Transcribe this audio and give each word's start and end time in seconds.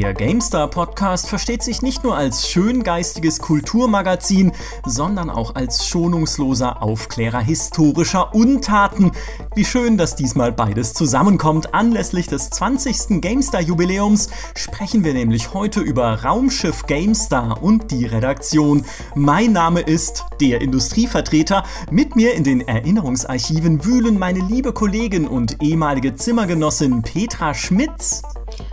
Der 0.00 0.14
GameStar 0.14 0.68
Podcast 0.68 1.28
versteht 1.28 1.62
sich 1.62 1.82
nicht 1.82 2.04
nur 2.04 2.16
als 2.16 2.48
schöngeistiges 2.48 3.38
Kulturmagazin, 3.38 4.52
sondern 4.86 5.28
auch 5.28 5.56
als 5.56 5.86
schonungsloser 5.86 6.82
Aufklärer 6.82 7.40
historischer 7.40 8.34
Untaten. 8.34 9.12
Wie 9.54 9.66
schön, 9.66 9.98
dass 9.98 10.16
diesmal 10.16 10.52
beides 10.52 10.94
zusammenkommt. 10.94 11.74
Anlässlich 11.74 12.28
des 12.28 12.48
20. 12.48 13.20
GameStar 13.20 13.60
Jubiläums 13.60 14.30
sprechen 14.54 15.04
wir 15.04 15.12
nämlich 15.12 15.52
heute 15.52 15.80
über 15.80 16.24
Raumschiff 16.24 16.86
GameStar 16.86 17.62
und 17.62 17.90
die 17.90 18.06
Redaktion. 18.06 18.86
Mein 19.14 19.52
Name 19.52 19.80
ist 19.80 20.24
der 20.40 20.62
Industrievertreter. 20.62 21.62
Mit 21.90 22.16
mir 22.16 22.32
in 22.32 22.44
den 22.44 22.66
Erinnerungsarchiven 22.66 23.84
wühlen 23.84 24.18
meine 24.18 24.40
liebe 24.40 24.72
Kollegin 24.72 25.28
und 25.28 25.62
ehemalige 25.62 26.14
Zimmergenossin 26.14 27.02
Petra 27.02 27.52
Schmitz. 27.52 28.22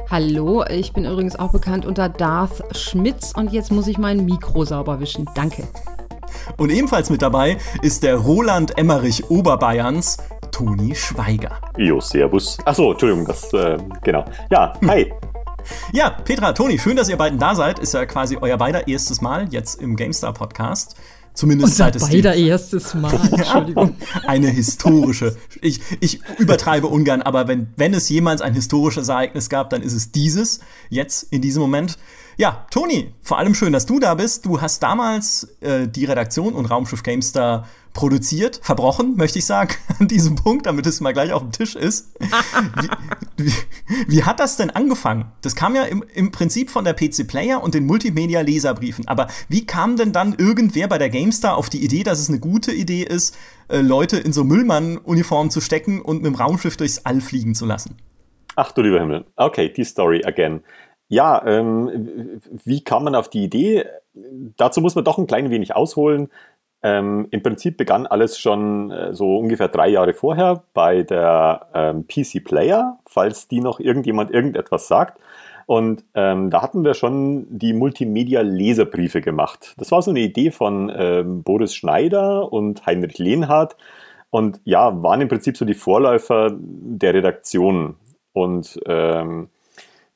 Hallo, 0.09 0.63
ich 0.69 0.93
bin 0.93 1.03
übrigens 1.03 1.37
auch 1.37 1.51
bekannt 1.51 1.85
unter 1.85 2.07
Darth 2.07 2.63
Schmitz 2.77 3.33
und 3.35 3.51
jetzt 3.51 3.73
muss 3.73 3.87
ich 3.87 3.97
mein 3.97 4.23
Mikro 4.23 4.63
sauber 4.63 5.01
wischen. 5.01 5.29
Danke. 5.35 5.67
Und 6.55 6.69
ebenfalls 6.69 7.09
mit 7.09 7.21
dabei 7.21 7.57
ist 7.81 8.03
der 8.03 8.15
Roland 8.15 8.77
Emmerich 8.77 9.29
Oberbayerns, 9.29 10.15
Toni 10.49 10.95
Schweiger. 10.95 11.59
Jo, 11.77 11.99
servus. 11.99 12.57
Achso, 12.63 12.91
Entschuldigung, 12.91 13.25
das, 13.25 13.51
äh, 13.51 13.77
genau. 14.01 14.23
Ja, 14.49 14.71
hi. 14.87 15.11
Ja, 15.91 16.11
Petra, 16.11 16.53
Toni, 16.53 16.79
schön, 16.79 16.95
dass 16.95 17.09
ihr 17.09 17.17
beiden 17.17 17.37
da 17.37 17.53
seid. 17.53 17.79
Ist 17.79 17.93
ja 17.93 18.05
quasi 18.05 18.37
euer 18.39 18.55
beider 18.55 18.87
erstes 18.87 19.19
Mal 19.19 19.47
jetzt 19.51 19.81
im 19.81 19.97
GameStar 19.97 20.31
Podcast. 20.31 20.95
Zumindest 21.37 21.73
Unser 21.73 21.83
seit 21.83 21.95
es 21.95 22.09
beider 22.09 22.33
erstes 22.33 22.95
Mal. 22.95 23.13
Entschuldigung. 23.31 23.95
eine 24.25 24.49
historische. 24.49 25.37
Ich, 25.61 25.79
ich 25.99 26.19
übertreibe 26.39 26.87
ungern, 26.87 27.21
aber 27.21 27.47
wenn, 27.47 27.67
wenn 27.75 27.93
es 27.93 28.09
jemals 28.09 28.41
ein 28.41 28.55
historisches 28.55 29.09
Ereignis 29.09 29.47
gab, 29.47 29.69
dann 29.69 29.83
ist 29.83 29.93
es 29.93 30.11
dieses, 30.11 30.61
jetzt 30.89 31.31
in 31.31 31.43
diesem 31.43 31.61
Moment. 31.61 31.99
Ja, 32.37 32.65
Toni, 32.71 33.13
vor 33.21 33.37
allem 33.37 33.53
schön, 33.53 33.71
dass 33.71 33.85
du 33.85 33.99
da 33.99 34.15
bist. 34.15 34.47
Du 34.47 34.61
hast 34.61 34.81
damals 34.81 35.47
äh, 35.61 35.87
die 35.87 36.05
Redaktion 36.05 36.55
und 36.55 36.65
Raumschiff 36.65 37.03
Gamestar 37.03 37.67
produziert, 37.97 38.59
verbrochen, 38.61 39.17
möchte 39.17 39.39
ich 39.39 39.45
sagen, 39.45 39.73
an 39.99 40.07
diesem 40.07 40.35
Punkt, 40.35 40.67
damit 40.67 40.85
es 40.85 41.01
mal 41.01 41.13
gleich 41.13 41.33
auf 41.33 41.41
dem 41.41 41.51
Tisch 41.51 41.75
ist. 41.75 42.15
wie, 43.37 43.43
wie, 43.43 43.53
wie, 44.07 44.23
hat 44.23 44.39
das 44.39 44.55
denn 44.55 44.69
angefangen? 44.69 45.31
Das 45.41 45.55
kam 45.55 45.75
ja 45.75 45.83
im, 45.83 46.03
im 46.13 46.31
Prinzip 46.31 46.69
von 46.69 46.85
der 46.85 46.93
PC 46.93 47.27
Player 47.27 47.61
und 47.61 47.73
den 47.73 47.87
Multimedia-Leserbriefen. 47.87 49.07
Aber 49.07 49.27
wie 49.49 49.65
kam 49.65 49.97
denn 49.97 50.13
dann 50.13 50.35
irgendwer 50.37 50.87
bei 50.87 50.99
der 50.99 51.09
GameStar 51.09 51.57
auf 51.57 51.69
die 51.69 51.83
Idee, 51.83 52.03
dass 52.03 52.19
es 52.19 52.29
eine 52.29 52.39
gute 52.39 52.71
Idee 52.71 53.01
ist, 53.01 53.35
äh, 53.67 53.81
Leute 53.81 54.17
in 54.17 54.31
so 54.31 54.43
Müllmann-Uniformen 54.43 55.49
zu 55.49 55.59
stecken 55.59 55.99
und 55.99 56.17
mit 56.17 56.27
dem 56.27 56.35
Raumschiff 56.35 56.77
durchs 56.77 56.99
All 56.99 57.19
fliegen 57.19 57.55
zu 57.55 57.65
lassen? 57.65 57.97
Ach 58.55 58.71
du 58.71 58.83
lieber 58.83 58.99
Himmel. 58.99 59.25
Okay, 59.35 59.73
die 59.73 59.83
Story 59.83 60.23
again. 60.23 60.61
Ja, 61.09 61.43
ähm, 61.47 62.41
wie 62.63 62.83
kam 62.83 63.05
man 63.05 63.15
auf 63.15 63.29
die 63.29 63.43
Idee? 63.43 63.85
Dazu 64.57 64.81
muss 64.81 64.93
man 64.93 65.03
doch 65.03 65.17
ein 65.17 65.25
klein 65.25 65.49
wenig 65.49 65.75
ausholen. 65.75 66.29
Ähm, 66.87 67.27
Im 67.31 67.43
Prinzip 67.43 67.75
begann 67.75 68.07
alles 68.07 68.39
schon 68.39 68.91
äh, 68.91 69.13
so 69.13 69.37
ungefähr 69.37 69.67
drei 69.67 69.89
Jahre 69.89 70.13
vorher 70.13 70.63
bei 70.73 71.03
der 71.03 71.67
ähm, 71.73 72.05
PC 72.07 72.45
Player, 72.45 72.97
falls 73.05 73.49
die 73.49 73.59
noch 73.59 73.81
irgendjemand 73.81 74.31
irgendetwas 74.31 74.87
sagt. 74.87 75.19
Und 75.65 76.05
ähm, 76.15 76.49
da 76.49 76.61
hatten 76.61 76.85
wir 76.85 76.93
schon 76.93 77.45
die 77.49 77.73
Multimedia-Leserbriefe 77.73 79.19
gemacht. 79.19 79.75
Das 79.77 79.91
war 79.91 80.01
so 80.01 80.11
eine 80.11 80.21
Idee 80.21 80.49
von 80.51 80.89
ähm, 80.95 81.43
Boris 81.43 81.75
Schneider 81.75 82.53
und 82.53 82.85
Heinrich 82.85 83.17
Lehnhardt. 83.17 83.75
Und 84.29 84.61
ja, 84.63 85.03
waren 85.03 85.19
im 85.19 85.27
Prinzip 85.27 85.57
so 85.57 85.65
die 85.65 85.73
Vorläufer 85.73 86.55
der 86.57 87.13
Redaktion. 87.13 87.95
Und 88.31 88.79
ähm, 88.85 89.49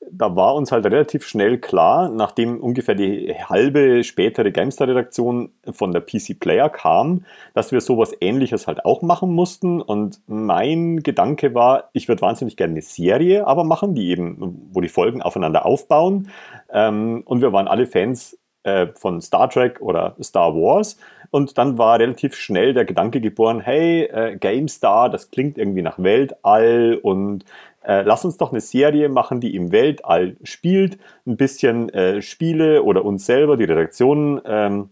da 0.10 0.36
war 0.36 0.56
uns 0.56 0.72
halt 0.72 0.86
relativ 0.86 1.26
schnell 1.26 1.58
klar, 1.58 2.10
nachdem 2.10 2.60
ungefähr 2.60 2.96
die 2.96 3.34
halbe 3.34 4.04
spätere 4.04 4.52
GameStar-Redaktion 4.52 5.52
von 5.72 5.92
der 5.92 6.02
PC 6.02 6.40
Player 6.40 6.70
kam, 6.70 7.26
dass 7.54 7.72
wir 7.72 7.82
sowas 7.82 8.12
ähnliches 8.20 8.68
halt 8.68 8.86
auch 8.86 9.02
machen 9.02 9.34
mussten. 9.34 9.82
Und 9.82 10.22
mein 10.28 11.04
Gedanke 11.04 11.54
war, 11.54 11.90
ich 11.94 12.08
würde 12.08 12.22
wahnsinnig 12.22 12.58
gerne 12.58 12.74
eine 12.74 12.82
Serie 12.82 13.48
aber 13.48 13.64
machen, 13.64 13.96
die 13.96 14.10
eben, 14.10 14.70
wo 14.72 14.82
die 14.82 14.90
Folgen 14.90 15.22
aufeinander 15.22 15.66
aufbauen. 15.66 16.30
Ähm, 16.72 17.24
und 17.26 17.42
wir 17.42 17.54
waren 17.54 17.68
alle 17.68 17.86
Fans 17.86 18.38
äh, 18.64 18.88
von 18.96 19.22
Star 19.22 19.50
Trek 19.50 19.82
oder 19.82 20.16
Star 20.22 20.54
Wars. 20.56 20.98
Und 21.32 21.58
dann 21.58 21.78
war 21.78 21.98
relativ 22.00 22.36
schnell 22.36 22.74
der 22.74 22.86
Gedanke 22.86 23.22
geboren, 23.22 23.62
hey, 23.62 24.04
äh, 24.04 24.38
GameStar, 24.38 25.10
das 25.10 25.32
klingt 25.32 25.58
irgendwie 25.58 25.82
nach 25.82 25.98
Weltall 25.98 27.00
und 27.02 27.46
äh, 27.84 28.02
lass 28.02 28.26
uns 28.26 28.38
doch 28.38 28.52
eine 28.52 28.62
Serie 28.62 29.10
machen, 29.10 29.40
die 29.40 29.56
im 29.56 29.72
Weltall 29.72 30.38
spielt, 30.44 30.98
ein 31.26 31.38
bisschen 31.38 31.90
äh, 31.90 32.22
Spiele 32.22 32.84
oder 32.84 33.06
uns 33.06 33.26
selber, 33.26 33.58
die 33.58 33.64
Redaktion 33.64 34.42
ähm, 34.46 34.90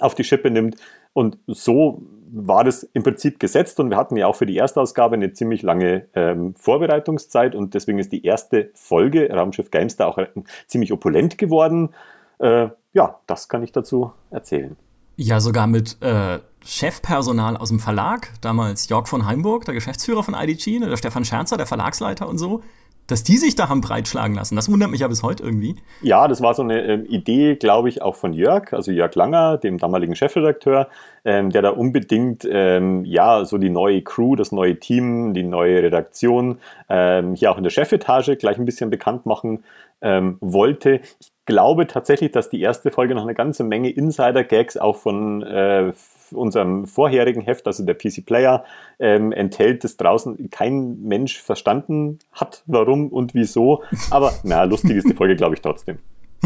auf 0.00 0.14
die 0.14 0.24
Schippe 0.24 0.50
nimmt. 0.50 0.76
Und 1.12 1.38
so 1.46 2.02
war 2.30 2.64
das 2.64 2.82
im 2.82 3.02
Prinzip 3.02 3.38
gesetzt 3.38 3.78
und 3.80 3.90
wir 3.90 3.96
hatten 3.96 4.16
ja 4.16 4.26
auch 4.26 4.36
für 4.36 4.46
die 4.46 4.56
erste 4.56 4.80
Ausgabe 4.80 5.14
eine 5.14 5.32
ziemlich 5.32 5.62
lange 5.62 6.08
ähm, 6.14 6.54
Vorbereitungszeit 6.56 7.54
und 7.54 7.74
deswegen 7.74 7.98
ist 7.98 8.12
die 8.12 8.24
erste 8.24 8.70
Folge 8.74 9.32
Raumschiff 9.32 9.70
Gamestar 9.70 10.08
auch 10.08 10.18
ziemlich 10.66 10.92
opulent 10.92 11.38
geworden. 11.38 11.94
Äh, 12.38 12.68
ja, 12.92 13.20
das 13.26 13.48
kann 13.48 13.62
ich 13.62 13.72
dazu 13.72 14.12
erzählen. 14.30 14.76
Ja, 15.16 15.40
sogar 15.40 15.66
mit 15.66 16.00
äh, 16.02 16.38
Chefpersonal 16.64 17.56
aus 17.56 17.70
dem 17.70 17.80
Verlag, 17.80 18.32
damals 18.42 18.88
Jörg 18.88 19.08
von 19.08 19.24
Heimburg, 19.24 19.64
der 19.64 19.72
Geschäftsführer 19.72 20.22
von 20.22 20.34
IDG, 20.34 20.78
ne, 20.78 20.88
der 20.90 20.96
Stefan 20.98 21.24
Scherzer, 21.24 21.56
der 21.56 21.66
Verlagsleiter 21.66 22.28
und 22.28 22.36
so, 22.36 22.62
dass 23.06 23.22
die 23.22 23.36
sich 23.36 23.54
da 23.54 23.68
haben 23.68 23.80
breitschlagen 23.80 24.34
lassen. 24.34 24.56
Das 24.56 24.70
wundert 24.70 24.90
mich 24.90 25.00
ja 25.00 25.08
bis 25.08 25.22
heute 25.22 25.42
irgendwie. 25.42 25.76
Ja, 26.02 26.28
das 26.28 26.42
war 26.42 26.54
so 26.54 26.62
eine 26.62 26.82
äh, 26.82 27.00
Idee, 27.06 27.54
glaube 27.54 27.88
ich, 27.88 28.02
auch 28.02 28.16
von 28.16 28.32
Jörg, 28.32 28.72
also 28.72 28.90
Jörg 28.90 29.14
Langer, 29.14 29.58
dem 29.58 29.78
damaligen 29.78 30.16
Chefredakteur, 30.16 30.88
ähm, 31.24 31.50
der 31.50 31.62
da 31.62 31.70
unbedingt 31.70 32.46
ähm, 32.50 33.04
ja 33.04 33.44
so 33.44 33.58
die 33.58 33.70
neue 33.70 34.02
Crew, 34.02 34.36
das 34.36 34.52
neue 34.52 34.78
Team, 34.78 35.34
die 35.34 35.44
neue 35.44 35.82
Redaktion 35.82 36.58
ähm, 36.88 37.34
hier 37.34 37.52
auch 37.52 37.56
in 37.56 37.62
der 37.62 37.70
Chefetage 37.70 38.36
gleich 38.36 38.58
ein 38.58 38.64
bisschen 38.64 38.90
bekannt 38.90 39.24
machen 39.24 39.64
ähm, 40.00 40.36
wollte. 40.40 41.00
Ich 41.20 41.32
glaube 41.46 41.86
tatsächlich, 41.86 42.32
dass 42.32 42.50
die 42.50 42.60
erste 42.60 42.90
Folge 42.90 43.14
noch 43.14 43.22
eine 43.22 43.34
ganze 43.34 43.64
Menge 43.64 43.90
Insider-Gags 43.90 44.76
auch 44.76 44.96
von 44.96 45.42
äh, 45.42 45.92
unserem 46.32 46.86
vorherigen 46.86 47.42
Heft, 47.42 47.66
also 47.66 47.84
der 47.84 47.94
PC 47.94 48.26
Player, 48.26 48.64
ähm, 48.98 49.32
enthält, 49.32 49.84
das 49.84 49.96
draußen 49.96 50.50
kein 50.50 51.00
Mensch 51.02 51.40
verstanden 51.40 52.18
hat, 52.32 52.62
warum 52.66 53.08
und 53.08 53.34
wieso. 53.34 53.82
Aber 54.10 54.32
na, 54.42 54.64
lustig 54.64 54.96
ist 54.96 55.08
die 55.08 55.14
Folge, 55.14 55.36
glaube 55.36 55.54
ich, 55.54 55.60
trotzdem. 55.60 55.98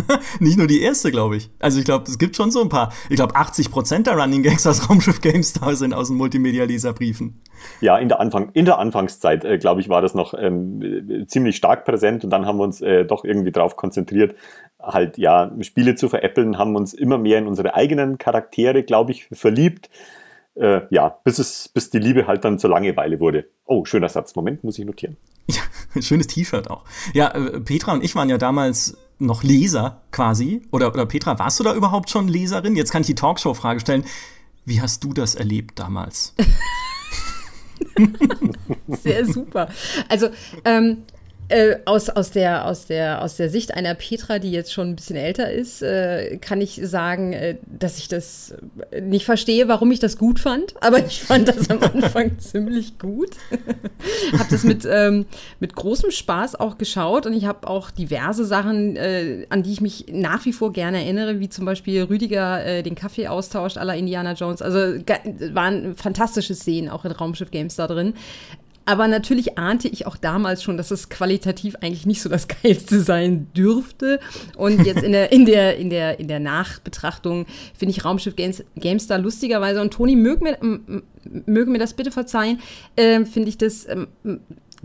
Nicht 0.40 0.58
nur 0.58 0.66
die 0.66 0.80
erste, 0.82 1.10
glaube 1.10 1.36
ich. 1.36 1.50
Also 1.58 1.78
ich 1.78 1.84
glaube, 1.84 2.04
es 2.08 2.18
gibt 2.18 2.36
schon 2.36 2.50
so 2.50 2.60
ein 2.62 2.68
paar. 2.68 2.92
Ich 3.08 3.16
glaube, 3.16 3.36
80 3.36 3.70
Prozent 3.70 4.06
der 4.06 4.16
Running 4.16 4.42
Gags 4.42 4.66
aus 4.66 4.88
Raumschiff 4.90 5.20
GameStar 5.20 5.76
sind 5.76 5.94
aus 5.94 6.08
den 6.08 6.16
Multimedia-Leserbriefen. 6.16 7.40
Ja, 7.80 7.98
in 7.98 8.08
der, 8.08 8.20
Anfang, 8.20 8.50
in 8.52 8.64
der 8.64 8.78
Anfangszeit, 8.78 9.44
äh, 9.44 9.58
glaube 9.58 9.80
ich, 9.80 9.88
war 9.88 10.02
das 10.02 10.14
noch 10.14 10.34
ähm, 10.34 11.26
ziemlich 11.26 11.56
stark 11.56 11.84
präsent 11.84 12.24
und 12.24 12.30
dann 12.30 12.46
haben 12.46 12.58
wir 12.58 12.64
uns 12.64 12.80
äh, 12.80 13.04
doch 13.04 13.24
irgendwie 13.24 13.52
darauf 13.52 13.76
konzentriert, 13.76 14.34
halt 14.80 15.18
ja 15.18 15.52
Spiele 15.60 15.94
zu 15.94 16.08
veräppeln, 16.08 16.58
haben 16.58 16.76
uns 16.76 16.94
immer 16.94 17.18
mehr 17.18 17.38
in 17.38 17.46
unsere 17.46 17.74
eigenen 17.74 18.18
Charaktere, 18.18 18.82
glaube 18.82 19.12
ich, 19.12 19.28
verliebt. 19.32 19.90
Äh, 20.54 20.82
ja, 20.90 21.18
bis 21.24 21.38
es, 21.38 21.68
bis 21.68 21.90
die 21.90 21.98
Liebe 21.98 22.26
halt 22.26 22.44
dann 22.44 22.58
zur 22.58 22.70
Langeweile 22.70 23.20
wurde. 23.20 23.46
Oh, 23.66 23.84
schöner 23.84 24.08
Satz. 24.08 24.34
Moment, 24.34 24.64
muss 24.64 24.78
ich 24.78 24.84
notieren. 24.84 25.16
Ja, 25.48 25.62
schönes 26.02 26.26
T-Shirt 26.26 26.70
auch. 26.70 26.84
Ja, 27.14 27.28
äh, 27.28 27.60
Petra 27.60 27.92
und 27.92 28.04
ich 28.04 28.14
waren 28.14 28.28
ja 28.28 28.38
damals 28.38 28.96
noch 29.20 29.42
Leser 29.42 30.02
quasi. 30.10 30.62
Oder, 30.70 30.92
oder 30.92 31.06
Petra, 31.06 31.38
warst 31.38 31.60
du 31.60 31.64
da 31.64 31.74
überhaupt 31.74 32.10
schon 32.10 32.28
Leserin? 32.28 32.76
Jetzt 32.76 32.92
kann 32.92 33.02
ich 33.02 33.06
die 33.06 33.14
Talkshow-Frage 33.14 33.80
stellen. 33.80 34.04
Wie 34.64 34.80
hast 34.80 35.04
du 35.04 35.12
das 35.12 35.34
erlebt 35.34 35.78
damals? 35.78 36.34
Sehr 38.88 39.26
super. 39.26 39.68
Also, 40.08 40.28
ähm, 40.64 41.04
äh, 41.50 41.78
aus, 41.84 42.08
aus, 42.08 42.30
der, 42.30 42.66
aus, 42.66 42.86
der, 42.86 43.22
aus 43.22 43.36
der 43.36 43.50
Sicht 43.50 43.74
einer 43.74 43.94
Petra, 43.94 44.38
die 44.38 44.52
jetzt 44.52 44.72
schon 44.72 44.88
ein 44.88 44.96
bisschen 44.96 45.16
älter 45.16 45.50
ist, 45.50 45.82
äh, 45.82 46.38
kann 46.38 46.60
ich 46.60 46.80
sagen, 46.82 47.32
äh, 47.32 47.56
dass 47.66 47.98
ich 47.98 48.08
das 48.08 48.54
nicht 49.02 49.24
verstehe, 49.24 49.68
warum 49.68 49.90
ich 49.90 49.98
das 49.98 50.16
gut 50.16 50.38
fand. 50.38 50.74
Aber 50.80 51.04
ich 51.04 51.20
fand 51.20 51.48
das 51.48 51.68
am 51.68 51.80
Anfang 51.82 52.38
ziemlich 52.38 52.98
gut. 52.98 53.30
habe 54.38 54.50
das 54.50 54.64
mit, 54.64 54.86
ähm, 54.90 55.26
mit 55.58 55.74
großem 55.74 56.10
Spaß 56.10 56.54
auch 56.54 56.78
geschaut 56.78 57.26
und 57.26 57.32
ich 57.32 57.46
habe 57.46 57.66
auch 57.68 57.90
diverse 57.90 58.44
Sachen, 58.44 58.96
äh, 58.96 59.46
an 59.50 59.62
die 59.62 59.72
ich 59.72 59.80
mich 59.80 60.06
nach 60.10 60.44
wie 60.44 60.52
vor 60.52 60.72
gerne 60.72 61.02
erinnere, 61.02 61.40
wie 61.40 61.48
zum 61.48 61.64
Beispiel 61.64 62.04
Rüdiger 62.04 62.64
äh, 62.64 62.82
den 62.82 62.94
Kaffee 62.94 63.28
austauscht 63.28 63.76
aller 63.76 63.96
Indiana 63.96 64.32
Jones. 64.32 64.62
Also 64.62 64.78
waren 65.52 65.96
fantastische 65.96 66.54
Szenen 66.54 66.88
auch 66.88 67.04
in 67.04 67.12
Raumschiff 67.12 67.50
Games 67.50 67.76
da 67.76 67.86
drin. 67.86 68.14
Aber 68.86 69.06
natürlich 69.08 69.58
ahnte 69.58 69.88
ich 69.88 70.06
auch 70.06 70.16
damals 70.16 70.62
schon, 70.62 70.76
dass 70.76 70.90
es 70.90 71.08
qualitativ 71.08 71.76
eigentlich 71.76 72.06
nicht 72.06 72.22
so 72.22 72.28
das 72.28 72.48
Geilste 72.62 73.00
sein 73.00 73.48
dürfte. 73.56 74.20
Und 74.56 74.84
jetzt 74.84 75.02
in 75.02 75.12
der, 75.12 75.32
in 75.32 75.46
der, 75.46 75.76
in 75.76 75.90
der, 75.90 76.18
in 76.18 76.28
der 76.28 76.40
Nachbetrachtung 76.40 77.46
finde 77.76 77.94
ich 77.94 78.04
Raumschiff 78.04 78.36
Games, 78.36 78.64
GameStar 78.76 79.18
lustigerweise, 79.18 79.80
und 79.80 79.92
Toni, 79.92 80.16
möge 80.16 80.42
mir, 80.42 80.80
möge 81.46 81.70
mir 81.70 81.78
das 81.78 81.94
bitte 81.94 82.10
verzeihen, 82.10 82.60
äh, 82.96 83.24
finde 83.24 83.48
ich 83.48 83.58
das 83.58 83.84
äh, 83.84 84.06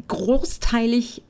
großteilig 0.07 1.23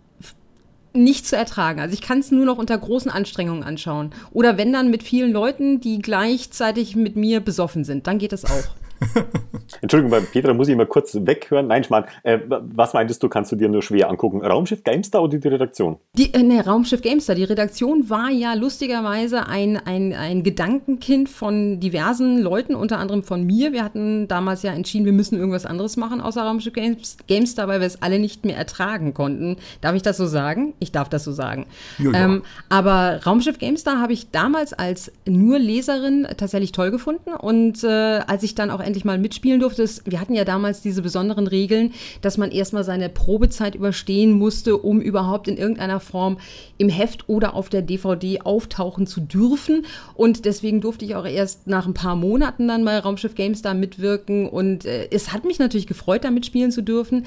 nicht 0.95 1.27
zu 1.27 1.35
ertragen. 1.35 1.79
Also 1.79 1.93
ich 1.93 2.01
kann 2.01 2.19
es 2.19 2.31
nur 2.31 2.45
noch 2.45 2.57
unter 2.57 2.77
großen 2.77 3.11
Anstrengungen 3.11 3.63
anschauen. 3.63 4.11
Oder 4.31 4.57
wenn 4.57 4.71
dann 4.71 4.89
mit 4.89 5.03
vielen 5.03 5.31
Leuten, 5.31 5.81
die 5.81 5.99
gleichzeitig 5.99 6.95
mit 6.95 7.15
mir 7.15 7.41
besoffen 7.41 7.83
sind, 7.83 8.07
dann 8.07 8.17
geht 8.17 8.31
das 8.31 8.45
auch. 8.45 8.75
Entschuldigung, 9.81 10.11
bei 10.11 10.19
Petra 10.21 10.53
muss 10.53 10.67
ich 10.67 10.75
mal 10.75 10.85
kurz 10.85 11.15
weghören. 11.15 11.67
Nein, 11.67 11.83
Schmarrn, 11.83 12.05
äh, 12.23 12.39
was 12.47 12.93
meintest 12.93 13.21
du, 13.23 13.29
kannst 13.29 13.51
du 13.51 13.55
dir 13.55 13.69
nur 13.69 13.81
schwer 13.81 14.09
angucken? 14.09 14.43
Raumschiff 14.43 14.83
Gamestar 14.83 15.23
oder 15.23 15.37
die 15.37 15.47
Redaktion? 15.47 15.97
Die, 16.13 16.33
äh, 16.33 16.43
ne, 16.43 16.65
Raumschiff 16.65 17.01
Gamestar. 17.01 17.35
Die 17.35 17.43
Redaktion 17.43 18.09
war 18.09 18.29
ja 18.29 18.53
lustigerweise 18.53 19.47
ein, 19.47 19.77
ein, 19.77 20.13
ein 20.13 20.43
Gedankenkind 20.43 21.29
von 21.29 21.79
diversen 21.79 22.39
Leuten, 22.39 22.75
unter 22.75 22.99
anderem 22.99 23.23
von 23.23 23.43
mir. 23.43 23.73
Wir 23.73 23.83
hatten 23.83 24.27
damals 24.27 24.63
ja 24.63 24.71
entschieden, 24.73 25.05
wir 25.05 25.13
müssen 25.13 25.37
irgendwas 25.37 25.65
anderes 25.65 25.97
machen 25.97 26.21
außer 26.21 26.41
Raumschiff 26.41 26.73
Games, 26.73 27.17
Gamestar, 27.27 27.67
weil 27.67 27.79
wir 27.79 27.87
es 27.87 28.01
alle 28.01 28.19
nicht 28.19 28.45
mehr 28.45 28.57
ertragen 28.57 29.13
konnten. 29.13 29.57
Darf 29.81 29.95
ich 29.95 30.01
das 30.01 30.17
so 30.17 30.25
sagen? 30.25 30.73
Ich 30.79 30.91
darf 30.91 31.09
das 31.09 31.23
so 31.23 31.31
sagen. 31.31 31.65
Ähm, 31.99 32.43
aber 32.69 33.21
Raumschiff 33.25 33.59
Gamestar 33.59 33.99
habe 33.99 34.13
ich 34.13 34.31
damals 34.31 34.73
als 34.73 35.11
nur 35.25 35.59
Leserin 35.59 36.27
tatsächlich 36.37 36.71
toll 36.71 36.91
gefunden. 36.91 37.31
Und 37.33 37.83
äh, 37.83 37.87
als 37.87 38.43
ich 38.43 38.55
dann 38.55 38.71
auch 38.71 38.79
endlich 38.79 38.94
mal 39.03 39.17
mitspielen 39.17 39.59
durfte. 39.59 39.85
Wir 40.05 40.21
hatten 40.21 40.35
ja 40.35 40.45
damals 40.45 40.81
diese 40.81 41.01
besonderen 41.01 41.47
Regeln, 41.47 41.93
dass 42.21 42.37
man 42.37 42.51
erstmal 42.51 42.83
seine 42.83 43.09
Probezeit 43.09 43.75
überstehen 43.75 44.31
musste, 44.31 44.77
um 44.77 45.01
überhaupt 45.01 45.47
in 45.47 45.57
irgendeiner 45.57 45.99
Form 45.99 46.37
im 46.77 46.87
Heft 46.87 47.27
oder 47.27 47.55
auf 47.55 47.69
der 47.69 47.81
DVD 47.81 48.41
auftauchen 48.41 49.07
zu 49.07 49.21
dürfen. 49.21 49.85
Und 50.13 50.45
deswegen 50.45 50.79
durfte 50.79 51.03
ich 51.03 51.15
auch 51.15 51.25
erst 51.25 51.67
nach 51.67 51.87
ein 51.87 51.93
paar 51.93 52.15
Monaten 52.15 52.67
dann 52.67 52.85
bei 52.85 52.97
Raumschiff 52.99 53.35
Games 53.35 53.61
da 53.61 53.73
mitwirken. 53.73 54.47
Und 54.47 54.85
äh, 54.85 55.09
es 55.11 55.33
hat 55.33 55.43
mich 55.43 55.59
natürlich 55.59 55.87
gefreut, 55.87 56.23
da 56.23 56.31
mitspielen 56.31 56.71
zu 56.71 56.81
dürfen. 56.81 57.25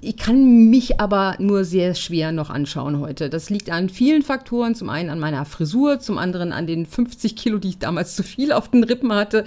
Ich 0.00 0.16
kann 0.16 0.70
mich 0.70 1.00
aber 1.00 1.34
nur 1.40 1.64
sehr 1.64 1.96
schwer 1.96 2.30
noch 2.30 2.50
anschauen 2.50 3.00
heute. 3.00 3.28
Das 3.28 3.50
liegt 3.50 3.68
an 3.68 3.88
vielen 3.88 4.22
Faktoren. 4.22 4.76
Zum 4.76 4.90
einen 4.90 5.10
an 5.10 5.18
meiner 5.18 5.44
Frisur, 5.44 5.98
zum 5.98 6.18
anderen 6.18 6.52
an 6.52 6.68
den 6.68 6.86
50 6.86 7.34
Kilo, 7.34 7.58
die 7.58 7.70
ich 7.70 7.78
damals 7.80 8.14
zu 8.14 8.22
viel 8.22 8.52
auf 8.52 8.68
den 8.68 8.84
Rippen 8.84 9.12
hatte. 9.12 9.44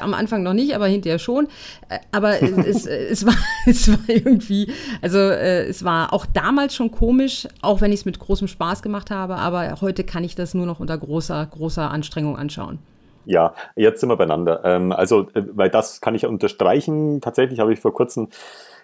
Am 0.00 0.12
Anfang 0.12 0.42
noch 0.42 0.54
nicht, 0.54 0.74
aber 0.74 0.88
hinterher 0.88 1.20
schon. 1.20 1.46
Äh, 1.88 2.00
aber 2.10 2.42
es, 2.42 2.84
es, 2.86 3.24
war, 3.24 3.36
es 3.66 3.88
war 3.88 4.00
irgendwie, 4.08 4.72
also 5.02 5.18
äh, 5.18 5.66
es 5.66 5.84
war 5.84 6.12
auch 6.12 6.26
damals 6.26 6.74
schon 6.74 6.90
komisch, 6.90 7.46
auch 7.60 7.80
wenn 7.80 7.92
ich 7.92 8.00
es 8.00 8.04
mit 8.04 8.18
großem 8.18 8.48
Spaß 8.48 8.82
gemacht 8.82 9.12
habe. 9.12 9.36
Aber 9.36 9.80
heute 9.82 10.02
kann 10.02 10.24
ich 10.24 10.34
das 10.34 10.52
nur 10.52 10.66
noch 10.66 10.80
unter 10.80 10.98
großer, 10.98 11.46
großer 11.46 11.88
Anstrengung 11.88 12.36
anschauen. 12.36 12.80
Ja, 13.24 13.54
jetzt 13.76 14.00
sind 14.00 14.08
wir 14.08 14.16
beieinander. 14.16 14.62
Ähm, 14.64 14.90
also, 14.90 15.28
äh, 15.34 15.44
weil 15.52 15.70
das 15.70 16.00
kann 16.00 16.16
ich 16.16 16.26
unterstreichen. 16.26 17.20
Tatsächlich 17.20 17.60
habe 17.60 17.72
ich 17.72 17.78
vor 17.78 17.94
kurzem 17.94 18.28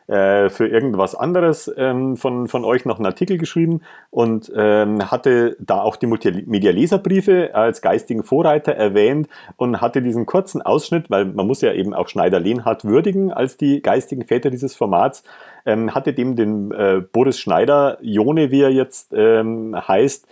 äh, 0.09 0.49
für 0.49 0.67
irgendwas 0.67 1.15
anderes 1.15 1.71
ähm, 1.77 2.17
von, 2.17 2.49
von 2.49 2.65
euch 2.65 2.87
noch 2.87 2.97
einen 2.97 3.07
Artikel 3.07 3.37
geschrieben 3.37 3.83
und 4.11 4.51
ähm, 4.57 5.11
hatte 5.11 5.57
da 5.61 5.83
auch 5.83 5.97
die 5.97 6.07
Multimedia-Leserbriefe 6.07 7.55
als 7.55 7.83
geistigen 7.83 8.23
Vorreiter 8.23 8.73
erwähnt 8.73 9.29
und 9.57 9.83
hatte 9.83 10.01
diesen 10.01 10.25
kurzen 10.25 10.63
Ausschnitt, 10.63 11.11
weil 11.11 11.27
man 11.27 11.47
muss 11.47 11.61
ja 11.61 11.73
eben 11.75 11.93
auch 11.93 12.09
Schneider-Lehnhardt 12.09 12.85
würdigen 12.85 13.33
als 13.33 13.59
die 13.59 13.83
geistigen 13.83 14.25
Väter 14.25 14.49
dieses 14.49 14.75
Formats, 14.75 15.25
ähm, 15.67 15.95
hatte 15.95 16.15
dem 16.15 16.37
den 16.37 16.73
äh, 16.73 17.03
Boris 17.13 17.39
Schneider, 17.39 17.99
Jone, 18.01 18.51
wie 18.51 18.63
er 18.63 18.73
jetzt 18.73 19.13
ähm, 19.15 19.77
heißt, 19.77 20.27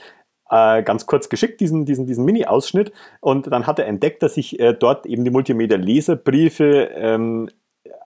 äh, 0.49 0.83
ganz 0.85 1.07
kurz 1.07 1.29
geschickt, 1.29 1.61
diesen, 1.61 1.85
diesen, 1.85 2.07
diesen 2.07 2.25
Mini-Ausschnitt. 2.25 2.93
Und 3.21 3.53
dann 3.53 3.67
hat 3.67 3.79
er 3.79 3.87
entdeckt, 3.87 4.23
dass 4.23 4.37
ich 4.37 4.59
äh, 4.59 4.73
dort 4.73 5.05
eben 5.05 5.25
die 5.25 5.31
Multimedia-Leserbriefe 5.31 6.91
ähm, 6.95 7.51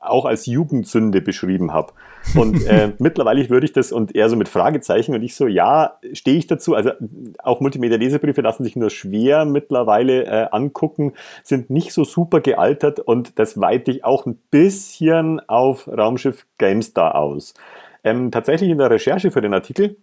auch 0.00 0.24
als 0.24 0.46
Jugendsünde 0.46 1.20
beschrieben 1.20 1.72
habe. 1.72 1.92
Und 2.34 2.66
äh, 2.66 2.92
mittlerweile 2.98 3.48
würde 3.50 3.66
ich 3.66 3.72
das 3.72 3.92
und 3.92 4.14
eher 4.14 4.28
so 4.28 4.36
mit 4.36 4.48
Fragezeichen 4.48 5.14
und 5.14 5.22
ich 5.22 5.36
so, 5.36 5.46
ja, 5.46 5.98
stehe 6.12 6.38
ich 6.38 6.46
dazu. 6.46 6.74
Also 6.74 6.92
auch 7.38 7.60
Multimedia-Lesebriefe 7.60 8.40
lassen 8.40 8.64
sich 8.64 8.76
nur 8.76 8.90
schwer 8.90 9.44
mittlerweile 9.44 10.24
äh, 10.24 10.48
angucken, 10.50 11.12
sind 11.44 11.70
nicht 11.70 11.92
so 11.92 12.04
super 12.04 12.40
gealtert 12.40 12.98
und 12.98 13.38
das 13.38 13.60
weite 13.60 13.90
ich 13.90 14.04
auch 14.04 14.26
ein 14.26 14.38
bisschen 14.50 15.40
auf 15.48 15.86
Raumschiff 15.86 16.46
GameStar 16.58 17.14
aus. 17.14 17.54
Ähm, 18.02 18.30
tatsächlich 18.30 18.70
in 18.70 18.78
der 18.78 18.90
Recherche 18.90 19.30
für 19.30 19.42
den 19.42 19.52
Artikel 19.52 19.96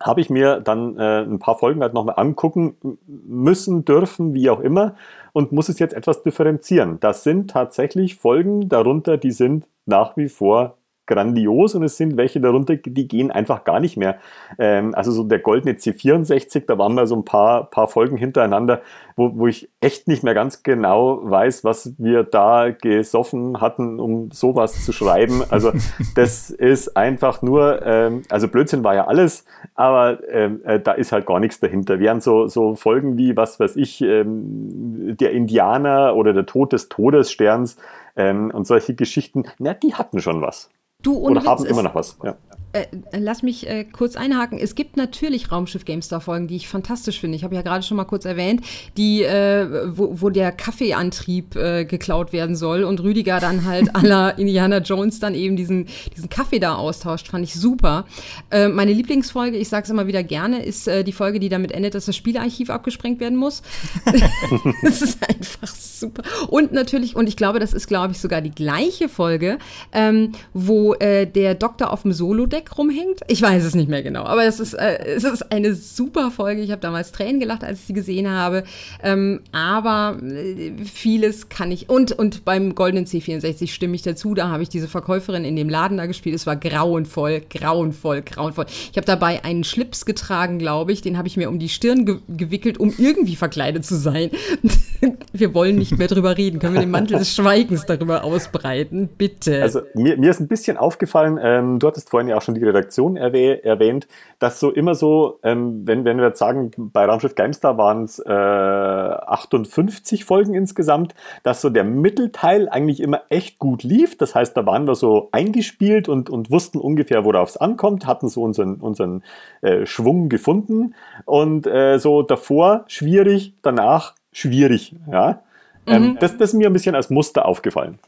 habe 0.00 0.20
ich 0.20 0.30
mir 0.30 0.60
dann 0.60 0.98
äh, 0.98 1.22
ein 1.22 1.38
paar 1.38 1.58
Folgen 1.58 1.80
halt 1.80 1.94
nochmal 1.94 2.16
angucken 2.18 2.76
müssen, 3.06 3.84
dürfen, 3.84 4.34
wie 4.34 4.50
auch 4.50 4.60
immer, 4.60 4.96
und 5.32 5.52
muss 5.52 5.68
es 5.68 5.78
jetzt 5.78 5.94
etwas 5.94 6.22
differenzieren. 6.22 6.98
Das 7.00 7.22
sind 7.22 7.50
tatsächlich 7.50 8.16
Folgen 8.16 8.68
darunter, 8.68 9.16
die 9.16 9.32
sind 9.32 9.66
nach 9.86 10.16
wie 10.16 10.28
vor 10.28 10.76
grandios 11.06 11.74
und 11.74 11.82
es 11.82 11.96
sind 11.96 12.16
welche 12.16 12.40
darunter, 12.40 12.76
die 12.76 13.08
gehen 13.08 13.30
einfach 13.30 13.64
gar 13.64 13.80
nicht 13.80 13.96
mehr. 13.96 14.18
Ähm, 14.58 14.94
also 14.94 15.10
so 15.10 15.24
der 15.24 15.38
goldene 15.38 15.74
C64, 15.74 16.64
da 16.66 16.78
waren 16.78 16.94
mal 16.94 17.06
so 17.06 17.16
ein 17.16 17.24
paar, 17.24 17.70
paar 17.70 17.88
Folgen 17.88 18.16
hintereinander, 18.16 18.82
wo, 19.16 19.36
wo 19.36 19.46
ich 19.46 19.68
echt 19.80 20.08
nicht 20.08 20.22
mehr 20.22 20.34
ganz 20.34 20.62
genau 20.62 21.20
weiß, 21.22 21.64
was 21.64 21.94
wir 21.98 22.24
da 22.24 22.70
gesoffen 22.70 23.60
hatten, 23.60 24.00
um 24.00 24.30
sowas 24.30 24.84
zu 24.84 24.92
schreiben. 24.92 25.42
Also 25.50 25.72
das 26.14 26.50
ist 26.50 26.96
einfach 26.96 27.42
nur, 27.42 27.84
ähm, 27.84 28.22
also 28.30 28.48
Blödsinn 28.48 28.84
war 28.84 28.94
ja 28.94 29.06
alles, 29.06 29.44
aber 29.74 30.18
ähm, 30.28 30.60
äh, 30.64 30.80
da 30.80 30.92
ist 30.92 31.12
halt 31.12 31.26
gar 31.26 31.40
nichts 31.40 31.60
dahinter. 31.60 31.98
Während 32.00 32.22
so, 32.22 32.46
so 32.46 32.74
Folgen 32.74 33.18
wie, 33.18 33.36
was 33.36 33.60
weiß 33.60 33.76
ich, 33.76 34.00
ähm, 34.00 35.16
der 35.18 35.32
Indianer 35.32 36.16
oder 36.16 36.32
der 36.32 36.46
Tod 36.46 36.72
des 36.72 36.88
Todessterns 36.88 37.76
ähm, 38.16 38.50
und 38.52 38.66
solche 38.66 38.94
Geschichten, 38.94 39.44
na, 39.58 39.74
die 39.74 39.94
hatten 39.94 40.20
schon 40.20 40.40
was. 40.40 40.70
Du, 41.04 41.18
Oder 41.18 41.40
Witz, 41.42 41.46
haben 41.46 41.66
immer 41.66 41.82
noch 41.82 41.94
was. 41.94 42.16
Ja. 42.24 42.34
Äh, 42.74 42.86
lass 43.16 43.44
mich 43.44 43.68
äh, 43.68 43.84
kurz 43.84 44.16
einhaken. 44.16 44.58
Es 44.58 44.74
gibt 44.74 44.96
natürlich 44.96 45.52
Raumschiff 45.52 45.84
GameStar 45.84 46.20
Folgen, 46.20 46.48
die 46.48 46.56
ich 46.56 46.66
fantastisch 46.66 47.20
finde. 47.20 47.36
Ich 47.36 47.44
habe 47.44 47.54
ja 47.54 47.62
gerade 47.62 47.84
schon 47.84 47.96
mal 47.96 48.04
kurz 48.04 48.24
erwähnt, 48.24 48.62
die, 48.96 49.22
äh, 49.22 49.96
wo, 49.96 50.20
wo 50.20 50.28
der 50.28 50.50
Kaffeeantrieb 50.50 51.54
äh, 51.54 51.84
geklaut 51.84 52.32
werden 52.32 52.56
soll 52.56 52.82
und 52.82 53.00
Rüdiger 53.00 53.38
dann 53.38 53.64
halt 53.64 53.94
aller 53.94 54.36
Indiana 54.40 54.78
Jones 54.78 55.20
dann 55.20 55.36
eben 55.36 55.54
diesen, 55.54 55.86
diesen 56.16 56.28
Kaffee 56.28 56.58
da 56.58 56.74
austauscht. 56.74 57.28
Fand 57.28 57.44
ich 57.44 57.54
super. 57.54 58.06
Äh, 58.50 58.66
meine 58.66 58.92
Lieblingsfolge, 58.92 59.56
ich 59.56 59.68
sage 59.68 59.84
es 59.84 59.90
immer 59.90 60.08
wieder 60.08 60.24
gerne, 60.24 60.64
ist 60.64 60.88
die 60.88 61.12
Folge, 61.12 61.38
die 61.38 61.48
damit 61.48 61.70
endet, 61.70 61.94
dass 61.94 62.06
das 62.06 62.16
Spielarchiv 62.16 62.70
abgesprengt 62.70 63.20
werden 63.20 63.38
muss. 63.38 63.62
das 64.82 65.00
ist 65.00 65.18
einfach 65.28 65.72
super. 65.74 66.24
Und 66.48 66.72
natürlich, 66.72 67.14
und 67.14 67.28
ich 67.28 67.36
glaube, 67.36 67.60
das 67.60 67.72
ist, 67.72 67.86
glaube 67.86 68.12
ich, 68.12 68.18
sogar 68.18 68.40
die 68.40 68.50
gleiche 68.50 69.08
Folge, 69.08 69.58
ähm, 69.92 70.32
wo 70.52 70.94
der 70.94 71.54
Doktor 71.54 71.92
auf 71.92 72.02
dem 72.02 72.12
Solo-Deck 72.12 72.63
Dreck 72.64 72.78
rumhängt. 72.78 73.20
Ich 73.28 73.42
weiß 73.42 73.64
es 73.64 73.74
nicht 73.74 73.88
mehr 73.88 74.02
genau, 74.02 74.24
aber 74.24 74.44
es 74.44 74.60
ist, 74.60 74.74
äh, 74.74 74.98
es 75.06 75.24
ist 75.24 75.52
eine 75.52 75.74
super 75.74 76.30
Folge. 76.30 76.62
Ich 76.62 76.70
habe 76.70 76.80
damals 76.80 77.12
Tränen 77.12 77.40
gelacht, 77.40 77.64
als 77.64 77.80
ich 77.80 77.86
sie 77.86 77.92
gesehen 77.92 78.30
habe. 78.30 78.64
Ähm, 79.02 79.40
aber 79.52 80.18
äh, 80.22 80.72
vieles 80.84 81.48
kann 81.48 81.70
ich. 81.70 81.88
Und, 81.88 82.12
und 82.12 82.44
beim 82.44 82.74
Goldenen 82.74 83.06
C64 83.06 83.68
stimme 83.68 83.94
ich 83.94 84.02
dazu. 84.02 84.34
Da 84.34 84.48
habe 84.48 84.62
ich 84.62 84.68
diese 84.68 84.88
Verkäuferin 84.88 85.44
in 85.44 85.56
dem 85.56 85.68
Laden 85.68 85.98
da 85.98 86.06
gespielt. 86.06 86.34
Es 86.34 86.46
war 86.46 86.56
grauenvoll, 86.56 87.42
grauenvoll, 87.48 88.22
grauenvoll. 88.22 88.66
Ich 88.90 88.96
habe 88.96 89.06
dabei 89.06 89.44
einen 89.44 89.64
Schlips 89.64 90.04
getragen, 90.04 90.58
glaube 90.58 90.92
ich. 90.92 91.02
Den 91.02 91.18
habe 91.18 91.28
ich 91.28 91.36
mir 91.36 91.48
um 91.48 91.58
die 91.58 91.68
Stirn 91.68 92.06
ge 92.06 92.18
gewickelt, 92.28 92.78
um 92.78 92.94
irgendwie 92.96 93.36
verkleidet 93.36 93.84
zu 93.84 93.96
sein. 93.96 94.30
wir 95.32 95.54
wollen 95.54 95.76
nicht 95.76 95.98
mehr 95.98 96.08
drüber 96.08 96.36
reden. 96.36 96.58
Können 96.58 96.74
wir 96.74 96.80
den 96.80 96.90
Mantel 96.90 97.18
des 97.18 97.34
Schweigens 97.34 97.86
darüber 97.86 98.24
ausbreiten? 98.24 99.08
Bitte. 99.18 99.62
Also 99.62 99.82
mir, 99.94 100.16
mir 100.16 100.30
ist 100.30 100.40
ein 100.40 100.48
bisschen 100.48 100.76
aufgefallen, 100.76 101.38
ähm, 101.42 101.78
du 101.78 101.86
hattest 101.86 102.10
vorhin 102.10 102.28
ja 102.28 102.36
auch 102.36 102.42
schon 102.42 102.53
die 102.54 102.64
Redaktion 102.64 103.16
erwäh 103.16 103.60
erwähnt, 103.60 104.06
dass 104.38 104.60
so 104.60 104.70
immer 104.70 104.94
so, 104.94 105.38
ähm, 105.42 105.86
wenn, 105.86 106.04
wenn 106.04 106.18
wir 106.18 106.26
jetzt 106.28 106.38
sagen, 106.38 106.70
bei 106.76 107.04
Raumschiff 107.04 107.34
Geimstar 107.34 107.78
waren 107.78 108.04
es 108.04 108.18
äh, 108.18 108.30
58 108.30 110.24
Folgen 110.24 110.54
insgesamt, 110.54 111.14
dass 111.42 111.60
so 111.60 111.70
der 111.70 111.84
Mittelteil 111.84 112.68
eigentlich 112.68 113.00
immer 113.00 113.22
echt 113.28 113.58
gut 113.58 113.82
lief. 113.82 114.16
Das 114.16 114.34
heißt, 114.34 114.56
da 114.56 114.66
waren 114.66 114.86
wir 114.86 114.94
so 114.94 115.28
eingespielt 115.32 116.08
und, 116.08 116.30
und 116.30 116.50
wussten 116.50 116.78
ungefähr, 116.78 117.24
worauf 117.24 117.50
es 117.50 117.56
ankommt, 117.56 118.06
hatten 118.06 118.28
so 118.28 118.42
unseren, 118.42 118.76
unseren 118.76 119.22
äh, 119.60 119.86
Schwung 119.86 120.28
gefunden 120.28 120.94
und 121.24 121.66
äh, 121.66 121.98
so 121.98 122.22
davor 122.22 122.84
schwierig, 122.86 123.54
danach 123.62 124.14
schwierig. 124.32 124.94
Ja? 125.10 125.42
Ähm, 125.86 126.02
mhm. 126.02 126.18
das, 126.18 126.36
das 126.36 126.50
ist 126.50 126.54
mir 126.54 126.68
ein 126.68 126.72
bisschen 126.72 126.94
als 126.94 127.10
Muster 127.10 127.46
aufgefallen. 127.46 127.98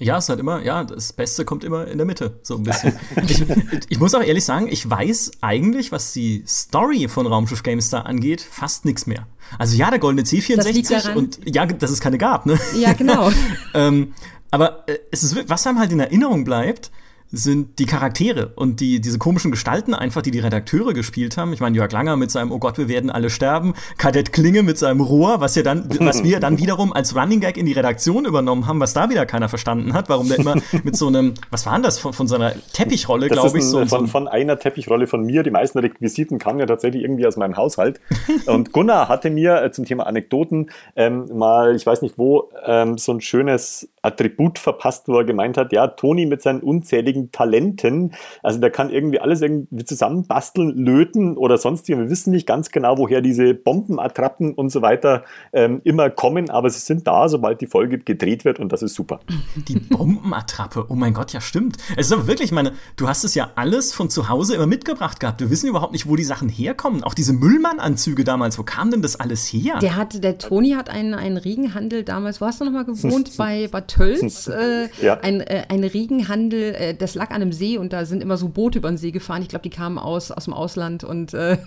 Ja, 0.00 0.18
es 0.18 0.24
ist 0.24 0.28
halt 0.28 0.40
immer, 0.40 0.62
ja, 0.62 0.82
das 0.82 1.12
Beste 1.12 1.44
kommt 1.44 1.62
immer 1.62 1.86
in 1.86 1.98
der 1.98 2.06
Mitte, 2.06 2.40
so 2.42 2.56
ein 2.56 2.64
bisschen. 2.64 2.98
ich, 3.28 3.44
ich, 3.88 4.00
muss 4.00 4.14
auch 4.14 4.22
ehrlich 4.22 4.44
sagen, 4.44 4.66
ich 4.68 4.88
weiß 4.88 5.32
eigentlich, 5.40 5.92
was 5.92 6.12
die 6.12 6.42
Story 6.48 7.06
von 7.06 7.26
Raumschiff 7.26 7.62
GameStar 7.62 8.04
angeht, 8.04 8.40
fast 8.40 8.84
nichts 8.84 9.06
mehr. 9.06 9.28
Also 9.56 9.76
ja, 9.76 9.90
der 9.90 10.00
goldene 10.00 10.26
C64 10.26 11.14
und 11.14 11.38
ja, 11.44 11.64
dass 11.66 11.90
es 11.90 12.00
keine 12.00 12.18
gab, 12.18 12.44
ne? 12.44 12.58
Ja, 12.76 12.92
genau. 12.92 13.30
ähm, 13.74 14.14
aber 14.50 14.88
äh, 14.88 14.98
es 15.12 15.22
ist, 15.22 15.48
was 15.48 15.66
einem 15.66 15.78
halt 15.78 15.92
in 15.92 16.00
Erinnerung 16.00 16.44
bleibt, 16.44 16.90
sind 17.36 17.78
die 17.78 17.86
Charaktere 17.86 18.52
und 18.56 18.80
die, 18.80 19.00
diese 19.00 19.18
komischen 19.18 19.50
Gestalten 19.50 19.94
einfach, 19.94 20.22
die 20.22 20.30
die 20.30 20.40
Redakteure 20.40 20.92
gespielt 20.92 21.36
haben. 21.36 21.52
Ich 21.52 21.60
meine, 21.60 21.76
Jörg 21.76 21.92
Langer 21.92 22.16
mit 22.16 22.30
seinem 22.30 22.52
Oh 22.52 22.58
Gott, 22.58 22.78
wir 22.78 22.88
werden 22.88 23.10
alle 23.10 23.30
sterben, 23.30 23.74
Kadett 23.98 24.32
Klinge 24.32 24.62
mit 24.62 24.78
seinem 24.78 25.00
Rohr, 25.00 25.40
was 25.40 25.54
ja 25.54 25.62
dann, 25.62 25.88
was 26.00 26.24
wir 26.24 26.40
dann 26.40 26.58
wiederum 26.58 26.92
als 26.92 27.14
Running 27.14 27.40
Gag 27.40 27.56
in 27.56 27.66
die 27.66 27.72
Redaktion 27.72 28.24
übernommen 28.24 28.66
haben, 28.66 28.80
was 28.80 28.92
da 28.92 29.10
wieder 29.10 29.26
keiner 29.26 29.48
verstanden 29.48 29.92
hat, 29.92 30.08
warum 30.08 30.28
der 30.28 30.38
immer 30.38 30.56
mit 30.84 30.96
so 30.96 31.06
einem, 31.06 31.34
was 31.50 31.66
war 31.66 31.74
denn 31.74 31.82
das, 31.82 31.98
von, 31.98 32.12
von 32.12 32.28
so 32.28 32.36
einer 32.36 32.54
Teppichrolle, 32.72 33.28
glaube 33.28 33.58
ich. 33.58 33.64
Ein, 33.64 33.70
so, 33.70 33.86
von, 33.86 34.06
von 34.06 34.28
einer 34.28 34.58
Teppichrolle 34.58 35.06
von 35.06 35.24
mir. 35.24 35.42
Die 35.42 35.50
meisten 35.50 35.78
Requisiten 35.78 36.38
kamen 36.38 36.60
ja 36.60 36.66
tatsächlich 36.66 37.02
irgendwie 37.02 37.26
aus 37.26 37.36
meinem 37.36 37.56
Haushalt. 37.56 38.00
Und 38.46 38.72
Gunnar 38.72 39.08
hatte 39.08 39.30
mir 39.30 39.62
äh, 39.62 39.70
zum 39.70 39.84
Thema 39.84 40.06
Anekdoten 40.06 40.70
ähm, 40.96 41.26
mal, 41.32 41.74
ich 41.76 41.86
weiß 41.86 42.02
nicht 42.02 42.18
wo, 42.18 42.50
ähm, 42.64 42.98
so 42.98 43.12
ein 43.12 43.20
schönes 43.20 43.88
Attribut 44.02 44.58
verpasst, 44.58 45.08
wo 45.08 45.18
er 45.18 45.24
gemeint 45.24 45.56
hat, 45.56 45.72
ja, 45.72 45.86
Toni 45.86 46.26
mit 46.26 46.42
seinen 46.42 46.60
unzähligen 46.60 47.23
Talenten, 47.32 48.12
also 48.42 48.58
der 48.60 48.70
kann 48.70 48.90
irgendwie 48.90 49.20
alles 49.20 49.40
irgendwie 49.42 49.84
zusammenbasteln, 49.84 50.76
löten 50.76 51.36
oder 51.36 51.58
sonst 51.58 51.88
Wir 51.88 52.10
wissen 52.10 52.32
nicht 52.32 52.46
ganz 52.46 52.70
genau, 52.70 52.98
woher 52.98 53.20
diese 53.20 53.54
Bombenattrappen 53.54 54.54
und 54.54 54.70
so 54.70 54.82
weiter 54.82 55.24
ähm, 55.52 55.80
immer 55.84 56.10
kommen, 56.10 56.50
aber 56.50 56.70
sie 56.70 56.80
sind 56.80 57.06
da, 57.06 57.28
sobald 57.28 57.60
die 57.60 57.66
Folge 57.66 57.98
gedreht 57.98 58.44
wird 58.44 58.58
und 58.58 58.72
das 58.72 58.82
ist 58.82 58.94
super. 58.94 59.20
Die 59.68 59.78
Bombenattrappe, 59.78 60.86
oh 60.88 60.94
mein 60.94 61.14
Gott, 61.14 61.32
ja 61.32 61.40
stimmt. 61.40 61.76
Es 61.96 62.06
ist 62.06 62.12
aber 62.12 62.26
wirklich, 62.26 62.50
ich 62.50 62.54
meine, 62.54 62.72
du 62.96 63.08
hast 63.08 63.24
es 63.24 63.34
ja 63.34 63.50
alles 63.54 63.92
von 63.92 64.10
zu 64.10 64.28
Hause 64.28 64.54
immer 64.54 64.66
mitgebracht 64.66 65.20
gehabt. 65.20 65.40
Wir 65.40 65.50
wissen 65.50 65.68
überhaupt 65.68 65.92
nicht, 65.92 66.08
wo 66.08 66.16
die 66.16 66.24
Sachen 66.24 66.48
herkommen. 66.48 67.04
Auch 67.04 67.14
diese 67.14 67.32
Müllmann-Anzüge 67.32 68.24
damals, 68.24 68.58
wo 68.58 68.62
kam 68.62 68.90
denn 68.90 69.02
das 69.02 69.18
alles 69.18 69.46
her? 69.46 69.78
Der 69.80 69.96
hat, 69.96 70.22
der 70.22 70.38
Toni 70.38 70.70
hat 70.72 70.90
einen, 70.90 71.14
einen 71.14 71.36
Regenhandel 71.36 72.04
damals, 72.04 72.40
wo 72.40 72.46
hast 72.46 72.60
du 72.60 72.64
nochmal 72.64 72.84
gewohnt? 72.84 73.32
bei 73.36 73.68
Bad 73.68 73.88
Tölz, 73.88 74.46
äh, 74.48 74.88
ja. 75.02 75.18
ein, 75.20 75.40
äh, 75.40 75.64
ein 75.68 75.84
Regenhandel, 75.84 76.74
äh, 76.74 76.94
das 76.94 77.13
lag 77.14 77.30
an 77.30 77.42
einem 77.42 77.52
See 77.52 77.78
und 77.78 77.92
da 77.92 78.04
sind 78.04 78.22
immer 78.22 78.36
so 78.36 78.48
Boote 78.48 78.78
über 78.78 78.90
den 78.90 78.96
See 78.96 79.10
gefahren. 79.10 79.42
Ich 79.42 79.48
glaube, 79.48 79.62
die 79.62 79.70
kamen 79.70 79.98
aus, 79.98 80.30
aus 80.30 80.44
dem 80.44 80.54
Ausland 80.54 81.04
und 81.04 81.34
äh 81.34 81.56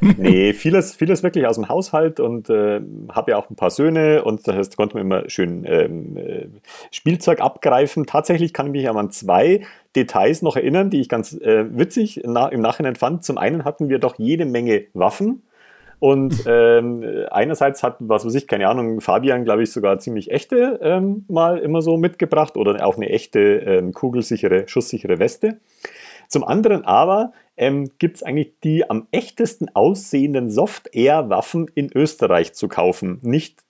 Nee, 0.00 0.52
vieles, 0.52 0.94
vieles 0.94 1.22
wirklich 1.22 1.46
aus 1.46 1.56
dem 1.56 1.68
Haushalt 1.68 2.20
und 2.20 2.50
äh, 2.50 2.80
habe 3.10 3.32
ja 3.32 3.36
auch 3.36 3.50
ein 3.50 3.56
paar 3.56 3.70
Söhne 3.70 4.24
und 4.24 4.46
das 4.46 4.54
heißt, 4.54 4.76
konnte 4.76 4.96
man 4.96 5.06
immer 5.06 5.30
schön 5.30 5.64
ähm, 5.66 6.16
äh, 6.16 6.46
Spielzeug 6.90 7.40
abgreifen. 7.40 8.06
Tatsächlich 8.06 8.52
kann 8.52 8.66
ich 8.66 8.72
mich 8.72 8.88
an 8.88 9.10
zwei 9.10 9.62
Details 9.96 10.42
noch 10.42 10.56
erinnern, 10.56 10.90
die 10.90 11.00
ich 11.00 11.08
ganz 11.08 11.32
äh, 11.34 11.66
witzig 11.76 12.22
na, 12.24 12.48
im 12.48 12.60
Nachhinein 12.60 12.96
fand. 12.96 13.24
Zum 13.24 13.38
einen 13.38 13.64
hatten 13.64 13.88
wir 13.88 13.98
doch 13.98 14.18
jede 14.18 14.44
Menge 14.44 14.84
Waffen 14.92 15.42
und 16.04 16.44
ähm, 16.46 17.02
einerseits 17.30 17.82
hat, 17.82 17.96
was 18.00 18.26
weiß 18.26 18.34
ich, 18.34 18.46
keine 18.46 18.68
Ahnung, 18.68 19.00
Fabian, 19.00 19.46
glaube 19.46 19.62
ich, 19.62 19.72
sogar 19.72 19.98
ziemlich 20.00 20.30
echte 20.30 20.78
ähm, 20.82 21.24
mal 21.28 21.56
immer 21.56 21.80
so 21.80 21.96
mitgebracht 21.96 22.58
oder 22.58 22.86
auch 22.86 22.96
eine 22.96 23.08
echte 23.08 23.40
ähm, 23.40 23.94
kugelsichere, 23.94 24.68
schusssichere 24.68 25.18
Weste. 25.18 25.60
Zum 26.28 26.44
anderen 26.44 26.84
aber 26.84 27.32
ähm, 27.56 27.90
gibt 27.98 28.16
es 28.16 28.22
eigentlich 28.22 28.52
die 28.62 28.90
am 28.90 29.06
echtesten 29.12 29.70
aussehenden 29.72 30.50
Soft-Air-Waffen 30.50 31.70
in 31.74 31.90
Österreich 31.94 32.52
zu 32.52 32.68
kaufen. 32.68 33.18
Nicht, 33.22 33.62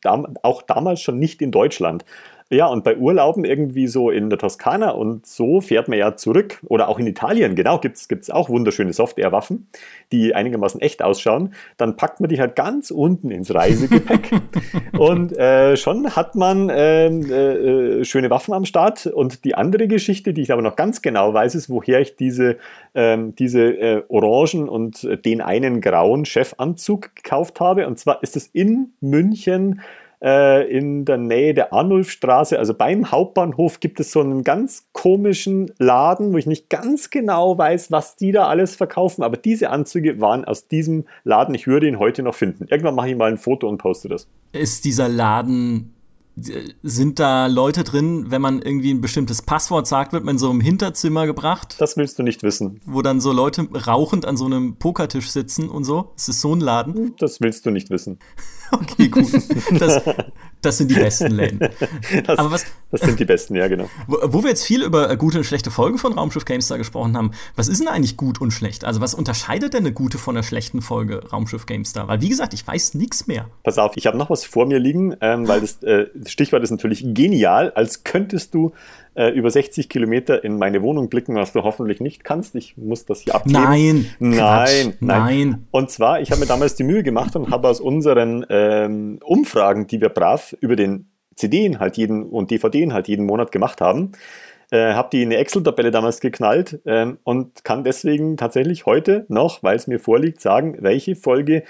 auch 0.42 0.62
damals 0.62 1.02
schon 1.02 1.20
nicht 1.20 1.40
in 1.40 1.52
Deutschland. 1.52 2.04
Ja, 2.50 2.66
und 2.66 2.84
bei 2.84 2.98
Urlauben 2.98 3.46
irgendwie 3.46 3.86
so 3.86 4.10
in 4.10 4.28
der 4.28 4.38
Toskana 4.38 4.90
und 4.90 5.26
so 5.26 5.62
fährt 5.62 5.88
man 5.88 5.98
ja 5.98 6.14
zurück. 6.14 6.60
Oder 6.66 6.88
auch 6.88 6.98
in 6.98 7.06
Italien, 7.06 7.54
genau, 7.54 7.78
gibt 7.78 7.96
es 8.10 8.30
auch 8.30 8.50
wunderschöne 8.50 8.92
Software-Waffen, 8.92 9.66
die 10.12 10.34
einigermaßen 10.34 10.78
echt 10.82 11.02
ausschauen. 11.02 11.54
Dann 11.78 11.96
packt 11.96 12.20
man 12.20 12.28
die 12.28 12.38
halt 12.38 12.54
ganz 12.54 12.90
unten 12.90 13.30
ins 13.30 13.54
Reisegepäck. 13.54 14.30
und 14.98 15.32
äh, 15.38 15.78
schon 15.78 16.14
hat 16.14 16.34
man 16.34 16.70
ähm, 16.70 17.30
äh, 17.30 18.00
äh, 18.00 18.04
schöne 18.04 18.28
Waffen 18.28 18.52
am 18.52 18.66
Start. 18.66 19.06
Und 19.06 19.46
die 19.46 19.54
andere 19.54 19.88
Geschichte, 19.88 20.34
die 20.34 20.42
ich 20.42 20.52
aber 20.52 20.62
noch 20.62 20.76
ganz 20.76 21.00
genau 21.00 21.32
weiß, 21.32 21.54
ist, 21.54 21.70
woher 21.70 22.00
ich 22.00 22.16
diese, 22.16 22.58
ähm, 22.94 23.34
diese 23.36 23.62
äh, 23.62 24.02
orangen 24.08 24.68
und 24.68 25.08
den 25.24 25.40
einen 25.40 25.80
grauen 25.80 26.26
Chefanzug 26.26 27.16
gekauft 27.16 27.60
habe. 27.60 27.86
Und 27.86 27.98
zwar 27.98 28.22
ist 28.22 28.36
es 28.36 28.48
in 28.48 28.92
München 29.00 29.80
äh, 30.24 30.66
in 30.66 31.04
der 31.04 31.18
Nähe 31.18 31.52
der 31.52 31.72
Arnulfstraße, 31.72 32.58
also 32.58 32.72
beim 32.72 33.10
Hauptbahnhof, 33.10 33.78
gibt 33.80 34.00
es 34.00 34.10
so 34.10 34.20
einen 34.20 34.42
ganz 34.42 34.88
komischen 34.92 35.70
Laden, 35.78 36.32
wo 36.32 36.38
ich 36.38 36.46
nicht 36.46 36.70
ganz 36.70 37.10
genau 37.10 37.58
weiß, 37.58 37.92
was 37.92 38.16
die 38.16 38.32
da 38.32 38.48
alles 38.48 38.74
verkaufen, 38.74 39.22
aber 39.22 39.36
diese 39.36 39.70
Anzüge 39.70 40.20
waren 40.20 40.44
aus 40.44 40.66
diesem 40.66 41.04
Laden. 41.24 41.54
Ich 41.54 41.66
würde 41.66 41.86
ihn 41.86 41.98
heute 41.98 42.22
noch 42.22 42.34
finden. 42.34 42.66
Irgendwann 42.70 42.94
mache 42.94 43.10
ich 43.10 43.16
mal 43.16 43.30
ein 43.30 43.38
Foto 43.38 43.68
und 43.68 43.78
poste 43.78 44.08
das. 44.08 44.26
Ist 44.52 44.84
dieser 44.86 45.08
Laden 45.08 45.93
sind 46.36 47.20
da 47.20 47.46
Leute 47.46 47.84
drin, 47.84 48.26
wenn 48.30 48.42
man 48.42 48.60
irgendwie 48.60 48.92
ein 48.92 49.00
bestimmtes 49.00 49.42
Passwort 49.42 49.86
sagt, 49.86 50.12
wird 50.12 50.24
man 50.24 50.36
so 50.36 50.50
im 50.50 50.60
Hinterzimmer 50.60 51.26
gebracht? 51.26 51.76
Das 51.78 51.96
willst 51.96 52.18
du 52.18 52.22
nicht 52.24 52.42
wissen. 52.42 52.80
Wo 52.84 53.02
dann 53.02 53.20
so 53.20 53.32
Leute 53.32 53.68
rauchend 53.86 54.26
an 54.26 54.36
so 54.36 54.46
einem 54.46 54.76
Pokertisch 54.76 55.30
sitzen 55.30 55.68
und 55.68 55.84
so? 55.84 56.12
Ist 56.16 56.28
es 56.28 56.40
so 56.40 56.54
ein 56.54 56.60
Laden? 56.60 57.14
Das 57.18 57.40
willst 57.40 57.66
du 57.66 57.70
nicht 57.70 57.90
wissen. 57.90 58.18
okay, 58.72 59.08
gut. 59.08 59.32
Das, 59.78 60.02
das 60.64 60.78
sind 60.78 60.90
die 60.90 60.94
besten 60.94 61.32
Läden. 61.32 61.60
Das, 62.26 62.38
Aber 62.38 62.50
was, 62.50 62.64
das 62.90 63.00
sind 63.00 63.18
die 63.18 63.24
besten, 63.24 63.54
ja, 63.54 63.68
genau. 63.68 63.88
Wo, 64.06 64.18
wo, 64.24 64.42
wir 64.42 64.50
jetzt 64.50 64.64
viel 64.64 64.82
über 64.82 65.10
äh, 65.10 65.16
gute 65.16 65.38
und 65.38 65.44
schlechte 65.44 65.70
Folgen 65.70 65.98
von 65.98 66.12
Raumschiff 66.12 66.44
GameStar 66.44 66.78
gesprochen 66.78 67.16
haben, 67.16 67.32
was 67.56 67.68
ist 67.68 67.80
denn 67.80 67.88
eigentlich 67.88 68.16
gut 68.16 68.40
und 68.40 68.52
schlecht? 68.52 68.84
Also, 68.84 69.00
was 69.00 69.14
unterscheidet 69.14 69.74
denn 69.74 69.80
eine 69.80 69.92
gute 69.92 70.18
von 70.18 70.36
einer 70.36 70.42
schlechten 70.42 70.80
Folge 70.80 71.28
Raumschiff 71.30 71.66
GameStar? 71.66 72.08
Weil, 72.08 72.20
wie 72.20 72.28
gesagt, 72.28 72.54
ich 72.54 72.66
weiß 72.66 72.94
nichts 72.94 73.26
mehr. 73.26 73.48
Pass 73.62 73.78
auf, 73.78 73.96
ich 73.96 74.06
habe 74.06 74.16
noch 74.16 74.30
was 74.30 74.44
vor 74.44 74.66
mir 74.66 74.78
liegen, 74.78 75.16
ähm, 75.20 75.48
weil 75.48 75.60
das, 75.60 75.82
äh, 75.82 76.06
das 76.14 76.30
Stichwort 76.30 76.62
ist 76.62 76.70
natürlich 76.70 77.04
genial, 77.14 77.72
als 77.72 78.04
könntest 78.04 78.54
du 78.54 78.72
äh, 79.14 79.28
über 79.28 79.50
60 79.50 79.88
Kilometer 79.88 80.44
in 80.44 80.58
meine 80.58 80.82
Wohnung 80.82 81.08
blicken, 81.08 81.34
was 81.34 81.52
du 81.52 81.62
hoffentlich 81.62 82.00
nicht 82.00 82.24
kannst. 82.24 82.54
Ich 82.54 82.76
muss 82.76 83.04
das 83.04 83.20
hier 83.20 83.34
abgeben. 83.34 83.54
Nein, 83.54 84.06
nein, 84.18 84.36
nein, 84.38 84.94
nein. 85.00 85.66
Und 85.70 85.90
zwar, 85.90 86.20
ich 86.20 86.30
habe 86.30 86.40
mir 86.40 86.46
damals 86.46 86.74
die 86.74 86.84
Mühe 86.84 87.02
gemacht 87.02 87.36
und 87.36 87.50
habe 87.50 87.68
aus 87.68 87.80
unseren 87.80 88.44
ähm, 88.48 89.18
Umfragen, 89.24 89.86
die 89.86 90.00
wir 90.00 90.08
brav 90.08 90.54
über 90.60 90.76
den 90.76 91.10
CD-Inhalt 91.36 91.96
jeden 91.96 92.24
und 92.24 92.50
DVD-Inhalt 92.50 93.08
jeden 93.08 93.26
Monat 93.26 93.52
gemacht 93.52 93.80
haben, 93.80 94.12
äh, 94.70 94.94
habe 94.94 95.08
die 95.12 95.22
in 95.22 95.28
eine 95.28 95.38
Excel-Tabelle 95.38 95.90
damals 95.90 96.20
geknallt 96.20 96.80
äh, 96.84 97.12
und 97.24 97.64
kann 97.64 97.84
deswegen 97.84 98.36
tatsächlich 98.36 98.86
heute 98.86 99.26
noch, 99.28 99.62
weil 99.62 99.76
es 99.76 99.86
mir 99.86 99.98
vorliegt, 99.98 100.40
sagen, 100.40 100.76
welche 100.80 101.16
Folge 101.16 101.64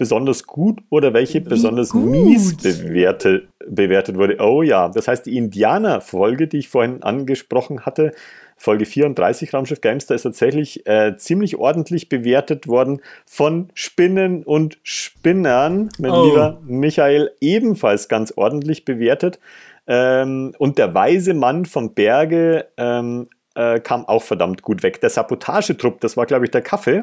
besonders 0.00 0.46
gut 0.46 0.80
oder 0.88 1.12
welche 1.12 1.44
Wie 1.44 1.48
besonders 1.50 1.90
gut. 1.90 2.10
mies 2.10 2.56
bewertet, 2.56 3.48
bewertet 3.68 4.16
wurde. 4.16 4.38
Oh 4.40 4.62
ja, 4.62 4.88
das 4.88 5.06
heißt, 5.06 5.26
die 5.26 5.36
Indianer-Folge, 5.36 6.48
die 6.48 6.56
ich 6.56 6.70
vorhin 6.70 7.02
angesprochen 7.02 7.84
hatte, 7.84 8.12
Folge 8.56 8.86
34 8.86 9.52
Raumschiff 9.52 9.82
Gamester 9.82 10.14
ist 10.14 10.22
tatsächlich 10.22 10.86
äh, 10.86 11.18
ziemlich 11.18 11.56
ordentlich 11.58 12.08
bewertet 12.08 12.66
worden 12.66 13.02
von 13.26 13.68
Spinnen 13.74 14.42
und 14.42 14.78
Spinnern. 14.82 15.90
Mein 15.98 16.12
oh. 16.12 16.24
lieber 16.24 16.62
Michael, 16.64 17.32
ebenfalls 17.42 18.08
ganz 18.08 18.32
ordentlich 18.34 18.86
bewertet. 18.86 19.38
Ähm, 19.86 20.54
und 20.58 20.78
der 20.78 20.94
weise 20.94 21.34
Mann 21.34 21.66
vom 21.66 21.92
Berge 21.92 22.68
ähm, 22.78 23.28
äh, 23.54 23.80
kam 23.80 24.06
auch 24.06 24.22
verdammt 24.22 24.62
gut 24.62 24.82
weg. 24.82 25.02
Der 25.02 25.10
Sabotagetrupp, 25.10 26.00
das 26.00 26.16
war, 26.16 26.24
glaube 26.24 26.46
ich, 26.46 26.50
der 26.50 26.62
Kaffee. 26.62 27.02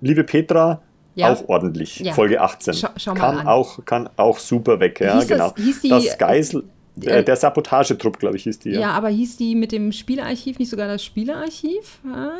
Liebe 0.00 0.24
Petra, 0.24 0.82
ja. 1.14 1.32
Auch 1.32 1.48
ordentlich. 1.48 2.00
Ja. 2.00 2.12
Folge 2.12 2.40
18. 2.40 2.74
Schau, 2.74 2.88
schau 2.96 3.14
kann, 3.14 3.46
Auch, 3.46 3.84
kann 3.84 4.08
auch 4.16 4.38
super 4.38 4.80
weg, 4.80 5.00
ja, 5.00 5.18
hieß 5.18 5.28
genau. 5.28 5.52
Das, 5.56 5.80
die, 5.80 5.88
das 5.88 6.18
Geisel. 6.18 6.64
Äh, 7.00 7.24
der 7.24 7.36
Sabotagetrupp, 7.36 8.18
glaube 8.18 8.36
ich, 8.36 8.44
hieß 8.44 8.58
die. 8.60 8.70
Ja. 8.70 8.80
ja. 8.80 8.90
aber 8.92 9.08
hieß 9.08 9.36
die 9.36 9.54
mit 9.54 9.72
dem 9.72 9.92
Spielearchiv 9.92 10.58
nicht 10.58 10.70
sogar 10.70 10.88
das 10.88 11.04
Spielearchiv? 11.04 12.00
Ah. 12.06 12.30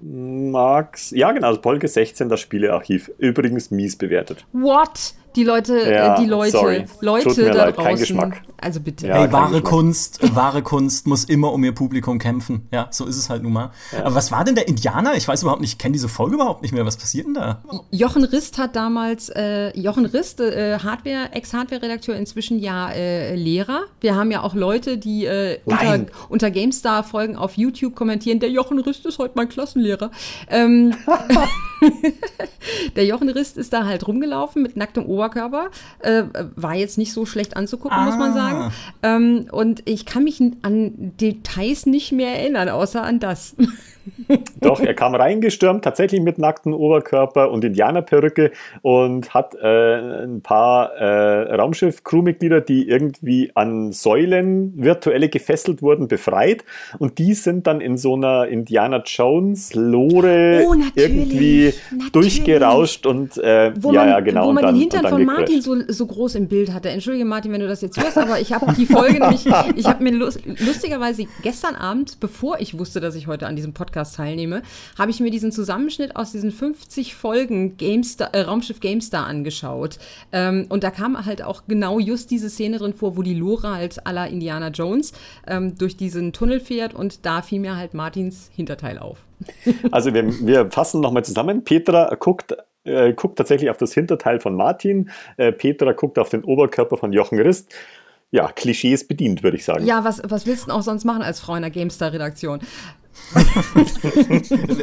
Max. 0.00 1.10
Ja, 1.12 1.32
genau, 1.32 1.54
Folge 1.54 1.88
16, 1.88 2.28
das 2.28 2.40
Spielearchiv. 2.40 3.10
Übrigens 3.18 3.70
mies 3.70 3.96
bewertet. 3.96 4.44
What? 4.52 5.14
Die 5.36 5.44
Leute, 5.44 5.80
äh, 5.80 5.94
ja, 5.94 6.16
die 6.18 6.26
Leute, 6.26 6.52
sorry. 6.52 6.84
Leute 7.00 7.28
Tut 7.28 7.38
mir 7.38 7.50
da 7.50 7.64
leid, 7.64 7.76
draußen. 7.76 7.88
Kein 7.88 7.98
Geschmack. 7.98 8.42
Also 8.56 8.80
bitte. 8.80 9.08
Ja, 9.08 9.24
Ey, 9.24 9.32
wahre 9.32 9.54
Geschmack. 9.54 9.64
Kunst, 9.64 10.34
wahre 10.34 10.62
Kunst 10.62 11.06
muss 11.06 11.24
immer 11.24 11.52
um 11.52 11.62
ihr 11.64 11.72
Publikum 11.72 12.18
kämpfen. 12.18 12.68
Ja, 12.72 12.88
so 12.90 13.04
ist 13.04 13.16
es 13.16 13.28
halt 13.28 13.42
nun 13.42 13.52
mal. 13.52 13.72
Ja. 13.92 14.04
Aber 14.04 14.14
was 14.14 14.30
war 14.30 14.44
denn 14.44 14.54
der 14.54 14.68
Indianer? 14.68 15.14
Ich 15.16 15.26
weiß 15.26 15.42
überhaupt 15.42 15.60
nicht, 15.60 15.72
ich 15.72 15.78
kenne 15.78 15.92
diese 15.92 16.08
Folge 16.08 16.36
überhaupt 16.36 16.62
nicht 16.62 16.72
mehr. 16.72 16.86
Was 16.86 16.96
passiert 16.96 17.26
denn 17.26 17.34
da? 17.34 17.62
Jochen 17.90 18.24
Rist 18.24 18.58
hat 18.58 18.76
damals, 18.76 19.28
äh, 19.28 19.76
Jochen 19.78 20.06
Rist, 20.06 20.40
äh, 20.40 20.78
Hardware, 20.78 21.32
Ex-Hardware-Redakteur, 21.32 22.14
inzwischen 22.16 22.58
ja 22.58 22.90
äh, 22.90 23.34
Lehrer. 23.34 23.82
Wir 24.00 24.14
haben 24.14 24.30
ja 24.30 24.42
auch 24.42 24.54
Leute, 24.54 24.98
die 24.98 25.26
äh, 25.26 25.58
unter, 25.64 26.06
unter 26.28 26.50
GameStar-Folgen 26.50 27.36
auf 27.36 27.56
YouTube 27.56 27.96
kommentieren, 27.96 28.38
der 28.38 28.50
Jochen 28.50 28.78
Rist 28.78 29.04
ist 29.04 29.18
heute 29.18 29.34
mein 29.36 29.48
Klassenlehrer. 29.48 30.10
Ähm, 30.48 30.94
der 32.96 33.04
Jochen 33.04 33.28
Rist 33.28 33.56
ist 33.56 33.72
da 33.72 33.84
halt 33.84 34.06
rumgelaufen 34.06 34.62
mit 34.62 34.76
nacktem 34.76 35.06
Oberkörper. 35.24 35.70
Äh, 36.00 36.24
war 36.56 36.74
jetzt 36.74 36.98
nicht 36.98 37.12
so 37.12 37.26
schlecht 37.26 37.56
anzugucken, 37.56 37.96
ah. 37.96 38.04
muss 38.04 38.16
man 38.16 38.34
sagen. 38.34 38.72
Ah. 39.02 39.16
Ähm, 39.16 39.46
und 39.50 39.82
ich 39.88 40.06
kann 40.06 40.24
mich 40.24 40.40
an 40.62 41.16
Details 41.20 41.86
nicht 41.86 42.12
mehr 42.12 42.38
erinnern, 42.38 42.68
außer 42.68 43.02
an 43.02 43.20
das. 43.20 43.56
Doch, 44.60 44.80
er 44.80 44.94
kam 44.94 45.14
reingestürmt, 45.14 45.84
tatsächlich 45.84 46.20
mit 46.20 46.38
nacktem 46.38 46.74
Oberkörper 46.74 47.50
und 47.50 47.64
Indianerperücke 47.64 48.50
und 48.82 49.32
hat 49.34 49.54
äh, 49.54 50.24
ein 50.24 50.40
paar 50.42 50.94
äh, 50.94 51.54
Raumschiff-Crewmitglieder, 51.54 52.60
die 52.60 52.88
irgendwie 52.88 53.50
an 53.54 53.92
Säulen 53.92 54.72
virtuelle 54.76 55.28
gefesselt 55.28 55.82
wurden, 55.82 56.08
befreit. 56.08 56.64
Und 56.98 57.18
die 57.18 57.34
sind 57.34 57.66
dann 57.66 57.80
in 57.80 57.96
so 57.96 58.14
einer 58.14 58.46
Indiana 58.48 59.02
Jones-Lore 59.04 60.64
Oh, 60.66 60.74
irgendwie 60.94 61.72
natürlich. 61.90 62.12
durchgerauscht 62.12 63.06
und 63.06 63.36
äh, 63.38 63.72
Wo 63.80 63.92
ja, 63.92 64.00
man, 64.00 64.08
ja, 64.08 64.20
genau. 64.20 64.48
wo 64.48 64.52
man 64.52 64.62
dann, 64.62 64.74
den 64.74 64.82
Hintern 64.82 65.06
von 65.08 65.18
gecrashed. 65.20 65.38
Martin 65.38 65.60
so, 65.62 65.76
so 65.88 66.06
groß 66.06 66.34
im 66.36 66.48
Bild 66.48 66.72
hatte. 66.72 66.90
Entschuldige 66.90 67.24
Martin, 67.24 67.52
wenn 67.52 67.60
du 67.60 67.68
das 67.68 67.80
jetzt 67.80 68.00
hörst, 68.02 68.18
aber 68.18 68.40
ich 68.40 68.52
habe 68.52 68.72
die 68.74 68.86
Folge 68.86 69.20
nämlich, 69.20 69.46
ich 69.76 69.86
habe 69.86 70.02
mir 70.02 70.12
lust, 70.12 70.40
lustigerweise 70.44 71.26
gestern 71.42 71.74
Abend, 71.74 72.18
bevor 72.20 72.60
ich 72.60 72.78
wusste, 72.78 73.00
dass 73.00 73.14
ich 73.14 73.26
heute 73.26 73.46
an 73.46 73.56
diesem 73.56 73.72
Podcast 73.72 73.93
teilnehme, 73.94 74.62
habe 74.98 75.10
ich 75.10 75.20
mir 75.20 75.30
diesen 75.30 75.52
Zusammenschnitt 75.52 76.16
aus 76.16 76.32
diesen 76.32 76.50
50 76.50 77.14
Folgen 77.14 77.76
GameStar, 77.76 78.34
äh, 78.34 78.42
Raumschiff 78.42 78.80
GameStar 78.80 79.26
angeschaut. 79.26 79.98
Ähm, 80.32 80.66
und 80.68 80.84
da 80.84 80.90
kam 80.90 81.24
halt 81.24 81.42
auch 81.42 81.62
genau 81.68 81.98
just 81.98 82.30
diese 82.30 82.50
Szene 82.50 82.78
drin 82.78 82.92
vor, 82.92 83.16
wo 83.16 83.22
die 83.22 83.34
Lora 83.34 83.74
halt 83.74 84.06
à 84.06 84.12
la 84.12 84.26
Indiana 84.26 84.68
Jones 84.68 85.12
ähm, 85.46 85.76
durch 85.78 85.96
diesen 85.96 86.32
Tunnel 86.32 86.60
fährt 86.60 86.94
und 86.94 87.24
da 87.24 87.42
fiel 87.42 87.60
mir 87.60 87.76
halt 87.76 87.94
Martins 87.94 88.50
Hinterteil 88.54 88.98
auf. 88.98 89.18
Also 89.90 90.14
wir, 90.14 90.24
wir 90.46 90.70
fassen 90.70 91.00
nochmal 91.00 91.24
zusammen. 91.24 91.64
Petra 91.64 92.14
guckt, 92.18 92.56
äh, 92.84 93.12
guckt 93.12 93.36
tatsächlich 93.36 93.70
auf 93.70 93.76
das 93.76 93.92
Hinterteil 93.92 94.40
von 94.40 94.54
Martin. 94.54 95.10
Äh, 95.36 95.52
Petra 95.52 95.92
guckt 95.92 96.18
auf 96.18 96.28
den 96.28 96.44
Oberkörper 96.44 96.96
von 96.96 97.12
Jochen 97.12 97.38
Rist. 97.38 97.74
Ja, 98.30 98.50
Klischees 98.50 99.06
bedient, 99.06 99.42
würde 99.42 99.56
ich 99.56 99.64
sagen. 99.64 99.86
Ja, 99.86 100.02
was, 100.02 100.20
was 100.24 100.46
willst 100.46 100.62
du 100.62 100.66
denn 100.66 100.74
auch 100.74 100.82
sonst 100.82 101.04
machen 101.04 101.22
als 101.22 101.40
Frau 101.40 101.54
in 101.54 101.62
der 101.62 101.70
GameStar-Redaktion? 101.70 102.60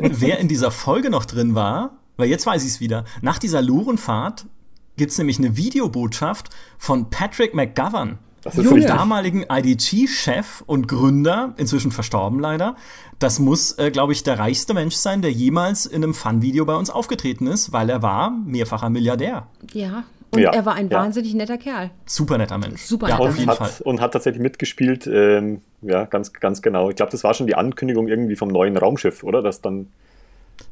Wer 0.01 0.39
in 0.39 0.47
dieser 0.47 0.71
Folge 0.71 1.09
noch 1.09 1.25
drin 1.25 1.55
war, 1.55 1.97
weil 2.17 2.29
jetzt 2.29 2.45
weiß 2.45 2.63
ich 2.63 2.69
es 2.69 2.79
wieder, 2.79 3.05
nach 3.21 3.39
dieser 3.39 3.61
Lurenfahrt 3.61 4.45
gibt 4.97 5.11
es 5.11 5.17
nämlich 5.17 5.39
eine 5.39 5.57
Videobotschaft 5.57 6.49
von 6.77 7.09
Patrick 7.09 7.53
McGovern. 7.53 8.19
Das 8.43 8.55
ist 8.55 8.65
Junge. 8.65 8.77
richtig. 8.77 8.95
damaligen 8.95 9.45
IDG-Chef 9.49 10.63
und 10.65 10.87
Gründer, 10.87 11.53
inzwischen 11.57 11.91
verstorben 11.91 12.39
leider. 12.39 12.75
Das 13.19 13.39
muss, 13.39 13.73
äh, 13.73 13.91
glaube 13.91 14.13
ich, 14.13 14.23
der 14.23 14.39
reichste 14.39 14.73
Mensch 14.73 14.95
sein, 14.95 15.21
der 15.21 15.31
jemals 15.31 15.85
in 15.85 16.03
einem 16.03 16.15
Fun-Video 16.15 16.65
bei 16.65 16.75
uns 16.75 16.89
aufgetreten 16.89 17.45
ist, 17.45 17.71
weil 17.71 17.89
er 17.89 18.01
war 18.01 18.31
mehrfacher 18.31 18.89
Milliardär. 18.89 19.47
Ja. 19.73 20.03
Und 20.33 20.39
Ja, 20.41 20.51
er 20.51 20.65
war 20.65 20.75
ein 20.75 20.89
ja. 20.89 20.97
wahnsinnig 20.99 21.33
netter 21.33 21.57
Kerl. 21.57 21.89
Super 22.05 22.37
netter 22.37 22.57
Mensch. 22.57 22.81
Super 22.83 23.09
ja, 23.09 23.15
netter 23.15 23.23
auf 23.23 23.29
Und 23.33 23.37
jeden 23.39 23.49
hat, 23.51 23.57
Fall. 23.57 23.69
und 23.83 23.99
hat 24.01 24.13
tatsächlich 24.13 24.41
mitgespielt. 24.41 25.05
Ähm, 25.07 25.61
ja, 25.81 26.05
ganz, 26.05 26.31
ganz 26.33 26.61
genau. 26.61 26.89
Ich 26.89 26.95
glaube, 26.95 27.11
das 27.11 27.23
war 27.23 27.33
schon 27.33 27.47
die 27.47 27.55
Ankündigung 27.55 28.07
irgendwie 28.07 28.35
vom 28.35 28.47
neuen 28.49 28.77
Raumschiff, 28.77 29.23
oder? 29.23 29.41
Das 29.41 29.59
dann 29.61 29.87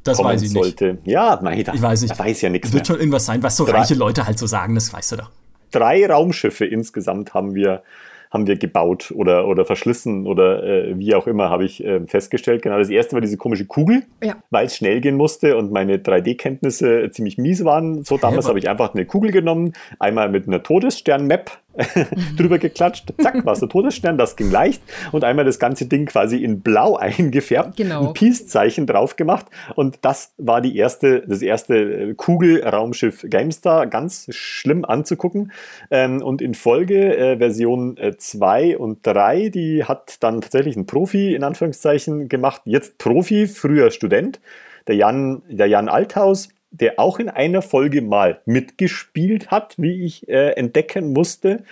Das 0.04 0.20
weiß 0.24 0.42
ich 0.44 0.54
nicht. 0.54 0.62
sollte. 0.64 0.98
Ja, 1.04 1.40
nein, 1.42 1.64
da, 1.64 1.74
Ich 1.74 1.82
weiß 1.82 2.02
nicht. 2.02 2.18
da 2.18 2.20
weiß 2.24 2.42
ja 2.42 2.50
nichts 2.50 2.72
Wird 2.72 2.82
mehr. 2.84 2.86
schon 2.86 3.00
irgendwas 3.00 3.26
sein, 3.26 3.44
was 3.44 3.58
so 3.58 3.66
Drei- 3.66 3.80
reiche 3.80 3.96
Leute 3.96 4.26
halt 4.26 4.40
so 4.40 4.46
sagen, 4.48 4.76
das 4.76 4.94
weißt 4.94 5.12
du 5.14 5.16
doch. 5.18 5.32
Drei 5.72 6.08
Raumschiffe 6.08 6.66
insgesamt 6.66 7.34
haben 7.34 7.54
wir 7.54 7.84
haben 8.32 8.46
wir 8.46 8.58
gebaut 8.58 9.12
oder, 9.16 9.48
oder 9.48 9.66
verschlissen 9.66 10.28
oder 10.28 10.64
äh, 10.64 10.98
wie 11.00 11.16
auch 11.16 11.26
immer, 11.28 11.50
habe 11.50 11.66
ich 11.66 11.84
äh, 11.84 12.02
festgestellt. 12.06 12.62
Genau, 12.62 12.78
das 12.78 12.90
erste 12.90 13.14
war 13.14 13.22
diese 13.22 13.38
komische 13.38 13.66
Kugel, 13.66 14.04
Ja. 14.24 14.36
weil 14.52 14.68
es 14.68 14.76
schnell 14.76 15.02
gehen 15.02 15.16
musste 15.16 15.58
und 15.58 15.72
meine 15.72 15.98
3D-Kenntnisse 15.98 17.10
ziemlich 17.12 17.38
mies 17.38 17.66
waren. 17.66 18.04
So 18.04 18.18
damals 18.18 18.48
habe 18.48 18.60
ich 18.60 18.70
einfach 18.70 18.94
eine 18.94 19.06
Kugel 19.06 19.32
genommen, 19.32 19.74
einmal 20.00 20.30
mit 20.30 20.48
einer 20.48 20.62
Todesstern-Map 20.62 21.52
drüber 22.38 22.58
geklatscht, 22.58 23.14
zack, 23.20 23.46
war 23.46 23.54
es 23.54 23.60
der 23.60 23.70
Todesstern, 23.70 24.18
das 24.18 24.36
ging 24.36 24.52
leicht. 24.52 24.82
Und 25.12 25.24
einmal 25.24 25.46
das 25.46 25.60
ganze 25.60 25.86
Ding 25.86 26.06
quasi 26.06 26.38
in 26.44 26.62
blau 26.62 26.96
eingefärbt, 26.98 27.78
Genau. 27.78 28.08
ein 28.08 28.14
Peace-Zeichen 28.14 28.88
drauf 28.88 29.16
gemacht. 29.16 29.46
Und 29.76 30.00
das 30.02 30.34
war 30.38 30.62
die 30.62 30.78
erste, 30.78 31.22
das 31.22 31.42
erste 31.42 31.76
äh, 31.76 32.14
Kugelraumschiff 32.14 33.26
GameStar, 33.30 33.88
ganz 33.88 34.28
schlimm 34.30 34.86
anzugucken. 34.86 35.52
Ähm, 35.92 36.22
und 36.22 36.42
in 36.42 36.54
Folge 36.54 37.16
äh, 37.18 37.38
Version 37.38 37.98
2 38.18 38.78
und 38.78 39.00
3, 39.06 39.50
die 39.50 39.84
hat 39.84 40.18
dann 40.22 40.42
tatsächlich 40.42 40.76
ein 40.76 40.86
Profi 40.86 41.34
in 41.34 41.44
Anführungszeichen 41.44 42.30
gemacht, 42.30 42.62
jetzt 42.66 42.98
Profi, 42.98 43.48
früher 43.48 43.92
Student, 43.92 44.40
der 44.88 44.96
Jan, 44.96 45.42
der 45.48 45.68
Jan 45.68 45.88
Althaus, 45.90 46.50
der 46.72 47.00
auch 47.00 47.20
in 47.20 47.30
einer 47.30 47.62
Folge 47.62 48.02
mal 48.02 48.42
mitgespielt 48.46 49.52
hat, 49.52 49.76
wie 49.78 50.06
ich 50.06 50.28
äh, 50.30 50.52
entdecken 50.52 51.14
musste. 51.14 51.64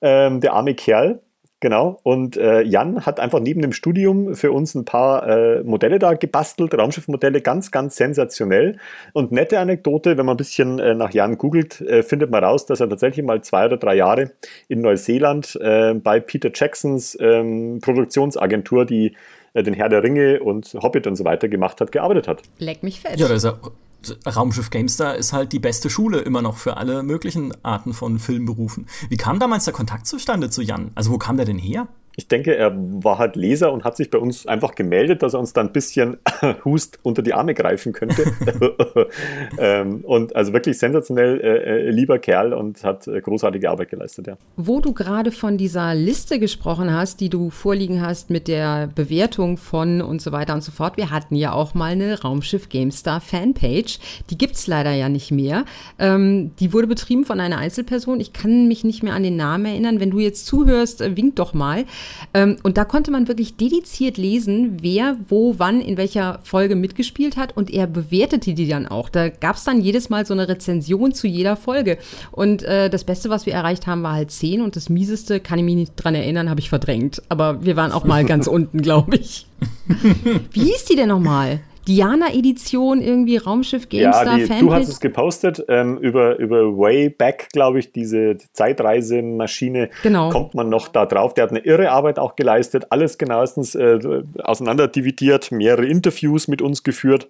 Ähm, 0.00 0.40
der 0.40 0.54
arme 0.54 0.74
Kerl, 0.74 1.20
genau. 1.60 2.00
Und 2.02 2.36
äh, 2.36 2.62
Jan 2.62 3.06
hat 3.06 3.20
einfach 3.20 3.40
neben 3.40 3.62
dem 3.62 3.72
Studium 3.72 4.34
für 4.34 4.52
uns 4.52 4.74
ein 4.74 4.84
paar 4.84 5.28
äh, 5.28 5.62
Modelle 5.62 5.98
da 5.98 6.14
gebastelt, 6.14 6.74
Raumschiffmodelle, 6.74 7.40
ganz, 7.40 7.70
ganz 7.70 7.96
sensationell. 7.96 8.78
Und 9.12 9.32
nette 9.32 9.60
Anekdote, 9.60 10.18
wenn 10.18 10.26
man 10.26 10.34
ein 10.34 10.38
bisschen 10.38 10.78
äh, 10.80 10.94
nach 10.94 11.12
Jan 11.12 11.38
googelt, 11.38 11.80
äh, 11.80 12.02
findet 12.02 12.30
man 12.30 12.42
raus, 12.42 12.66
dass 12.66 12.80
er 12.80 12.88
tatsächlich 12.88 13.24
mal 13.24 13.42
zwei 13.42 13.66
oder 13.66 13.76
drei 13.76 13.94
Jahre 13.94 14.32
in 14.68 14.80
Neuseeland 14.80 15.56
äh, 15.62 15.94
bei 15.94 16.18
Peter 16.18 16.50
Jacksons 16.52 17.16
ähm, 17.20 17.78
Produktionsagentur, 17.80 18.84
die 18.84 19.14
äh, 19.54 19.62
den 19.62 19.74
Herr 19.74 19.88
der 19.88 20.02
Ringe 20.02 20.42
und 20.42 20.74
Hobbit 20.74 21.06
und 21.06 21.14
so 21.16 21.24
weiter 21.24 21.48
gemacht 21.48 21.80
hat, 21.80 21.92
gearbeitet 21.92 22.26
hat. 22.26 22.42
Leck 22.58 22.82
mich 22.82 23.00
fett. 23.00 23.18
Ja, 23.18 23.28
das 23.28 23.38
ist 23.38 23.44
ja, 23.44 23.56
Raumschiff 24.26 24.70
GameStar 24.70 25.16
ist 25.16 25.32
halt 25.32 25.52
die 25.52 25.58
beste 25.58 25.90
Schule 25.90 26.20
immer 26.20 26.42
noch 26.42 26.56
für 26.56 26.76
alle 26.76 27.02
möglichen 27.02 27.52
Arten 27.64 27.94
von 27.94 28.18
Filmberufen. 28.18 28.86
Wie 29.08 29.16
kam 29.16 29.38
damals 29.38 29.64
der 29.64 29.74
Kontakt 29.74 30.06
zustande 30.06 30.50
zu 30.50 30.62
Jan? 30.62 30.90
Also 30.94 31.10
wo 31.10 31.18
kam 31.18 31.36
der 31.36 31.46
denn 31.46 31.58
her? 31.58 31.88
Ich 32.16 32.28
denke, 32.28 32.54
er 32.54 32.72
war 32.76 33.18
halt 33.18 33.36
Leser 33.36 33.72
und 33.72 33.84
hat 33.84 33.96
sich 33.96 34.10
bei 34.10 34.18
uns 34.18 34.46
einfach 34.46 34.74
gemeldet, 34.74 35.22
dass 35.22 35.34
er 35.34 35.40
uns 35.40 35.52
da 35.52 35.62
ein 35.62 35.72
bisschen 35.72 36.18
Hust 36.64 36.98
unter 37.02 37.22
die 37.22 37.32
Arme 37.32 37.54
greifen 37.54 37.92
könnte. 37.92 38.24
ähm, 39.58 40.00
und 40.04 40.36
also 40.36 40.52
wirklich 40.52 40.78
sensationell 40.78 41.40
äh, 41.40 41.86
äh, 41.86 41.90
lieber 41.90 42.18
Kerl 42.18 42.52
und 42.52 42.84
hat 42.84 43.06
äh, 43.08 43.20
großartige 43.20 43.70
Arbeit 43.70 43.90
geleistet, 43.90 44.26
ja. 44.26 44.36
Wo 44.56 44.80
du 44.80 44.92
gerade 44.92 45.32
von 45.32 45.56
dieser 45.56 45.94
Liste 45.94 46.38
gesprochen 46.38 46.92
hast, 46.92 47.20
die 47.20 47.30
du 47.30 47.50
vorliegen 47.50 48.02
hast 48.02 48.30
mit 48.30 48.48
der 48.48 48.88
Bewertung 48.88 49.56
von 49.56 50.02
und 50.02 50.20
so 50.20 50.32
weiter 50.32 50.54
und 50.54 50.62
so 50.62 50.72
fort. 50.72 50.96
Wir 50.96 51.10
hatten 51.10 51.34
ja 51.34 51.52
auch 51.52 51.74
mal 51.74 51.92
eine 51.92 52.20
Raumschiff 52.20 52.68
GameStar 52.68 53.20
Fanpage. 53.20 53.98
Die 54.30 54.36
gibt's 54.36 54.66
leider 54.66 54.92
ja 54.92 55.08
nicht 55.08 55.30
mehr. 55.30 55.64
Ähm, 55.98 56.52
die 56.60 56.72
wurde 56.72 56.86
betrieben 56.86 57.24
von 57.24 57.40
einer 57.40 57.58
Einzelperson. 57.58 58.20
Ich 58.20 58.32
kann 58.32 58.68
mich 58.68 58.84
nicht 58.84 59.02
mehr 59.02 59.14
an 59.14 59.22
den 59.22 59.36
Namen 59.36 59.64
erinnern. 59.64 60.00
Wenn 60.00 60.10
du 60.10 60.18
jetzt 60.18 60.46
zuhörst, 60.46 61.00
äh, 61.00 61.16
wink 61.16 61.36
doch 61.36 61.54
mal. 61.54 61.84
Ähm, 62.34 62.56
und 62.62 62.76
da 62.76 62.84
konnte 62.84 63.10
man 63.10 63.28
wirklich 63.28 63.56
dediziert 63.56 64.16
lesen, 64.16 64.78
wer, 64.80 65.16
wo, 65.28 65.54
wann, 65.58 65.80
in 65.80 65.96
welcher 65.96 66.40
Folge 66.42 66.76
mitgespielt 66.76 67.36
hat. 67.36 67.56
Und 67.56 67.70
er 67.70 67.86
bewertete 67.86 68.54
die 68.54 68.68
dann 68.68 68.86
auch. 68.86 69.08
Da 69.08 69.28
gab's 69.28 69.64
dann 69.64 69.80
jedes 69.80 70.08
Mal 70.08 70.26
so 70.26 70.34
eine 70.34 70.48
Rezension 70.48 71.12
zu 71.12 71.26
jeder 71.26 71.56
Folge. 71.56 71.98
Und 72.30 72.62
äh, 72.62 72.90
das 72.90 73.04
Beste, 73.04 73.30
was 73.30 73.46
wir 73.46 73.54
erreicht 73.54 73.86
haben, 73.86 74.02
war 74.02 74.14
halt 74.14 74.30
10. 74.30 74.62
Und 74.62 74.76
das 74.76 74.88
Mieseste, 74.88 75.40
kann 75.40 75.58
ich 75.58 75.64
mich 75.64 75.74
nicht 75.74 75.92
dran 75.96 76.14
erinnern, 76.14 76.50
habe 76.50 76.60
ich 76.60 76.68
verdrängt. 76.68 77.22
Aber 77.28 77.64
wir 77.64 77.76
waren 77.76 77.92
auch 77.92 78.04
mal 78.04 78.24
ganz 78.24 78.46
unten, 78.52 78.82
glaube 78.82 79.16
ich. 79.16 79.46
Wie 80.52 80.64
hieß 80.64 80.86
die 80.86 80.96
denn 80.96 81.08
nochmal? 81.08 81.60
Diana-Edition, 81.88 83.00
irgendwie 83.00 83.36
Raumschiff 83.36 83.88
GameStar 83.88 84.26
ja, 84.26 84.36
die, 84.36 84.46
Fanpage? 84.46 84.60
du 84.60 84.72
hast 84.74 84.88
es 84.88 85.00
gepostet 85.00 85.64
ähm, 85.68 85.98
über, 85.98 86.38
über 86.38 86.76
Wayback, 86.76 87.48
glaube 87.52 87.78
ich, 87.80 87.92
diese 87.92 88.36
Zeitreisemaschine. 88.52 89.90
Genau. 90.02 90.30
Kommt 90.30 90.54
man 90.54 90.68
noch 90.68 90.88
da 90.88 91.06
drauf. 91.06 91.34
Der 91.34 91.44
hat 91.44 91.50
eine 91.50 91.60
irre 91.60 91.90
Arbeit 91.90 92.18
auch 92.18 92.36
geleistet, 92.36 92.86
alles 92.90 93.18
genauestens 93.18 93.74
äh, 93.74 93.98
auseinander 94.42 94.88
dividiert, 94.88 95.50
mehrere 95.50 95.86
Interviews 95.86 96.48
mit 96.48 96.62
uns 96.62 96.82
geführt 96.82 97.28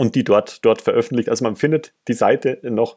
und 0.00 0.14
die 0.14 0.24
dort, 0.24 0.64
dort 0.64 0.80
veröffentlicht. 0.82 1.28
Also 1.28 1.44
man 1.44 1.56
findet 1.56 1.92
die 2.08 2.14
Seite 2.14 2.58
noch. 2.62 2.96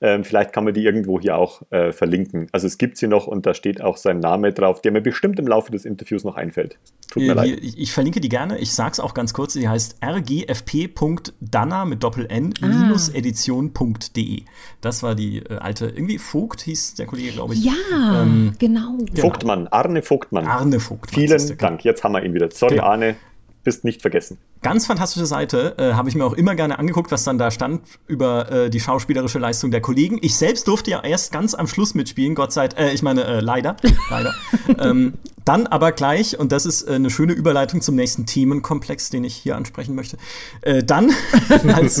Ähm, 0.00 0.22
vielleicht 0.24 0.52
kann 0.52 0.64
man 0.64 0.74
die 0.74 0.84
irgendwo 0.84 1.18
hier 1.20 1.36
auch 1.38 1.62
äh, 1.70 1.92
verlinken. 1.92 2.48
Also 2.52 2.66
es 2.66 2.76
gibt 2.78 2.96
sie 2.98 3.06
noch 3.08 3.26
und 3.26 3.46
da 3.46 3.54
steht 3.54 3.80
auch 3.80 3.96
sein 3.96 4.18
Name 4.20 4.52
drauf, 4.52 4.80
der 4.82 4.92
mir 4.92 5.00
bestimmt 5.00 5.38
im 5.38 5.46
Laufe 5.46 5.72
des 5.72 5.84
Interviews 5.84 6.24
noch 6.24 6.36
einfällt. 6.36 6.78
Tut 7.10 7.22
mir 7.22 7.30
Äh, 7.32 7.34
leid. 7.34 7.58
Ich, 7.62 7.78
ich 7.78 7.92
verlinke 7.92 8.20
die 8.20 8.28
gerne. 8.28 8.58
Ich 8.58 8.74
sag's 8.74 9.00
auch 9.00 9.14
ganz 9.14 9.32
kurz. 9.32 9.54
Die 9.54 9.68
heißt 9.68 9.96
rgfp.danna 10.04 11.84
mit 11.84 12.02
Doppel-N 12.02 12.54
Ah. 12.62 12.66
minus 12.66 13.08
edition.de. 13.08 14.42
Das 14.80 15.02
war 15.02 15.14
die 15.14 15.38
äh, 15.38 15.56
alte, 15.58 15.86
irgendwie 15.86 16.18
Vogt 16.18 16.60
hieß 16.62 16.94
der 16.94 17.06
Kollege, 17.06 17.32
glaube 17.32 17.54
ich. 17.54 17.64
Ja, 17.64 18.22
Ähm, 18.22 18.52
genau. 18.58 18.98
Vogtmann, 19.16 19.68
Arne 19.68 20.02
Vogtmann. 20.02 20.46
Arne 20.46 20.80
Vogt. 20.80 21.10
Vielen 21.12 21.38
genau. 21.38 21.54
Dank. 21.58 21.84
Jetzt 21.84 22.04
haben 22.04 22.12
wir 22.12 22.22
ihn 22.24 22.34
wieder. 22.34 22.50
Sorry, 22.50 22.74
Genau. 22.74 22.86
Arne, 22.86 23.16
bist 23.64 23.84
nicht 23.84 24.02
vergessen. 24.02 24.38
Ganz 24.62 24.86
fantastische 24.86 25.26
Seite. 25.26 25.74
Äh, 25.76 25.94
Habe 25.94 26.08
ich 26.08 26.14
mir 26.14 26.24
auch 26.24 26.34
immer 26.34 26.54
gerne 26.54 26.78
angeguckt, 26.78 27.10
was 27.10 27.24
dann 27.24 27.36
da 27.36 27.50
stand 27.50 27.82
über 28.06 28.50
äh, 28.50 28.70
die 28.70 28.78
schauspielerische 28.78 29.40
Leistung 29.40 29.72
der 29.72 29.80
Kollegen. 29.80 30.18
Ich 30.22 30.36
selbst 30.36 30.68
durfte 30.68 30.92
ja 30.92 31.02
erst 31.02 31.32
ganz 31.32 31.54
am 31.54 31.66
Schluss 31.66 31.94
mitspielen, 31.94 32.36
Gott 32.36 32.52
sei 32.52 32.68
Dank. 32.68 32.80
Äh, 32.80 32.92
ich 32.92 33.02
meine, 33.02 33.24
äh, 33.24 33.40
leider. 33.40 33.76
leider. 34.10 34.32
ähm, 34.78 35.14
dann 35.44 35.66
aber 35.66 35.92
gleich, 35.92 36.38
und 36.38 36.52
das 36.52 36.66
ist 36.66 36.82
äh, 36.82 36.94
eine 36.94 37.10
schöne 37.10 37.32
Überleitung 37.32 37.80
zum 37.80 37.96
nächsten 37.96 38.26
Themenkomplex, 38.26 39.10
den 39.10 39.24
ich 39.24 39.34
hier 39.34 39.56
ansprechen 39.56 39.94
möchte. 39.94 40.16
Äh, 40.60 40.84
dann 40.84 41.10
als 41.72 41.98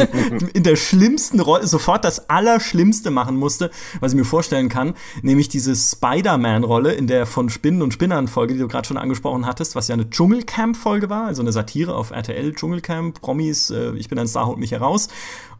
in 0.54 0.62
der 0.62 0.76
schlimmsten 0.76 1.40
Rolle 1.40 1.66
sofort 1.66 2.04
das 2.04 2.30
Allerschlimmste 2.30 3.10
machen 3.10 3.36
musste, 3.36 3.70
was 4.00 4.12
ich 4.12 4.18
mir 4.18 4.24
vorstellen 4.24 4.68
kann, 4.68 4.94
nämlich 5.22 5.48
diese 5.48 5.74
Spider-Man-Rolle 5.74 6.92
in 6.92 7.06
der 7.06 7.26
von 7.26 7.48
Spinnen 7.50 7.82
und 7.82 7.92
Spinnern-Folge, 7.92 8.54
die 8.54 8.60
du 8.60 8.68
gerade 8.68 8.86
schon 8.86 8.98
angesprochen 8.98 9.46
hattest, 9.46 9.74
was 9.74 9.88
ja 9.88 9.94
eine 9.94 10.08
Dschungelcamp-Folge 10.08 11.10
war, 11.10 11.26
also 11.26 11.42
eine 11.42 11.52
Satire 11.52 11.96
auf 11.96 12.12
RTL 12.12 12.51
Dschungel, 12.54 12.80
Dschungelcamp, 12.80 13.20
Promis, 13.20 13.70
äh, 13.70 13.92
ich 13.96 14.08
bin 14.08 14.18
ein 14.18 14.28
Star, 14.28 14.46
holt 14.46 14.58
mich 14.58 14.72
heraus. 14.72 15.08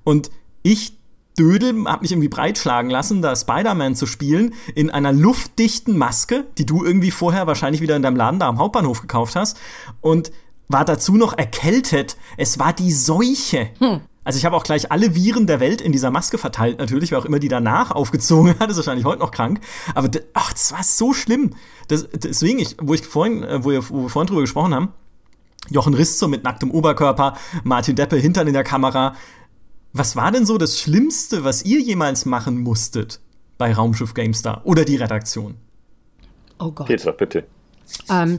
Und 0.05 0.31
ich 0.63 0.97
Dödel 1.39 1.85
hab 1.87 2.03
mich 2.03 2.13
irgendwie 2.13 2.29
breitschlagen 2.29 2.91
lassen, 2.91 3.23
da 3.23 3.35
Spider-Man 3.35 3.95
zu 3.95 4.07
spielen, 4.07 4.55
in 4.75 4.91
einer 4.91 5.13
luftdichten 5.13 5.97
Maske, 5.97 6.45
die 6.59 6.67
du 6.67 6.85
irgendwie 6.85 7.11
vorher 7.11 7.47
wahrscheinlich 7.47 7.81
wieder 7.81 7.97
in 7.97 8.03
deinem 8.03 8.17
Laden 8.17 8.39
da 8.39 8.49
am 8.49 8.59
Hauptbahnhof 8.59 9.01
gekauft 9.01 9.35
hast. 9.35 9.59
Und 10.01 10.31
war 10.69 10.85
dazu 10.85 11.17
noch 11.17 11.37
erkältet. 11.37 12.17
Es 12.37 12.59
war 12.59 12.73
die 12.73 12.93
Seuche. 12.93 13.71
Hm. 13.79 14.01
Also 14.25 14.39
ich 14.39 14.45
habe 14.45 14.57
auch 14.57 14.63
gleich 14.63 14.93
alle 14.93 15.15
Viren 15.15 15.47
der 15.47 15.59
Welt 15.59 15.81
in 15.81 15.91
dieser 15.91 16.11
Maske 16.11 16.39
verteilt, 16.39 16.79
natürlich, 16.79 17.11
wer 17.11 17.19
auch 17.19 17.25
immer 17.25 17.41
die 17.41 17.49
danach 17.49 17.91
aufgezogen 17.91 18.55
hat, 18.59 18.71
ist 18.71 18.77
wahrscheinlich 18.77 19.05
heute 19.05 19.21
noch 19.21 19.33
krank. 19.33 19.61
Aber 19.95 20.09
ach, 20.35 20.53
das 20.53 20.73
war 20.73 20.85
so 20.85 21.13
schlimm. 21.13 21.55
Das, 21.89 22.09
deswegen, 22.15 22.59
ich, 22.61 22.77
wo 22.81 22.95
ich 22.95 23.05
vorhin, 23.05 23.43
äh, 23.43 23.65
wo 23.65 23.71
wir, 23.71 23.89
wo 23.91 24.03
wir 24.03 24.09
vorhin 24.09 24.29
drüber 24.29 24.43
gesprochen 24.43 24.75
haben, 24.75 24.89
Jochen 25.71 25.95
Risto 25.95 26.29
mit 26.29 26.45
nacktem 26.45 26.71
Oberkörper, 26.71 27.37
Martin 27.65 27.97
Deppe 27.97 28.17
hintern 28.17 28.47
in 28.47 28.53
der 28.53 28.65
Kamera. 28.65 29.15
Was 29.93 30.17
war 30.17 30.33
denn 30.33 30.47
so 30.47 30.59
das 30.59 30.79
Schlimmste, 30.79 31.45
was 31.45 31.65
ihr 31.65 31.81
jemals 31.81 32.25
machen 32.25 32.61
musstet 32.63 33.21
bei 33.59 33.73
Raumschiff 33.73 34.15
GameStar 34.15 34.63
oder 34.65 34.85
die 34.85 34.97
Redaktion? 34.97 35.57
Oh 36.59 36.71
Gott. 36.73 36.87
Petra, 36.87 37.13
bitte. 37.13 37.45
Ähm, 38.09 38.39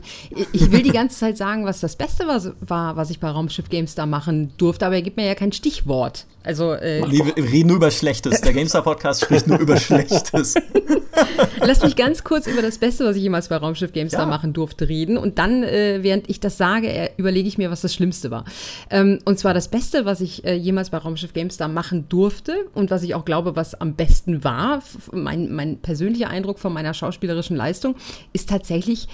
ich 0.52 0.72
will 0.72 0.82
die 0.82 0.90
ganze 0.90 1.18
Zeit 1.18 1.36
sagen, 1.36 1.64
was 1.64 1.80
das 1.80 1.96
Beste 1.96 2.26
war, 2.26 2.42
war, 2.60 2.96
was 2.96 3.10
ich 3.10 3.20
bei 3.20 3.28
Raumschiff 3.28 3.68
GameStar 3.68 4.06
machen 4.06 4.52
durfte, 4.56 4.86
aber 4.86 4.96
er 4.96 5.02
gibt 5.02 5.16
mir 5.16 5.26
ja 5.26 5.34
kein 5.34 5.52
Stichwort. 5.52 6.26
Also, 6.44 6.74
äh, 6.74 7.02
wir 7.10 7.36
reden 7.36 7.68
nur 7.68 7.78
über 7.78 7.90
Schlechtes. 7.90 8.42
Der 8.42 8.52
GameStar-Podcast 8.52 9.22
spricht 9.22 9.46
nur 9.46 9.58
über 9.58 9.78
Schlechtes. 9.78 10.54
Lass 11.60 11.82
mich 11.82 11.96
ganz 11.96 12.22
kurz 12.22 12.46
über 12.46 12.60
das 12.60 12.76
Beste, 12.76 13.06
was 13.06 13.16
ich 13.16 13.22
jemals 13.22 13.48
bei 13.48 13.56
Raumschiff 13.56 13.92
GameStar 13.92 14.22
ja. 14.22 14.26
machen 14.26 14.52
durfte, 14.52 14.86
reden. 14.88 15.16
Und 15.16 15.38
dann, 15.38 15.62
äh, 15.62 16.02
während 16.02 16.28
ich 16.28 16.40
das 16.40 16.58
sage, 16.58 16.88
äh, 16.88 17.10
überlege 17.16 17.48
ich 17.48 17.56
mir, 17.56 17.70
was 17.70 17.80
das 17.80 17.94
Schlimmste 17.94 18.30
war. 18.30 18.44
Ähm, 18.90 19.20
und 19.24 19.38
zwar 19.38 19.54
das 19.54 19.68
Beste, 19.68 20.04
was 20.04 20.20
ich 20.20 20.44
äh, 20.44 20.54
jemals 20.54 20.90
bei 20.90 20.98
Raumschiff 20.98 21.32
GameStar 21.32 21.68
machen 21.68 22.10
durfte 22.10 22.66
und 22.74 22.90
was 22.90 23.02
ich 23.02 23.14
auch 23.14 23.24
glaube, 23.24 23.56
was 23.56 23.74
am 23.74 23.94
besten 23.94 24.44
war, 24.44 24.82
mein, 25.12 25.50
mein 25.50 25.78
persönlicher 25.78 26.28
Eindruck 26.28 26.58
von 26.58 26.74
meiner 26.74 26.92
schauspielerischen 26.92 27.56
Leistung, 27.56 27.96
ist 28.34 28.50
tatsächlich 28.50 29.08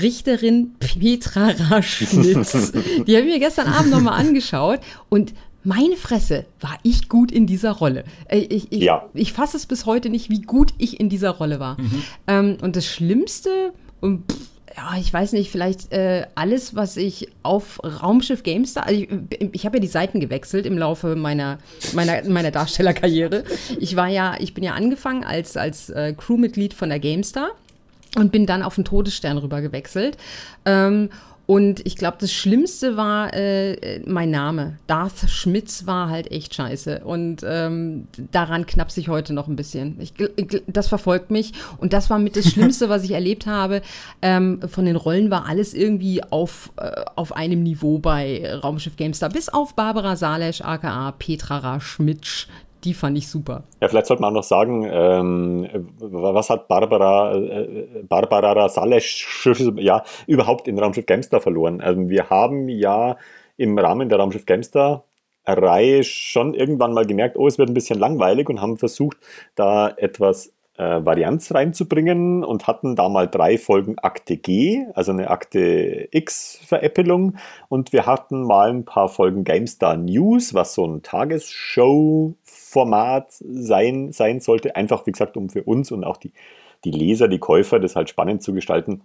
Richterin 0.00 0.74
Petra 0.78 1.50
Raschnitz. 1.70 2.72
Die 3.06 3.16
habe 3.16 3.26
ich 3.26 3.32
mir 3.32 3.38
gestern 3.40 3.66
Abend 3.68 3.90
nochmal 3.90 4.20
angeschaut 4.20 4.80
und 5.08 5.32
meine 5.64 5.96
Fresse, 5.96 6.46
war 6.60 6.78
ich 6.82 7.08
gut 7.08 7.30
in 7.30 7.46
dieser 7.46 7.72
Rolle. 7.72 8.04
Äh, 8.28 8.38
ich, 8.38 8.72
ich, 8.72 8.82
ja. 8.82 9.08
ich 9.14 9.32
fasse 9.32 9.56
es 9.56 9.66
bis 9.66 9.86
heute 9.86 10.10
nicht, 10.10 10.30
wie 10.30 10.42
gut 10.42 10.72
ich 10.78 11.00
in 11.00 11.08
dieser 11.08 11.30
Rolle 11.30 11.60
war. 11.60 11.80
Mhm. 11.80 12.02
Ähm, 12.26 12.56
und 12.62 12.76
das 12.76 12.86
Schlimmste, 12.86 13.72
und 14.00 14.30
pff, 14.30 14.52
ja, 14.76 14.98
ich 14.98 15.12
weiß 15.12 15.32
nicht, 15.32 15.50
vielleicht 15.50 15.92
äh, 15.92 16.26
alles, 16.34 16.74
was 16.74 16.96
ich 16.96 17.28
auf 17.42 17.80
Raumschiff 17.84 18.42
GameStar, 18.42 18.86
also 18.86 19.02
ich, 19.02 19.08
ich 19.52 19.66
habe 19.66 19.76
ja 19.76 19.80
die 19.80 19.88
Seiten 19.88 20.20
gewechselt 20.20 20.66
im 20.66 20.78
Laufe 20.78 21.14
meiner, 21.16 21.58
meiner, 21.92 22.24
meiner 22.28 22.50
Darstellerkarriere. 22.50 23.44
Ich 23.78 23.96
war 23.96 24.08
ja, 24.08 24.34
ich 24.38 24.54
bin 24.54 24.64
ja 24.64 24.72
angefangen 24.72 25.24
als, 25.24 25.56
als 25.56 25.90
äh, 25.90 26.14
Crewmitglied 26.16 26.74
von 26.74 26.88
der 26.88 27.00
GameStar 27.00 27.50
und 28.16 28.32
bin 28.32 28.46
dann 28.46 28.62
auf 28.62 28.74
den 28.74 28.84
Todesstern 28.84 29.38
rüber 29.38 29.60
gewechselt. 29.60 30.16
Ähm, 30.64 31.10
und 31.52 31.84
ich 31.84 31.96
glaube, 31.96 32.16
das 32.18 32.32
Schlimmste 32.32 32.96
war 32.96 33.34
äh, 33.34 34.00
mein 34.06 34.30
Name. 34.30 34.78
Darth 34.86 35.28
Schmitz 35.28 35.84
war 35.84 36.08
halt 36.08 36.32
echt 36.32 36.54
scheiße. 36.54 37.02
Und 37.04 37.44
ähm, 37.46 38.08
daran 38.30 38.64
knapse 38.64 39.00
ich 39.00 39.10
heute 39.10 39.34
noch 39.34 39.48
ein 39.48 39.56
bisschen. 39.56 40.00
Ich, 40.00 40.14
das 40.66 40.88
verfolgt 40.88 41.30
mich. 41.30 41.52
Und 41.76 41.92
das 41.92 42.08
war 42.08 42.18
mit 42.18 42.36
das 42.36 42.46
Schlimmste, 42.50 42.88
was 42.88 43.04
ich 43.04 43.10
erlebt 43.10 43.44
habe. 43.44 43.82
Ähm, 44.22 44.60
von 44.66 44.86
den 44.86 44.96
Rollen 44.96 45.30
war 45.30 45.46
alles 45.46 45.74
irgendwie 45.74 46.22
auf, 46.22 46.72
äh, 46.78 46.90
auf 47.16 47.36
einem 47.36 47.62
Niveau 47.62 47.98
bei 47.98 48.50
Raumschiff 48.54 48.96
GameStar. 48.96 49.28
Bis 49.28 49.50
auf 49.50 49.74
Barbara 49.74 50.16
Salesch, 50.16 50.62
aka 50.62 51.12
Petra 51.18 51.80
Schmitsch, 51.80 52.46
die 52.84 52.94
fand 52.94 53.16
ich 53.16 53.28
super. 53.28 53.64
Ja, 53.80 53.88
vielleicht 53.88 54.06
sollte 54.06 54.22
man 54.22 54.30
auch 54.30 54.36
noch 54.36 54.42
sagen, 54.44 54.88
ähm, 54.90 55.68
was 55.98 56.50
hat 56.50 56.68
Barbara, 56.68 57.34
äh, 57.34 58.02
Barbara 58.08 58.68
Salesch 58.68 59.46
ja, 59.76 60.02
überhaupt 60.26 60.68
in 60.68 60.78
Raumschiff 60.78 61.06
Gamestar 61.06 61.40
verloren? 61.40 61.80
Also 61.80 62.08
wir 62.08 62.30
haben 62.30 62.68
ja 62.68 63.16
im 63.56 63.78
Rahmen 63.78 64.08
der 64.08 64.18
Raumschiff 64.18 64.46
Gamestar 64.46 65.04
Reihe 65.44 66.04
schon 66.04 66.54
irgendwann 66.54 66.92
mal 66.92 67.06
gemerkt, 67.06 67.36
oh, 67.36 67.48
es 67.48 67.58
wird 67.58 67.68
ein 67.68 67.74
bisschen 67.74 67.98
langweilig 67.98 68.48
und 68.48 68.60
haben 68.60 68.78
versucht, 68.78 69.16
da 69.54 69.88
etwas 69.88 70.52
äh, 70.82 71.06
Varianz 71.06 71.54
reinzubringen 71.54 72.44
und 72.44 72.66
hatten 72.66 72.96
da 72.96 73.08
mal 73.08 73.28
drei 73.28 73.56
Folgen 73.56 73.96
Akte 73.98 74.36
G, 74.36 74.84
also 74.94 75.12
eine 75.12 75.30
Akte 75.30 76.08
X-Veräppelung. 76.10 77.36
Und 77.68 77.92
wir 77.92 78.06
hatten 78.06 78.42
mal 78.42 78.70
ein 78.70 78.84
paar 78.84 79.08
Folgen 79.08 79.44
GameStar 79.44 79.96
News, 79.96 80.54
was 80.54 80.74
so 80.74 80.84
ein 80.84 81.02
Tagesshow-Format 81.02 83.26
sein, 83.30 84.10
sein 84.12 84.40
sollte. 84.40 84.74
Einfach, 84.74 85.06
wie 85.06 85.12
gesagt, 85.12 85.36
um 85.36 85.50
für 85.50 85.62
uns 85.62 85.92
und 85.92 86.02
auch 86.04 86.16
die, 86.16 86.32
die 86.84 86.90
Leser, 86.90 87.28
die 87.28 87.38
Käufer, 87.38 87.78
das 87.78 87.94
halt 87.94 88.10
spannend 88.10 88.42
zu 88.42 88.52
gestalten, 88.52 89.02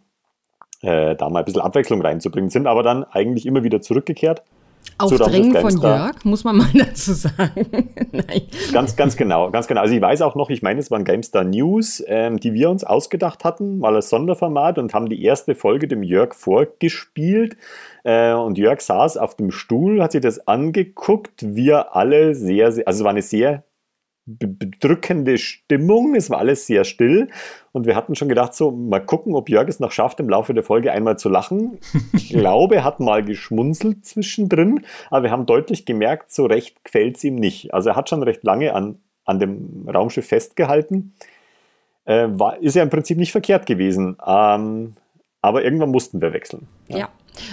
äh, 0.82 1.16
da 1.16 1.30
mal 1.30 1.40
ein 1.40 1.46
bisschen 1.46 1.62
Abwechslung 1.62 2.02
reinzubringen. 2.02 2.50
Sind 2.50 2.66
aber 2.66 2.82
dann 2.82 3.04
eigentlich 3.04 3.46
immer 3.46 3.64
wieder 3.64 3.82
zurückgekehrt 3.82 4.42
auf 4.98 5.16
Drängen 5.16 5.56
von 5.56 5.80
Jörg, 5.80 6.24
muss 6.24 6.44
man 6.44 6.58
mal 6.58 6.70
dazu 6.74 7.14
sagen. 7.14 7.90
Nein. 8.12 8.42
Ganz, 8.74 8.96
ganz 8.96 9.16
genau, 9.16 9.52
ganz 9.52 9.68
genau. 9.68 9.82
Also 9.82 9.94
ich 9.94 10.02
weiß 10.02 10.22
auch 10.22 10.36
noch, 10.36 10.50
ich 10.50 10.62
meine, 10.62 10.80
es 10.80 10.90
waren 10.90 11.04
GameStar 11.04 11.44
News, 11.44 12.04
ähm, 12.08 12.40
die 12.40 12.54
wir 12.54 12.70
uns 12.70 12.84
ausgedacht 12.84 13.44
hatten, 13.44 13.80
mal 13.80 13.96
als 13.96 14.10
Sonderformat 14.10 14.78
und 14.78 14.94
haben 14.94 15.10
die 15.10 15.24
erste 15.24 15.56
Folge 15.56 15.88
dem 15.88 16.04
Jörg 16.04 16.34
vorgespielt. 16.34 17.58
Äh, 18.04 18.34
und 18.34 18.58
Jörg 18.58 18.82
saß 18.82 19.18
auf 19.18 19.36
dem 19.36 19.52
Stuhl, 19.52 20.02
hat 20.02 20.14
sich 20.14 20.22
das 20.22 20.48
angeguckt. 20.48 21.44
Wir 21.46 21.96
alle 21.96 22.36
sehr, 22.36 22.72
sehr 22.72 22.88
also 22.88 23.02
es 23.02 23.04
war 23.04 23.12
eine 23.12 23.22
sehr 23.22 23.64
bedrückende 24.28 25.38
Stimmung. 25.38 26.14
Es 26.16 26.30
war 26.30 26.40
alles 26.40 26.68
sehr 26.68 26.84
still 26.84 27.30
und 27.72 27.88
wir 27.88 27.96
hatten 27.96 28.16
schon 28.16 28.28
gedacht, 28.28 28.54
so 28.54 28.72
mal 28.72 29.00
gucken, 29.00 29.34
ob 29.36 29.50
Jörg 29.50 29.68
es 29.70 29.80
noch 29.80 29.92
schafft, 29.92 30.20
im 30.20 30.30
Laufe 30.30 30.54
der 30.54 30.64
Folge 30.64 30.92
einmal 30.92 31.18
zu 31.18 31.30
lachen. 31.30 31.80
Ich 32.14 32.30
glaube, 32.34 32.76
er 32.76 32.84
hat 32.84 33.00
mal 33.00 33.24
geschmunzelt 33.24 34.06
zwischendrin, 34.06 34.84
aber 35.10 35.24
wir 35.24 35.32
haben 35.32 35.46
deutlich 35.46 35.86
gemerkt, 35.86 36.32
so 36.32 36.46
recht 36.46 36.84
gefällt 36.84 37.18
es 37.18 37.24
ihm 37.24 37.36
nicht. 37.36 37.74
Also 37.74 37.90
er 37.90 37.96
hat 37.96 38.10
schon 38.10 38.22
recht 38.22 38.44
lange 38.44 38.74
an, 38.74 39.00
an 39.26 39.40
dem 39.40 39.88
Raumschiff 39.88 40.28
festgehalten. 40.28 41.14
Äh, 42.06 42.28
war, 42.32 42.62
ist 42.62 42.76
ja 42.76 42.84
im 42.84 42.90
Prinzip 42.90 43.18
nicht 43.18 43.32
verkehrt 43.32 43.66
gewesen. 43.66 44.18
Ähm, 44.26 44.96
aber 45.42 45.64
irgendwann 45.64 45.92
mussten 45.92 46.22
wir 46.22 46.34
wechseln. 46.34 46.68
ja. 46.88 46.98
ja. 46.98 47.10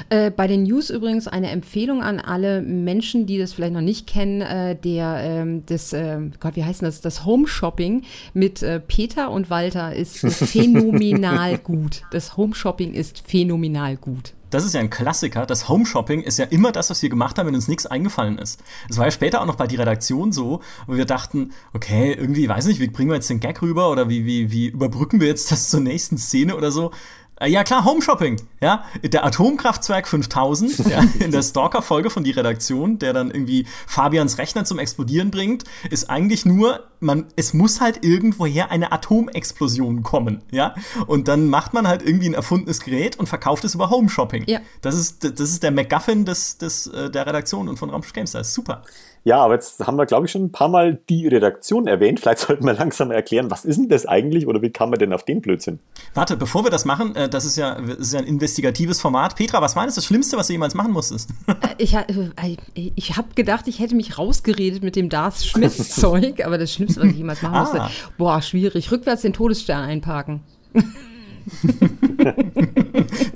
Äh, 0.09 0.31
bei 0.31 0.47
den 0.47 0.65
News 0.65 0.91
übrigens 0.91 1.29
eine 1.29 1.51
Empfehlung 1.51 2.03
an 2.03 2.21
alle 2.21 2.63
Menschen, 2.63 3.27
die 3.27 3.39
das 3.39 3.53
vielleicht 3.53 3.75
noch 3.75 3.81
nicht 3.81 4.07
kennen, 4.07 4.41
äh, 4.41 4.77
der 4.77 5.19
ähm, 5.23 5.63
das, 5.67 5.93
äh, 5.93 6.19
Gott, 6.41 6.57
wie 6.57 6.65
heißt 6.65 6.83
das? 6.83 7.01
Das 7.01 7.25
Home 7.25 7.47
Shopping 7.47 8.03
mit 8.33 8.63
äh, 8.63 8.81
Peter 8.81 9.31
und 9.31 9.51
Walter 9.51 9.95
ist 9.95 10.19
phänomenal 10.29 11.59
gut. 11.59 12.03
Das 12.11 12.37
Home 12.37 12.55
Shopping 12.55 12.95
ist 12.95 13.23
phänomenal 13.27 13.97
gut 13.97 14.35
das 14.55 14.65
ist 14.65 14.75
ja 14.75 14.81
ein 14.81 14.91
Klassiker. 14.91 15.47
Das 15.47 15.69
Home 15.69 15.85
Shopping 15.85 16.23
ist 16.23 16.39
ja 16.39 16.45
immer 16.45 16.71
das, 16.71 16.89
was 16.89 17.03
wir 17.03 17.09
gemacht 17.09 17.39
haben, 17.39 17.49
wenn 17.49 17.57
uns 17.57 17.67
nichts 17.67 17.87
eingefallen 17.87 18.39
ist. 18.39 18.63
Es 18.89 18.99
war 18.99 19.07
ja 19.07 19.11
später 19.11 19.41
auch 19.41 19.47
noch 19.47 19.57
bei 19.57 19.67
die 19.67 19.75
Redaktion 19.75 20.31
so, 20.31 20.61
wo 20.87 20.95
wir 20.95 21.07
dachten, 21.07 21.51
okay, 21.73 22.13
irgendwie, 22.13 22.49
weiß 22.49 22.67
nicht, 22.67 22.79
wie 22.79 22.87
bringen 22.87 23.11
wir 23.11 23.17
jetzt 23.17 23.29
den 23.31 23.41
Gag 23.41 23.61
rüber 23.63 23.91
oder 23.91 24.09
wie, 24.09 24.25
wie, 24.27 24.53
wie 24.53 24.69
überbrücken 24.69 25.21
wir 25.21 25.27
jetzt 25.27 25.51
das 25.51 25.71
zur 25.71 25.81
nächsten 25.81 26.19
Szene 26.19 26.57
oder 26.57 26.71
so. 26.71 26.93
Äh, 27.41 27.49
ja 27.49 27.65
klar, 27.65 27.85
Home 27.85 28.01
Shopping, 28.01 28.41
ja. 28.61 28.85
Der 29.03 29.25
Atomkraftzwerg 29.25 30.07
5000, 30.15 30.87
ja, 30.89 31.03
in 31.19 31.31
der 31.31 31.43
Stalker-Folge 31.43 32.11
von 32.11 32.25
die 32.25 32.31
Redaktion, 32.31 32.99
der 32.99 33.13
dann 33.13 33.31
irgendwie 33.31 33.67
Fabians 33.87 34.39
Rechner 34.39 34.65
zum 34.65 34.79
Explodieren 34.79 35.31
bringt, 35.31 35.65
ist 35.91 36.11
eigentlich 36.11 36.47
nur, 36.47 36.85
man, 37.01 37.27
es 37.37 37.53
muss 37.53 37.81
halt 37.81 38.05
irgendwoher 38.05 38.71
eine 38.71 38.93
Atomexplosion 38.93 40.03
kommen, 40.03 40.43
ja. 40.51 40.75
Und 41.07 41.29
dann 41.29 41.49
macht 41.49 41.75
man 41.75 41.89
halt 41.89 42.03
irgendwie 42.03 42.29
ein 42.29 42.35
erfundenes 42.35 42.81
Gerät 42.81 43.19
und 43.19 43.29
verkauft 43.29 43.65
es 43.65 43.75
über 43.75 43.91
Home 43.91 44.09
Shopping. 44.09 44.45
Ja. 44.47 44.61
Das 44.81 44.95
ist, 44.95 45.25
das 45.25 45.51
ist 45.51 45.63
der 45.63 45.71
MacGuffin 45.73 46.25
des, 46.25 46.59
des, 46.59 46.87
äh, 46.87 47.11
der 47.11 47.27
Redaktion 47.27 47.69
und 47.69 47.79
von 47.79 47.91
Raumschiff 47.91 48.13
Games. 48.13 48.33
Das 48.33 48.49
ist 48.49 48.55
super. 48.55 48.83
Ja, 49.25 49.39
aber 49.39 49.55
jetzt 49.55 49.85
haben 49.87 49.97
wir, 49.97 50.05
glaube 50.05 50.27
ich, 50.27 50.33
schon 50.33 50.45
ein 50.45 50.53
paar 50.53 50.69
Mal 50.69 50.99
die 51.09 51.27
Redaktion 51.27 51.87
erwähnt. 51.87 52.21
Vielleicht 52.21 52.41
sollten 52.41 52.67
wir 52.67 52.75
langsam 52.75 53.11
erklären, 53.11 53.51
was 53.51 53.65
ist 53.65 53.79
denn 53.79 53.89
das 53.89 54.05
eigentlich 54.05 54.47
oder 54.47 54.61
wie 54.61 54.69
kam 54.69 54.91
man 54.91 54.99
denn 54.99 55.15
auf 55.15 55.25
den 55.25 55.41
Blödsinn? 55.41 55.81
Warte, 56.13 56.37
bevor 56.37 56.63
wir 56.65 56.71
das 56.71 56.85
machen, 56.85 57.17
äh, 57.17 57.27
das 57.29 57.47
ist 57.47 57.57
ja, 57.57 57.81
das 57.81 57.99
ist 57.99 58.13
ja 58.13 58.21
ein 58.21 58.27
investigatives 58.27 59.01
Format. 59.01 59.35
Petra, 59.35 59.63
was 59.63 59.77
war 59.77 59.87
das, 59.87 59.95
das 59.95 60.05
Schlimmste, 60.05 60.37
was 60.37 60.49
du 60.49 60.53
jemals 60.53 60.75
machen 60.75 60.93
musstest? 60.93 61.31
Äh, 61.65 61.83
ich, 61.83 61.95
äh, 61.95 62.57
ich 62.75 63.17
habe 63.17 63.29
gedacht, 63.35 63.67
ich 63.69 63.79
hätte 63.79 63.95
mich 63.95 64.19
rausgeredet 64.19 64.83
mit 64.83 64.97
dem 64.97 65.09
Darth 65.09 65.43
Schmitz-Zeug, 65.45 66.41
aber 66.45 66.59
das 66.59 66.73
Schlimmste, 66.73 67.01
was 67.01 67.09
ich 67.09 67.17
jemals 67.17 67.43
machen 67.43 67.59
musste, 67.59 67.81
ah. 67.83 67.91
boah, 68.19 68.43
schwierig. 68.43 68.91
Rückwärts 68.91 69.23
den 69.23 69.33
Todesstern 69.33 69.83
einparken. 69.83 70.43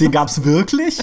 den 0.01 0.11
gab's 0.11 0.45
wirklich? 0.45 0.99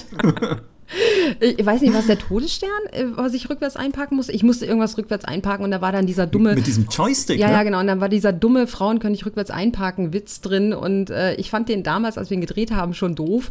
Ich 1.40 1.64
weiß 1.64 1.80
nicht, 1.80 1.94
was 1.94 2.06
der 2.06 2.18
Todesstern, 2.18 2.70
äh, 2.92 3.04
was 3.14 3.34
ich 3.34 3.48
rückwärts 3.50 3.76
einparken 3.76 4.16
musste. 4.16 4.32
Ich 4.32 4.42
musste 4.42 4.66
irgendwas 4.66 4.96
rückwärts 4.96 5.24
einparken 5.24 5.64
und 5.64 5.70
da 5.70 5.80
war 5.80 5.92
dann 5.92 6.06
dieser 6.06 6.26
dumme. 6.26 6.54
Mit 6.54 6.66
diesem 6.66 6.86
Joystick. 6.90 7.38
Ja, 7.38 7.48
ne? 7.48 7.52
ja, 7.54 7.62
genau. 7.62 7.80
Und 7.80 7.86
dann 7.86 8.00
war 8.00 8.08
dieser 8.08 8.32
dumme 8.32 8.66
Frauen 8.66 8.98
können 8.98 9.12
nicht 9.12 9.26
rückwärts 9.26 9.50
einparken 9.50 10.12
Witz 10.12 10.40
drin. 10.40 10.72
Und 10.72 11.10
äh, 11.10 11.34
ich 11.34 11.50
fand 11.50 11.68
den 11.68 11.82
damals, 11.82 12.18
als 12.18 12.30
wir 12.30 12.36
ihn 12.36 12.40
gedreht 12.40 12.72
haben, 12.72 12.94
schon 12.94 13.14
doof. 13.14 13.50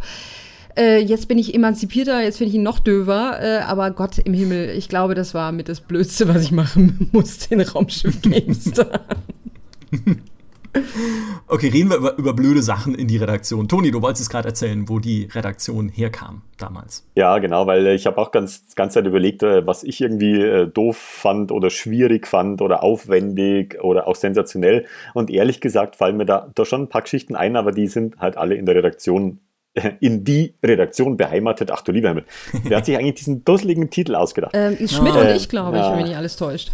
Äh, 0.78 1.00
jetzt 1.02 1.28
bin 1.28 1.38
ich 1.38 1.54
emanzipierter, 1.54 2.22
jetzt 2.22 2.38
finde 2.38 2.50
ich 2.50 2.56
ihn 2.56 2.64
noch 2.64 2.80
döver. 2.80 3.40
Äh, 3.42 3.60
aber 3.60 3.92
Gott 3.92 4.18
im 4.18 4.34
Himmel, 4.34 4.70
ich 4.70 4.90
glaube, 4.90 5.16
das 5.16 5.34
war 5.34 5.52
mit 5.52 5.70
das 5.70 5.82
Blödste, 5.82 6.28
was 6.28 6.44
ich 6.44 6.52
machen 6.52 7.10
musste 7.14 7.56
in 7.56 7.62
Raumschiff 7.62 8.22
Gamestar. 8.22 9.02
Okay, 11.48 11.70
reden 11.70 11.90
wir 11.90 11.98
über, 11.98 12.18
über, 12.18 12.34
blöde 12.34 12.62
Sachen 12.62 12.96
in 12.96 13.08
die 13.08 13.18
Redaktion. 13.18 13.68
Toni, 13.68 13.92
du 13.92 14.02
wolltest 14.02 14.30
gerade 14.30 14.48
erzählen, 14.48 14.90
wo 14.90 15.00
die 15.00 15.30
Redaktion 15.32 15.90
herkam 15.90 16.42
damals. 16.58 17.08
Ja, 17.16 17.38
genau, 17.38 17.68
weil 17.68 17.88
ich 17.88 18.06
habe 18.08 18.18
auch 18.18 18.32
ganz 18.32 18.76
ganz 18.76 18.94
Zeit 18.94 19.06
überlegt, 19.06 19.44
äh, 19.44 19.66
was 19.66 19.84
ich 19.84 20.02
irgendwie 20.02 20.42
äh, 20.42 20.68
doof 20.68 20.98
fand 20.98 21.52
oder 21.52 21.70
schwierig 21.70 22.28
fand 22.28 22.62
oder 22.62 22.84
aufwendig 22.84 23.78
oder 23.82 24.08
auch 24.08 24.16
sensationell. 24.16 24.86
Und 25.14 25.30
ehrlich 25.30 25.62
gesagt 25.62 25.96
fallen 25.96 26.18
mir 26.18 26.26
da, 26.26 26.52
da 26.56 26.66
schon 26.66 26.84
ein 26.84 26.90
paar 26.90 27.04
Geschichten 27.04 27.36
ein, 27.36 27.56
aber 27.56 27.72
die 27.72 27.88
sind 27.88 28.18
halt 28.20 28.38
alle 28.38 28.56
in 28.56 28.66
der 28.66 28.76
Redaktion 28.76 29.40
in 30.00 30.24
die 30.24 30.56
Redaktion 30.64 31.18
beheimatet. 31.18 31.72
Ach 31.72 31.82
du 31.82 31.92
lieber 31.92 32.10
Himmel. 32.10 32.26
Wer 32.64 32.78
hat 32.78 32.86
sich 32.86 32.98
eigentlich 32.98 33.16
diesen 33.16 33.44
dusseligen 33.44 33.90
Titel 33.90 34.16
ausgedacht? 34.16 34.52
Ähm, 34.56 34.76
Schmidt 34.88 35.16
äh, 35.16 35.20
und 35.20 35.30
ich, 35.36 35.50
glaube 35.50 35.78
ich, 35.78 35.84
wenn 35.84 35.96
mich 35.98 36.06
nicht 36.06 36.18
alles 36.18 36.36
täuscht. 36.38 36.72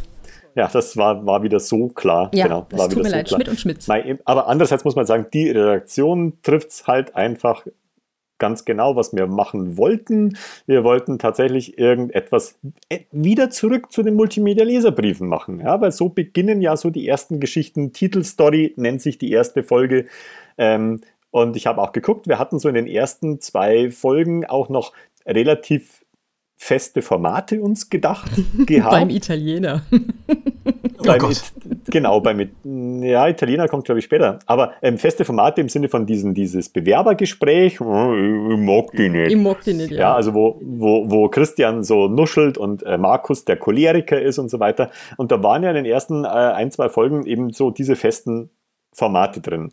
Ja, 0.55 0.69
das 0.71 0.97
war, 0.97 1.25
war 1.25 1.43
wieder 1.43 1.59
so 1.59 1.87
klar. 1.89 2.29
Ja, 2.33 2.45
genau, 2.45 2.67
war 2.71 2.89
tut 2.89 3.03
mir 3.03 3.09
so 3.09 3.15
leid, 3.15 3.27
klar. 3.27 3.37
Schmidt 3.37 3.49
und 3.49 3.59
Schmidt. 3.59 4.21
Aber 4.25 4.47
andererseits 4.47 4.83
muss 4.83 4.95
man 4.95 5.05
sagen, 5.05 5.27
die 5.33 5.49
Redaktion 5.49 6.33
trifft 6.43 6.69
es 6.69 6.87
halt 6.87 7.15
einfach 7.15 7.65
ganz 8.41 8.65
genau, 8.65 8.95
was 8.95 9.13
wir 9.13 9.27
machen 9.27 9.77
wollten. 9.77 10.35
Wir 10.65 10.83
wollten 10.83 11.19
tatsächlich 11.19 11.77
irgendetwas 11.77 12.57
äh, 12.89 13.01
wieder 13.11 13.51
zurück 13.51 13.91
zu 13.91 14.01
den 14.01 14.15
Multimedia-Leserbriefen 14.15 15.27
machen. 15.27 15.59
Ja, 15.59 15.79
weil 15.79 15.91
so 15.91 16.09
beginnen 16.09 16.59
ja 16.59 16.75
so 16.75 16.89
die 16.89 17.07
ersten 17.07 17.39
Geschichten. 17.39 17.93
Titelstory 17.93 18.73
nennt 18.77 19.01
sich 19.01 19.19
die 19.19 19.31
erste 19.31 19.61
Folge. 19.61 20.07
Ähm, 20.57 21.01
und 21.29 21.55
ich 21.55 21.67
habe 21.67 21.81
auch 21.81 21.91
geguckt, 21.91 22.27
wir 22.27 22.39
hatten 22.39 22.57
so 22.57 22.67
in 22.67 22.73
den 22.73 22.87
ersten 22.87 23.39
zwei 23.39 23.91
Folgen 23.91 24.43
auch 24.45 24.69
noch 24.69 24.91
relativ 25.25 26.00
feste 26.61 27.01
Formate 27.01 27.59
uns 27.59 27.89
gedacht 27.89 28.31
gehabt. 28.67 28.91
beim 28.91 29.09
Italiener. 29.09 29.81
Oh 31.03 31.03
beim, 31.05 31.23
oh 31.23 31.31
genau, 31.89 32.21
beim 32.21 32.51
ja, 33.01 33.27
Italiener 33.27 33.67
kommt, 33.67 33.85
glaube 33.85 33.97
ich, 33.97 34.05
später. 34.05 34.37
Aber 34.45 34.73
ähm, 34.83 34.99
feste 34.99 35.25
Formate 35.25 35.59
im 35.59 35.67
Sinne 35.67 35.89
von 35.89 36.05
diesen, 36.05 36.35
dieses 36.35 36.69
Bewerbergespräch, 36.69 37.81
oh, 37.81 38.13
ich 38.13 38.57
mag 38.59 38.91
die 38.91 39.09
nicht. 39.09 39.31
Ich 39.31 39.37
mag 39.37 39.63
die 39.63 39.73
nicht, 39.73 39.89
ja. 39.89 39.97
ja 39.97 40.15
also 40.15 40.35
wo, 40.35 40.61
wo, 40.61 41.09
wo 41.09 41.27
Christian 41.29 41.83
so 41.83 42.07
nuschelt 42.07 42.59
und 42.59 42.83
äh, 42.83 42.99
Markus 42.99 43.45
der 43.45 43.57
Choleriker 43.57 44.21
ist 44.21 44.37
und 44.37 44.49
so 44.49 44.59
weiter. 44.59 44.91
Und 45.17 45.31
da 45.31 45.41
waren 45.41 45.63
ja 45.63 45.69
in 45.69 45.75
den 45.75 45.85
ersten 45.85 46.23
äh, 46.23 46.27
ein, 46.27 46.69
zwei 46.69 46.87
Folgen 46.87 47.25
eben 47.25 47.51
so 47.51 47.71
diese 47.71 47.95
festen 47.95 48.51
Formate 48.93 49.41
drin 49.41 49.71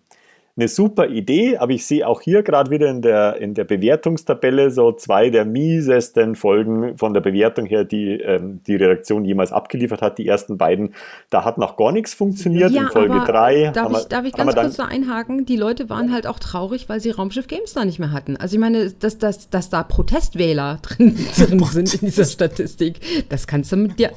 eine 0.59 0.69
super 0.69 1.07
Idee, 1.07 1.57
aber 1.57 1.73
ich 1.73 1.87
sehe 1.87 2.07
auch 2.07 2.21
hier 2.21 2.43
gerade 2.43 2.71
wieder 2.71 2.91
in 2.91 3.01
der, 3.01 3.37
in 3.37 3.55
der 3.55 3.65
Bewertungstabelle 3.65 4.71
so 4.73 4.93
zwei 4.93 5.31
der 5.31 5.45
miesesten 5.45 6.35
Folgen 6.35 6.99
von 6.99 7.15
der 7.15 7.21
Bewertung 7.21 7.67
her, 7.67 7.85
die 7.85 8.21
ähm, 8.21 8.61
die 8.67 8.75
Redaktion 8.75 9.25
jemals 9.25 9.53
abgeliefert 9.53 10.03
hat. 10.03 10.19
Die 10.19 10.27
ersten 10.27 10.59
beiden, 10.59 10.95
da 11.31 11.45
hat 11.45 11.59
noch 11.59 11.77
gar 11.77 11.93
nichts 11.93 12.13
funktioniert. 12.13 12.73
Ja, 12.73 12.83
in 12.83 12.89
Folge 12.89 13.23
drei. 13.25 13.71
Darf, 13.73 13.93
ich, 13.93 14.05
darf 14.09 14.25
ich 14.25 14.33
ganz 14.33 14.55
kurz 14.55 14.77
da 14.77 14.87
einhaken? 14.87 15.47
Die 15.47 15.57
Leute 15.57 15.89
waren 15.89 16.13
halt 16.13 16.27
auch 16.27 16.41
traurig, 16.41 16.89
weil 16.89 17.01
sie 17.01 17.11
Raumschiff 17.11 17.47
Games 17.47 17.75
da 17.75 17.85
nicht 17.85 18.01
mehr 18.01 18.11
hatten. 18.11 18.37
Also 18.37 18.57
ich 18.57 18.61
meine, 18.61 18.91
dass, 18.91 19.19
dass, 19.19 19.49
dass 19.51 19.71
da 19.71 19.85
Protestwähler 19.85 20.79
drin, 20.83 21.17
drin 21.37 21.65
sind 21.65 21.95
in 21.95 22.01
dieser 22.09 22.25
Statistik, 22.25 23.01
das 23.29 23.47
kannst 23.47 23.71
du 23.71 23.77
mit 23.77 23.99
dir, 23.99 24.11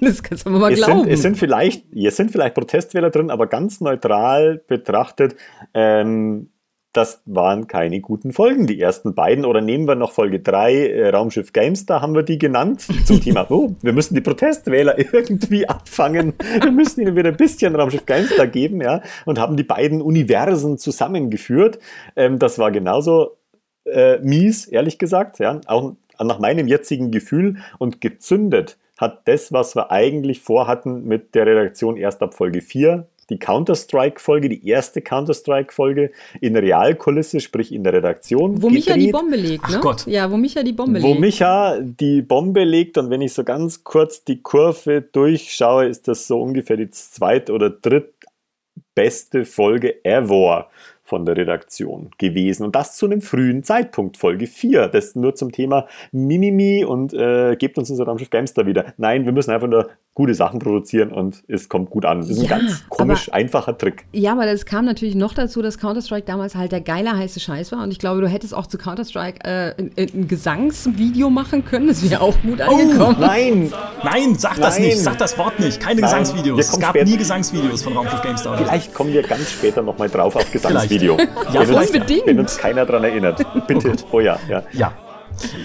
das 0.06 0.22
kannst 0.22 0.46
du 0.46 0.50
mal 0.50 0.72
es 0.72 0.78
glauben. 0.78 1.00
Sind, 1.00 1.12
es 1.12 1.22
sind 1.22 1.38
vielleicht, 1.38 1.84
es 1.94 2.16
sind 2.16 2.30
vielleicht 2.30 2.54
Protestwähler 2.54 3.10
drin, 3.10 3.30
aber 3.30 3.46
ganz 3.46 3.80
neutral 3.80 4.62
betrachtet 4.66 5.36
ähm, 5.74 6.50
das 6.92 7.22
waren 7.24 7.68
keine 7.68 8.00
guten 8.00 8.32
Folgen, 8.32 8.66
die 8.66 8.80
ersten 8.80 9.14
beiden. 9.14 9.44
Oder 9.44 9.60
nehmen 9.60 9.86
wir 9.86 9.94
noch 9.94 10.10
Folge 10.12 10.40
3, 10.40 10.74
äh, 10.74 11.08
Raumschiff 11.10 11.52
Games, 11.52 11.86
da 11.86 12.00
haben 12.00 12.14
wir 12.14 12.22
die 12.22 12.38
genannt 12.38 12.84
zum 13.04 13.20
Thema, 13.22 13.46
oh, 13.50 13.76
wir 13.80 13.92
müssen 13.92 14.14
die 14.14 14.20
Protestwähler 14.20 14.98
irgendwie 15.12 15.68
abfangen. 15.68 16.34
Wir 16.60 16.72
müssen 16.72 17.00
ihnen 17.00 17.14
wieder 17.14 17.28
ein 17.28 17.36
bisschen 17.36 17.76
Raumschiff 17.76 18.06
Games 18.06 18.32
da 18.36 18.46
geben, 18.46 18.80
ja. 18.80 19.02
Und 19.24 19.38
haben 19.38 19.56
die 19.56 19.62
beiden 19.62 20.02
Universen 20.02 20.78
zusammengeführt. 20.78 21.78
Ähm, 22.16 22.38
das 22.38 22.58
war 22.58 22.72
genauso 22.72 23.36
äh, 23.84 24.18
mies, 24.18 24.66
ehrlich 24.66 24.98
gesagt, 24.98 25.38
ja. 25.38 25.60
Auch 25.66 25.94
nach 26.18 26.38
meinem 26.38 26.66
jetzigen 26.66 27.10
Gefühl 27.10 27.58
und 27.78 28.00
gezündet 28.00 28.78
hat 29.00 29.26
das, 29.26 29.52
was 29.52 29.74
wir 29.74 29.90
eigentlich 29.90 30.40
vorhatten 30.40 31.04
mit 31.04 31.34
der 31.34 31.46
Redaktion 31.46 31.96
erst 31.96 32.22
ab 32.22 32.34
Folge 32.34 32.60
4 32.60 33.06
die 33.30 33.38
Counter-Strike-Folge, 33.38 34.48
die 34.48 34.66
erste 34.68 35.00
Counter-Strike-Folge 35.00 36.10
in 36.40 36.56
Realkulisse, 36.56 37.40
sprich 37.40 37.72
in 37.72 37.84
der 37.84 37.92
Redaktion. 37.92 38.60
Wo 38.60 38.66
gedreht. 38.66 38.86
Micha 38.86 38.94
die 38.98 39.12
Bombe 39.12 39.36
legt, 39.36 39.68
ne? 39.68 39.76
Ach 39.78 39.80
Gott. 39.80 40.06
Ja, 40.06 40.30
wo 40.30 40.36
Micha 40.36 40.62
die 40.62 40.72
Bombe 40.72 41.00
wo 41.00 41.06
legt. 41.06 41.16
Wo 41.16 41.20
Micha 41.20 41.78
die 41.80 42.22
Bombe 42.22 42.64
legt 42.64 42.98
und 42.98 43.08
wenn 43.08 43.20
ich 43.20 43.32
so 43.32 43.44
ganz 43.44 43.84
kurz 43.84 44.24
die 44.24 44.42
Kurve 44.42 45.00
durchschaue, 45.00 45.86
ist 45.86 46.08
das 46.08 46.26
so 46.26 46.42
ungefähr 46.42 46.76
die 46.76 46.90
zweit- 46.90 47.50
oder 47.50 47.70
drittbeste 47.70 49.44
Folge 49.44 50.04
ever 50.04 50.68
von 51.10 51.26
der 51.26 51.36
Redaktion 51.36 52.10
gewesen. 52.18 52.64
Und 52.64 52.76
das 52.76 52.96
zu 52.96 53.04
einem 53.04 53.20
frühen 53.20 53.64
Zeitpunkt, 53.64 54.16
Folge 54.16 54.46
4. 54.46 54.86
Das 54.86 55.16
nur 55.16 55.34
zum 55.34 55.50
Thema 55.50 55.88
Mimimi 56.12 56.84
und 56.84 57.12
äh, 57.12 57.56
gebt 57.56 57.76
uns 57.78 57.90
unser 57.90 58.04
Raumschiff 58.04 58.30
Gamester 58.30 58.64
wieder. 58.64 58.94
Nein, 58.96 59.24
wir 59.24 59.32
müssen 59.32 59.50
einfach 59.50 59.66
nur 59.66 59.90
gute 60.14 60.34
Sachen 60.34 60.58
produzieren 60.58 61.12
und 61.12 61.42
es 61.48 61.68
kommt 61.68 61.90
gut 61.90 62.04
an. 62.04 62.20
Das 62.20 62.30
ist 62.30 62.42
ja, 62.42 62.56
ein 62.56 62.60
ganz 62.66 62.88
komisch 62.88 63.28
aber, 63.28 63.38
einfacher 63.38 63.78
Trick. 63.78 64.04
Ja, 64.12 64.32
aber 64.32 64.46
es 64.46 64.66
kam 64.66 64.84
natürlich 64.84 65.14
noch 65.14 65.34
dazu, 65.34 65.62
dass 65.62 65.78
Counter-Strike 65.78 66.26
damals 66.26 66.54
halt 66.54 66.72
der 66.72 66.80
geile 66.80 67.16
heiße 67.16 67.40
Scheiß 67.40 67.72
war. 67.72 67.82
Und 67.82 67.90
ich 67.90 67.98
glaube, 67.98 68.20
du 68.20 68.28
hättest 68.28 68.54
auch 68.54 68.66
zu 68.66 68.76
Counter-Strike 68.76 69.44
äh, 69.44 69.74
ein, 69.78 69.92
ein, 69.98 70.28
Gesangsvideo 70.28 71.30
machen 71.30 71.64
können. 71.64 71.88
Das 71.88 72.08
wäre 72.08 72.20
auch 72.20 72.40
gut 72.42 72.60
oh, 72.60 72.72
angekommen. 72.72 73.16
Nein! 73.18 73.72
Nein, 74.04 74.34
sag 74.36 74.52
nein. 74.52 74.60
das 74.60 74.78
nicht, 74.78 74.98
sag 74.98 75.18
das 75.18 75.38
Wort 75.38 75.58
nicht. 75.58 75.80
Keine 75.80 76.00
nein. 76.00 76.10
Gesangsvideos. 76.10 76.60
Es 76.60 76.78
gab 76.78 76.90
später. 76.90 77.04
nie 77.06 77.16
Gesangsvideos 77.16 77.82
von 77.82 77.94
Raumschiff 77.94 78.22
Gamester. 78.22 78.58
Vielleicht 78.58 78.92
kommen 78.92 79.12
wir 79.12 79.22
ganz 79.22 79.50
später 79.50 79.82
nochmal 79.82 80.08
drauf 80.08 80.36
auf 80.36 80.50
Gesangsvideos. 80.52 80.99
Video. 81.00 81.18
ja, 81.52 81.68
wenn 81.68 81.74
unbedingt. 81.74 82.10
Uns, 82.10 82.26
wenn 82.26 82.40
uns 82.40 82.56
keiner 82.58 82.86
daran 82.86 83.04
erinnert. 83.04 83.44
Bitte. 83.66 83.92
Oh, 84.10 84.16
oh 84.16 84.20
ja, 84.20 84.38
ja. 84.48 84.62
Ja. 84.72 84.92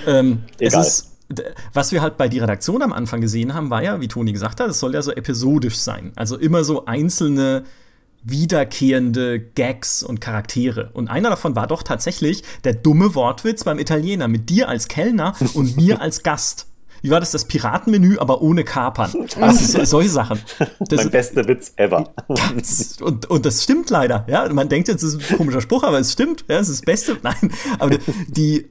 Ähm, 0.07 0.43
Egal. 0.59 0.81
Ist, 0.81 1.11
was 1.73 1.91
wir 1.91 2.01
halt 2.01 2.17
bei 2.17 2.27
die 2.27 2.39
Redaktion 2.39 2.81
am 2.81 2.93
Anfang 2.93 3.21
gesehen 3.21 3.53
haben, 3.53 3.69
war 3.69 3.81
ja, 3.81 3.99
wie 3.99 4.07
Toni 4.07 4.31
gesagt 4.31 4.59
hat, 4.59 4.69
es 4.69 4.79
soll 4.79 4.93
ja 4.93 5.01
so 5.01 5.11
episodisch 5.11 5.77
sein. 5.77 6.11
Also 6.15 6.37
immer 6.37 6.63
so 6.63 6.85
einzelne 6.85 7.63
wiederkehrende 8.23 9.39
Gags 9.39 10.03
und 10.03 10.19
Charaktere. 10.19 10.89
Und 10.93 11.09
einer 11.09 11.29
davon 11.29 11.55
war 11.55 11.67
doch 11.67 11.83
tatsächlich 11.83 12.43
der 12.63 12.73
dumme 12.73 13.13
Wortwitz 13.15 13.63
beim 13.63 13.79
Italiener 13.79 14.27
mit 14.27 14.49
dir 14.49 14.67
als 14.67 14.87
Kellner 14.87 15.35
und 15.53 15.77
mir 15.77 16.01
als 16.01 16.23
Gast 16.23 16.67
wie 17.01 17.09
war 17.09 17.19
das, 17.19 17.31
das 17.31 17.45
Piratenmenü, 17.45 18.17
aber 18.17 18.41
ohne 18.41 18.63
Kapern. 18.63 19.11
Also 19.39 19.79
so, 19.79 19.85
solche 19.85 20.09
Sachen. 20.09 20.39
Das 20.79 20.97
mein 20.97 21.11
bester 21.11 21.47
Witz 21.47 21.73
ever. 21.77 22.13
Ganz, 22.27 22.97
und, 23.01 23.29
und 23.29 23.45
das 23.45 23.63
stimmt 23.63 23.89
leider. 23.89 24.25
Ja, 24.27 24.51
man 24.53 24.69
denkt 24.69 24.87
jetzt, 24.87 25.03
das 25.03 25.13
ist 25.13 25.31
ein 25.31 25.37
komischer 25.37 25.61
Spruch, 25.61 25.83
aber 25.83 25.99
es 25.99 26.11
stimmt. 26.11 26.45
Ja, 26.47 26.59
es 26.59 26.69
ist 26.69 26.81
das 26.81 26.85
Beste. 26.85 27.17
Nein, 27.23 27.51
aber 27.79 27.97
die, 28.27 28.67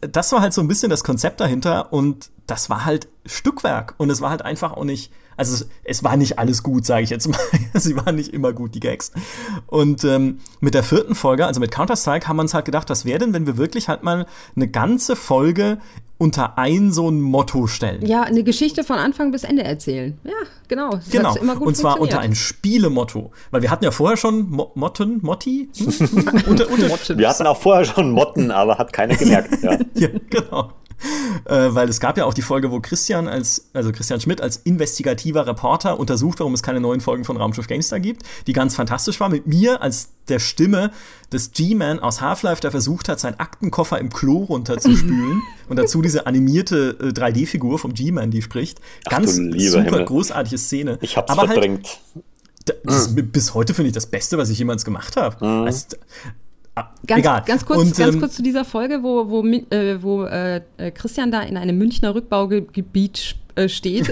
das 0.00 0.32
war 0.32 0.40
halt 0.40 0.52
so 0.52 0.60
ein 0.60 0.68
bisschen 0.68 0.90
das 0.90 1.04
Konzept 1.04 1.40
dahinter 1.40 1.92
und 1.92 2.30
das 2.46 2.70
war 2.70 2.84
halt 2.84 3.08
Stückwerk 3.26 3.94
und 3.98 4.10
es 4.10 4.20
war 4.20 4.30
halt 4.30 4.42
einfach 4.42 4.72
auch 4.72 4.84
nicht 4.84 5.12
also 5.42 5.64
es, 5.64 5.68
es 5.82 6.04
war 6.04 6.16
nicht 6.16 6.38
alles 6.38 6.62
gut, 6.62 6.86
sage 6.86 7.02
ich 7.02 7.10
jetzt 7.10 7.28
mal. 7.28 7.38
Sie 7.74 7.96
waren 7.96 8.14
nicht 8.14 8.32
immer 8.32 8.52
gut, 8.52 8.76
die 8.76 8.80
Gags. 8.80 9.10
Und 9.66 10.04
ähm, 10.04 10.38
mit 10.60 10.74
der 10.74 10.84
vierten 10.84 11.16
Folge, 11.16 11.46
also 11.46 11.58
mit 11.58 11.72
Counter-Strike, 11.72 12.28
haben 12.28 12.36
wir 12.36 12.42
uns 12.42 12.54
halt 12.54 12.64
gedacht, 12.64 12.88
was 12.90 13.04
wäre 13.04 13.18
denn, 13.18 13.32
wenn 13.32 13.46
wir 13.46 13.56
wirklich 13.56 13.88
halt 13.88 14.04
mal 14.04 14.26
eine 14.54 14.68
ganze 14.68 15.16
Folge 15.16 15.78
unter 16.18 16.56
ein 16.56 16.92
so 16.92 17.08
ein 17.08 17.20
Motto 17.20 17.66
stellen. 17.66 18.06
Ja, 18.06 18.22
eine 18.22 18.44
Geschichte 18.44 18.84
von 18.84 18.96
Anfang 18.96 19.32
bis 19.32 19.42
Ende 19.42 19.64
erzählen. 19.64 20.16
Ja, 20.22 20.30
genau. 20.68 20.90
Das 20.90 21.10
genau. 21.10 21.34
und 21.58 21.76
zwar 21.76 22.00
unter 22.00 22.20
ein 22.20 22.36
Spielemotto. 22.36 23.32
Weil 23.50 23.62
wir 23.62 23.72
hatten 23.72 23.82
ja 23.82 23.90
vorher 23.90 24.16
schon 24.16 24.48
Mo 24.48 24.70
Motten, 24.76 25.18
Motti? 25.22 25.68
unter, 26.46 26.70
unter 26.70 27.18
wir 27.18 27.28
hatten 27.28 27.46
auch 27.48 27.60
vorher 27.60 27.84
schon 27.84 28.12
Motten, 28.12 28.52
aber 28.52 28.78
hat 28.78 28.92
keiner 28.92 29.16
gemerkt. 29.16 29.64
Ja, 29.64 29.76
ja 29.94 30.08
genau 30.30 30.72
äh, 31.44 31.68
weil 31.70 31.88
es 31.88 32.00
gab 32.00 32.18
ja 32.18 32.24
auch 32.24 32.34
die 32.34 32.42
Folge, 32.42 32.70
wo 32.70 32.80
Christian 32.80 33.28
als, 33.28 33.70
also 33.72 33.92
Christian 33.92 34.20
Schmidt 34.20 34.40
als 34.40 34.58
investigativer 34.58 35.46
Reporter 35.46 35.98
untersucht, 35.98 36.40
warum 36.40 36.54
es 36.54 36.62
keine 36.62 36.80
neuen 36.80 37.00
Folgen 37.00 37.24
von 37.24 37.36
Raumschiff 37.36 37.66
GameStar 37.66 38.00
gibt, 38.00 38.22
die 38.46 38.52
ganz 38.52 38.74
fantastisch 38.74 39.20
war, 39.20 39.28
mit 39.28 39.46
mir 39.46 39.82
als 39.82 40.10
der 40.28 40.38
Stimme 40.38 40.90
des 41.32 41.52
G-Man 41.52 41.98
aus 41.98 42.20
Half-Life, 42.20 42.60
der 42.60 42.70
versucht 42.70 43.08
hat, 43.08 43.18
seinen 43.18 43.40
Aktenkoffer 43.40 43.98
im 43.98 44.10
Klo 44.10 44.44
runterzuspülen 44.44 45.42
und 45.68 45.76
dazu 45.76 46.02
diese 46.02 46.26
animierte 46.26 46.96
äh, 47.00 47.04
3D-Figur 47.08 47.78
vom 47.78 47.94
G-Man, 47.94 48.30
die 48.30 48.42
spricht. 48.42 48.80
Ganz 49.08 49.36
super 49.36 49.82
Himmel. 49.82 50.04
großartige 50.04 50.58
Szene. 50.58 50.98
Ich 51.00 51.16
hab's 51.16 51.30
Aber 51.30 51.42
halt 51.42 51.52
verdrängt. 51.52 52.00
Halt, 52.14 52.24
das, 52.84 53.10
mhm. 53.10 53.30
Bis 53.30 53.54
heute 53.54 53.74
finde 53.74 53.88
ich 53.88 53.94
das 53.94 54.06
Beste, 54.06 54.38
was 54.38 54.50
ich 54.50 54.58
jemals 54.58 54.84
gemacht 54.84 55.16
habe. 55.16 55.44
Mhm. 55.44 55.66
Also, 55.66 55.86
Ganz, 56.74 57.18
egal. 57.18 57.42
ganz, 57.46 57.66
kurz, 57.66 57.80
Und, 57.80 57.96
ganz 57.96 58.14
ähm, 58.14 58.20
kurz 58.20 58.34
zu 58.34 58.42
dieser 58.42 58.64
Folge, 58.64 59.02
wo, 59.02 59.28
wo, 59.28 59.44
äh, 59.46 60.02
wo 60.02 60.24
äh, 60.24 60.62
äh, 60.78 60.90
Christian 60.90 61.30
da 61.30 61.42
in 61.42 61.58
einem 61.58 61.76
Münchner 61.76 62.14
Rückbaugebiet 62.14 63.36
äh, 63.56 63.68
steht 63.68 64.10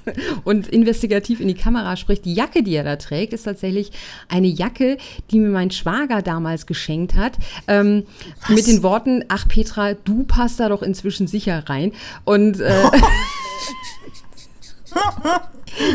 und 0.44 0.68
investigativ 0.68 1.40
in 1.40 1.48
die 1.48 1.54
Kamera 1.54 1.96
spricht. 1.96 2.24
Die 2.24 2.32
Jacke, 2.32 2.62
die 2.62 2.74
er 2.74 2.84
da 2.84 2.96
trägt, 2.96 3.34
ist 3.34 3.42
tatsächlich 3.42 3.90
eine 4.28 4.46
Jacke, 4.46 4.96
die 5.30 5.38
mir 5.38 5.50
mein 5.50 5.70
Schwager 5.70 6.22
damals 6.22 6.64
geschenkt 6.64 7.14
hat. 7.14 7.32
Ähm, 7.66 8.04
mit 8.48 8.66
den 8.66 8.82
Worten, 8.82 9.24
ach 9.28 9.46
Petra, 9.46 9.92
du 9.92 10.24
passt 10.24 10.60
da 10.60 10.70
doch 10.70 10.82
inzwischen 10.82 11.26
sicher 11.26 11.64
rein. 11.68 11.92
Und 12.24 12.60
äh, 12.60 12.72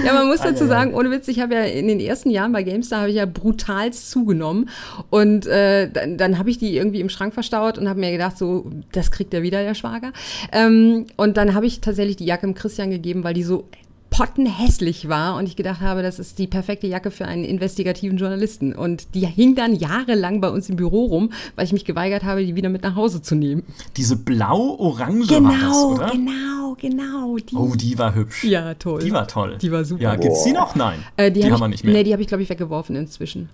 Ja, 0.06 0.14
man 0.14 0.28
muss 0.28 0.42
dazu 0.42 0.66
sagen, 0.66 0.94
ohne 0.94 1.12
Witz, 1.12 1.28
ich 1.28 1.40
habe 1.40 1.56
ja 1.56 1.62
in 1.64 1.88
den 1.88 2.00
ersten 2.00 2.30
Jahren 2.30 2.52
bei 2.52 2.64
GameStar 2.64 3.02
habe 3.02 3.10
ich 3.10 3.16
ja 3.16 3.26
brutalst 3.26 4.12
zugenommen 4.12 4.70
und 5.10 5.46
äh, 5.46 5.90
dann, 5.90 6.18
dann 6.18 6.38
habe 6.38 6.50
ich 6.50 6.58
die 6.58 6.78
irgendwie 6.78 7.02
im 7.02 7.10
Schrank 7.10 7.34
verstaut 7.34 7.78
und 7.78 7.90
habe 7.90 8.00
mir 8.00 8.12
gedacht, 8.12 8.38
so, 8.38 8.66
das 8.92 9.12
kriegt 9.12 9.34
er 9.34 9.42
wieder, 9.42 9.64
der 9.64 9.74
Schwager. 9.74 10.12
Ähm, 10.52 11.08
und 11.18 11.38
dann 11.38 11.54
habe 11.54 11.66
ich 11.66 11.82
tatsächlich 11.82 12.18
die 12.18 12.26
Jacke 12.26 12.46
im 12.46 12.54
Christian 12.54 12.92
gegeben, 12.92 13.24
weil 13.24 13.34
die 13.34 13.44
so 13.44 13.68
pottenhässlich 14.14 15.10
war 15.10 15.36
und 15.36 15.48
ich 15.48 15.56
gedacht 15.56 15.82
habe, 15.82 16.04
das 16.04 16.20
ist 16.20 16.38
die 16.38 16.48
perfekte 16.48 16.88
Jacke 16.88 17.12
für 17.12 17.26
einen 17.26 17.44
investigativen 17.44 18.18
Journalisten. 18.18 18.74
Und 18.74 19.16
die 19.16 19.26
hing 19.26 19.56
dann 19.56 19.74
jahrelang 19.76 20.40
bei 20.40 20.50
uns 20.50 20.70
im 20.70 20.76
Büro 20.76 21.06
rum, 21.06 21.32
weil 21.56 21.66
ich 21.66 21.74
mich 21.74 21.86
geweigert 21.86 22.24
habe, 22.24 22.46
die 22.46 22.56
wieder 22.56 22.70
mit 22.70 22.84
nach 22.84 22.96
Hause 22.96 23.22
zu 23.22 23.36
nehmen. 23.36 23.64
Diese 23.98 24.16
blau-orange 24.16 25.32
war 25.32 25.60
das, 25.60 25.84
oder? 25.84 26.12
genau, 26.12 26.76
genau. 26.80 27.38
Die. 27.38 27.56
Oh, 27.56 27.74
die 27.76 27.98
war 27.98 28.14
hübsch. 28.14 28.44
ja, 28.44 28.74
toll. 28.76 29.02
Die 29.02 29.12
war 29.12 29.28
toll. 29.28 29.58
Die 29.62 29.72
war 29.72 29.84
super. 29.84 30.04
Ja, 30.04 30.16
gibt's 30.16 30.44
die 30.44 30.54
noch? 30.54 30.76
Nein. 30.76 31.00
Äh, 31.18 31.32
die 31.32 31.42
die 31.42 31.46
hab 31.46 31.54
haben 31.54 31.62
wir 31.62 31.68
nicht 31.70 31.84
mehr. 31.84 31.94
Nee, 31.94 32.04
die 32.04 32.14
habe 32.14 32.22
ich, 32.22 32.28
glaube 32.28 32.44
ich, 32.44 32.50
weggeworfen 32.50 32.96
inzwischen. 32.96 33.50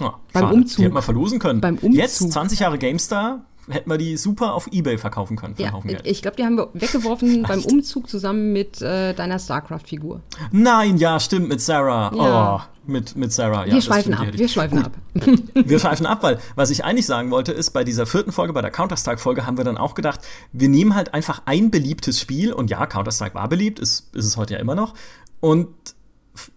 Ah, 0.00 0.14
beim 0.32 0.42
schade. 0.42 0.54
Umzug. 0.54 0.76
Die 0.76 0.82
hätten 0.84 0.94
wir 0.94 1.02
verlosen 1.02 1.38
können. 1.38 1.60
Beim 1.60 1.76
Umzug. 1.76 1.94
Jetzt, 1.94 2.32
20 2.32 2.60
Jahre 2.60 2.78
GameStar, 2.78 3.44
hätten 3.68 3.90
wir 3.90 3.98
die 3.98 4.16
super 4.16 4.54
auf 4.54 4.68
Ebay 4.72 4.98
verkaufen 4.98 5.36
können 5.36 5.54
Ja, 5.58 5.72
Haufen 5.72 5.96
ich, 6.04 6.22
glaube, 6.22 6.36
die 6.36 6.44
haben 6.44 6.56
wir 6.56 6.68
weggeworfen 6.74 7.42
beim 7.48 7.64
Umzug 7.64 8.08
zusammen 8.08 8.52
mit 8.52 8.82
äh, 8.82 9.14
deiner 9.14 9.38
StarCraft-Figur. 9.38 10.20
Nein, 10.52 10.96
ja, 10.98 11.18
stimmt, 11.20 11.48
mit 11.48 11.60
Sarah. 11.60 12.12
Ja. 12.14 12.56
Oh, 12.56 12.90
mit, 12.90 13.16
mit 13.16 13.32
Sarah. 13.32 13.66
Ja, 13.66 13.74
wir 13.74 13.82
schweifen 13.82 14.14
stimmt, 14.14 14.28
ab, 14.28 14.38
wir 14.38 14.48
schweifen 14.48 14.78
ab. 14.84 14.92
Wir 15.54 15.78
schweifen 15.78 16.06
ab, 16.06 16.22
weil 16.22 16.38
was 16.56 16.70
ich 16.70 16.84
eigentlich 16.84 17.06
sagen 17.06 17.30
wollte, 17.30 17.52
ist, 17.52 17.70
bei 17.70 17.84
dieser 17.84 18.04
vierten 18.04 18.32
Folge, 18.32 18.52
bei 18.52 18.60
der 18.60 18.70
Counter-Strike-Folge, 18.70 19.46
haben 19.46 19.56
wir 19.56 19.64
dann 19.64 19.78
auch 19.78 19.94
gedacht, 19.94 20.20
wir 20.52 20.68
nehmen 20.68 20.94
halt 20.94 21.14
einfach 21.14 21.42
ein 21.46 21.70
beliebtes 21.70 22.20
Spiel, 22.20 22.52
und 22.52 22.68
ja, 22.70 22.84
Counter-Strike 22.86 23.34
war 23.34 23.48
beliebt, 23.48 23.78
ist, 23.78 24.14
ist 24.14 24.26
es 24.26 24.36
heute 24.36 24.54
ja 24.54 24.60
immer 24.60 24.74
noch, 24.74 24.94
und 25.40 25.68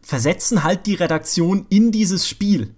versetzen 0.01 0.63
halt 0.63 0.85
die 0.87 0.95
Redaktion 0.95 1.65
in 1.69 1.91
dieses 1.91 2.27
Spiel. 2.27 2.73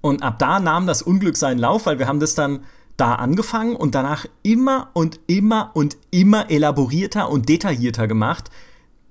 Und 0.00 0.22
ab 0.22 0.38
da 0.38 0.60
nahm 0.60 0.86
das 0.86 1.02
Unglück 1.02 1.36
seinen 1.36 1.58
Lauf, 1.58 1.86
weil 1.86 1.98
wir 1.98 2.08
haben 2.08 2.20
das 2.20 2.34
dann 2.34 2.64
da 3.00 3.14
angefangen 3.14 3.74
und 3.76 3.94
danach 3.94 4.26
immer 4.42 4.90
und 4.92 5.20
immer 5.26 5.70
und 5.74 5.96
immer 6.10 6.50
elaborierter 6.50 7.30
und 7.30 7.48
detaillierter 7.48 8.06
gemacht, 8.06 8.50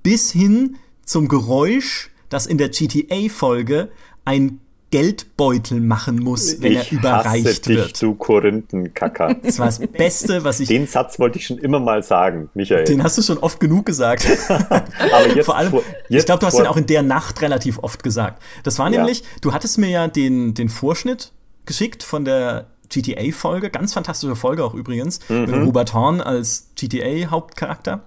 bis 0.03 0.31
hin 0.31 0.75
zum 1.03 1.27
Geräusch, 1.27 2.11
das 2.29 2.45
in 2.45 2.57
der 2.57 2.69
GTA-Folge 2.69 3.89
ein 4.25 4.59
Geldbeutel 4.91 5.81
machen 5.81 6.17
muss, 6.17 6.61
wenn 6.61 6.71
ich 6.73 6.91
er 6.91 6.97
überreicht 6.97 7.45
hasse 7.47 7.61
dich, 7.61 7.77
wird. 7.77 8.01
du 8.01 8.15
Korinthenkacker. 8.15 9.35
Das 9.43 9.59
war 9.59 9.67
das 9.67 9.79
Beste, 9.79 10.43
was 10.43 10.59
ich. 10.59 10.67
Den 10.67 10.87
Satz 10.87 11.19
wollte 11.19 11.37
ich 11.37 11.45
schon 11.45 11.59
immer 11.59 11.79
mal 11.79 12.01
sagen, 12.01 12.49
Michael. 12.55 12.85
Den 12.85 13.03
hast 13.03 13.15
du 13.17 13.21
schon 13.21 13.37
oft 13.37 13.59
genug 13.59 13.85
gesagt. 13.85 14.25
Aber 14.49 15.27
jetzt 15.35 15.45
Vor 15.45 15.55
allem, 15.57 15.69
vor- 15.71 15.83
ich 16.07 16.15
jetzt 16.15 16.25
glaube, 16.25 16.39
du 16.39 16.47
hast 16.47 16.57
den 16.57 16.65
auch 16.65 16.77
in 16.77 16.87
der 16.87 17.03
Nacht 17.03 17.41
relativ 17.43 17.77
oft 17.79 18.01
gesagt. 18.01 18.41
Das 18.63 18.79
war 18.79 18.89
Ja. 18.91 18.97
nämlich, 18.97 19.23
du 19.41 19.53
hattest 19.53 19.77
mir 19.77 19.89
ja 19.89 20.07
den, 20.07 20.55
den 20.55 20.69
Vorschnitt 20.69 21.33
geschickt 21.65 22.01
von 22.01 22.25
der 22.25 22.67
GTA-Folge, 22.89 23.69
ganz 23.69 23.93
fantastische 23.93 24.35
Folge 24.35 24.63
auch 24.63 24.73
übrigens, 24.73 25.19
Mhm. 25.29 25.41
mit 25.41 25.55
Robert 25.67 25.93
Horn 25.93 26.21
als 26.21 26.69
GTA-Hauptcharakter. 26.75 27.97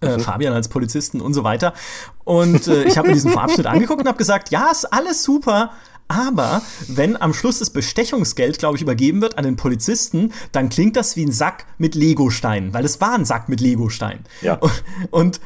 Mhm. 0.00 0.08
Äh, 0.08 0.18
Fabian 0.20 0.52
als 0.52 0.68
Polizisten 0.68 1.20
und 1.20 1.34
so 1.34 1.42
weiter. 1.44 1.74
Und 2.24 2.68
äh, 2.68 2.84
ich 2.84 2.96
habe 2.98 3.08
mir 3.08 3.14
diesen 3.14 3.32
Vorabschnitt 3.32 3.66
angeguckt 3.66 4.00
und 4.00 4.06
habe 4.06 4.18
gesagt, 4.18 4.50
ja, 4.50 4.70
ist 4.70 4.84
alles 4.92 5.24
super, 5.24 5.72
aber 6.06 6.62
wenn 6.86 7.20
am 7.20 7.34
Schluss 7.34 7.58
das 7.58 7.70
Bestechungsgeld, 7.70 8.58
glaube 8.58 8.76
ich, 8.76 8.82
übergeben 8.82 9.20
wird 9.20 9.36
an 9.36 9.44
den 9.44 9.56
Polizisten, 9.56 10.32
dann 10.52 10.68
klingt 10.70 10.96
das 10.96 11.16
wie 11.16 11.24
ein 11.26 11.32
Sack 11.32 11.66
mit 11.76 11.94
Legosteinen, 11.94 12.72
weil 12.72 12.84
es 12.84 13.00
war 13.00 13.12
ein 13.14 13.24
Sack 13.26 13.48
mit 13.48 13.60
Legosteinen. 13.60 14.24
Ja. 14.40 14.54
Und, 14.54 14.82
und 15.10 15.40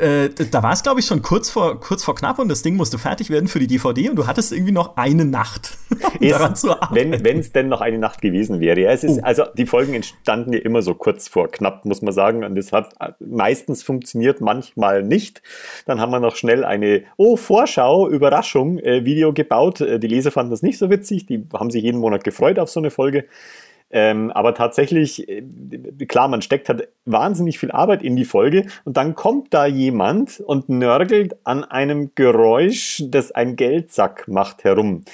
äh, 0.00 0.30
da 0.50 0.62
war 0.62 0.72
es, 0.72 0.82
glaube 0.82 1.00
ich, 1.00 1.06
schon 1.06 1.22
kurz 1.22 1.50
vor, 1.50 1.78
kurz 1.80 2.02
vor 2.02 2.14
knapp 2.14 2.38
und 2.38 2.48
das 2.48 2.62
Ding 2.62 2.76
musste 2.76 2.98
fertig 2.98 3.30
werden 3.30 3.48
für 3.48 3.58
die 3.58 3.66
DVD 3.66 4.08
und 4.10 4.16
du 4.16 4.26
hattest 4.26 4.52
irgendwie 4.52 4.72
noch 4.72 4.96
eine 4.96 5.24
Nacht, 5.24 5.78
um 5.90 5.98
Ist, 6.20 6.32
daran 6.32 6.56
zu 6.56 6.70
arbeiten. 6.70 7.22
wenn 7.22 7.38
es 7.38 7.52
denn 7.52 7.68
noch 7.68 7.80
eine 7.80 7.98
Nacht 7.98 8.20
gewesen 8.22 8.60
wäre. 8.60 8.80
Ja, 8.80 8.90
es 8.90 9.04
ist, 9.04 9.10
Oh. 9.10 9.20
Also 9.22 9.44
die 9.56 9.66
Folgen 9.66 9.94
entstanden 9.94 10.52
ja 10.52 10.60
immer 10.60 10.82
so 10.82 10.94
kurz 10.94 11.28
vor 11.28 11.50
knapp, 11.50 11.84
muss 11.84 12.02
man 12.02 12.12
sagen. 12.12 12.44
Und 12.44 12.54
das 12.54 12.72
hat 12.72 12.94
meistens 13.18 13.82
funktioniert, 13.82 14.40
manchmal 14.40 15.02
nicht. 15.02 15.42
Dann 15.86 16.00
haben 16.00 16.10
wir 16.10 16.20
noch 16.20 16.36
schnell 16.36 16.64
eine, 16.64 17.04
oh, 17.16 17.36
Vorschau, 17.36 18.08
Überraschung, 18.08 18.78
äh, 18.78 19.04
Video 19.04 19.32
gebaut. 19.32 19.80
Äh, 19.80 19.98
die 19.98 20.06
Leser 20.06 20.30
fanden 20.30 20.50
das 20.50 20.62
nicht 20.62 20.78
so 20.78 20.90
witzig. 20.90 21.26
Die 21.26 21.46
haben 21.52 21.70
sich 21.70 21.82
jeden 21.82 22.00
Monat 22.00 22.24
gefreut 22.24 22.58
auf 22.58 22.70
so 22.70 22.80
eine 22.80 22.90
Folge. 22.90 23.24
Ähm, 23.90 24.30
aber 24.30 24.54
tatsächlich, 24.54 25.28
äh, 25.28 25.42
klar, 26.06 26.28
man 26.28 26.42
steckt 26.42 26.68
halt 26.68 26.88
wahnsinnig 27.04 27.58
viel 27.58 27.72
Arbeit 27.72 28.02
in 28.02 28.16
die 28.16 28.24
Folge 28.24 28.66
und 28.84 28.96
dann 28.96 29.14
kommt 29.14 29.52
da 29.52 29.66
jemand 29.66 30.40
und 30.40 30.68
nörgelt 30.68 31.36
an 31.44 31.64
einem 31.64 32.12
Geräusch, 32.14 33.02
das 33.08 33.32
ein 33.32 33.56
Geldsack 33.56 34.28
macht, 34.28 34.64
herum. 34.64 35.04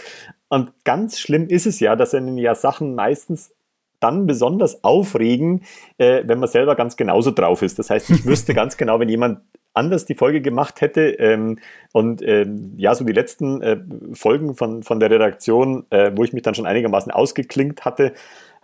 Und 0.48 0.72
ganz 0.84 1.18
schlimm 1.18 1.48
ist 1.48 1.66
es 1.66 1.80
ja, 1.80 1.96
dass 1.96 2.14
einen 2.14 2.38
ja 2.38 2.54
Sachen 2.54 2.94
meistens 2.94 3.52
dann 4.00 4.26
besonders 4.26 4.84
aufregen, 4.84 5.62
äh, 5.98 6.22
wenn 6.26 6.38
man 6.38 6.48
selber 6.48 6.76
ganz 6.76 6.96
genauso 6.96 7.30
drauf 7.30 7.62
ist. 7.62 7.78
Das 7.78 7.90
heißt, 7.90 8.10
ich 8.10 8.24
wüsste 8.26 8.54
ganz 8.54 8.76
genau, 8.76 9.00
wenn 9.00 9.08
jemand 9.08 9.40
anders 9.76 10.06
die 10.06 10.14
Folge 10.14 10.40
gemacht 10.40 10.80
hätte 10.80 11.10
ähm, 11.18 11.58
und 11.92 12.22
ähm, 12.22 12.72
ja, 12.76 12.94
so 12.94 13.04
die 13.04 13.12
letzten 13.12 13.62
äh, 13.62 13.78
Folgen 14.14 14.54
von, 14.54 14.82
von 14.82 15.00
der 15.00 15.10
Redaktion, 15.10 15.84
äh, 15.90 16.12
wo 16.14 16.24
ich 16.24 16.32
mich 16.32 16.42
dann 16.42 16.54
schon 16.54 16.66
einigermaßen 16.66 17.12
ausgeklinkt 17.12 17.84
hatte, 17.84 18.14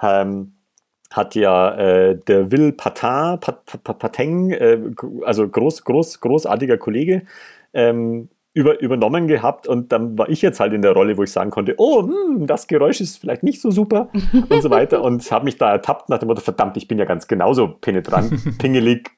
ähm, 0.03 0.53
hat 1.11 1.35
ja 1.35 1.75
äh, 1.75 2.19
der 2.19 2.51
Will 2.51 2.73
Patin, 2.73 3.39
Pat, 3.41 3.65
Pat, 3.85 3.99
Pateng, 3.99 4.51
äh, 4.51 4.79
also 5.25 5.47
groß, 5.49 5.85
groß, 5.85 6.21
großartiger 6.21 6.79
Kollege, 6.79 7.23
ähm, 7.75 8.29
über, 8.55 8.81
übernommen 8.81 9.29
gehabt 9.29 9.67
und 9.67 9.93
dann 9.93 10.19
war 10.19 10.29
ich 10.29 10.43
jetzt 10.43 10.61
halt 10.61 10.75
in 10.75 10.83
der 10.83 10.93
Rolle, 10.93 11.17
wo 11.17 11.23
ich 11.23 11.33
sagen 11.33 11.51
konnte, 11.51 11.75
oh, 11.79 12.03
hm, 12.03 12.47
das 12.47 12.67
Geräusch 12.67 13.01
ist 13.01 13.17
vielleicht 13.19 13.43
nicht 13.43 13.63
so 13.63 13.71
super 13.71 14.11
und 14.51 14.63
so 14.63 14.69
weiter 14.69 15.03
und 15.05 15.31
habe 15.31 15.47
mich 15.47 15.57
da 15.57 15.73
ertappt 15.73 16.11
nach 16.11 16.19
dem 16.19 16.29
Motto, 16.29 16.43
verdammt, 16.43 16.77
ich 16.77 16.87
bin 16.87 16.99
ja 16.99 17.07
ganz 17.07 17.27
genauso 17.29 17.69
penetrant, 17.69 18.33
pingelig. 18.59 19.11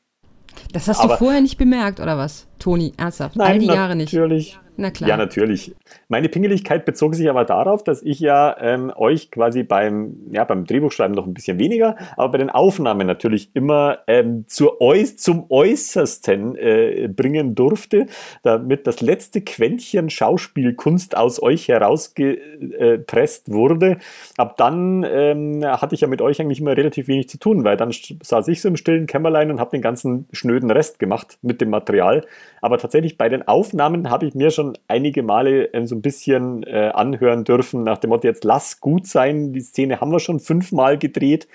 Das 0.72 0.86
hast 0.86 1.00
Aber- 1.00 1.14
du 1.14 1.18
vorher 1.18 1.40
nicht 1.40 1.58
bemerkt, 1.58 1.98
oder 1.98 2.16
was? 2.16 2.46
Toni, 2.60 2.92
ernsthaft? 2.96 3.38
All 3.40 3.58
die 3.58 3.66
Jahre 3.66 3.96
nicht. 3.96 4.12
natürlich. 4.12 4.58
Na 4.76 4.90
klar. 4.90 5.08
Ja, 5.08 5.16
natürlich. 5.16 5.72
Meine 6.08 6.28
Pingeligkeit 6.28 6.84
bezog 6.84 7.14
sich 7.14 7.30
aber 7.30 7.44
darauf, 7.44 7.84
dass 7.84 8.02
ich 8.02 8.18
ja 8.18 8.56
ähm, 8.58 8.92
euch 8.96 9.30
quasi 9.30 9.62
beim, 9.62 10.16
ja, 10.32 10.42
beim 10.42 10.64
Drehbuchschreiben 10.64 11.14
noch 11.14 11.26
ein 11.26 11.34
bisschen 11.34 11.60
weniger, 11.60 11.96
aber 12.16 12.32
bei 12.32 12.38
den 12.38 12.50
Aufnahmen 12.50 13.06
natürlich 13.06 13.50
immer 13.54 13.98
ähm, 14.08 14.46
zur 14.48 14.80
Äuß 14.80 15.16
zum 15.16 15.46
Äußersten 15.48 16.56
äh, 16.56 17.08
bringen 17.08 17.54
durfte, 17.54 18.06
damit 18.42 18.88
das 18.88 19.00
letzte 19.00 19.42
Quäntchen 19.42 20.10
Schauspielkunst 20.10 21.16
aus 21.16 21.40
euch 21.40 21.68
herausgepresst 21.68 23.52
wurde. 23.52 23.98
Ab 24.36 24.56
dann 24.56 25.06
ähm, 25.08 25.64
hatte 25.64 25.94
ich 25.94 26.00
ja 26.00 26.08
mit 26.08 26.20
euch 26.20 26.40
eigentlich 26.40 26.60
immer 26.60 26.76
relativ 26.76 27.06
wenig 27.06 27.28
zu 27.28 27.38
tun, 27.38 27.62
weil 27.62 27.76
dann 27.76 27.92
saß 27.92 28.48
ich 28.48 28.60
so 28.60 28.68
im 28.68 28.76
stillen 28.76 29.06
Kämmerlein 29.06 29.52
und 29.52 29.60
habe 29.60 29.70
den 29.70 29.82
ganzen 29.82 30.26
schnöden 30.32 30.72
Rest 30.72 30.98
gemacht 30.98 31.38
mit 31.42 31.60
dem 31.60 31.70
Material. 31.70 32.26
Aber 32.60 32.78
tatsächlich 32.78 33.18
bei 33.18 33.28
den 33.28 33.46
Aufnahmen 33.46 34.10
habe 34.10 34.26
ich 34.26 34.34
mir 34.34 34.50
schon 34.50 34.63
einige 34.88 35.22
Male 35.22 35.66
ähm, 35.74 35.86
so 35.86 35.94
ein 35.94 36.02
bisschen 36.02 36.62
äh, 36.64 36.90
anhören 36.94 37.44
dürfen, 37.44 37.84
nach 37.84 37.98
dem 37.98 38.10
Motto, 38.10 38.26
jetzt 38.26 38.44
lass 38.44 38.80
gut 38.80 39.06
sein, 39.06 39.52
die 39.52 39.60
Szene 39.60 40.00
haben 40.00 40.12
wir 40.12 40.20
schon 40.20 40.40
fünfmal 40.40 40.98
gedreht, 40.98 41.48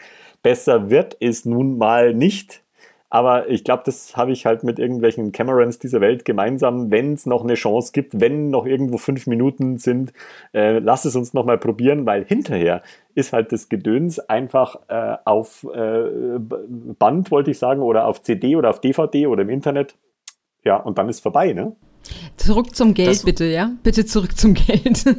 besser 0.44 0.90
wird 0.90 1.18
es 1.20 1.46
nun 1.46 1.78
mal 1.78 2.14
nicht. 2.14 2.64
Aber 3.12 3.50
ich 3.50 3.64
glaube, 3.64 3.82
das 3.86 4.16
habe 4.16 4.32
ich 4.32 4.46
halt 4.46 4.64
mit 4.64 4.78
irgendwelchen 4.78 5.32
Camerons 5.32 5.80
dieser 5.80 6.00
Welt 6.00 6.26
gemeinsam. 6.26 6.92
Wenn 6.92 7.14
es 7.14 7.26
noch 7.26 7.44
eine 7.44 7.56
Chance 7.56 7.92
gibt, 7.92 8.20
wenn 8.22 8.52
noch 8.52 8.68
irgendwo 8.68 8.98
fünf 8.98 9.26
Minuten 9.26 9.80
sind, 9.80 10.14
äh, 10.54 10.78
lass 10.78 11.06
es 11.06 11.16
uns 11.16 11.34
noch 11.34 11.44
mal 11.44 11.58
probieren, 11.58 12.06
weil 12.06 12.24
hinterher 12.24 12.84
ist 13.16 13.34
halt 13.34 13.52
das 13.52 13.68
Gedöns 13.68 14.20
einfach 14.20 14.76
äh, 14.90 15.18
auf 15.26 15.66
äh, 15.74 16.38
Band, 16.38 17.32
wollte 17.32 17.50
ich 17.50 17.58
sagen, 17.58 17.82
oder 17.82 18.06
auf 18.06 18.22
CD 18.22 18.56
oder 18.56 18.70
auf 18.70 18.80
DVD 18.80 19.26
oder 19.26 19.42
im 19.42 19.50
Internet. 19.50 19.96
Ja, 20.64 20.76
und 20.76 21.00
dann 21.00 21.10
ist 21.10 21.22
vorbei, 21.22 21.54
ne? 21.54 21.76
Zurück 22.38 22.76
zum 22.76 22.94
Geld, 22.94 23.10
Das- 23.10 23.24
bitte, 23.24 23.46
ja? 23.46 23.72
Bitte 23.84 24.06
zurück 24.06 24.38
zum 24.38 24.54
Geld. 24.54 25.04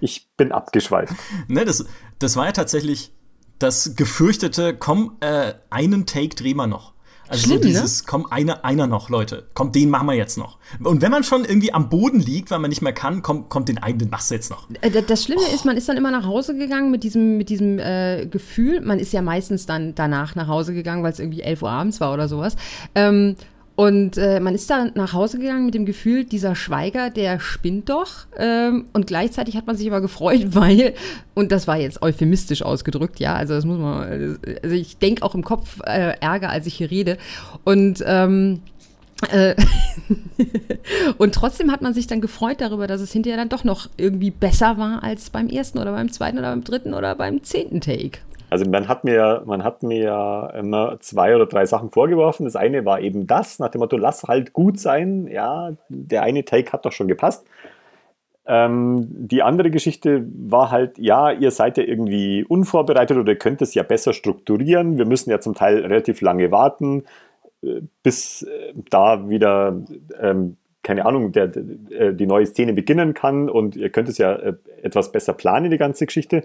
Ich 0.00 0.28
bin 0.36 0.52
abgeschweift. 0.52 1.12
Ne, 1.48 1.64
das, 1.64 1.84
das 2.18 2.36
war 2.36 2.46
ja 2.46 2.52
tatsächlich 2.52 3.12
das 3.58 3.96
gefürchtete, 3.96 4.76
komm, 4.76 5.16
äh, 5.20 5.54
einen 5.70 6.06
Take 6.06 6.36
drehen 6.36 6.56
wir 6.56 6.66
noch. 6.66 6.94
Also 7.28 7.46
Schlimm, 7.46 7.58
so 7.58 7.64
ne? 7.64 7.66
dieses, 7.66 8.00
ne? 8.00 8.06
komm, 8.08 8.26
einer, 8.30 8.64
einer 8.64 8.86
noch, 8.86 9.10
Leute. 9.10 9.48
Kommt, 9.52 9.74
den 9.74 9.90
machen 9.90 10.06
wir 10.06 10.14
jetzt 10.14 10.38
noch. 10.38 10.58
Und 10.82 11.02
wenn 11.02 11.10
man 11.10 11.24
schon 11.24 11.44
irgendwie 11.44 11.74
am 11.74 11.90
Boden 11.90 12.20
liegt, 12.20 12.50
weil 12.50 12.58
man 12.58 12.70
nicht 12.70 12.80
mehr 12.80 12.94
kann, 12.94 13.20
kommt, 13.20 13.50
kommt 13.50 13.68
den 13.68 13.78
einen, 13.78 13.98
den 13.98 14.08
machst 14.08 14.30
du 14.30 14.34
jetzt 14.34 14.50
noch. 14.50 14.68
Äh, 14.80 15.02
das 15.02 15.24
Schlimme 15.24 15.42
oh. 15.50 15.54
ist, 15.54 15.64
man 15.66 15.76
ist 15.76 15.88
dann 15.88 15.98
immer 15.98 16.10
nach 16.10 16.24
Hause 16.24 16.56
gegangen 16.56 16.90
mit 16.90 17.02
diesem, 17.02 17.36
mit 17.36 17.50
diesem 17.50 17.78
äh, 17.78 18.26
Gefühl. 18.26 18.80
Man 18.80 18.98
ist 18.98 19.12
ja 19.12 19.20
meistens 19.20 19.66
dann 19.66 19.94
danach 19.94 20.36
nach 20.36 20.46
Hause 20.46 20.72
gegangen, 20.72 21.02
weil 21.02 21.12
es 21.12 21.18
irgendwie 21.18 21.42
11 21.42 21.62
Uhr 21.62 21.70
abends 21.70 22.00
war 22.00 22.14
oder 22.14 22.28
sowas. 22.28 22.56
Ähm, 22.94 23.36
und 23.78 24.18
äh, 24.18 24.40
man 24.40 24.56
ist 24.56 24.68
da 24.70 24.86
nach 24.96 25.12
Hause 25.12 25.38
gegangen 25.38 25.64
mit 25.66 25.72
dem 25.72 25.86
Gefühl, 25.86 26.24
dieser 26.24 26.56
Schweiger, 26.56 27.10
der 27.10 27.38
spinnt 27.38 27.88
doch. 27.88 28.26
Ähm, 28.36 28.86
und 28.92 29.06
gleichzeitig 29.06 29.56
hat 29.56 29.68
man 29.68 29.76
sich 29.76 29.86
aber 29.86 30.00
gefreut, 30.00 30.46
weil, 30.56 30.94
und 31.34 31.52
das 31.52 31.68
war 31.68 31.78
jetzt 31.78 32.02
euphemistisch 32.02 32.62
ausgedrückt, 32.62 33.20
ja, 33.20 33.36
also 33.36 33.54
das 33.54 33.64
muss 33.64 33.78
man, 33.78 34.38
also 34.64 34.74
ich 34.74 34.98
denke 34.98 35.22
auch 35.22 35.36
im 35.36 35.44
Kopf 35.44 35.78
äh, 35.86 36.18
Ärger, 36.18 36.50
als 36.50 36.66
ich 36.66 36.74
hier 36.74 36.90
rede. 36.90 37.18
Und 37.62 38.02
ähm, 38.04 38.62
äh, 39.30 39.54
und 41.18 41.36
trotzdem 41.36 41.70
hat 41.70 41.80
man 41.80 41.94
sich 41.94 42.08
dann 42.08 42.20
gefreut 42.20 42.60
darüber, 42.60 42.88
dass 42.88 43.00
es 43.00 43.12
hinterher 43.12 43.38
dann 43.38 43.48
doch 43.48 43.62
noch 43.62 43.88
irgendwie 43.96 44.32
besser 44.32 44.76
war 44.76 45.04
als 45.04 45.30
beim 45.30 45.46
ersten 45.48 45.78
oder 45.78 45.92
beim 45.92 46.10
zweiten 46.10 46.38
oder 46.38 46.50
beim 46.50 46.64
dritten 46.64 46.94
oder 46.94 47.14
beim 47.14 47.44
zehnten 47.44 47.80
Take. 47.80 48.18
Also 48.50 48.68
man 48.68 48.88
hat 48.88 49.04
mir, 49.04 49.42
man 49.44 49.62
hat 49.62 49.82
mir 49.82 50.52
immer 50.56 50.98
zwei 51.00 51.34
oder 51.34 51.46
drei 51.46 51.66
Sachen 51.66 51.90
vorgeworfen. 51.90 52.44
Das 52.44 52.56
eine 52.56 52.84
war 52.84 53.00
eben 53.00 53.26
das, 53.26 53.58
nach 53.58 53.68
dem 53.68 53.80
Motto, 53.80 53.96
lass 53.96 54.24
halt 54.24 54.52
gut 54.52 54.78
sein. 54.78 55.26
Ja, 55.26 55.72
der 55.88 56.22
eine 56.22 56.44
Take 56.44 56.72
hat 56.72 56.86
doch 56.86 56.92
schon 56.92 57.08
gepasst. 57.08 57.46
Ähm, 58.46 59.06
die 59.10 59.42
andere 59.42 59.70
Geschichte 59.70 60.26
war 60.26 60.70
halt, 60.70 60.96
ja, 60.96 61.30
ihr 61.30 61.50
seid 61.50 61.76
ja 61.76 61.84
irgendwie 61.84 62.44
unvorbereitet 62.44 63.18
oder 63.18 63.32
ihr 63.32 63.38
könnt 63.38 63.60
es 63.60 63.74
ja 63.74 63.82
besser 63.82 64.14
strukturieren. 64.14 64.96
Wir 64.96 65.04
müssen 65.04 65.28
ja 65.30 65.38
zum 65.38 65.54
Teil 65.54 65.80
relativ 65.80 66.22
lange 66.22 66.50
warten, 66.50 67.04
äh, 67.62 67.82
bis 68.02 68.44
äh, 68.44 68.72
da 68.88 69.28
wieder 69.28 69.76
ähm, 70.18 70.56
keine 70.82 71.06
Ahnung, 71.06 71.32
der, 71.32 71.48
der, 71.48 71.62
äh, 71.90 72.14
die 72.14 72.26
neue 72.26 72.46
Szene 72.46 72.72
beginnen 72.72 73.14
kann 73.14 73.50
und 73.50 73.76
ihr 73.76 73.90
könnt 73.90 74.08
es 74.08 74.18
ja 74.18 74.32
äh, 74.34 74.54
etwas 74.82 75.12
besser 75.12 75.32
planen, 75.32 75.70
die 75.70 75.78
ganze 75.78 76.06
Geschichte. 76.06 76.44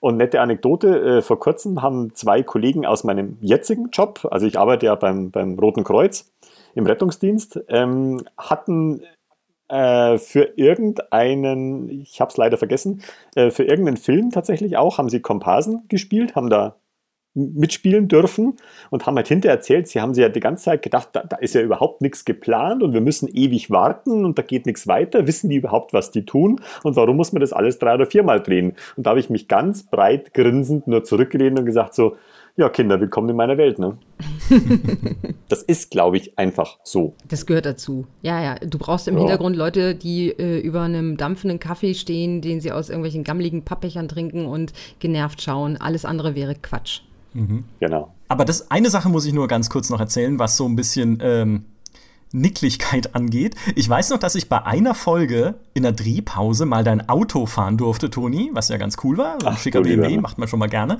Und 0.00 0.16
nette 0.16 0.40
Anekdote, 0.40 1.18
äh, 1.18 1.22
vor 1.22 1.38
kurzem 1.38 1.82
haben 1.82 2.14
zwei 2.14 2.42
Kollegen 2.42 2.86
aus 2.86 3.04
meinem 3.04 3.36
jetzigen 3.40 3.90
Job, 3.92 4.26
also 4.30 4.46
ich 4.46 4.58
arbeite 4.58 4.86
ja 4.86 4.94
beim, 4.94 5.30
beim 5.30 5.58
Roten 5.58 5.84
Kreuz 5.84 6.32
im 6.74 6.86
Rettungsdienst, 6.86 7.60
ähm, 7.68 8.22
hatten 8.38 9.02
äh, 9.68 10.18
für 10.18 10.52
irgendeinen, 10.56 11.88
ich 11.88 12.20
habe 12.20 12.30
es 12.30 12.36
leider 12.36 12.56
vergessen, 12.56 13.02
für 13.34 13.64
irgendeinen 13.64 13.96
Film 13.96 14.30
tatsächlich 14.30 14.76
auch, 14.76 14.98
haben 14.98 15.08
sie 15.08 15.20
Komparsen 15.20 15.84
gespielt, 15.88 16.36
haben 16.36 16.50
da 16.50 16.76
mitspielen 17.34 18.08
dürfen 18.08 18.54
und 18.90 19.06
haben 19.06 19.16
halt 19.16 19.28
hinterher 19.28 19.56
erzählt, 19.56 19.88
sie 19.88 20.00
haben 20.00 20.14
sich 20.14 20.22
ja 20.22 20.28
die 20.28 20.40
ganze 20.40 20.64
Zeit 20.64 20.82
gedacht, 20.82 21.10
da, 21.12 21.22
da, 21.22 21.36
ist 21.36 21.54
ja 21.54 21.60
überhaupt 21.60 22.00
nichts 22.00 22.24
geplant 22.24 22.82
und 22.82 22.92
wir 22.92 23.00
müssen 23.00 23.28
ewig 23.28 23.70
warten 23.70 24.24
und 24.24 24.38
da 24.38 24.42
geht 24.42 24.66
nichts 24.66 24.86
weiter. 24.86 25.26
Wissen 25.26 25.50
die 25.50 25.56
überhaupt, 25.56 25.92
was 25.92 26.10
die 26.10 26.24
tun 26.24 26.60
und 26.82 26.96
warum 26.96 27.16
muss 27.16 27.32
man 27.32 27.40
das 27.40 27.52
alles 27.52 27.78
drei 27.78 27.94
oder 27.94 28.06
viermal 28.06 28.40
drehen? 28.40 28.74
Und 28.96 29.06
da 29.06 29.10
habe 29.10 29.20
ich 29.20 29.30
mich 29.30 29.48
ganz 29.48 29.84
breit 29.84 30.32
grinsend 30.32 30.86
nur 30.86 31.04
zurückgelehnt 31.04 31.58
und 31.58 31.66
gesagt 31.66 31.94
so, 31.94 32.16
ja 32.56 32.68
Kinder, 32.68 33.00
willkommen 33.00 33.28
in 33.30 33.36
meiner 33.36 33.58
Welt. 33.58 33.80
Ne? 33.80 33.98
das 35.48 35.62
ist, 35.64 35.90
glaube 35.90 36.18
ich, 36.18 36.38
einfach 36.38 36.78
so. 36.84 37.14
Das 37.28 37.46
gehört 37.46 37.66
dazu. 37.66 38.06
Ja, 38.22 38.40
ja. 38.40 38.54
Du 38.56 38.78
brauchst 38.78 39.08
im 39.08 39.14
ja. 39.14 39.20
Hintergrund 39.20 39.56
Leute, 39.56 39.96
die 39.96 40.28
äh, 40.28 40.60
über 40.60 40.82
einem 40.82 41.16
dampfenden 41.16 41.58
Kaffee 41.58 41.94
stehen, 41.94 42.42
den 42.42 42.60
sie 42.60 42.70
aus 42.70 42.90
irgendwelchen 42.90 43.24
gammeligen 43.24 43.64
Pappbechern 43.64 44.06
trinken 44.06 44.46
und 44.46 44.72
genervt 45.00 45.42
schauen. 45.42 45.76
Alles 45.76 46.04
andere 46.04 46.36
wäre 46.36 46.54
Quatsch. 46.54 47.00
Mhm. 47.34 47.64
Genau. 47.80 48.14
Aber 48.28 48.44
das 48.44 48.70
eine 48.70 48.90
Sache 48.90 49.08
muss 49.08 49.26
ich 49.26 49.32
nur 49.32 49.48
ganz 49.48 49.68
kurz 49.70 49.90
noch 49.90 50.00
erzählen, 50.00 50.38
was 50.38 50.56
so 50.56 50.66
ein 50.66 50.76
bisschen 50.76 51.18
ähm, 51.20 51.64
Nicklichkeit 52.32 53.14
angeht. 53.14 53.54
Ich 53.74 53.88
weiß 53.88 54.10
noch, 54.10 54.18
dass 54.18 54.34
ich 54.34 54.48
bei 54.48 54.64
einer 54.64 54.94
Folge 54.94 55.56
in 55.74 55.82
der 55.82 55.92
Drehpause 55.92 56.66
mal 56.66 56.84
dein 56.84 57.08
Auto 57.08 57.46
fahren 57.46 57.76
durfte, 57.76 58.10
Toni, 58.10 58.50
was 58.54 58.68
ja 58.68 58.76
ganz 58.76 58.96
cool 59.04 59.18
war. 59.18 59.38
So 59.40 59.46
ein 59.46 59.54
Ach, 59.54 59.58
schicker 59.58 59.82
BMW, 59.82 60.18
macht 60.18 60.38
man 60.38 60.48
schon 60.48 60.58
mal 60.58 60.68
gerne 60.68 60.98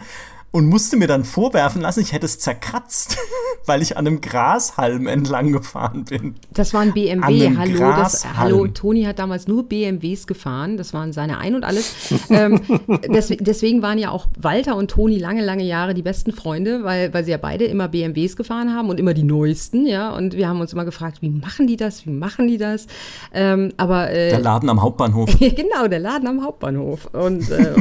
und 0.55 0.67
musste 0.67 0.97
mir 0.97 1.09
dann 1.09 1.25
vorwerfen 1.25 1.83
lassen, 1.83 1.99
ich 1.99 2.13
hätte 2.13 2.27
es 2.27 2.39
zerkratzt, 2.39 3.19
weil 3.67 3.83
ich 3.83 3.97
an 3.97 4.07
einem 4.07 4.21
Grashalm 4.21 5.09
entlang 5.09 5.51
gefahren 5.51 6.05
bin. 6.05 6.37
Das 6.53 6.73
war 6.73 6.83
ein 6.83 6.93
BMW. 6.93 7.57
Hallo, 7.57 7.81
das, 7.81 8.25
hallo, 8.37 8.69
Toni 8.69 9.03
hat 9.03 9.19
damals 9.19 9.49
nur 9.49 9.65
BMWs 9.65 10.29
gefahren. 10.29 10.77
Das 10.77 10.95
waren 10.95 11.13
seine 11.13 11.39
Ein 11.39 11.57
und 11.57 11.65
alles. 11.65 11.93
ähm, 12.31 12.61
des, 13.13 13.35
deswegen 13.41 13.83
waren 13.83 13.99
ja 13.99 14.13
auch 14.13 14.29
Walter 14.41 14.77
und 14.77 14.93
Toni 14.93 15.19
lange, 15.19 15.45
lange 15.45 15.65
Jahre 15.65 15.93
die 15.93 16.03
besten 16.03 16.31
Freunde, 16.31 16.85
weil, 16.85 17.13
weil 17.13 17.25
sie 17.25 17.33
ja 17.33 17.37
beide 17.37 17.65
immer 17.65 17.89
BMWs 17.89 18.37
gefahren 18.37 18.73
haben 18.73 18.91
und 18.91 19.01
immer 19.01 19.13
die 19.13 19.25
neuesten, 19.25 19.89
ja. 19.89 20.15
Und 20.15 20.37
wir 20.37 20.49
haben 20.49 20.61
uns 20.61 20.73
immer 20.73 20.85
gefragt, 20.85 21.21
wie 21.21 21.31
machen 21.31 21.67
die 21.67 21.77
das? 21.77 22.07
Wie 22.07 22.11
machen 22.11 22.47
die 22.47 22.59
das? 22.59 22.87
Ähm, 23.33 23.73
aber 23.77 24.13
äh, 24.13 24.31
der 24.31 24.39
Laden 24.39 24.71
am 24.71 24.81
Hauptbahnhof. 24.81 25.37
genau, 25.41 25.89
der 25.89 25.99
Laden 25.99 26.29
am 26.29 26.45
Hauptbahnhof. 26.45 27.07
Und 27.13 27.51
äh, 27.51 27.75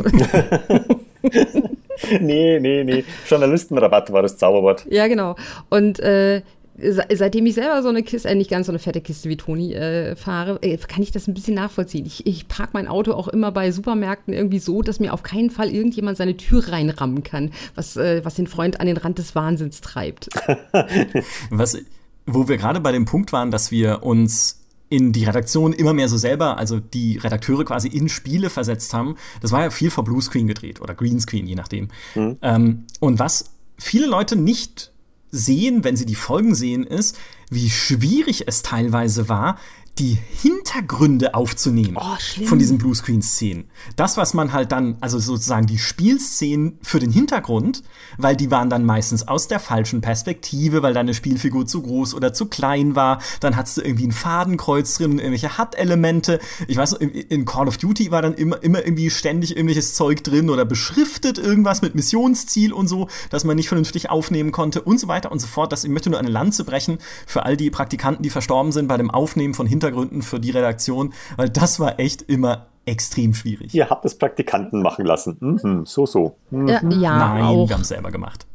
nee, 2.20 2.60
nee, 2.60 2.84
nee. 2.84 3.04
Journalistenrabatt 3.28 4.12
war 4.12 4.22
das 4.22 4.38
Zauberwort. 4.38 4.86
Ja, 4.90 5.08
genau. 5.08 5.36
Und 5.70 6.00
äh, 6.00 6.42
seitdem 6.78 7.46
ich 7.46 7.54
selber 7.54 7.84
so 7.84 7.90
eine 7.90 8.04
Kiste, 8.04 8.30
äh, 8.30 8.36
nicht 8.36 8.50
ganz 8.50 8.66
so 8.66 8.72
eine 8.72 8.80
fette 8.80 9.02
Kiste 9.02 9.30
wie 9.30 9.38
Toni 9.38 9.74
äh, 9.74 10.16
fahre, 10.16 10.60
äh, 10.62 10.78
kann 10.78 11.04
ich 11.04 11.12
das 11.12 11.28
ein 11.28 11.34
bisschen 11.34 11.54
nachvollziehen. 11.54 12.06
Ich, 12.06 12.26
ich 12.26 12.48
parke 12.48 12.72
mein 12.74 12.88
Auto 12.88 13.14
auch 13.14 13.28
immer 13.28 13.52
bei 13.52 13.72
Supermärkten 13.72 14.34
irgendwie 14.34 14.60
so, 14.60 14.82
dass 14.82 15.00
mir 15.00 15.14
auf 15.14 15.24
keinen 15.24 15.50
Fall 15.50 15.70
irgendjemand 15.70 16.18
seine 16.18 16.36
Tür 16.38 16.68
reinrammen 16.70 17.24
kann, 17.24 17.52
was, 17.76 17.96
äh, 17.98 18.26
was 18.26 18.36
den 18.36 18.48
Freund 18.48 18.80
an 18.80 18.88
den 18.88 18.98
Rand 18.98 19.20
des 19.20 19.36
Wahnsinns 19.36 19.82
treibt. 19.82 20.30
was, 21.52 21.78
wo 22.26 22.48
wir 22.48 22.58
gerade 22.58 22.80
bei 22.80 22.92
dem 22.92 23.06
Punkt 23.06 23.32
waren, 23.34 23.52
dass 23.52 23.72
wir 23.72 24.04
uns 24.04 24.63
in 24.94 25.12
die 25.12 25.24
Redaktion 25.24 25.74
immer 25.74 25.92
mehr 25.92 26.08
so 26.08 26.18
selber, 26.18 26.60
also 26.60 26.80
die 26.80 27.18
Redakteure 27.18 27.66
quasi 27.66 27.88
in 27.88 28.10
Spiele 28.10 28.52
versetzt 28.52 28.94
haben. 28.94 29.16
Das 29.42 29.52
war 29.52 29.64
ja 29.64 29.72
viel 29.72 29.90
vor 29.90 30.04
Bluescreen 30.04 30.46
gedreht 30.46 30.82
oder 30.82 30.94
Greenscreen, 30.94 31.48
je 31.48 31.56
nachdem. 31.56 31.88
Mhm. 32.14 32.38
Ähm, 32.44 32.86
und 33.00 33.18
was 33.18 33.56
viele 33.80 34.06
Leute 34.06 34.36
nicht 34.36 34.92
sehen, 35.32 35.84
wenn 35.84 35.96
sie 35.96 36.06
die 36.06 36.14
Folgen 36.14 36.54
sehen, 36.54 36.84
ist, 36.84 37.18
wie 37.50 37.72
schwierig 37.72 38.48
es 38.48 38.62
teilweise 38.62 39.30
war, 39.30 39.58
die 40.00 40.18
Hintergründe 40.42 41.36
aufzunehmen 41.36 41.98
oh, 42.00 42.46
von 42.46 42.58
diesen 42.58 42.80
Bluescreen-Szenen. 42.80 43.66
Das, 43.96 44.18
was 44.18 44.34
man 44.34 44.52
halt 44.52 44.72
dann, 44.72 44.98
also 45.02 45.20
sozusagen 45.20 45.68
die 45.68 45.78
Spielszenen 45.78 46.80
für 46.82 47.00
den 47.00 47.12
Hintergrund, 47.12 47.84
weil 48.18 48.36
die 48.36 48.50
waren 48.50 48.72
dann 48.72 48.86
meistens 48.86 49.28
aus 49.28 49.48
der 49.48 49.60
falschen 49.60 50.02
Perspektive, 50.02 50.82
weil 50.82 50.96
deine 50.96 51.14
Spielfigur 51.14 51.68
zu 51.68 51.84
groß 51.84 52.16
oder 52.16 52.34
zu 52.34 52.48
klein 52.48 52.96
war. 52.96 53.22
Dann 53.40 53.56
hattest 53.56 53.78
du 53.78 53.82
irgendwie 53.82 54.08
ein 54.08 54.12
Fadenkreuz 54.12 54.96
drin 54.96 55.12
und 55.12 55.20
irgendwelche 55.20 55.60
HUD-Elemente. 55.60 56.40
Ich 56.68 56.78
weiß, 56.78 56.94
in 56.94 57.46
Call 57.46 57.68
of 57.68 57.78
Duty 57.78 58.10
war 58.10 58.24
dann 58.24 58.34
immer, 58.34 58.64
immer 58.64 58.84
irgendwie 58.84 59.12
ständig 59.12 59.52
irgendwelches 59.52 59.94
Zeug 59.94 60.24
drin 60.24 60.50
oder 60.50 60.66
beschriftet 60.66 61.38
irgendwas 61.38 61.84
mit 61.84 61.94
Missionsziel 61.94 62.74
und 62.74 62.88
so, 62.88 63.10
dass 63.30 63.44
man 63.44 63.56
nicht 63.56 63.68
vernünftig 63.68 64.10
aufnehmen 64.10 64.52
konnte 64.52 64.82
und 64.82 65.00
so 65.00 65.08
weiter 65.08 65.32
und 65.32 65.40
so 65.40 65.48
fort. 65.48 65.72
Das, 65.72 65.84
ich 65.84 65.92
möchte 65.92 66.10
nur 66.10 66.18
eine 66.18 66.30
Lanze 66.30 66.64
brechen 66.64 66.98
für 67.28 67.46
all 67.46 67.58
die 67.58 67.70
Praktikanten, 67.70 68.24
die 68.24 68.32
verstorben 68.32 68.72
sind 68.72 68.88
bei 68.88 68.98
dem 68.98 69.12
Aufnehmen 69.12 69.54
von 69.54 69.68
Hintergrund 69.68 69.83
Hintergründen 69.84 70.22
für 70.22 70.40
die 70.40 70.52
Redaktion, 70.52 71.14
weil 71.36 71.50
das 71.50 71.80
war 71.80 72.00
echt 72.00 72.24
immer 72.24 72.68
extrem 72.86 73.34
schwierig. 73.34 73.74
Ihr 73.74 73.90
habt 73.90 74.06
es 74.06 74.18
Praktikanten 74.18 74.82
machen 74.82 75.06
lassen. 75.06 75.38
Mhm, 75.40 75.86
so, 75.86 76.06
so. 76.06 76.36
Mhm. 76.52 76.68
Ja, 76.68 76.82
ja, 76.90 77.18
Nein, 77.18 77.44
auch. 77.44 77.70
wir 77.70 77.76
haben 77.76 77.82
es 77.82 77.88
selber 77.90 78.12
gemacht. 78.12 78.46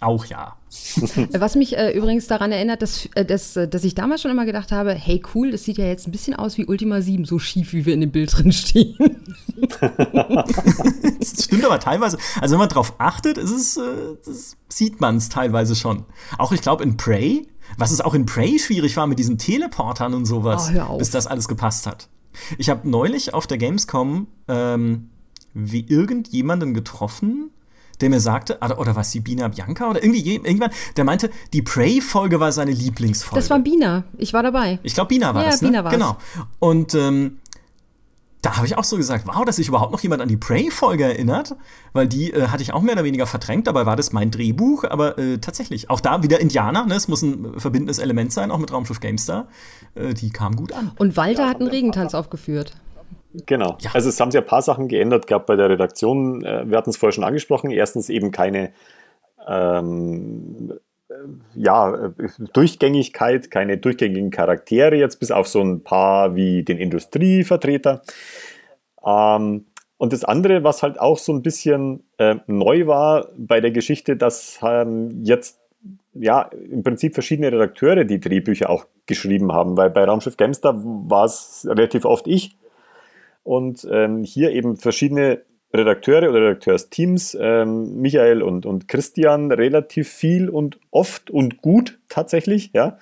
Auch 0.00 0.24
ja. 0.24 0.56
Was 1.38 1.54
mich 1.54 1.76
äh, 1.76 1.92
übrigens 1.92 2.26
daran 2.26 2.50
erinnert, 2.50 2.82
dass, 2.82 3.08
äh, 3.14 3.24
dass, 3.24 3.56
äh, 3.56 3.68
dass 3.68 3.84
ich 3.84 3.94
damals 3.94 4.22
schon 4.22 4.32
immer 4.32 4.44
gedacht 4.44 4.72
habe, 4.72 4.94
hey 4.94 5.22
cool, 5.32 5.52
das 5.52 5.62
sieht 5.62 5.78
ja 5.78 5.84
jetzt 5.84 6.08
ein 6.08 6.10
bisschen 6.10 6.34
aus 6.34 6.58
wie 6.58 6.66
Ultima 6.66 7.00
7, 7.00 7.24
so 7.24 7.38
schief, 7.38 7.72
wie 7.72 7.86
wir 7.86 7.94
in 7.94 8.00
dem 8.00 8.10
Bild 8.10 8.36
drin 8.36 8.50
stehen. 8.50 8.96
das 9.80 11.44
stimmt 11.44 11.64
aber 11.64 11.78
teilweise. 11.78 12.18
Also 12.40 12.54
wenn 12.54 12.60
man 12.60 12.68
drauf 12.68 12.94
achtet, 12.98 13.38
ist 13.38 13.52
es, 13.52 13.76
äh, 13.76 14.32
sieht 14.68 15.00
man 15.00 15.18
es 15.18 15.28
teilweise 15.28 15.76
schon. 15.76 16.04
Auch 16.36 16.50
ich 16.50 16.62
glaube 16.62 16.82
in 16.82 16.96
Prey 16.96 17.46
was 17.76 17.90
es 17.90 18.00
auch 18.00 18.14
in 18.14 18.26
Prey 18.26 18.58
schwierig 18.58 18.96
war 18.96 19.06
mit 19.06 19.18
diesen 19.18 19.38
Teleportern 19.38 20.14
und 20.14 20.26
sowas, 20.26 20.70
oh, 20.88 20.98
bis 20.98 21.10
das 21.10 21.26
alles 21.26 21.48
gepasst 21.48 21.86
hat. 21.86 22.08
Ich 22.58 22.70
habe 22.70 22.88
neulich 22.88 23.34
auf 23.34 23.46
der 23.46 23.58
Gamescom 23.58 24.26
ähm, 24.48 25.10
wie 25.54 25.86
irgendjemanden 25.86 26.74
getroffen, 26.74 27.50
der 28.00 28.10
mir 28.10 28.20
sagte, 28.20 28.58
oder 28.78 28.96
was, 28.96 29.10
die 29.10 29.20
Bina 29.20 29.48
Bianca 29.48 29.88
oder 29.88 30.02
irgendwie 30.02 30.34
irgendwann, 30.34 30.70
der 30.96 31.04
meinte, 31.04 31.30
die 31.52 31.62
Prey-Folge 31.62 32.40
war 32.40 32.50
seine 32.50 32.72
Lieblingsfolge. 32.72 33.40
Das 33.40 33.50
war 33.50 33.58
Bina, 33.60 34.04
ich 34.16 34.32
war 34.32 34.42
dabei. 34.42 34.80
Ich 34.82 34.94
glaube, 34.94 35.08
Bina 35.08 35.34
war 35.34 35.44
ja, 35.44 35.50
das, 35.50 35.62
ne? 35.62 35.68
Bina 35.68 35.84
war's. 35.84 35.92
Genau. 35.92 36.16
Und 36.58 36.94
ähm, 36.94 37.38
da 38.42 38.56
habe 38.56 38.66
ich 38.66 38.76
auch 38.76 38.84
so 38.84 38.96
gesagt, 38.96 39.26
wow, 39.26 39.44
dass 39.44 39.56
sich 39.56 39.68
überhaupt 39.68 39.92
noch 39.92 40.00
jemand 40.00 40.20
an 40.20 40.28
die 40.28 40.36
Prey-Folge 40.36 41.04
erinnert, 41.04 41.54
weil 41.92 42.08
die 42.08 42.32
äh, 42.32 42.48
hatte 42.48 42.62
ich 42.62 42.74
auch 42.74 42.82
mehr 42.82 42.94
oder 42.94 43.04
weniger 43.04 43.26
verdrängt, 43.26 43.68
dabei 43.68 43.86
war 43.86 43.94
das 43.94 44.12
mein 44.12 44.32
Drehbuch, 44.32 44.82
aber 44.84 45.16
äh, 45.16 45.38
tatsächlich, 45.38 45.88
auch 45.90 46.00
da 46.00 46.24
wieder 46.24 46.40
Indianer, 46.40 46.84
ne? 46.84 46.94
es 46.94 47.06
muss 47.06 47.22
ein 47.22 47.58
verbindendes 47.58 48.00
Element 48.00 48.32
sein, 48.32 48.50
auch 48.50 48.58
mit 48.58 48.72
Raumschiff 48.72 48.98
GameStar, 48.98 49.46
äh, 49.94 50.12
die 50.12 50.30
kam 50.30 50.56
gut 50.56 50.72
an. 50.72 50.90
Und 50.98 51.16
Walter 51.16 51.44
ja, 51.44 51.48
hat 51.48 51.60
einen 51.60 51.70
Regentanz 51.70 52.14
aufgeführt. 52.14 52.74
Genau, 53.46 53.78
ja. 53.80 53.92
also 53.94 54.08
es 54.08 54.20
haben 54.20 54.32
sich 54.32 54.40
ein 54.40 54.46
paar 54.46 54.60
Sachen 54.60 54.88
geändert 54.88 55.28
gehabt 55.28 55.46
bei 55.46 55.54
der 55.54 55.70
Redaktion, 55.70 56.44
äh, 56.44 56.68
wir 56.68 56.76
hatten 56.76 56.90
es 56.90 56.96
vorher 56.96 57.12
schon 57.12 57.24
angesprochen, 57.24 57.70
erstens 57.70 58.08
eben 58.08 58.32
keine 58.32 58.72
ähm, 59.46 60.72
ja, 61.54 62.12
Durchgängigkeit, 62.52 63.50
keine 63.50 63.78
durchgängigen 63.78 64.30
Charaktere, 64.30 64.96
jetzt 64.96 65.20
bis 65.20 65.30
auf 65.30 65.48
so 65.48 65.60
ein 65.60 65.82
paar 65.82 66.34
wie 66.34 66.62
den 66.62 66.78
Industrievertreter. 66.78 68.02
Ähm, 69.04 69.66
und 69.98 70.12
das 70.12 70.24
andere, 70.24 70.64
was 70.64 70.82
halt 70.82 70.98
auch 70.98 71.18
so 71.18 71.32
ein 71.32 71.42
bisschen 71.42 72.02
äh, 72.18 72.36
neu 72.46 72.86
war 72.86 73.28
bei 73.36 73.60
der 73.60 73.70
Geschichte, 73.70 74.16
dass 74.16 74.58
ähm, 74.62 75.22
jetzt 75.24 75.60
ja 76.14 76.42
im 76.42 76.82
Prinzip 76.82 77.14
verschiedene 77.14 77.52
Redakteure 77.52 78.04
die 78.04 78.20
Drehbücher 78.20 78.68
auch 78.68 78.86
geschrieben 79.06 79.52
haben, 79.52 79.76
weil 79.76 79.90
bei 79.90 80.04
Raumschiff 80.04 80.36
Gamster 80.36 80.74
war 80.76 81.24
es 81.24 81.66
relativ 81.68 82.04
oft 82.04 82.26
ich 82.26 82.56
und 83.44 83.86
ähm, 83.90 84.24
hier 84.24 84.50
eben 84.50 84.76
verschiedene 84.76 85.42
Redakteure 85.74 86.28
oder 86.28 86.40
Redakteursteams, 86.40 87.36
ähm, 87.40 88.00
Michael 88.00 88.42
und, 88.42 88.66
und 88.66 88.88
Christian, 88.88 89.50
relativ 89.50 90.08
viel 90.08 90.48
und 90.48 90.78
oft 90.90 91.30
und 91.30 91.62
gut 91.62 91.98
tatsächlich, 92.08 92.70
ja. 92.74 92.98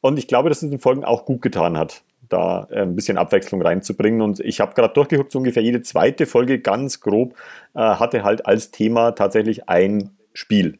Und 0.00 0.18
ich 0.18 0.26
glaube, 0.26 0.48
dass 0.48 0.62
es 0.62 0.68
den 0.68 0.80
Folgen 0.80 1.04
auch 1.04 1.24
gut 1.24 1.40
getan 1.40 1.78
hat, 1.78 2.02
da 2.28 2.66
äh, 2.70 2.82
ein 2.82 2.94
bisschen 2.94 3.16
Abwechslung 3.16 3.62
reinzubringen. 3.62 4.20
Und 4.20 4.40
ich 4.40 4.60
habe 4.60 4.74
gerade 4.74 4.92
durchgeguckt, 4.92 5.30
so 5.30 5.38
ungefähr 5.38 5.62
jede 5.62 5.82
zweite 5.82 6.26
Folge 6.26 6.58
ganz 6.58 7.00
grob 7.00 7.34
äh, 7.74 7.78
hatte 7.78 8.22
halt 8.24 8.44
als 8.44 8.70
Thema 8.70 9.12
tatsächlich 9.12 9.68
ein 9.68 10.10
Spiel. 10.34 10.78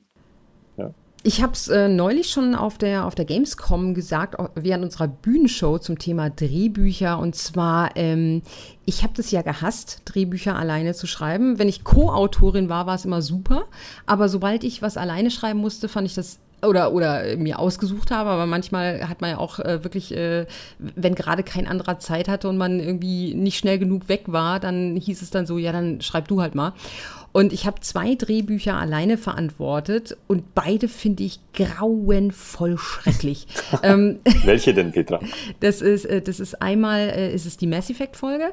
Ich 1.26 1.42
habe 1.42 1.54
es 1.54 1.68
äh, 1.68 1.88
neulich 1.88 2.28
schon 2.28 2.54
auf 2.54 2.76
der, 2.76 3.06
auf 3.06 3.14
der 3.14 3.24
Gamescom 3.24 3.94
gesagt, 3.94 4.36
während 4.56 4.84
unserer 4.84 5.08
Bühnenshow 5.08 5.78
zum 5.78 5.98
Thema 5.98 6.28
Drehbücher. 6.28 7.18
Und 7.18 7.34
zwar, 7.34 7.96
ähm, 7.96 8.42
ich 8.84 9.02
habe 9.02 9.14
das 9.16 9.30
ja 9.30 9.40
gehasst, 9.40 10.02
Drehbücher 10.04 10.54
alleine 10.54 10.92
zu 10.92 11.06
schreiben. 11.06 11.58
Wenn 11.58 11.66
ich 11.66 11.82
Co-Autorin 11.82 12.68
war, 12.68 12.86
war 12.86 12.96
es 12.96 13.06
immer 13.06 13.22
super. 13.22 13.64
Aber 14.04 14.28
sobald 14.28 14.64
ich 14.64 14.82
was 14.82 14.98
alleine 14.98 15.30
schreiben 15.30 15.60
musste, 15.60 15.88
fand 15.88 16.06
ich 16.06 16.14
das 16.14 16.40
oder, 16.62 16.92
oder 16.92 17.36
mir 17.36 17.58
ausgesucht 17.58 18.10
habe, 18.10 18.30
aber 18.30 18.46
manchmal 18.46 19.08
hat 19.08 19.20
man 19.20 19.30
ja 19.30 19.38
auch 19.38 19.58
äh, 19.58 19.84
wirklich, 19.84 20.14
äh, 20.14 20.46
wenn 20.78 21.14
gerade 21.14 21.42
kein 21.42 21.66
anderer 21.66 21.98
Zeit 21.98 22.28
hatte 22.28 22.48
und 22.48 22.56
man 22.56 22.80
irgendwie 22.80 23.34
nicht 23.34 23.58
schnell 23.58 23.78
genug 23.78 24.08
weg 24.08 24.24
war, 24.26 24.60
dann 24.60 24.96
hieß 24.96 25.22
es 25.22 25.30
dann 25.30 25.46
so, 25.46 25.58
ja, 25.58 25.72
dann 25.72 26.00
schreib 26.00 26.28
du 26.28 26.40
halt 26.40 26.54
mal. 26.54 26.72
Und 27.34 27.52
ich 27.52 27.66
habe 27.66 27.80
zwei 27.80 28.14
Drehbücher 28.14 28.76
alleine 28.76 29.18
verantwortet 29.18 30.16
und 30.28 30.54
beide 30.54 30.86
finde 30.86 31.24
ich 31.24 31.40
grauenvoll 31.52 32.78
schrecklich. 32.78 33.48
ähm, 33.82 34.20
Welche 34.44 34.72
denn, 34.72 34.92
Petra? 34.92 35.18
Das 35.60 35.82
ist, 35.82 36.04
äh, 36.04 36.22
das 36.22 36.38
ist 36.38 36.62
einmal 36.62 37.00
äh, 37.00 37.34
ist 37.34 37.44
es 37.44 37.56
die 37.56 37.66
Mass 37.66 37.90
Effect 37.90 38.16
Folge 38.16 38.52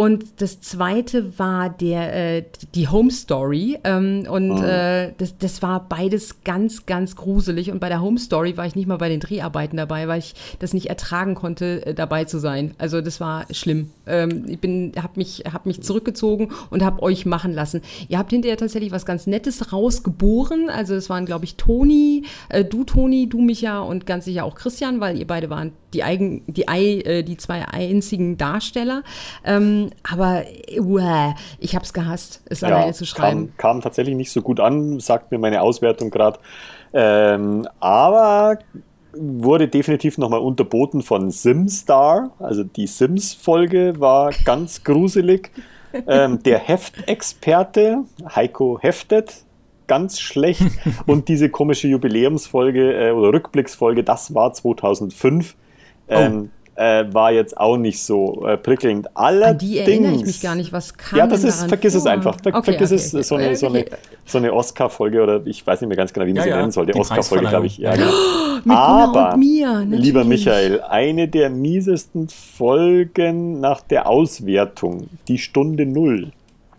und 0.00 0.40
das 0.40 0.60
zweite 0.60 1.36
war 1.40 1.70
der, 1.70 2.36
äh, 2.36 2.44
die 2.76 2.86
Home 2.86 3.10
Story. 3.10 3.80
Ähm, 3.82 4.28
und 4.30 4.52
oh. 4.52 4.62
äh, 4.62 5.12
das, 5.18 5.36
das 5.38 5.60
war 5.60 5.88
beides 5.88 6.44
ganz, 6.44 6.86
ganz 6.86 7.16
gruselig. 7.16 7.72
Und 7.72 7.80
bei 7.80 7.88
der 7.88 8.00
Home 8.00 8.20
Story 8.20 8.56
war 8.56 8.64
ich 8.64 8.76
nicht 8.76 8.86
mal 8.86 8.98
bei 8.98 9.08
den 9.08 9.18
Dreharbeiten 9.18 9.76
dabei, 9.76 10.06
weil 10.06 10.20
ich 10.20 10.36
das 10.60 10.72
nicht 10.72 10.86
ertragen 10.86 11.34
konnte, 11.34 11.84
äh, 11.84 11.94
dabei 11.94 12.26
zu 12.26 12.38
sein. 12.38 12.76
Also 12.78 13.00
das 13.00 13.18
war 13.18 13.46
schlimm. 13.50 13.90
Ähm, 14.06 14.44
ich 14.46 14.60
bin, 14.60 14.92
habe 15.02 15.14
mich, 15.16 15.42
hab 15.52 15.66
mich 15.66 15.82
zurückgezogen 15.82 16.52
und 16.70 16.84
habe 16.84 17.02
euch 17.02 17.26
machen 17.26 17.52
lassen. 17.52 17.82
Ihr 18.06 18.18
habt 18.18 18.30
hinterher 18.30 18.56
tatsächlich 18.56 18.92
was 18.92 19.04
ganz 19.04 19.26
Nettes 19.26 19.72
rausgeboren. 19.72 20.70
Also 20.70 20.94
es 20.94 21.10
waren, 21.10 21.26
glaube 21.26 21.44
ich, 21.44 21.56
Toni, 21.56 22.22
äh, 22.50 22.64
du 22.64 22.84
Toni, 22.84 23.28
du 23.28 23.40
Micha 23.40 23.80
und 23.80 24.06
ganz 24.06 24.26
sicher 24.26 24.44
auch 24.44 24.54
Christian, 24.54 25.00
weil 25.00 25.18
ihr 25.18 25.26
beide 25.26 25.50
waren 25.50 25.72
die, 25.92 26.02
eigen, 26.02 26.42
die, 26.46 26.62
äh, 26.62 27.22
die 27.22 27.36
zwei 27.36 27.66
einzigen 27.66 28.38
Darsteller. 28.38 29.02
Ähm, 29.44 29.87
aber 30.08 30.44
uh, 30.78 31.32
ich 31.58 31.74
habe 31.74 31.84
es 31.84 31.92
gehasst, 31.92 32.42
es 32.46 32.60
ja, 32.60 32.68
alleine 32.68 32.92
zu 32.92 33.06
schreiben. 33.06 33.52
Kam, 33.56 33.74
kam, 33.76 33.80
tatsächlich 33.80 34.16
nicht 34.16 34.32
so 34.32 34.42
gut 34.42 34.60
an, 34.60 35.00
sagt 35.00 35.30
mir 35.30 35.38
meine 35.38 35.62
Auswertung 35.62 36.10
gerade. 36.10 36.38
Ähm, 36.92 37.66
aber 37.80 38.58
wurde 39.12 39.68
definitiv 39.68 40.18
nochmal 40.18 40.40
unterboten 40.40 41.02
von 41.02 41.30
SimStar. 41.30 42.30
Also 42.38 42.64
die 42.64 42.86
Sims-Folge 42.86 43.94
war 43.98 44.32
ganz 44.44 44.84
gruselig. 44.84 45.50
ähm, 46.06 46.42
der 46.42 46.58
Heftexperte, 46.58 48.04
Heiko 48.34 48.78
Heftet, 48.80 49.44
ganz 49.86 50.20
schlecht. 50.20 50.62
Und 51.06 51.28
diese 51.28 51.48
komische 51.48 51.88
Jubiläumsfolge 51.88 53.08
äh, 53.08 53.12
oder 53.12 53.32
Rückblicksfolge, 53.32 54.04
das 54.04 54.34
war 54.34 54.52
2005. 54.52 55.56
Ähm, 56.08 56.50
oh. 56.52 56.57
Äh, 56.78 57.12
war 57.12 57.32
jetzt 57.32 57.58
auch 57.58 57.76
nicht 57.76 58.02
so 58.02 58.46
äh, 58.46 58.56
prickelnd. 58.56 59.08
Allerdings, 59.16 59.50
An 59.50 59.58
die 59.58 59.78
erinnere 59.78 60.12
ich 60.12 60.24
mich 60.24 60.40
gar 60.40 60.54
nicht. 60.54 60.72
Was 60.72 60.96
kam 60.96 61.18
Ja, 61.18 61.26
das 61.26 61.42
ist, 61.42 61.64
vergiss 61.68 61.94
vor? 61.94 62.02
es 62.02 62.06
einfach. 62.06 62.36
Ver 62.40 62.54
okay, 62.54 62.72
vergiss 62.72 62.92
okay, 62.92 63.18
es, 63.18 63.28
so 63.28 63.34
eine, 63.34 63.56
so 63.56 63.66
eine, 63.66 63.84
so 64.24 64.38
eine 64.38 64.52
Oscar-Folge 64.52 65.22
oder 65.22 65.46
ich 65.46 65.66
weiß 65.66 65.80
nicht 65.80 65.88
mehr 65.88 65.96
ganz 65.96 66.12
genau, 66.12 66.26
wie 66.26 66.32
man 66.32 66.36
ja, 66.36 66.42
sie 66.44 66.50
ja, 66.50 66.56
nennen 66.58 66.70
sollte. 66.70 66.94
Oscar-Folge, 66.94 67.48
glaube 67.48 67.66
ich. 67.66 67.78
Ja, 67.78 67.94
genau. 67.94 68.10
Mit 68.64 68.76
Aber, 68.76 69.34
und 69.34 69.40
mir, 69.40 69.84
lieber 69.88 70.24
Michael, 70.24 70.82
eine 70.82 71.26
der 71.28 71.50
miesesten 71.50 72.28
Folgen 72.28 73.60
nach 73.60 73.80
der 73.80 74.08
Auswertung, 74.08 75.08
die 75.26 75.38
Stunde 75.38 75.84
Null. 75.84 76.32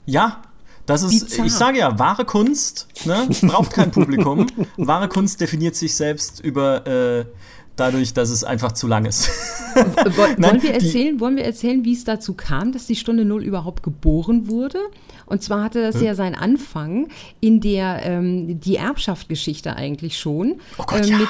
Ja, 0.06 0.42
das 0.86 1.04
ist, 1.04 1.26
Bizarre. 1.26 1.48
ich 1.48 1.54
sage 1.54 1.78
ja, 1.80 2.00
wahre 2.00 2.26
Kunst 2.26 2.88
ne, 3.06 3.28
braucht 3.42 3.74
kein 3.74 3.92
Publikum. 3.92 4.48
wahre 4.78 5.08
Kunst 5.08 5.40
definiert 5.40 5.76
sich 5.76 5.96
selbst 5.96 6.40
über 6.40 6.88
äh, 6.88 7.26
dadurch, 7.80 8.14
dass 8.14 8.30
es 8.30 8.44
einfach 8.44 8.72
zu 8.72 8.88
lang 8.88 9.06
ist. 9.06 9.30
wollen, 10.16 10.36
Nein, 10.38 10.62
wir 10.62 10.74
erzählen, 10.74 11.20
wollen 11.20 11.36
wir 11.36 11.46
erzählen, 11.46 11.84
wie 11.86 11.94
es 11.94 12.04
dazu 12.04 12.34
kam, 12.34 12.72
dass 12.72 12.86
die 12.86 12.96
Stunde 12.96 13.26
Null 13.26 13.44
überhaupt 13.44 13.84
geboren 13.84 14.48
wurde? 14.48 14.80
Und 15.26 15.44
zwar 15.44 15.64
hatte 15.64 15.82
das 15.82 15.96
hm. 15.96 16.04
ja 16.04 16.16
seinen 16.16 16.36
Anfang 16.36 17.08
in 17.40 17.62
der 17.62 18.02
ähm, 18.04 18.60
die 18.60 18.78
Erbschaftgeschichte 18.78 19.76
eigentlich 19.76 20.18
schon. 20.18 20.56
Oh 20.78 20.84
Gott, 20.86 21.08
äh, 21.08 21.12
mit, 21.12 21.20
ja 21.22 21.28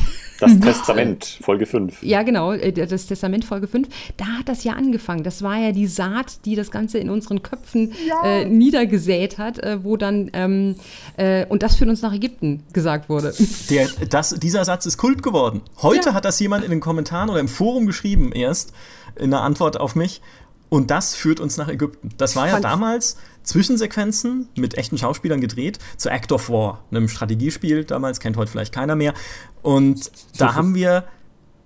das 0.40 0.58
Testament, 0.60 1.38
Folge 1.40 1.66
5. 1.66 2.02
Ja, 2.02 2.22
genau, 2.22 2.52
äh, 2.52 2.72
das 2.72 3.06
Testament, 3.06 3.44
Folge 3.44 3.68
5. 3.68 3.88
Da 4.16 4.24
hat 4.24 4.48
das 4.48 4.64
ja 4.64 4.72
angefangen. 4.72 5.22
Das 5.22 5.42
war 5.42 5.56
ja 5.58 5.72
die 5.72 5.86
Saat, 5.86 6.44
die 6.44 6.56
das 6.56 6.70
Ganze 6.70 6.98
in 6.98 7.10
unseren 7.10 7.42
Köpfen 7.42 7.92
ja. 8.06 8.22
äh, 8.24 8.44
niedergesät 8.44 9.38
hat, 9.38 9.58
äh, 9.58 9.82
wo 9.84 9.96
dann, 9.96 10.30
ähm, 10.32 10.76
äh, 11.16 11.46
und 11.46 11.62
das 11.62 11.76
führt 11.76 11.90
uns 11.90 12.02
nach 12.02 12.12
Ägypten 12.12 12.62
gesagt 12.72 13.08
wurde. 13.08 13.34
Der, 13.70 13.88
das, 14.08 14.30
dieser 14.30 14.64
Satz 14.64 14.86
ist 14.86 14.96
Kult 14.96 15.22
geworden. 15.22 15.62
Heute 15.80 16.10
ja. 16.10 16.14
hat 16.14 16.24
das 16.24 16.38
jemand 16.40 16.64
in 16.64 16.70
den 16.70 16.80
Kommentaren 16.80 17.30
oder 17.30 17.40
im 17.40 17.48
Forum 17.48 17.86
geschrieben, 17.86 18.32
erst 18.32 18.72
in 19.16 19.30
der 19.30 19.42
Antwort 19.42 19.78
auf 19.78 19.94
mich. 19.94 20.20
Und 20.68 20.90
das 20.90 21.14
führt 21.14 21.38
uns 21.38 21.58
nach 21.58 21.68
Ägypten. 21.68 22.14
Das 22.16 22.34
war 22.34 22.48
ja 22.48 22.58
damals 22.58 23.18
Zwischensequenzen 23.42 24.48
mit 24.56 24.78
echten 24.78 24.98
Schauspielern 24.98 25.40
gedreht 25.40 25.78
zu 25.96 26.10
Act 26.10 26.32
of 26.32 26.48
War, 26.48 26.84
einem 26.90 27.08
Strategiespiel 27.08 27.84
damals, 27.84 28.20
kennt 28.20 28.36
heute 28.36 28.50
vielleicht 28.50 28.72
keiner 28.72 28.96
mehr. 28.96 29.14
Und 29.62 30.10
da 30.38 30.54
haben 30.54 30.74
wir 30.74 31.04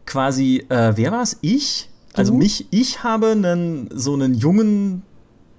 quasi, 0.06 0.64
äh, 0.68 0.92
wer 0.96 1.12
war 1.12 1.22
es? 1.22 1.38
Ich? 1.40 1.90
Also 2.14 2.32
mich, 2.32 2.66
ich 2.70 3.02
habe 3.02 3.32
einen, 3.32 3.90
so 3.92 4.14
einen 4.14 4.34
jungen 4.34 5.02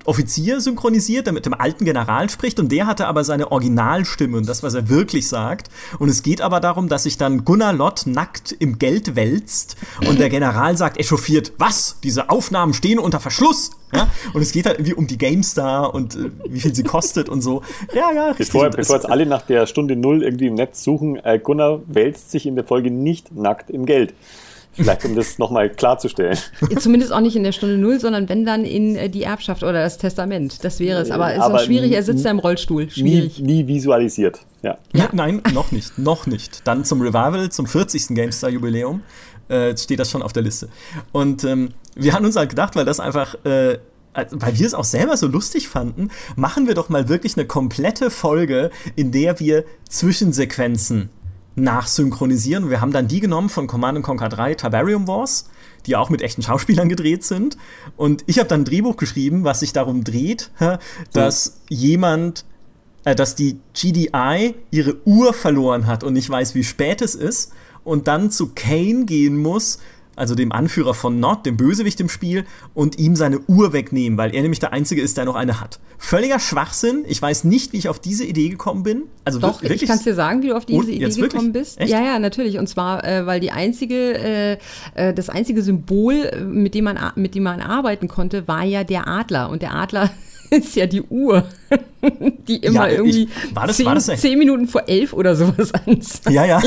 Offizier 0.07 0.61
synchronisiert, 0.61 1.25
der 1.25 1.33
mit 1.33 1.45
dem 1.45 1.53
alten 1.53 1.85
General 1.85 2.29
spricht 2.29 2.59
und 2.59 2.71
der 2.71 2.87
hatte 2.87 3.07
aber 3.07 3.23
seine 3.23 3.51
Originalstimme 3.51 4.37
und 4.37 4.47
das, 4.47 4.63
was 4.63 4.73
er 4.73 4.89
wirklich 4.89 5.27
sagt. 5.27 5.69
Und 5.99 6.09
es 6.09 6.23
geht 6.23 6.41
aber 6.41 6.59
darum, 6.59 6.87
dass 6.89 7.03
sich 7.03 7.17
dann 7.17 7.45
Gunnar 7.45 7.73
Lott 7.73 8.03
nackt 8.05 8.51
im 8.51 8.79
Geld 8.79 9.15
wälzt 9.15 9.75
und 10.07 10.19
der 10.19 10.29
General 10.29 10.77
sagt 10.77 10.97
echauffiert, 10.97 11.53
was? 11.57 11.97
Diese 12.03 12.29
Aufnahmen 12.29 12.73
stehen 12.73 12.99
unter 12.99 13.19
Verschluss. 13.19 13.71
Ja? 13.93 14.09
Und 14.33 14.41
es 14.41 14.51
geht 14.51 14.65
halt 14.65 14.79
irgendwie 14.79 14.93
um 14.93 15.07
die 15.07 15.17
GameStar 15.17 15.93
und 15.93 16.15
äh, 16.15 16.29
wie 16.49 16.59
viel 16.59 16.75
sie 16.75 16.83
kostet 16.83 17.29
und 17.29 17.41
so. 17.41 17.61
Ja, 17.93 18.11
ja, 18.11 18.27
richtig. 18.27 18.47
Bevor, 18.47 18.69
bevor 18.69 18.95
jetzt 18.97 19.09
alle 19.09 19.25
nach 19.25 19.41
der 19.41 19.65
Stunde 19.65 19.95
Null 19.95 20.23
irgendwie 20.23 20.47
im 20.47 20.55
Netz 20.55 20.83
suchen, 20.83 21.17
äh, 21.23 21.39
Gunnar 21.39 21.81
wälzt 21.87 22.31
sich 22.31 22.45
in 22.45 22.55
der 22.55 22.65
Folge 22.65 22.91
nicht 22.91 23.33
nackt 23.35 23.69
im 23.69 23.85
Geld. 23.85 24.13
Vielleicht, 24.77 25.05
um 25.05 25.15
das 25.15 25.39
nochmal 25.39 25.69
klarzustellen. 25.69 26.37
Zumindest 26.79 27.11
auch 27.11 27.19
nicht 27.19 27.35
in 27.35 27.43
der 27.43 27.51
Stunde 27.51 27.77
Null, 27.77 27.99
sondern 27.99 28.29
wenn 28.29 28.45
dann 28.45 28.63
in 28.63 28.95
äh, 28.95 29.09
die 29.09 29.23
Erbschaft 29.23 29.63
oder 29.63 29.73
das 29.73 29.97
Testament. 29.97 30.63
Das 30.63 30.79
wäre 30.79 31.01
es. 31.01 31.09
Aber 31.09 31.31
es 31.31 31.37
ist 31.37 31.43
auch 31.43 31.59
schwierig, 31.59 31.91
er 31.93 32.03
sitzt 32.03 32.23
ja 32.23 32.31
im 32.31 32.39
Rollstuhl. 32.39 32.89
Schwierig. 32.89 33.39
Nie, 33.39 33.63
nie 33.63 33.67
visualisiert. 33.67 34.39
Ja. 34.61 34.77
ja. 34.93 35.09
Nein, 35.13 35.41
noch 35.53 35.71
nicht. 35.71 35.97
Noch 35.97 36.27
nicht. 36.27 36.67
Dann 36.67 36.85
zum 36.85 37.01
Revival, 37.01 37.49
zum 37.49 37.65
40. 37.65 38.09
GameStar-Jubiläum, 38.09 39.01
äh, 39.49 39.75
steht 39.75 39.99
das 39.99 40.11
schon 40.11 40.21
auf 40.21 40.33
der 40.33 40.43
Liste. 40.43 40.69
Und 41.11 41.43
ähm, 41.43 41.69
wir 41.95 42.13
haben 42.13 42.25
uns 42.25 42.35
halt 42.35 42.49
gedacht, 42.49 42.75
weil 42.75 42.85
das 42.85 42.99
einfach. 42.99 43.35
Äh, 43.45 43.79
weil 44.31 44.57
wir 44.57 44.65
es 44.65 44.73
auch 44.73 44.83
selber 44.83 45.15
so 45.15 45.27
lustig 45.27 45.67
fanden, 45.67 46.09
machen 46.35 46.65
wir 46.65 46.73
doch 46.73 46.89
mal 46.89 47.07
wirklich 47.07 47.37
eine 47.37 47.45
komplette 47.45 48.09
Folge, 48.09 48.71
in 48.95 49.11
der 49.11 49.39
wir 49.39 49.63
Zwischensequenzen 49.87 51.09
nachsynchronisieren. 51.57 52.69
Wir 52.69 52.81
haben 52.81 52.91
dann 52.91 53.07
die 53.07 53.19
genommen 53.19 53.49
von 53.49 53.67
Command 53.67 54.01
Conquer 54.03 54.29
3 54.29 54.53
Tiberium 54.55 55.07
Wars, 55.07 55.49
die 55.85 55.95
auch 55.95 56.09
mit 56.09 56.21
echten 56.21 56.41
Schauspielern 56.43 56.87
gedreht 56.87 57.23
sind. 57.23 57.57
Und 57.97 58.23
ich 58.27 58.39
habe 58.39 58.47
dann 58.47 58.61
ein 58.61 58.65
Drehbuch 58.65 58.95
geschrieben, 58.95 59.43
was 59.43 59.61
sich 59.61 59.73
darum 59.73 60.03
dreht, 60.03 60.51
dass 61.13 61.49
mhm. 61.69 61.75
jemand, 61.75 62.45
äh, 63.05 63.15
dass 63.15 63.35
die 63.35 63.59
GDI 63.73 64.55
ihre 64.71 64.95
Uhr 65.05 65.33
verloren 65.33 65.87
hat 65.87 66.03
und 66.03 66.13
nicht 66.13 66.29
weiß, 66.29 66.55
wie 66.55 66.63
spät 66.63 67.01
es 67.01 67.15
ist 67.15 67.51
und 67.83 68.07
dann 68.07 68.29
zu 68.31 68.51
Kane 68.53 69.05
gehen 69.05 69.37
muss, 69.37 69.79
also 70.17 70.35
dem 70.35 70.51
Anführer 70.51 70.93
von 70.93 71.19
Nod, 71.19 71.45
dem 71.45 71.57
Bösewicht 71.57 71.99
im 72.01 72.09
Spiel, 72.09 72.45
und 72.73 72.97
ihm 72.99 73.15
seine 73.15 73.39
Uhr 73.47 73.73
wegnehmen, 73.73 74.17
weil 74.17 74.33
er 74.35 74.41
nämlich 74.41 74.59
der 74.59 74.73
Einzige 74.73 75.01
ist, 75.01 75.17
der 75.17 75.25
noch 75.25 75.35
eine 75.35 75.61
hat. 75.61 75.79
Völliger 75.97 76.39
Schwachsinn. 76.39 77.05
Ich 77.07 77.21
weiß 77.21 77.43
nicht, 77.43 77.73
wie 77.73 77.77
ich 77.77 77.89
auf 77.89 77.99
diese 77.99 78.23
Idee 78.23 78.49
gekommen 78.49 78.83
bin. 78.83 79.03
Also 79.25 79.39
Doch, 79.39 79.61
wirklich, 79.61 79.83
ich 79.83 79.89
kann 79.89 79.99
dir 79.99 80.13
sagen, 80.13 80.43
wie 80.43 80.47
du 80.47 80.55
auf 80.55 80.65
diese 80.65 80.79
oh, 80.79 80.83
Idee 80.83 81.09
gekommen 81.09 81.53
bist. 81.53 81.79
Echt? 81.79 81.91
Ja, 81.91 82.03
ja, 82.03 82.19
natürlich. 82.19 82.59
Und 82.59 82.67
zwar, 82.67 83.03
äh, 83.03 83.25
weil 83.25 83.39
die 83.39 83.51
einzige, 83.51 84.13
äh, 84.17 84.57
äh 84.95 85.13
das 85.13 85.29
einzige 85.29 85.61
Symbol, 85.61 86.45
mit 86.47 86.75
dem, 86.75 86.83
man, 86.83 86.99
mit 87.15 87.35
dem 87.35 87.43
man 87.43 87.61
arbeiten 87.61 88.07
konnte, 88.07 88.47
war 88.47 88.63
ja 88.63 88.83
der 88.83 89.07
Adler. 89.07 89.49
Und 89.49 89.61
der 89.61 89.73
Adler 89.73 90.11
ist 90.49 90.75
ja 90.75 90.85
die 90.85 91.01
Uhr, 91.01 91.45
die 92.47 92.57
immer 92.57 92.89
ja, 92.89 92.97
irgendwie 92.97 93.23
ich, 93.23 93.55
war 93.55 93.67
das, 93.67 93.77
zehn, 93.77 93.85
war 93.85 93.95
das 93.95 94.05
zehn 94.05 94.37
Minuten 94.37 94.67
vor 94.67 94.87
elf 94.87 95.13
oder 95.13 95.35
sowas 95.35 95.73
anzeigt. 95.85 96.29
Ja, 96.29 96.45
ja. 96.45 96.61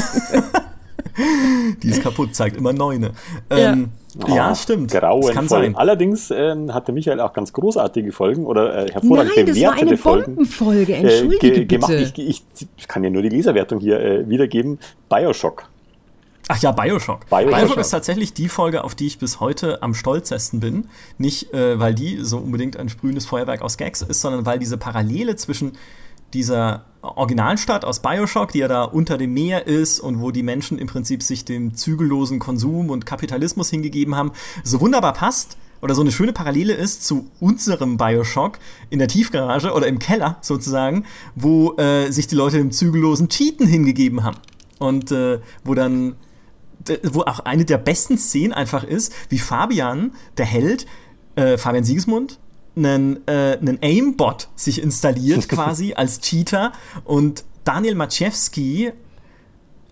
Die 1.83 1.89
ist 1.89 2.03
kaputt, 2.03 2.35
zeigt 2.35 2.57
immer 2.57 2.73
neune. 2.73 3.13
Ähm, 3.51 3.91
ja. 4.27 4.35
ja, 4.35 4.55
stimmt. 4.55 4.91
Grauenvoll. 4.91 5.33
kann 5.33 5.49
sein. 5.49 5.77
Allerdings 5.77 6.31
äh, 6.31 6.55
hatte 6.71 6.93
Michael 6.93 7.21
auch 7.21 7.33
ganz 7.33 7.53
großartige 7.53 8.13
Folgen 8.13 8.45
oder 8.45 8.87
äh, 8.87 8.93
hervorragend 8.93 9.33
Nein, 9.37 9.47
das 9.47 9.61
war 9.61 9.73
eine 9.73 9.97
Bombenfolge, 9.97 10.93
äh, 10.93 10.97
entschuldige 10.97 11.47
äh, 11.47 11.65
ge 11.65 11.65
gemacht. 11.67 11.93
Ich, 11.93 12.19
ich, 12.19 12.45
ich, 12.77 12.89
kann 12.89 13.05
ja 13.05 13.11
nur 13.11 13.23
die 13.23 13.29
Leserwertung 13.29 13.79
hier 13.81 14.01
äh, 14.01 14.29
wiedergeben. 14.29 14.79
Bioshock. 15.09 15.69
Ach 16.49 16.59
ja, 16.61 16.73
Bioshock. 16.73 17.29
Bioshock. 17.31 17.51
Bioshock. 17.51 17.79
ist 17.79 17.91
tatsächlich 17.91 18.35
die 18.35 18.49
Folge, 18.49 18.83
auf 18.83 18.97
die 18.97 19.07
ich 19.07 19.19
bis 19.19 19.39
heute 19.39 19.83
am 19.83 19.95
stolzesten 19.95 20.59
bin. 20.59 20.89
Nicht, 21.17 21.55
äh, 21.55 21.79
weil 21.79 21.95
die 21.95 22.19
so 22.23 22.39
unbedingt 22.39 22.77
ein 22.77 22.89
sprühendes 22.89 23.27
Feuerwerk 23.27 23.63
aus 23.63 23.77
Gags 23.77 24.03
ist, 24.03 24.21
sondern 24.21 24.47
weil 24.47 24.59
diese 24.59 24.77
Parallele 24.77 25.37
zwischen 25.37 25.73
dieser 26.35 26.85
Originalstadt 27.03 27.85
aus 27.85 28.01
Bioshock, 28.01 28.53
die 28.53 28.59
ja 28.59 28.69
da 28.69 28.85
unter 28.85 29.17
dem 29.17 29.33
Meer 29.33 29.67
ist 29.67 30.01
und 30.01 30.21
wo 30.21 30.31
die 30.31 30.43
Menschen 30.43 30.79
im 30.79 30.87
Prinzip 30.87 31.23
sich 31.23 31.45
dem 31.45 31.75
zügellosen 31.75 32.39
Konsum 32.39 32.91
und 32.91 33.07
Kapitalismus 33.07 33.71
hingegeben 33.71 34.15
haben, 34.15 34.33
so 34.65 34.81
wunderbar 34.81 35.15
passt 35.15 35.57
oder 35.81 35.95
so 35.95 36.03
eine 36.03 36.13
schöne 36.13 36.33
Parallele 36.33 36.75
ist 36.75 37.07
zu 37.07 37.31
unserem 37.41 37.97
Bioshock 37.97 38.59
in 38.91 38.99
der 38.99 39.09
Tiefgarage 39.09 39.73
oder 39.73 39.87
im 39.87 39.99
Keller 39.99 40.37
sozusagen, 40.43 41.05
wo 41.35 41.75
äh, 41.77 42.11
sich 42.11 42.27
die 42.27 42.35
Leute 42.35 42.59
dem 42.59 42.71
zügellosen 42.71 43.29
Cheaten 43.29 43.67
hingegeben 43.67 44.23
haben. 44.23 44.37
Und 44.79 45.11
äh, 45.13 45.41
wo 45.65 45.75
dann 45.75 46.17
wo 47.03 47.23
auch 47.23 47.41
eine 47.41 47.65
der 47.67 47.79
besten 47.79 48.17
Szenen 48.17 48.53
einfach 48.53 48.85
ist, 48.85 49.13
wie 49.29 49.39
Fabian, 49.39 50.13
der 50.39 50.47
Held, 50.47 50.87
äh, 51.37 51.59
Fabian 51.59 51.85
Siegesmund, 51.85 52.39
einen, 52.85 53.27
äh, 53.27 53.59
einen 53.61 53.79
Aimbot 53.83 54.49
sich 54.57 54.83
installiert 54.83 55.49
quasi 55.49 55.95
als 55.95 56.21
Cheater 56.21 56.73
und 57.05 57.45
Daniel 57.65 57.95
Maciewski 57.95 58.93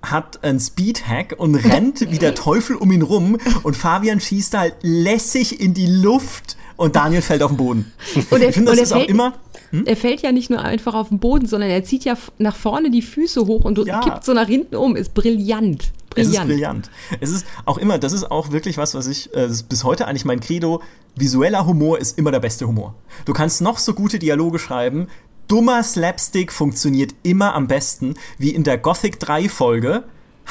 hat 0.02 0.44
einen 0.44 0.60
Speedhack 0.60 1.34
und 1.38 1.54
rennt 1.54 2.10
wie 2.10 2.18
der 2.18 2.34
Teufel 2.34 2.76
um 2.76 2.92
ihn 2.92 3.02
rum 3.02 3.38
und 3.62 3.76
Fabian 3.76 4.20
schießt 4.20 4.56
halt 4.56 4.74
lässig 4.82 5.60
in 5.60 5.74
die 5.74 5.86
Luft 5.86 6.56
und 6.76 6.94
Daniel 6.94 7.22
fällt 7.22 7.42
auf 7.42 7.50
den 7.50 7.56
Boden. 7.56 7.92
Und 8.30 8.40
er, 8.40 8.50
ich 8.50 8.54
finde, 8.54 8.70
das 8.70 8.80
ist 8.80 8.92
fällt, 8.92 9.06
auch 9.06 9.08
immer. 9.08 9.34
Hm? 9.70 9.84
Er 9.84 9.96
fällt 9.96 10.22
ja 10.22 10.30
nicht 10.30 10.48
nur 10.48 10.60
einfach 10.60 10.94
auf 10.94 11.08
den 11.08 11.18
Boden, 11.18 11.46
sondern 11.46 11.70
er 11.70 11.82
zieht 11.82 12.04
ja 12.04 12.16
nach 12.38 12.54
vorne 12.54 12.92
die 12.92 13.02
Füße 13.02 13.46
hoch 13.46 13.64
und 13.64 13.84
ja. 13.84 14.00
kippt 14.00 14.24
so 14.24 14.32
nach 14.32 14.46
hinten 14.46 14.76
um. 14.76 14.94
Ist 14.94 15.12
brillant. 15.12 15.90
Brillant. 16.26 16.36
Es 16.36 16.40
ist 16.40 16.46
brillant. 16.46 16.90
Es 17.20 17.30
ist 17.30 17.46
auch 17.64 17.78
immer, 17.78 17.98
das 17.98 18.12
ist 18.12 18.30
auch 18.30 18.50
wirklich 18.50 18.78
was, 18.78 18.94
was 18.94 19.06
ich, 19.06 19.34
äh, 19.34 19.48
bis 19.68 19.84
heute 19.84 20.06
eigentlich 20.06 20.24
mein 20.24 20.40
Credo, 20.40 20.82
visueller 21.16 21.66
Humor 21.66 21.98
ist 21.98 22.18
immer 22.18 22.30
der 22.30 22.40
beste 22.40 22.66
Humor. 22.66 22.94
Du 23.24 23.32
kannst 23.32 23.60
noch 23.60 23.78
so 23.78 23.94
gute 23.94 24.18
Dialoge 24.18 24.58
schreiben, 24.58 25.08
dummer 25.48 25.82
Slapstick 25.82 26.52
funktioniert 26.52 27.14
immer 27.22 27.54
am 27.54 27.68
besten, 27.68 28.14
wie 28.38 28.50
in 28.50 28.64
der 28.64 28.78
Gothic 28.78 29.18
3 29.18 29.48
Folge, 29.48 30.04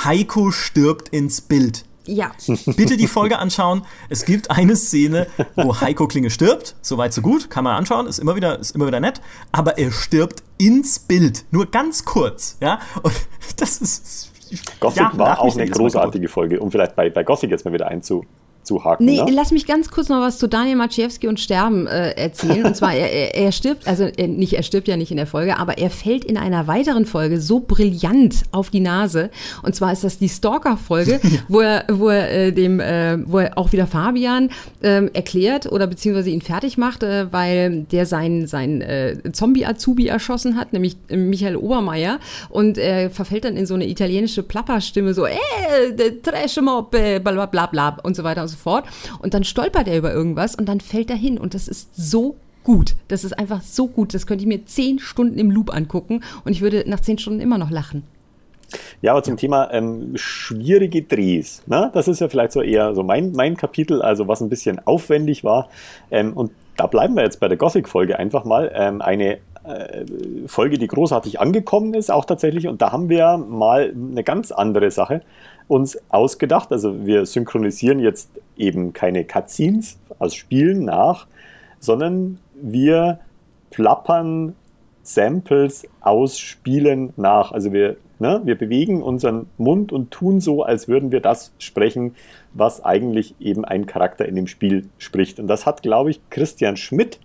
Heiko 0.04 0.52
stirbt 0.52 1.10
ins 1.10 1.42
Bild. 1.42 1.86
Ja. 2.08 2.32
Bitte 2.78 2.98
die 2.98 3.08
Folge 3.08 3.38
anschauen. 3.38 3.84
Es 4.10 4.26
gibt 4.26 4.50
eine 4.50 4.76
Szene, 4.76 5.28
wo 5.56 5.80
Heiko 5.82 6.08
Klinge 6.08 6.30
stirbt. 6.30 6.76
Soweit, 6.82 7.14
so 7.14 7.22
gut. 7.22 7.50
Kann 7.50 7.66
man 7.66 7.76
anschauen. 7.76 8.08
Ist 8.08 8.20
immer 8.20 8.36
wieder, 8.36 8.60
ist 8.60 8.72
immer 8.72 8.88
wieder 8.88 9.02
nett. 9.02 9.22
Aber 9.52 9.78
er 9.78 9.92
stirbt 9.92 10.42
ins 10.58 11.00
Bild. 11.00 11.44
Nur 11.52 11.70
ganz 11.70 12.06
kurz. 12.06 12.58
Ja. 12.62 12.80
Und 13.04 13.14
das 13.58 13.82
ist 13.82 14.32
Gothic 14.80 15.02
ja, 15.02 15.12
war 15.14 15.40
auch 15.40 15.56
eine 15.56 15.70
großartige 15.70 16.28
Folge, 16.28 16.60
um 16.60 16.72
vielleicht 16.72 16.96
bei, 16.96 17.10
bei 17.10 17.24
Gothic 17.24 17.52
jetzt 17.52 17.66
mal 17.66 17.74
wieder 17.74 17.88
einzu, 17.88 18.26
zuhaken. 18.68 19.06
Nee, 19.06 19.24
ne? 19.24 19.32
lass 19.32 19.52
mich 19.52 19.66
ganz 19.66 19.90
kurz 19.90 20.10
noch 20.10 20.22
was 20.22 20.38
zu 20.38 20.48
Daniel 20.48 20.76
Maciejewski 20.76 21.28
und 21.28 21.40
Sterben 21.40 21.88
äh, 21.88 22.12
erzählen. 22.12 22.66
und 22.66 22.76
zwar, 22.76 22.94
er, 22.94 23.36
er, 23.36 23.52
stirbt, 23.52 23.88
also 23.88 24.04
er, 24.04 24.28
nicht, 24.28 24.54
er 24.54 24.64
stirbt 24.64 24.88
ja 24.88 24.98
nicht 24.98 25.10
in 25.10 25.18
der 25.18 25.26
Folge, 25.26 25.58
aber 25.58 25.78
er 25.78 25.90
fällt 25.90 26.26
in 26.26 26.38
einer 26.38 26.68
weiteren 26.68 27.06
Folge 27.06 27.40
so 27.42 27.62
brillant 27.62 28.44
auf 28.52 28.70
die 28.70 28.82
Nase. 28.82 29.32
Und 29.64 29.76
zwar 29.76 29.94
ist 29.94 30.04
das 30.04 30.20
die 30.20 30.30
Stalker-Folge, 30.30 31.20
wo 31.48 31.62
er, 31.62 31.86
wo 31.90 32.10
er 32.10 32.32
äh, 32.32 32.52
dem, 32.52 32.80
äh, 32.80 33.18
wo 33.26 33.40
er 33.40 33.58
auch 33.58 33.72
wieder 33.72 33.88
Fabian 33.88 34.50
äh, 34.82 35.08
erklärt 35.14 35.72
oder 35.72 35.88
beziehungsweise 35.88 36.30
ihn 36.30 36.42
fertig 36.42 36.78
macht, 36.78 37.04
äh, 37.04 37.32
weil 37.32 37.86
der 37.92 38.06
seinen 38.06 38.48
sein, 38.48 38.82
äh, 38.82 39.18
Zombie-Azubi 39.32 40.08
erschossen 40.08 40.58
hat, 40.58 40.74
nämlich 40.74 40.98
Michael 41.10 41.56
Obermeier. 41.56 42.20
Und 42.50 42.78
er 42.78 43.10
verfällt 43.10 43.46
dann 43.46 43.56
in 43.56 43.66
so 43.66 43.76
eine 43.76 43.88
italienische 43.88 44.44
Plapperstimme, 44.44 45.14
so, 45.14 45.26
äh, 45.26 45.38
Trash 46.22 46.60
Mob, 46.62 46.92
bla 46.92 47.46
bla 47.46 47.66
bla 47.66 47.98
und 48.04 48.16
so 48.16 48.24
weiter 48.24 48.42
und 48.42 48.50
so 48.50 48.57
fort. 48.58 48.86
Und 49.20 49.34
dann 49.34 49.44
stolpert 49.44 49.88
er 49.88 49.98
über 49.98 50.14
irgendwas 50.14 50.56
und 50.56 50.68
dann 50.68 50.82
fällt 50.82 51.10
er 51.10 51.16
hin. 51.16 51.38
Und 51.38 51.54
das 51.54 51.68
ist 51.68 51.96
so 51.96 52.36
gut. 52.64 52.96
Das 53.08 53.24
ist 53.24 53.40
einfach 53.40 53.62
so 53.62 53.88
gut. 53.88 54.14
Das 54.14 54.28
könnte 54.28 54.44
ich 54.44 54.48
mir 54.48 54.66
zehn 54.66 55.00
Stunden 55.00 55.40
im 55.40 55.52
Loop 55.52 55.74
angucken 55.74 56.22
und 56.44 56.52
ich 56.52 56.62
würde 56.62 56.84
nach 56.88 57.00
zehn 57.00 57.18
Stunden 57.18 57.40
immer 57.40 57.58
noch 57.58 57.72
lachen. 57.72 58.04
Ja, 59.02 59.14
aber 59.14 59.24
zum 59.24 59.38
Thema 59.38 59.72
ähm, 59.72 60.12
schwierige 60.16 61.04
Drehs. 61.04 61.64
Ne? 61.68 61.90
Das 61.94 62.08
ist 62.08 62.20
ja 62.20 62.28
vielleicht 62.28 62.52
so 62.52 62.62
eher 62.62 62.94
so 62.94 63.04
mein, 63.04 63.32
mein 63.32 63.56
Kapitel, 63.56 64.02
also 64.02 64.28
was 64.28 64.42
ein 64.42 64.50
bisschen 64.50 64.86
aufwendig 64.86 65.44
war. 65.44 65.70
Ähm, 66.12 66.34
und 66.34 66.52
da 66.76 66.88
bleiben 66.88 67.16
wir 67.16 67.24
jetzt 67.24 67.40
bei 67.40 67.48
der 67.48 67.58
Gothic-Folge 67.58 68.20
einfach 68.20 68.44
mal. 68.44 68.72
Ähm, 68.74 69.02
eine 69.02 69.38
äh, 69.64 70.06
Folge, 70.48 70.78
die 70.78 70.88
großartig 70.88 71.40
angekommen 71.40 71.94
ist, 71.94 72.12
auch 72.12 72.26
tatsächlich. 72.26 72.68
Und 72.68 72.82
da 72.82 72.92
haben 72.92 73.10
wir 73.10 73.38
mal 73.38 73.94
eine 73.96 74.24
ganz 74.24 74.52
andere 74.52 74.92
Sache 74.92 75.22
uns 75.68 75.98
ausgedacht. 76.10 76.72
Also 76.72 77.06
wir 77.06 77.26
synchronisieren 77.26 78.00
jetzt 78.00 78.30
eben 78.58 78.94
keine 78.94 79.26
Cutscenes 79.26 80.00
aus 80.20 80.36
Spielen 80.36 80.86
nach, 80.86 81.28
sondern 81.80 82.40
wir 82.56 83.20
plappern 83.70 84.56
Samples 85.04 85.88
aus 86.02 86.40
Spielen 86.40 87.14
nach. 87.16 87.52
Also 87.52 87.72
wir, 87.72 87.98
ne, 88.20 88.42
wir 88.44 88.58
bewegen 88.58 89.02
unseren 89.04 89.48
Mund 89.58 89.92
und 89.92 90.12
tun 90.12 90.42
so, 90.42 90.64
als 90.64 90.88
würden 90.88 91.12
wir 91.12 91.22
das 91.22 91.54
sprechen, 91.60 92.16
was 92.54 92.84
eigentlich 92.84 93.36
eben 93.40 93.64
ein 93.64 93.86
Charakter 93.86 94.26
in 94.26 94.36
dem 94.36 94.48
Spiel 94.48 94.90
spricht. 94.98 95.40
Und 95.40 95.48
das 95.48 95.66
hat, 95.66 95.82
glaube 95.82 96.10
ich, 96.10 96.22
Christian 96.30 96.78
Schmidt 96.78 97.20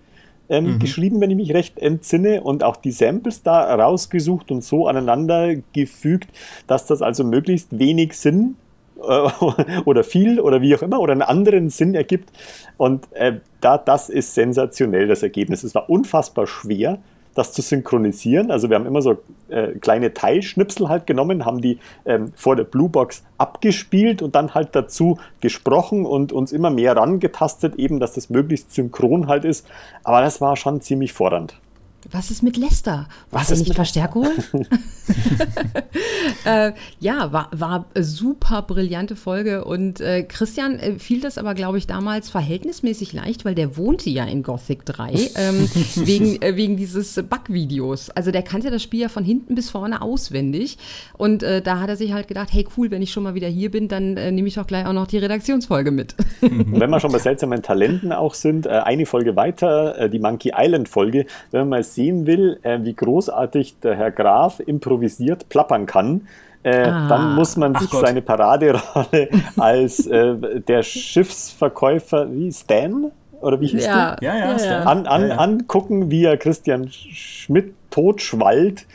ähm, 0.48 0.74
mhm. 0.74 0.78
geschrieben, 0.78 1.20
wenn 1.20 1.30
ich 1.30 1.36
mich 1.36 1.54
recht 1.54 1.78
entsinne, 1.78 2.42
und 2.42 2.64
auch 2.64 2.76
die 2.76 2.90
Samples 2.90 3.42
da 3.42 3.74
rausgesucht 3.74 4.50
und 4.50 4.64
so 4.64 4.86
aneinander 4.86 5.56
gefügt, 5.72 6.28
dass 6.66 6.86
das 6.86 7.02
also 7.02 7.24
möglichst 7.24 7.78
wenig 7.78 8.16
Sinn 8.16 8.56
äh, 9.02 9.28
oder 9.84 10.04
viel 10.04 10.40
oder 10.40 10.60
wie 10.60 10.74
auch 10.74 10.82
immer 10.82 11.00
oder 11.00 11.12
einen 11.12 11.22
anderen 11.22 11.70
Sinn 11.70 11.94
ergibt. 11.94 12.30
Und 12.76 13.10
äh, 13.12 13.40
da, 13.60 13.78
das 13.78 14.08
ist 14.08 14.34
sensationell, 14.34 15.08
das 15.08 15.22
Ergebnis. 15.22 15.64
Es 15.64 15.74
war 15.74 15.88
unfassbar 15.88 16.46
schwer, 16.46 16.98
das 17.34 17.52
zu 17.52 17.62
synchronisieren. 17.62 18.50
Also 18.50 18.68
wir 18.68 18.76
haben 18.76 18.86
immer 18.86 19.02
so 19.02 19.18
äh, 19.48 19.68
kleine 19.78 20.14
Teilschnipsel 20.14 20.88
halt 20.88 21.06
genommen, 21.06 21.44
haben 21.44 21.60
die 21.60 21.78
ähm, 22.04 22.32
vor 22.34 22.56
der 22.56 22.64
Bluebox 22.64 23.24
abgespielt 23.38 24.22
und 24.22 24.34
dann 24.34 24.54
halt 24.54 24.70
dazu 24.72 25.18
gesprochen 25.40 26.04
und 26.06 26.32
uns 26.32 26.52
immer 26.52 26.70
mehr 26.70 26.96
rangetastet, 26.96 27.76
eben, 27.76 28.00
dass 28.00 28.14
das 28.14 28.30
möglichst 28.30 28.72
synchron 28.72 29.28
halt 29.28 29.44
ist. 29.44 29.66
Aber 30.04 30.20
das 30.20 30.40
war 30.40 30.56
schon 30.56 30.80
ziemlich 30.80 31.12
fordernd. 31.12 31.61
Was 32.10 32.30
ist 32.30 32.42
mit 32.42 32.56
Lester? 32.56 33.08
Was 33.30 33.50
ist 33.50 33.60
nicht 33.60 33.74
Verstärkung? 33.74 34.26
äh, 36.44 36.72
ja, 37.00 37.32
war, 37.32 37.48
war 37.52 37.86
super 37.94 38.62
brillante 38.62 39.16
Folge 39.16 39.64
und 39.64 40.00
äh, 40.00 40.22
Christian 40.22 40.78
äh, 40.78 40.98
fiel 40.98 41.20
das 41.20 41.38
aber, 41.38 41.54
glaube 41.54 41.78
ich, 41.78 41.86
damals 41.86 42.30
verhältnismäßig 42.30 43.12
leicht, 43.12 43.44
weil 43.44 43.54
der 43.54 43.76
wohnte 43.76 44.10
ja 44.10 44.24
in 44.24 44.42
Gothic 44.42 44.84
3 44.84 45.12
ähm, 45.36 45.68
wegen, 45.94 46.42
äh, 46.42 46.56
wegen 46.56 46.76
dieses 46.76 47.14
Bug-Videos. 47.14 48.10
Also 48.10 48.30
der 48.30 48.42
kannte 48.42 48.70
das 48.70 48.82
Spiel 48.82 49.00
ja 49.00 49.08
von 49.08 49.24
hinten 49.24 49.54
bis 49.54 49.70
vorne 49.70 50.02
auswendig 50.02 50.78
und 51.16 51.42
äh, 51.42 51.62
da 51.62 51.80
hat 51.80 51.88
er 51.88 51.96
sich 51.96 52.12
halt 52.12 52.28
gedacht, 52.28 52.48
hey 52.52 52.66
cool, 52.76 52.90
wenn 52.90 53.02
ich 53.02 53.12
schon 53.12 53.22
mal 53.22 53.34
wieder 53.34 53.48
hier 53.48 53.70
bin, 53.70 53.88
dann 53.88 54.16
äh, 54.16 54.32
nehme 54.32 54.48
ich 54.48 54.54
doch 54.54 54.66
gleich 54.66 54.86
auch 54.86 54.92
noch 54.92 55.06
die 55.06 55.18
Redaktionsfolge 55.18 55.90
mit. 55.90 56.14
wenn 56.40 56.90
wir 56.90 57.00
schon 57.00 57.12
bei 57.12 57.18
seltsamen 57.18 57.62
Talenten 57.62 58.12
auch 58.12 58.34
sind, 58.34 58.66
eine 58.66 59.06
Folge 59.06 59.36
weiter, 59.36 60.08
die 60.08 60.18
Monkey 60.18 60.52
Island 60.56 60.88
Folge, 60.88 61.26
wenn 61.50 61.60
wir 61.60 61.64
mal 61.64 61.82
sehen 61.94 62.26
will, 62.26 62.58
äh, 62.62 62.78
wie 62.82 62.94
großartig 62.94 63.80
der 63.80 63.94
Herr 63.94 64.10
Graf 64.10 64.60
improvisiert 64.60 65.48
plappern 65.48 65.86
kann, 65.86 66.28
äh, 66.62 66.82
ah, 66.82 67.08
dann 67.08 67.34
muss 67.34 67.56
man 67.56 67.74
sich 67.74 67.90
seine 67.90 68.22
Paraderolle 68.22 69.28
als 69.56 70.06
äh, 70.06 70.60
der 70.60 70.82
Schiffsverkäufer, 70.82 72.32
wie 72.32 72.52
Stan? 72.52 73.10
Oder 73.40 73.60
wie 73.60 73.66
hieß 73.66 73.84
ja, 73.84 74.14
der? 74.16 74.34
Ja, 74.34 74.38
ja, 74.38 74.56
ja, 74.56 74.82
An, 74.84 75.06
an, 75.06 75.28
ja, 75.28 75.36
Angucken, 75.36 76.10
wie 76.10 76.24
er 76.24 76.36
Christian 76.36 76.88
Schmidt 76.90 77.74
totschwallt 77.90 78.86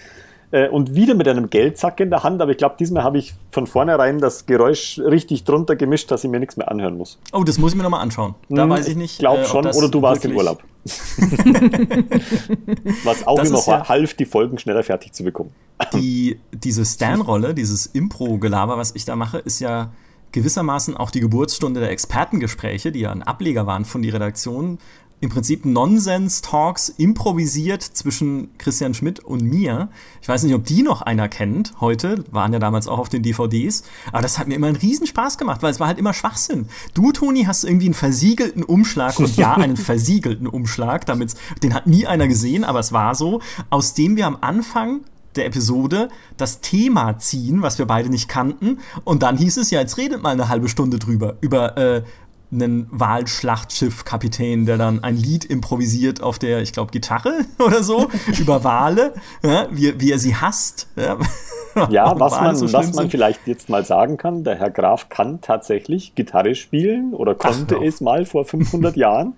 äh, 0.51 0.69
und 0.69 0.95
wieder 0.95 1.13
mit 1.15 1.27
einem 1.27 1.49
Geldsack 1.49 1.99
in 1.99 2.09
der 2.09 2.23
Hand, 2.23 2.41
aber 2.41 2.51
ich 2.51 2.57
glaube, 2.57 2.75
diesmal 2.79 3.03
habe 3.03 3.17
ich 3.17 3.33
von 3.51 3.67
vornherein 3.67 4.19
das 4.19 4.45
Geräusch 4.45 4.99
richtig 4.99 5.43
drunter 5.43 5.75
gemischt, 5.75 6.09
dass 6.11 6.23
ich 6.23 6.29
mir 6.29 6.39
nichts 6.39 6.55
mehr 6.55 6.71
anhören 6.71 6.97
muss. 6.97 7.19
Oh, 7.33 7.43
das 7.43 7.57
muss 7.57 7.71
ich 7.71 7.77
mir 7.77 7.83
nochmal 7.83 8.01
anschauen. 8.01 8.35
Da 8.49 8.63
hm, 8.63 8.69
weiß 8.69 8.87
ich 8.87 8.95
nicht. 8.95 9.13
Ich 9.13 9.19
glaube 9.19 9.41
äh, 9.41 9.45
schon, 9.45 9.65
oder 9.65 9.89
du 9.89 10.01
warst 10.01 10.23
im 10.23 10.35
Urlaub. 10.35 10.63
Was 13.03 13.27
auch 13.27 13.38
das 13.38 13.49
immer 13.49 13.57
noch 13.57 13.67
ja 13.67 13.88
half, 13.88 14.13
die 14.13 14.25
Folgen 14.25 14.57
schneller 14.57 14.83
fertig 14.83 15.13
zu 15.13 15.23
bekommen. 15.23 15.51
Die, 15.93 16.39
diese 16.51 16.85
Stan-Rolle, 16.85 17.53
dieses 17.53 17.85
Impro-Gelaber, 17.85 18.77
was 18.77 18.95
ich 18.95 19.05
da 19.05 19.15
mache, 19.15 19.38
ist 19.38 19.59
ja 19.59 19.91
gewissermaßen 20.31 20.97
auch 20.97 21.11
die 21.11 21.19
Geburtsstunde 21.19 21.79
der 21.79 21.91
Expertengespräche, 21.91 22.91
die 22.91 23.01
ja 23.01 23.11
ein 23.11 23.23
Ableger 23.23 23.67
waren 23.67 23.85
von 23.85 24.01
die 24.01 24.09
Redaktion, 24.09 24.79
im 25.20 25.30
Prinzip 25.30 25.65
Nonsens-Talks 25.65 26.89
improvisiert 26.89 27.82
zwischen 27.82 28.55
Christian 28.57 28.93
Schmidt 28.93 29.20
und 29.20 29.41
mir. 29.41 29.89
Ich 30.22 30.30
weiß 30.30 30.43
nicht, 30.43 30.53
ob 30.53 30.65
die 30.65 30.84
noch 30.84 31.01
einer 31.01 31.28
kennt 31.28 31.74
heute, 31.82 32.24
waren 32.32 32.53
ja 32.53 32.59
damals 32.59 32.88
auch 32.88 32.99
auf 32.99 33.09
den 33.09 33.24
DVDs, 33.24 33.84
aber 34.11 34.22
das 34.22 34.38
hat 34.38 34.47
mir 34.47 34.55
immer 34.55 34.68
einen 34.68 34.76
Riesenspaß 34.76 35.38
gemacht, 35.38 35.63
weil 35.63 35.72
es 35.72 35.80
war 35.80 35.88
halt 35.88 35.97
immer 35.97 36.13
Schwachsinn. 36.13 36.68
Du, 36.93 37.11
Toni, 37.11 37.45
hast 37.45 37.63
irgendwie 37.63 37.88
einen 37.88 37.95
versiegelten 37.95 38.63
Umschlag 38.63 39.20
und 39.20 39.36
ja, 39.38 39.53
einen 39.55 39.78
versiegelten 39.78 40.45
Umschlag, 40.45 41.05
damit, 41.07 41.34
den 41.63 41.74
hat 41.74 41.88
nie 41.88 42.05
einer 42.05 42.28
gesehen, 42.28 42.63
aber 42.63 42.80
es 42.80 42.91
war 42.91 43.15
so, 43.15 43.41
aus 43.72 43.95
dem 43.95 44.18
wir 44.18 44.28
am 44.28 44.38
Anfang 44.41 45.01
der 45.38 45.45
Episode 45.45 46.09
das 46.36 46.61
Thema 46.61 47.18
ziehen, 47.20 47.61
was 47.61 47.78
wir 47.78 47.86
beide 47.86 48.09
nicht 48.09 48.28
kannten. 48.28 48.80
Und 49.03 49.24
dann 49.24 49.38
hieß 49.38 49.57
es 49.57 49.70
ja, 49.70 49.80
jetzt 49.80 49.97
redet 49.97 50.22
mal 50.22 50.32
eine 50.32 50.49
halbe 50.49 50.68
Stunde 50.68 50.99
drüber, 50.99 51.38
über 51.41 51.78
äh, 51.78 52.03
einen 52.51 52.87
Wahlschlachtschiff-Kapitän, 52.91 54.65
der 54.65 54.77
dann 54.77 55.03
ein 55.03 55.17
Lied 55.17 55.43
improvisiert 55.45 56.21
auf 56.21 56.39
der, 56.39 56.61
ich 56.61 56.71
glaube, 56.71 56.91
Gitarre 56.91 57.33
oder 57.59 57.83
so, 57.83 58.07
über 58.39 58.63
Wale, 58.63 59.13
ja, 59.43 59.67
wie, 59.71 59.99
wie 59.99 60.11
er 60.11 60.19
sie 60.19 60.35
hasst. 60.35 60.87
Ja, 60.95 61.17
ja 61.89 62.19
was, 62.19 62.39
man, 62.39 62.55
so 62.55 62.71
was 62.71 62.93
man 62.93 63.09
vielleicht 63.09 63.45
jetzt 63.47 63.69
mal 63.69 63.83
sagen 63.85 64.17
kann, 64.17 64.43
der 64.43 64.55
Herr 64.55 64.69
Graf 64.69 65.09
kann 65.09 65.41
tatsächlich 65.41 66.15
Gitarre 66.15 66.55
spielen 66.55 67.13
oder 67.13 67.35
konnte 67.35 67.75
es 67.83 67.99
mal 67.99 68.25
vor 68.25 68.45
500 68.45 68.95
Jahren. 68.95 69.33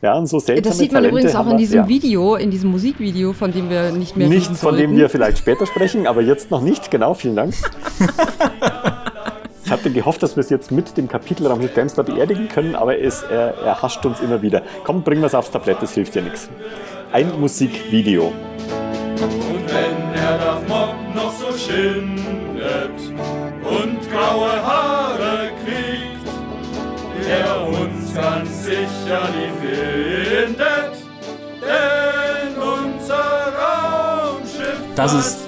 Ja, 0.00 0.14
und 0.14 0.26
so 0.26 0.38
seltsame 0.38 0.62
Das 0.62 0.78
sieht 0.78 0.92
man 0.92 1.02
Talente 1.02 1.20
übrigens 1.20 1.36
auch 1.36 1.50
in 1.50 1.58
diesem 1.58 1.80
ja. 1.80 1.88
Video, 1.88 2.36
in 2.36 2.50
diesem 2.50 2.70
Musikvideo, 2.70 3.32
von 3.32 3.52
dem 3.52 3.70
wir 3.70 3.90
nicht 3.92 4.16
mehr 4.16 4.28
Nicht, 4.28 4.56
von 4.56 4.76
dem 4.76 4.96
wir 4.96 5.10
vielleicht 5.10 5.38
später 5.38 5.66
sprechen, 5.66 6.06
aber 6.06 6.22
jetzt 6.22 6.50
noch 6.50 6.62
nicht, 6.62 6.90
genau, 6.90 7.14
vielen 7.14 7.36
Dank. 7.36 7.54
Ich 9.72 9.78
hatte 9.78 9.90
gehofft, 9.90 10.22
dass 10.22 10.36
wir 10.36 10.42
es 10.42 10.50
jetzt 10.50 10.70
mit 10.70 10.98
dem 10.98 11.08
Kapitelraum 11.08 11.58
mit 11.58 11.74
Gamestar 11.74 12.04
beerdigen 12.04 12.46
können, 12.46 12.74
aber 12.74 13.00
es, 13.00 13.22
er, 13.22 13.54
er 13.64 13.80
hascht 13.80 14.04
uns 14.04 14.20
immer 14.20 14.42
wieder. 14.42 14.60
Komm, 14.84 15.02
bringen 15.02 15.22
wir 15.22 15.28
es 15.28 15.34
aufs 15.34 15.50
Tablett, 15.50 15.78
das 15.80 15.94
hilft 15.94 16.14
ja 16.14 16.20
nichts. 16.20 16.50
Ein 17.10 17.40
Musikvideo. 17.40 18.24
Und 18.26 19.66
wenn 19.68 20.22
er 20.22 20.36
das 20.36 20.68
Mob 20.68 20.94
noch 21.14 21.32
so 21.32 21.56
schindet 21.56 23.00
und 23.62 24.12
graue 24.12 24.62
Haare 24.62 25.48
kriegt, 25.64 26.26
der 27.26 27.66
uns 27.66 28.14
ganz 28.14 28.64
sicher 28.66 29.22
nie 29.32 29.68
findet, 30.46 30.92
denn 31.62 32.58
unser 32.58 33.24
Raumschiff 33.56 34.82
das 34.96 35.14
ist, 35.14 35.38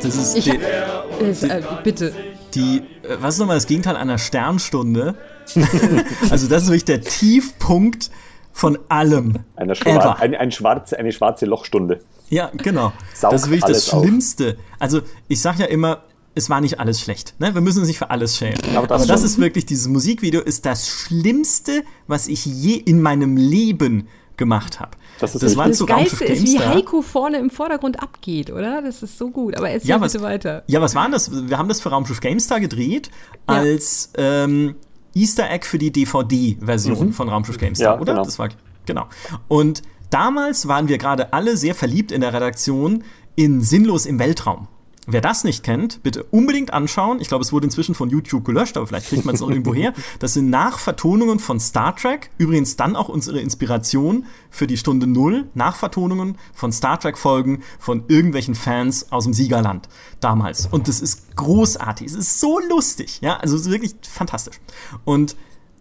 das 0.00 0.14
ist 0.14 0.36
ich, 0.36 0.44
der, 0.44 1.50
äh, 1.50 1.62
bitte 1.82 2.12
die, 2.54 2.82
äh, 3.02 3.16
was 3.20 3.34
ist 3.34 3.40
nochmal 3.40 3.56
das 3.56 3.66
Gegenteil 3.66 3.96
einer 3.96 4.18
Sternstunde? 4.18 5.14
also 6.30 6.48
das 6.48 6.64
ist 6.64 6.68
wirklich 6.68 6.84
der 6.84 7.00
Tiefpunkt 7.00 8.10
von 8.52 8.78
allem. 8.88 9.36
Eine, 9.56 9.74
Schwar 9.74 10.20
eine, 10.20 10.40
ein 10.40 10.50
schwarze, 10.50 10.98
eine 10.98 11.12
schwarze 11.12 11.46
Lochstunde. 11.46 12.00
Ja, 12.28 12.50
genau. 12.54 12.92
Saugt 13.14 13.34
das 13.34 13.42
ist 13.44 13.50
wirklich 13.50 13.76
das 13.76 13.88
Schlimmste. 13.88 14.56
Auf. 14.58 14.76
Also 14.80 15.00
ich 15.28 15.40
sage 15.40 15.60
ja 15.60 15.66
immer, 15.66 16.02
es 16.34 16.50
war 16.50 16.60
nicht 16.60 16.80
alles 16.80 17.00
schlecht. 17.00 17.34
Ne? 17.38 17.54
Wir 17.54 17.60
müssen 17.60 17.80
uns 17.80 17.88
nicht 17.88 17.98
für 17.98 18.10
alles 18.10 18.36
schämen. 18.36 18.58
Aber 18.76 18.86
das, 18.86 19.02
Aber 19.02 19.08
das 19.08 19.22
ist 19.22 19.38
wirklich, 19.38 19.66
dieses 19.66 19.88
Musikvideo 19.88 20.40
ist 20.40 20.66
das 20.66 20.88
Schlimmste, 20.88 21.82
was 22.06 22.28
ich 22.28 22.46
je 22.46 22.74
in 22.74 23.00
meinem 23.00 23.36
Leben 23.36 24.08
gemacht 24.36 24.80
habe. 24.80 24.92
Das, 25.20 25.34
ist 25.34 25.42
das 25.42 25.56
war 25.56 25.68
das 25.68 25.84
Geilste 25.84 26.24
ist, 26.24 26.44
wie 26.44 26.58
Heiko 26.58 27.02
vorne 27.02 27.38
im 27.38 27.50
Vordergrund 27.50 28.00
abgeht, 28.00 28.50
oder? 28.50 28.82
Das 28.82 29.02
ist 29.02 29.18
so 29.18 29.30
gut. 29.30 29.56
Aber 29.56 29.68
erzähl 29.70 29.90
ja, 29.90 29.98
bitte 29.98 30.22
weiter. 30.22 30.62
Ja, 30.66 30.80
was 30.80 30.94
war 30.94 31.08
das? 31.10 31.30
Wir 31.48 31.58
haben 31.58 31.68
das 31.68 31.80
für 31.80 31.88
Raumschiff 31.90 32.20
GameStar 32.20 32.60
gedreht 32.60 33.10
ja. 33.48 33.56
als 33.56 34.12
ähm, 34.16 34.76
Easter 35.14 35.50
Egg 35.50 35.66
für 35.66 35.78
die 35.78 35.90
DVD-Version 35.90 37.08
mhm. 37.08 37.12
von 37.12 37.28
Raumschiff 37.28 37.58
GameStar, 37.58 37.94
ja, 37.94 38.00
oder? 38.00 38.12
Genau. 38.12 38.24
Das 38.24 38.38
war 38.38 38.48
genau. 38.86 39.06
Und 39.48 39.82
damals 40.10 40.68
waren 40.68 40.88
wir 40.88 40.98
gerade 40.98 41.32
alle 41.32 41.56
sehr 41.56 41.74
verliebt 41.74 42.12
in 42.12 42.20
der 42.20 42.32
Redaktion 42.32 43.04
in 43.34 43.60
Sinnlos 43.60 44.06
im 44.06 44.18
Weltraum. 44.18 44.68
Wer 45.10 45.22
das 45.22 45.42
nicht 45.42 45.64
kennt, 45.64 46.02
bitte 46.02 46.22
unbedingt 46.24 46.74
anschauen. 46.74 47.18
Ich 47.20 47.28
glaube, 47.28 47.42
es 47.42 47.50
wurde 47.50 47.64
inzwischen 47.64 47.94
von 47.94 48.10
YouTube 48.10 48.44
gelöscht, 48.44 48.76
aber 48.76 48.86
vielleicht 48.86 49.08
kriegt 49.08 49.24
man 49.24 49.34
es 49.34 49.40
noch 49.40 49.48
irgendwo 49.48 49.74
her. 49.74 49.94
Das 50.18 50.34
sind 50.34 50.50
Nachvertonungen 50.50 51.38
von 51.38 51.58
Star 51.60 51.96
Trek. 51.96 52.28
Übrigens 52.36 52.76
dann 52.76 52.94
auch 52.94 53.08
unsere 53.08 53.40
Inspiration 53.40 54.26
für 54.50 54.66
die 54.66 54.76
Stunde 54.76 55.06
Null. 55.06 55.48
Nachvertonungen 55.54 56.36
von 56.52 56.72
Star 56.72 57.00
Trek-Folgen 57.00 57.62
von 57.78 58.04
irgendwelchen 58.08 58.54
Fans 58.54 59.10
aus 59.10 59.24
dem 59.24 59.32
Siegerland 59.32 59.88
damals. 60.20 60.66
Und 60.66 60.88
das 60.88 61.00
ist 61.00 61.34
großartig. 61.36 62.08
Es 62.08 62.14
ist 62.14 62.38
so 62.38 62.60
lustig. 62.60 63.20
Ja, 63.22 63.38
also 63.38 63.56
es 63.56 63.62
ist 63.62 63.70
wirklich 63.70 63.94
fantastisch. 64.02 64.60
Und 65.06 65.36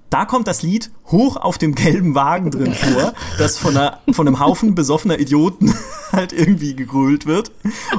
da 0.10 0.26
kommt 0.26 0.48
das 0.48 0.62
Lied 0.62 0.92
hoch 1.08 1.36
auf 1.38 1.58
dem 1.58 1.76
gelben 1.76 2.16
Wagen 2.16 2.52
drin 2.52 2.74
vor, 2.74 3.14
das 3.38 3.58
von, 3.58 3.76
einer, 3.76 4.00
von 4.12 4.28
einem 4.28 4.40
Haufen 4.40 4.76
besoffener 4.76 5.20
Idioten 5.20 5.74
halt 6.12 6.34
irgendwie 6.34 6.76
gegrölt 6.76 7.26
wird. 7.26 7.52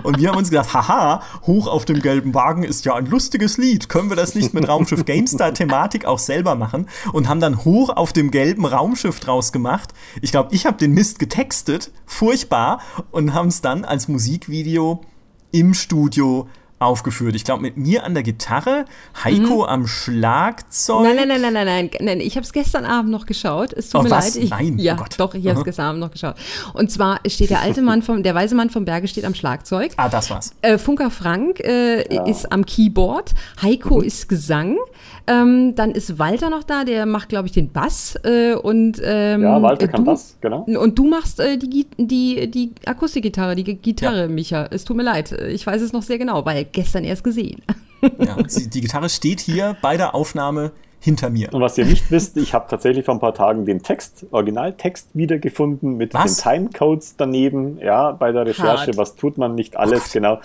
Und 0.02 0.18
wir 0.18 0.28
haben 0.28 0.38
uns 0.38 0.50
gedacht, 0.50 0.72
haha, 0.72 1.22
hoch 1.46 1.66
auf 1.66 1.84
dem 1.84 2.00
gelben 2.00 2.34
Wagen 2.34 2.62
ist 2.62 2.84
ja 2.84 2.94
ein 2.94 3.06
lustiges 3.06 3.58
Lied. 3.58 3.88
Können 3.88 4.10
wir 4.10 4.16
das 4.16 4.34
nicht 4.34 4.54
mit 4.54 4.68
Raumschiff 4.68 5.04
GameStar-Thematik 5.04 6.04
auch 6.04 6.18
selber 6.18 6.54
machen? 6.54 6.88
Und 7.12 7.28
haben 7.28 7.40
dann 7.40 7.64
hoch 7.64 7.90
auf 7.90 8.12
dem 8.12 8.30
gelben 8.30 8.64
Raumschiff 8.64 9.20
draus 9.20 9.52
gemacht. 9.52 9.92
Ich 10.20 10.30
glaube, 10.30 10.54
ich 10.54 10.66
habe 10.66 10.76
den 10.76 10.92
Mist 10.92 11.18
getextet, 11.18 11.90
furchtbar, 12.06 12.80
und 13.10 13.34
haben 13.34 13.48
es 13.48 13.60
dann 13.60 13.84
als 13.84 14.08
Musikvideo 14.08 15.02
im 15.50 15.74
Studio 15.74 16.48
aufgeführt. 16.78 17.34
Ich 17.34 17.44
glaube, 17.44 17.62
mit 17.62 17.76
mir 17.76 18.04
an 18.04 18.14
der 18.14 18.22
Gitarre, 18.22 18.84
Heiko 19.24 19.62
mhm. 19.62 19.68
am 19.68 19.86
Schlagzeug. 19.86 21.02
Nein, 21.02 21.16
nein, 21.16 21.28
nein, 21.28 21.40
nein, 21.40 21.52
nein, 21.52 21.66
nein. 21.66 21.90
nein 22.00 22.20
ich 22.20 22.36
habe 22.36 22.44
es 22.44 22.52
gestern 22.52 22.84
Abend 22.84 23.10
noch 23.10 23.26
geschaut. 23.26 23.72
Es 23.72 23.90
tut 23.90 24.00
oh, 24.00 24.04
mir 24.04 24.10
was? 24.10 24.34
leid. 24.34 24.44
Ich, 24.44 24.50
nein, 24.50 24.78
ja, 24.78 24.96
oh 25.00 25.04
doch, 25.16 25.34
ich 25.34 25.46
habe 25.46 25.58
es 25.58 25.64
gestern 25.64 25.86
Abend 25.86 26.00
noch 26.00 26.10
geschaut. 26.10 26.36
Und 26.74 26.90
zwar 26.90 27.20
steht 27.26 27.50
der 27.50 27.60
alte 27.60 27.82
Mann 27.82 28.02
vom, 28.02 28.22
der 28.22 28.34
weise 28.34 28.54
Mann 28.54 28.70
vom 28.70 28.84
Berge 28.84 29.08
steht 29.08 29.24
am 29.24 29.34
Schlagzeug. 29.34 29.92
Ah, 29.96 30.08
das 30.08 30.30
war's. 30.30 30.52
Äh, 30.62 30.78
Funker 30.78 31.10
Frank 31.10 31.60
äh, 31.60 32.14
ja. 32.14 32.24
ist 32.24 32.50
am 32.52 32.64
Keyboard. 32.64 33.32
Heiko 33.62 33.98
mhm. 33.98 34.04
ist 34.04 34.28
Gesang. 34.28 34.76
Ähm, 35.28 35.74
dann 35.74 35.90
ist 35.90 36.18
Walter 36.18 36.48
noch 36.48 36.64
da, 36.64 36.84
der 36.84 37.04
macht, 37.04 37.28
glaube 37.28 37.46
ich, 37.46 37.52
den 37.52 37.70
Bass. 37.70 38.18
Äh, 38.24 38.54
und, 38.54 39.00
ähm, 39.04 39.42
ja, 39.42 39.60
Walter 39.60 39.86
kann 39.86 40.04
du, 40.04 40.10
Bass, 40.10 40.36
genau. 40.40 40.62
Und 40.62 40.98
du 40.98 41.06
machst 41.06 41.38
äh, 41.38 41.58
die, 41.58 41.86
die, 41.98 42.50
die 42.50 42.72
Akustikgitarre, 42.86 43.54
die 43.54 43.64
Gitarre, 43.64 44.22
ja. 44.22 44.28
Micha. 44.28 44.66
Es 44.70 44.84
tut 44.84 44.96
mir 44.96 45.02
leid, 45.02 45.32
ich 45.32 45.66
weiß 45.66 45.82
es 45.82 45.92
noch 45.92 46.02
sehr 46.02 46.18
genau, 46.18 46.44
weil 46.46 46.64
gestern 46.64 47.04
erst 47.04 47.24
gesehen. 47.24 47.62
Ja, 48.00 48.36
die 48.40 48.80
Gitarre 48.80 49.08
steht 49.08 49.40
hier 49.40 49.76
bei 49.82 49.96
der 49.96 50.14
Aufnahme 50.14 50.70
hinter 51.00 51.30
mir. 51.30 51.52
Und 51.52 51.60
was 51.60 51.76
ihr 51.78 51.84
nicht 51.84 52.12
wisst, 52.12 52.36
ich 52.36 52.54
habe 52.54 52.66
tatsächlich 52.68 53.04
vor 53.04 53.14
ein 53.14 53.20
paar 53.20 53.34
Tagen 53.34 53.64
den 53.64 53.82
Text, 53.82 54.26
Originaltext 54.30 55.08
wiedergefunden 55.14 55.96
mit 55.96 56.14
was? 56.14 56.36
den 56.36 56.42
Timecodes 56.44 57.16
daneben, 57.16 57.78
ja, 57.78 58.12
bei 58.12 58.30
der 58.30 58.46
Recherche. 58.46 58.86
Hart. 58.86 58.96
Was 58.96 59.16
tut 59.16 59.36
man 59.36 59.56
nicht 59.56 59.76
alles, 59.76 60.04
oh 60.06 60.10
genau. 60.12 60.38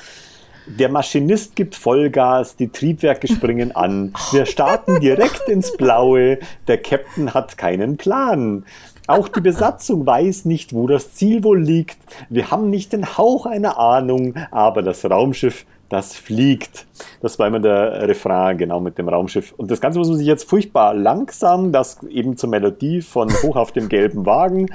Der 0.66 0.88
Maschinist 0.90 1.56
gibt 1.56 1.76
Vollgas, 1.76 2.56
die 2.56 2.70
Triebwerke 2.70 3.28
springen 3.28 3.76
an. 3.76 4.14
Wir 4.32 4.46
starten 4.46 5.02
direkt 5.02 5.50
ins 5.50 5.76
Blaue. 5.76 6.40
Der 6.68 6.78
Captain 6.82 7.34
hat 7.34 7.58
keinen 7.58 7.98
Plan. 7.98 8.66
Auch 9.08 9.28
die 9.28 9.42
Besatzung 9.42 10.06
weiß 10.06 10.46
nicht, 10.46 10.74
wo 10.74 10.88
das 10.88 11.14
Ziel 11.14 11.44
wohl 11.44 11.62
liegt. 11.62 11.98
Wir 12.30 12.50
haben 12.50 12.70
nicht 12.70 12.94
den 12.94 13.18
Hauch 13.18 13.46
einer 13.46 13.78
Ahnung, 13.78 14.36
aber 14.52 14.82
das 14.82 15.04
Raumschiff, 15.04 15.66
das 15.90 16.16
fliegt. 16.16 16.86
Das 17.22 17.38
war 17.40 17.48
immer 17.48 17.60
der 17.60 18.08
Refrain, 18.08 18.58
genau 18.58 18.80
mit 18.80 18.98
dem 18.98 19.10
Raumschiff. 19.10 19.54
Und 19.58 19.70
das 19.70 19.82
Ganze 19.82 20.00
muss 20.00 20.08
man 20.08 20.18
sich 20.18 20.28
jetzt 20.28 20.50
furchtbar 20.50 20.94
langsam, 20.94 21.74
das 21.74 22.02
eben 22.04 22.38
zur 22.38 22.50
Melodie 22.50 23.02
von 23.02 23.30
Hoch 23.44 23.58
auf 23.58 23.74
dem 23.74 23.90
gelben 23.90 24.26
Wagen, 24.26 24.68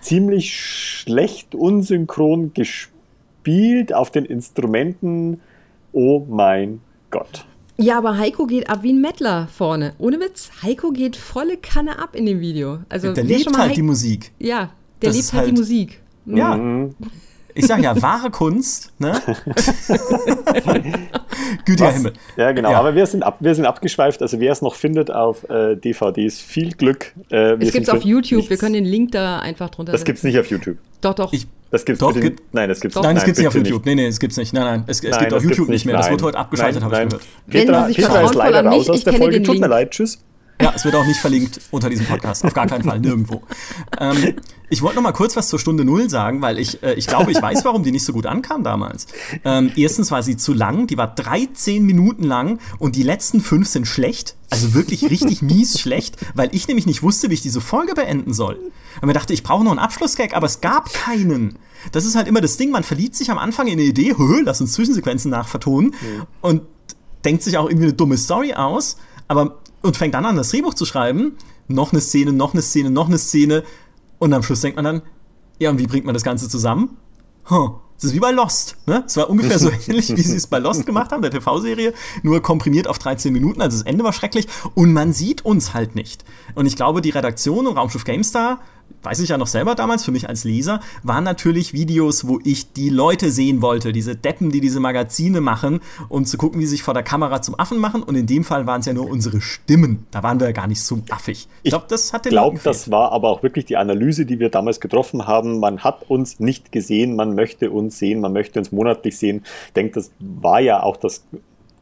ziemlich 0.00 0.54
schlecht 0.60 1.54
unsynchron 1.54 2.52
gespielt 2.52 2.91
spielt 3.42 3.92
auf 3.92 4.12
den 4.12 4.24
Instrumenten. 4.24 5.40
Oh 5.90 6.24
mein 6.28 6.80
Gott. 7.10 7.44
Ja, 7.76 7.98
aber 7.98 8.16
Heiko 8.16 8.46
geht 8.46 8.70
ab 8.70 8.84
wie 8.84 8.92
ein 8.92 9.00
Mettler 9.00 9.48
vorne. 9.52 9.94
Ohne 9.98 10.20
Witz. 10.20 10.52
Heiko 10.62 10.92
geht 10.92 11.16
volle 11.16 11.56
Kanne 11.56 11.98
ab 11.98 12.14
in 12.14 12.24
dem 12.26 12.38
Video. 12.38 12.78
Also, 12.88 13.12
der 13.12 13.24
lebt 13.24 13.58
halt 13.58 13.70
He 13.70 13.76
die 13.76 13.82
Musik. 13.82 14.30
Ja, 14.38 14.70
der 15.00 15.10
das 15.10 15.16
lebt 15.16 15.32
halt, 15.32 15.40
halt 15.40 15.50
die 15.50 15.60
Musik. 15.60 16.00
Mhm. 16.24 16.36
Ja. 16.36 16.88
Ich 17.54 17.66
sage 17.66 17.82
ja, 17.82 18.00
wahre 18.00 18.30
Kunst, 18.30 18.92
ne? 18.98 19.20
Gütiger 21.66 21.92
Himmel. 21.92 22.12
Ja, 22.36 22.52
genau. 22.52 22.70
Ja. 22.70 22.78
Aber 22.78 22.94
wir 22.94 23.04
sind, 23.04 23.24
ab, 23.24 23.38
wir 23.40 23.54
sind 23.56 23.66
abgeschweift. 23.66 24.22
Also, 24.22 24.38
wer 24.38 24.52
es 24.52 24.62
noch 24.62 24.76
findet 24.76 25.10
auf 25.10 25.50
äh, 25.50 25.74
DVDs, 25.74 26.40
viel 26.40 26.72
Glück. 26.72 27.12
Äh, 27.30 27.54
es 27.54 27.72
gibt 27.72 27.88
es 27.88 27.92
auf 27.92 28.04
YouTube. 28.04 28.36
Nichts. 28.36 28.50
Wir 28.50 28.56
können 28.56 28.74
den 28.74 28.84
Link 28.84 29.10
da 29.10 29.40
einfach 29.40 29.68
drunter 29.70 29.90
Das 29.90 30.04
gibt 30.04 30.18
es 30.18 30.24
nicht 30.24 30.38
auf 30.38 30.46
YouTube. 30.46 30.78
Doch, 31.00 31.14
doch. 31.14 31.32
Ich, 31.32 31.48
Das 31.72 31.84
gibt's 31.86 32.00
Doch, 32.00 32.14
gibt- 32.14 32.54
nein, 32.54 32.68
das 32.68 32.80
gibt's 32.80 32.96
Nein, 32.96 33.14
das 33.14 33.24
gibt's 33.24 33.38
nicht 33.38 33.48
auf 33.48 33.54
YouTube. 33.54 33.86
Nee, 33.86 33.94
nee, 33.94 34.06
das 34.06 34.20
gibt's 34.20 34.36
nicht. 34.36 34.52
Nein, 34.52 34.64
nein, 34.64 34.84
es, 34.86 34.98
es 34.98 35.02
Nein, 35.04 35.20
gibt 35.20 35.32
auf 35.32 35.38
das 35.38 35.42
gibt's 35.42 35.56
YouTube 35.56 35.68
nicht 35.70 35.86
mehr. 35.86 35.96
Das 35.96 36.04
nein. 36.06 36.12
wurde 36.12 36.24
heute 36.26 36.38
abgeschaltet, 36.38 36.82
habe 36.84 36.94
ich 37.02 37.08
gehört. 37.08 37.24
Petra, 37.48 37.82
Petra 37.86 38.20
ist 38.26 38.34
leider 38.34 38.64
raus 38.66 38.90
aus 38.90 38.98
ich 38.98 39.04
der 39.04 39.12
kenne 39.14 39.24
Folge. 39.24 39.38
den 39.40 39.44
Tut 39.44 39.54
mir 39.54 39.60
Link. 39.62 39.70
leid, 39.70 39.90
tschüss. 39.90 40.18
Ja, 40.60 40.72
es 40.76 40.84
wird 40.84 40.94
auch 40.94 41.06
nicht 41.06 41.18
verlinkt 41.18 41.60
unter 41.72 41.88
diesem 41.88 42.06
Podcast. 42.06 42.44
Auf 42.44 42.52
gar 42.52 42.66
keinen 42.66 42.84
Fall, 42.84 43.00
nirgendwo. 43.00 43.42
Ähm, 43.98 44.34
ich 44.68 44.80
wollte 44.82 44.96
noch 44.96 45.02
mal 45.02 45.12
kurz 45.12 45.34
was 45.34 45.48
zur 45.48 45.58
Stunde 45.58 45.84
Null 45.84 46.08
sagen, 46.08 46.40
weil 46.42 46.58
ich, 46.58 46.82
äh, 46.84 46.92
ich 46.94 47.06
glaube, 47.08 47.32
ich 47.32 47.40
weiß, 47.42 47.64
warum 47.64 47.82
die 47.82 47.90
nicht 47.90 48.04
so 48.04 48.12
gut 48.12 48.26
ankam 48.26 48.62
damals. 48.62 49.06
Ähm, 49.44 49.72
erstens 49.74 50.10
war 50.12 50.22
sie 50.22 50.36
zu 50.36 50.52
lang, 50.52 50.86
die 50.86 50.96
war 50.98 51.12
13 51.14 51.84
Minuten 51.84 52.22
lang 52.22 52.60
und 52.78 52.94
die 52.96 53.02
letzten 53.02 53.40
fünf 53.40 53.66
sind 53.66 53.86
schlecht. 53.88 54.36
Also 54.50 54.74
wirklich 54.74 55.08
richtig 55.10 55.42
mies 55.42 55.80
schlecht, 55.80 56.16
weil 56.34 56.50
ich 56.52 56.68
nämlich 56.68 56.86
nicht 56.86 57.02
wusste, 57.02 57.30
wie 57.30 57.34
ich 57.34 57.42
diese 57.42 57.60
Folge 57.62 57.94
beenden 57.94 58.32
soll. 58.34 58.58
Und 59.00 59.06
mir 59.06 59.12
dachte, 59.12 59.32
ich 59.32 59.42
brauche 59.42 59.64
noch 59.64 59.70
einen 59.70 59.80
Abschlussgag, 59.80 60.34
aber 60.34 60.46
es 60.46 60.60
gab 60.60 60.92
keinen. 60.92 61.58
Das 61.92 62.04
ist 62.04 62.14
halt 62.14 62.28
immer 62.28 62.40
das 62.40 62.56
Ding, 62.56 62.70
man 62.70 62.84
verliebt 62.84 63.16
sich 63.16 63.30
am 63.30 63.38
Anfang 63.38 63.66
in 63.66 63.74
eine 63.74 63.82
Idee, 63.82 64.14
lass 64.44 64.60
uns 64.60 64.72
Zwischensequenzen 64.74 65.30
nachvertonen 65.30 65.94
und 66.40 66.62
denkt 67.24 67.42
sich 67.42 67.58
auch 67.58 67.68
irgendwie 67.68 67.86
eine 67.86 67.94
dumme 67.94 68.16
Story 68.16 68.54
aus, 68.54 68.96
aber 69.28 69.58
und 69.82 69.96
fängt 69.96 70.14
dann 70.14 70.24
an, 70.24 70.36
das 70.36 70.50
Drehbuch 70.50 70.74
zu 70.74 70.84
schreiben, 70.84 71.36
noch 71.66 71.92
eine 71.92 72.00
Szene, 72.00 72.32
noch 72.32 72.52
eine 72.52 72.62
Szene, 72.62 72.90
noch 72.90 73.08
eine 73.08 73.18
Szene 73.18 73.64
und 74.18 74.32
am 74.32 74.42
Schluss 74.42 74.60
denkt 74.60 74.76
man 74.76 74.84
dann, 74.84 75.02
ja, 75.58 75.70
und 75.70 75.78
wie 75.78 75.86
bringt 75.86 76.04
man 76.04 76.14
das 76.14 76.22
Ganze 76.22 76.48
zusammen? 76.48 76.96
Huh. 77.50 77.72
Das 77.96 78.10
ist 78.10 78.16
wie 78.16 78.20
bei 78.20 78.32
Lost. 78.32 78.76
Ne? 78.86 79.04
Es 79.06 79.16
war 79.16 79.30
ungefähr 79.30 79.60
so 79.60 79.70
ähnlich, 79.86 80.08
wie 80.16 80.22
sie 80.22 80.36
es 80.36 80.48
bei 80.48 80.58
Lost 80.58 80.86
gemacht 80.86 81.12
haben, 81.12 81.22
der 81.22 81.30
TV-Serie, 81.30 81.94
nur 82.24 82.42
komprimiert 82.42 82.88
auf 82.88 82.98
13 82.98 83.32
Minuten. 83.32 83.62
Also 83.62 83.78
das 83.78 83.86
Ende 83.86 84.02
war 84.02 84.12
schrecklich 84.12 84.48
und 84.74 84.92
man 84.92 85.12
sieht 85.12 85.44
uns 85.44 85.72
halt 85.72 85.94
nicht. 85.94 86.24
Und 86.56 86.66
ich 86.66 86.74
glaube, 86.74 87.00
die 87.00 87.10
Redaktion 87.10 87.68
und 87.68 87.76
Raumschiff 87.76 88.02
GameStar, 88.02 88.60
weiß 89.02 89.20
ich 89.20 89.30
ja 89.30 89.38
noch 89.38 89.46
selber 89.46 89.74
damals, 89.74 90.04
für 90.04 90.12
mich 90.12 90.28
als 90.28 90.44
Leser, 90.44 90.80
waren 91.02 91.24
natürlich 91.24 91.72
Videos, 91.72 92.26
wo 92.26 92.40
ich 92.44 92.72
die 92.72 92.88
Leute 92.88 93.30
sehen 93.30 93.62
wollte, 93.62 93.92
diese 93.92 94.16
Deppen, 94.16 94.50
die 94.50 94.60
diese 94.60 94.80
Magazine 94.80 95.40
machen, 95.40 95.80
um 96.08 96.24
zu 96.24 96.36
gucken, 96.36 96.60
wie 96.60 96.64
sie 96.64 96.72
sich 96.72 96.82
vor 96.82 96.94
der 96.94 97.02
Kamera 97.02 97.42
zum 97.42 97.58
Affen 97.58 97.78
machen. 97.78 98.02
Und 98.02 98.16
in 98.16 98.26
dem 98.26 98.44
Fall 98.44 98.66
waren 98.66 98.80
es 98.80 98.86
ja 98.86 98.92
nur 98.92 99.08
unsere 99.08 99.40
Stimmen. 99.40 100.06
Da 100.10 100.22
waren 100.22 100.40
wir 100.40 100.48
ja 100.48 100.52
gar 100.52 100.66
nicht 100.66 100.82
so 100.82 101.00
affig. 101.10 101.46
Ich 101.62 101.70
glaube, 101.70 101.86
das 101.88 102.12
hat 102.12 102.24
den 102.24 102.30
Ich 102.30 102.34
glaube, 102.34 102.60
das 102.62 102.90
war 102.90 103.12
aber 103.12 103.28
auch 103.28 103.42
wirklich 103.42 103.64
die 103.64 103.76
Analyse, 103.76 104.26
die 104.26 104.40
wir 104.40 104.48
damals 104.48 104.80
getroffen 104.80 105.26
haben. 105.26 105.60
Man 105.60 105.80
hat 105.80 106.08
uns 106.08 106.40
nicht 106.40 106.72
gesehen, 106.72 107.16
man 107.16 107.34
möchte 107.34 107.70
uns 107.70 107.98
sehen, 107.98 108.20
man 108.20 108.32
möchte 108.32 108.58
uns 108.58 108.72
monatlich 108.72 109.18
sehen. 109.18 109.42
Ich 109.68 109.72
denke, 109.74 109.94
das 109.94 110.10
war 110.18 110.60
ja 110.60 110.82
auch 110.82 110.96
das 110.96 111.24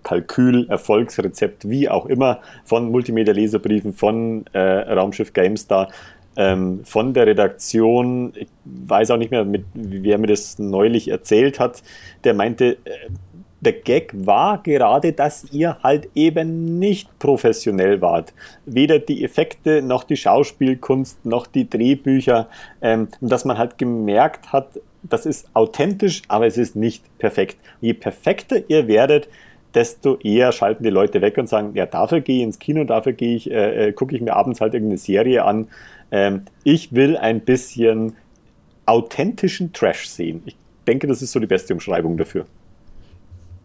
Kalkül, 0.03 0.67
Erfolgsrezept, 0.69 1.69
wie 1.69 1.89
auch 1.89 2.07
immer, 2.07 2.41
von 2.65 2.91
Multimedia-Leserbriefen, 2.91 3.93
von 3.93 4.45
äh, 4.53 4.59
Raumschiff 4.59 5.33
GameStar, 5.33 5.89
ähm, 6.37 6.85
von 6.85 7.15
der 7.15 7.27
Redaktion. 7.27 8.33
Ich 8.35 8.49
weiß 8.65 9.11
auch 9.11 9.17
nicht 9.17 9.31
mehr, 9.31 9.45
mit, 9.45 9.65
wer 9.75 10.19
mir 10.19 10.29
das 10.29 10.59
neulich 10.59 11.09
erzählt 11.09 11.61
hat. 11.61 11.83
Der 12.25 12.35
meinte, 12.35 12.79
äh, 12.85 13.11
der 13.61 13.75
Gag 13.75 14.13
war 14.15 14.63
gerade, 14.63 15.13
dass 15.13 15.53
ihr 15.53 15.77
halt 15.83 16.09
eben 16.15 16.79
nicht 16.79 17.19
professionell 17.19 18.01
wart. 18.01 18.33
Weder 18.65 18.99
die 18.99 19.23
Effekte 19.23 19.83
noch 19.83 20.05
die 20.05 20.17
Schauspielkunst 20.17 21.27
noch 21.27 21.47
die 21.47 21.69
Drehbücher. 21.69 22.49
Ähm, 22.81 23.09
dass 23.21 23.45
man 23.45 23.59
halt 23.59 23.77
gemerkt 23.77 24.53
hat, 24.53 24.81
das 25.03 25.27
ist 25.27 25.49
authentisch, 25.55 26.23
aber 26.29 26.47
es 26.47 26.57
ist 26.57 26.77
nicht 26.77 27.05
perfekt. 27.19 27.59
Je 27.81 27.95
perfekter 27.95 28.57
ihr 28.69 28.87
werdet, 28.87 29.29
desto 29.75 30.17
eher 30.19 30.53
schalten 30.53 30.83
die 30.83 30.91
Leute 30.91 31.21
weg 31.21 31.39
und 31.39 31.49
sagen, 31.49 31.73
ja, 31.75 31.87
dafür 31.87 32.21
gehe 32.21 32.39
ich 32.39 32.43
ins 32.43 32.59
Kino, 32.59 32.85
dafür 32.85 33.13
gehe 33.13 33.37
ich, 33.37 33.51
äh, 33.51 33.89
äh, 33.89 33.93
gucke 33.93 34.15
ich 34.15 34.23
mir 34.23 34.35
abends 34.35 34.61
halt 34.61 34.75
irgendeine 34.75 34.99
Serie 34.99 35.45
an. 35.45 35.69
Ähm, 36.11 36.43
ich 36.65 36.93
will 36.93 37.17
ein 37.17 37.41
bisschen 37.41 38.15
authentischen 38.87 39.73
Trash 39.73 40.09
sehen. 40.09 40.43
Ich 40.47 40.57
denke, 40.87 41.07
das 41.07 41.23
ist 41.23 41.33
so 41.33 41.39
die 41.41 41.47
beste 41.47 41.73
Umschreibung 41.75 42.17
dafür. 42.17 42.47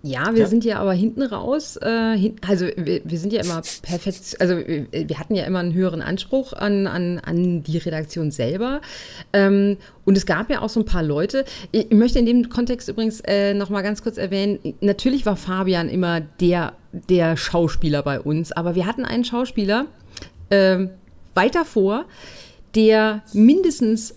Ja, 0.03 0.35
wir 0.35 0.41
Ja. 0.41 0.45
sind 0.47 0.63
ja 0.63 0.77
aber 0.77 0.93
hinten 0.93 1.23
raus, 1.23 1.77
äh, 1.81 2.15
hin, 2.15 2.35
also 2.47 2.67
wir, 2.77 3.01
wir 3.03 3.17
sind 3.17 3.33
ja 3.33 3.41
immer 3.41 3.63
perfekt, 3.81 4.37
also 4.39 4.55
wir, 4.55 4.85
wir 4.91 5.17
hatten 5.17 5.33
ja 5.33 5.45
immer 5.45 5.57
einen 5.57 5.73
höheren 5.73 6.03
Anspruch 6.03 6.53
an, 6.53 6.85
an, 6.85 7.17
an 7.25 7.63
die 7.63 7.79
Redaktion 7.79 8.29
selber. 8.29 8.81
Ähm, 9.33 9.77
und 10.03 10.15
es 10.15 10.27
gab 10.27 10.51
ja 10.51 10.61
auch 10.61 10.69
so 10.69 10.81
ein 10.81 10.85
paar 10.85 11.01
Leute, 11.01 11.43
ich 11.71 11.89
möchte 11.89 12.19
in 12.19 12.27
dem 12.27 12.49
Kontext 12.49 12.87
übrigens 12.87 13.19
äh, 13.21 13.55
noch 13.55 13.71
mal 13.71 13.81
ganz 13.81 14.03
kurz 14.03 14.17
erwähnen, 14.19 14.59
natürlich 14.79 15.25
war 15.25 15.37
Fabian 15.37 15.89
immer 15.89 16.21
der, 16.21 16.73
der 17.09 17.35
Schauspieler 17.35 18.03
bei 18.03 18.19
uns, 18.21 18.51
aber 18.51 18.75
wir 18.75 18.85
hatten 18.85 19.05
einen 19.05 19.25
Schauspieler 19.25 19.87
ähm, 20.51 20.91
weiter 21.35 21.65
vor, 21.65 22.05
der 22.73 23.21
mindestens 23.33 24.15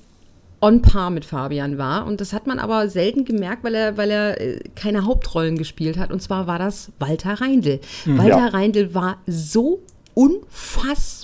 on 0.61 0.83
par 0.83 1.11
mit 1.11 1.25
Fabian 1.25 1.79
war. 1.79 2.07
Und 2.07 2.21
das 2.21 2.33
hat 2.33 2.47
man 2.47 2.59
aber 2.59 2.89
selten 2.89 3.25
gemerkt, 3.25 3.63
weil 3.63 3.75
er, 3.75 3.97
weil 3.97 4.11
er 4.11 4.41
äh, 4.41 4.61
keine 4.75 5.05
Hauptrollen 5.05 5.57
gespielt 5.57 5.99
hat. 5.99 6.11
Und 6.11 6.21
zwar 6.21 6.47
war 6.47 6.59
das 6.59 6.91
Walter 6.99 7.41
Reindl. 7.41 7.81
Walter 8.07 8.39
Ja. 8.39 8.47
Reindl 8.49 8.95
war 8.95 9.19
so 9.27 9.83
unfassbar 10.15 11.18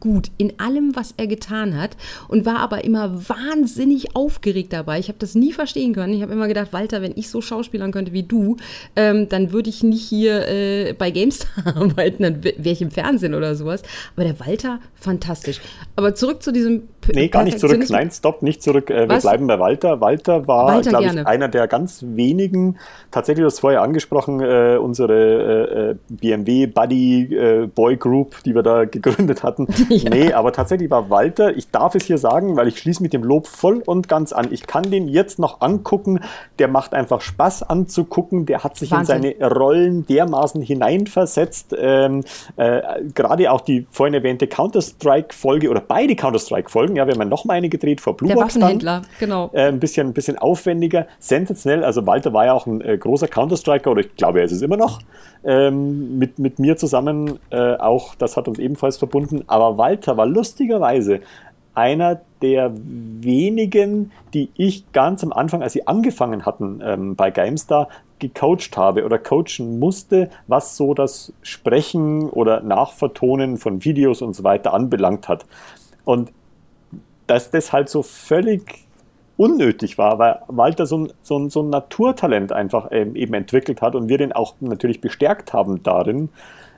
gut 0.00 0.30
in 0.38 0.58
allem, 0.58 0.94
was 0.94 1.14
er 1.16 1.26
getan 1.26 1.78
hat 1.78 1.96
und 2.28 2.46
war 2.46 2.58
aber 2.58 2.84
immer 2.84 3.28
wahnsinnig 3.28 4.14
aufgeregt 4.14 4.72
dabei. 4.72 4.98
Ich 4.98 5.08
habe 5.08 5.18
das 5.18 5.34
nie 5.34 5.52
verstehen 5.52 5.94
können. 5.94 6.12
Ich 6.12 6.22
habe 6.22 6.32
immer 6.32 6.48
gedacht, 6.48 6.72
Walter, 6.72 7.02
wenn 7.02 7.12
ich 7.16 7.30
so 7.30 7.40
schauspielern 7.40 7.92
könnte 7.92 8.12
wie 8.12 8.22
du, 8.22 8.56
ähm, 8.96 9.28
dann 9.28 9.52
würde 9.52 9.70
ich 9.70 9.82
nicht 9.82 10.06
hier 10.06 10.46
äh, 10.48 10.92
bei 10.92 11.10
GameStar 11.10 11.76
arbeiten, 11.76 12.22
dann 12.22 12.44
wäre 12.44 12.70
ich 12.70 12.82
im 12.82 12.90
Fernsehen 12.90 13.34
oder 13.34 13.54
sowas. 13.54 13.82
Aber 14.14 14.24
der 14.24 14.38
Walter, 14.40 14.80
fantastisch. 14.94 15.60
Aber 15.96 16.14
zurück 16.14 16.42
zu 16.42 16.52
diesem 16.52 16.88
Nee, 17.14 17.28
gar 17.28 17.44
nicht 17.44 17.58
zurück. 17.58 17.84
Nein, 17.88 18.10
stopp, 18.10 18.42
nicht 18.42 18.62
zurück. 18.62 18.90
Äh, 18.90 19.08
wir 19.08 19.18
bleiben 19.18 19.46
bei 19.46 19.58
Walter. 19.58 20.00
Walter 20.00 20.46
war, 20.46 20.80
glaube 20.82 21.04
ich, 21.04 21.12
gerne. 21.12 21.26
einer 21.26 21.48
der 21.48 21.68
ganz 21.68 22.04
wenigen, 22.06 22.76
tatsächlich, 23.10 23.42
du 23.42 23.46
hast 23.46 23.60
vorher 23.60 23.82
angesprochen, 23.82 24.40
äh, 24.40 24.78
unsere 24.80 25.12
äh, 25.12 25.90
äh, 25.90 25.96
BMW 26.08 26.66
Buddy 26.66 27.34
äh, 27.34 27.66
Boy 27.66 27.96
Group, 27.96 28.42
die 28.44 28.54
wir 28.54 28.62
da 28.62 28.84
gegründet 28.96 29.42
hatten. 29.42 29.66
Nee, 30.06 30.32
aber 30.32 30.52
tatsächlich 30.52 30.90
war 30.90 31.10
Walter, 31.10 31.56
ich 31.56 31.70
darf 31.70 31.94
es 31.94 32.04
hier 32.04 32.18
sagen, 32.18 32.56
weil 32.56 32.68
ich 32.68 32.78
schließe 32.78 33.02
mit 33.02 33.12
dem 33.12 33.24
Lob 33.24 33.46
voll 33.46 33.82
und 33.84 34.08
ganz 34.08 34.32
an. 34.32 34.48
Ich 34.50 34.66
kann 34.66 34.90
den 34.90 35.08
jetzt 35.08 35.38
noch 35.38 35.60
angucken. 35.60 36.20
Der 36.58 36.68
macht 36.68 36.94
einfach 36.94 37.20
Spaß 37.20 37.64
anzugucken. 37.64 38.46
Der 38.46 38.62
hat 38.62 38.76
sich 38.76 38.90
Wahnsinn. 38.90 39.24
in 39.24 39.34
seine 39.38 39.54
Rollen 39.54 40.06
dermaßen 40.06 40.60
hineinversetzt. 40.62 41.74
Ähm, 41.78 42.22
äh, 42.56 42.82
Gerade 43.14 43.50
auch 43.50 43.60
die 43.60 43.86
vorhin 43.90 44.14
erwähnte 44.14 44.46
Counter-Strike-Folge 44.46 45.70
oder 45.70 45.80
beide 45.80 46.14
Counter-Strike-Folgen, 46.16 46.95
ja, 46.96 47.06
wir 47.06 47.14
haben 47.14 47.20
ja 47.20 47.26
noch 47.26 47.44
mal 47.44 47.54
eine 47.54 47.68
gedreht 47.68 48.00
vor 48.00 48.16
Blue 48.16 48.28
Der 48.28 48.34
Box 48.34 48.54
dann. 48.54 48.62
Waffenhändler, 48.62 49.02
genau. 49.18 49.50
Äh, 49.52 49.68
ein 49.68 49.78
bisschen, 49.78 50.08
ein 50.08 50.12
bisschen 50.12 50.38
aufwendiger, 50.38 51.06
sensationell. 51.18 51.84
Also 51.84 52.06
Walter 52.06 52.32
war 52.32 52.46
ja 52.46 52.52
auch 52.52 52.66
ein 52.66 52.80
äh, 52.80 52.98
großer 52.98 53.28
Counter-Striker 53.28 53.90
oder 53.90 54.00
ich 54.00 54.16
glaube, 54.16 54.40
er 54.40 54.46
ist 54.46 54.52
es 54.52 54.62
immer 54.62 54.76
noch. 54.76 55.00
Ähm, 55.44 56.18
mit, 56.18 56.38
mit 56.38 56.58
mir 56.58 56.76
zusammen 56.76 57.38
äh, 57.50 57.76
auch, 57.76 58.14
das 58.14 58.36
hat 58.36 58.48
uns 58.48 58.58
ebenfalls 58.58 58.96
verbunden. 58.96 59.44
Aber 59.46 59.78
Walter 59.78 60.16
war 60.16 60.26
lustigerweise 60.26 61.20
einer 61.76 62.22
der 62.40 62.72
wenigen, 62.74 64.10
die 64.32 64.50
ich 64.56 64.90
ganz 64.92 65.22
am 65.22 65.32
Anfang, 65.32 65.62
als 65.62 65.74
sie 65.74 65.86
angefangen 65.86 66.46
hatten 66.46 66.80
ähm, 66.82 67.16
bei 67.16 67.30
GameStar, 67.30 67.88
gecoacht 68.18 68.76
habe 68.76 69.04
oder 69.04 69.18
coachen 69.18 69.78
musste, 69.78 70.30
was 70.46 70.76
so 70.76 70.94
das 70.94 71.34
Sprechen 71.42 72.30
oder 72.30 72.62
Nachvertonen 72.62 73.58
von 73.58 73.84
Videos 73.84 74.22
und 74.22 74.34
so 74.34 74.42
weiter 74.42 74.72
anbelangt 74.72 75.28
hat. 75.28 75.44
Und 76.04 76.32
dass 77.26 77.50
das 77.50 77.72
halt 77.72 77.88
so 77.88 78.02
völlig 78.02 78.86
unnötig 79.36 79.98
war, 79.98 80.18
weil 80.18 80.40
Walter 80.48 80.86
so 80.86 80.98
ein, 80.98 81.12
so 81.22 81.38
ein, 81.38 81.50
so 81.50 81.62
ein 81.62 81.70
Naturtalent 81.70 82.52
einfach 82.52 82.88
ähm, 82.90 83.16
eben 83.16 83.34
entwickelt 83.34 83.82
hat 83.82 83.94
und 83.94 84.08
wir 84.08 84.18
den 84.18 84.32
auch 84.32 84.54
natürlich 84.60 85.00
bestärkt 85.00 85.52
haben 85.52 85.82
darin. 85.82 86.30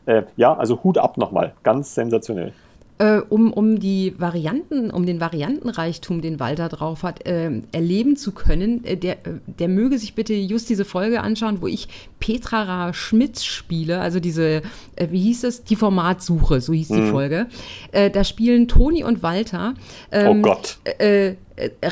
Äh, 0.07 0.23
ja, 0.37 0.57
also 0.57 0.83
Hut 0.83 0.99
ab 0.99 1.19
nochmal, 1.19 1.55
ganz 1.63 1.95
sensationell. 1.95 2.53
Äh, 2.99 3.21
um, 3.29 3.53
um 3.53 3.79
die 3.79 4.15
Varianten, 4.19 4.91
um 4.91 5.07
den 5.07 5.21
Variantenreichtum, 5.21 6.21
den 6.21 6.41
Walter 6.41 6.69
drauf 6.69 7.03
hat, 7.03 7.27
äh, 7.27 7.51
erleben 7.73 8.17
zu 8.17 8.33
können, 8.33 8.85
äh, 8.85 8.97
der, 8.97 9.27
äh, 9.27 9.41
der 9.47 9.69
möge 9.69 9.99
sich 9.99 10.15
bitte 10.15 10.35
just 10.35 10.69
diese 10.69 10.85
Folge 10.85 11.21
anschauen, 11.21 11.61
wo 11.61 11.69
ich 11.69 11.89
Petra 12.19 12.63
Ra 12.63 12.95
Schmitz 12.95 13.45
spiele, 13.45 14.01
also 14.01 14.19
diese, 14.19 14.63
äh, 14.97 15.09
wie 15.11 15.21
hieß 15.21 15.45
es, 15.45 15.65
die 15.65 15.77
Formatsuche, 15.77 16.61
so 16.61 16.73
hieß 16.73 16.89
die 16.89 17.11
Folge. 17.11 17.47
Da 17.93 18.25
spielen 18.25 18.69
Toni 18.69 19.05
und 19.05 19.23
Walter. 19.23 19.75
ähm, 20.11 20.29
oh 20.29 20.43
Gott. 20.43 20.79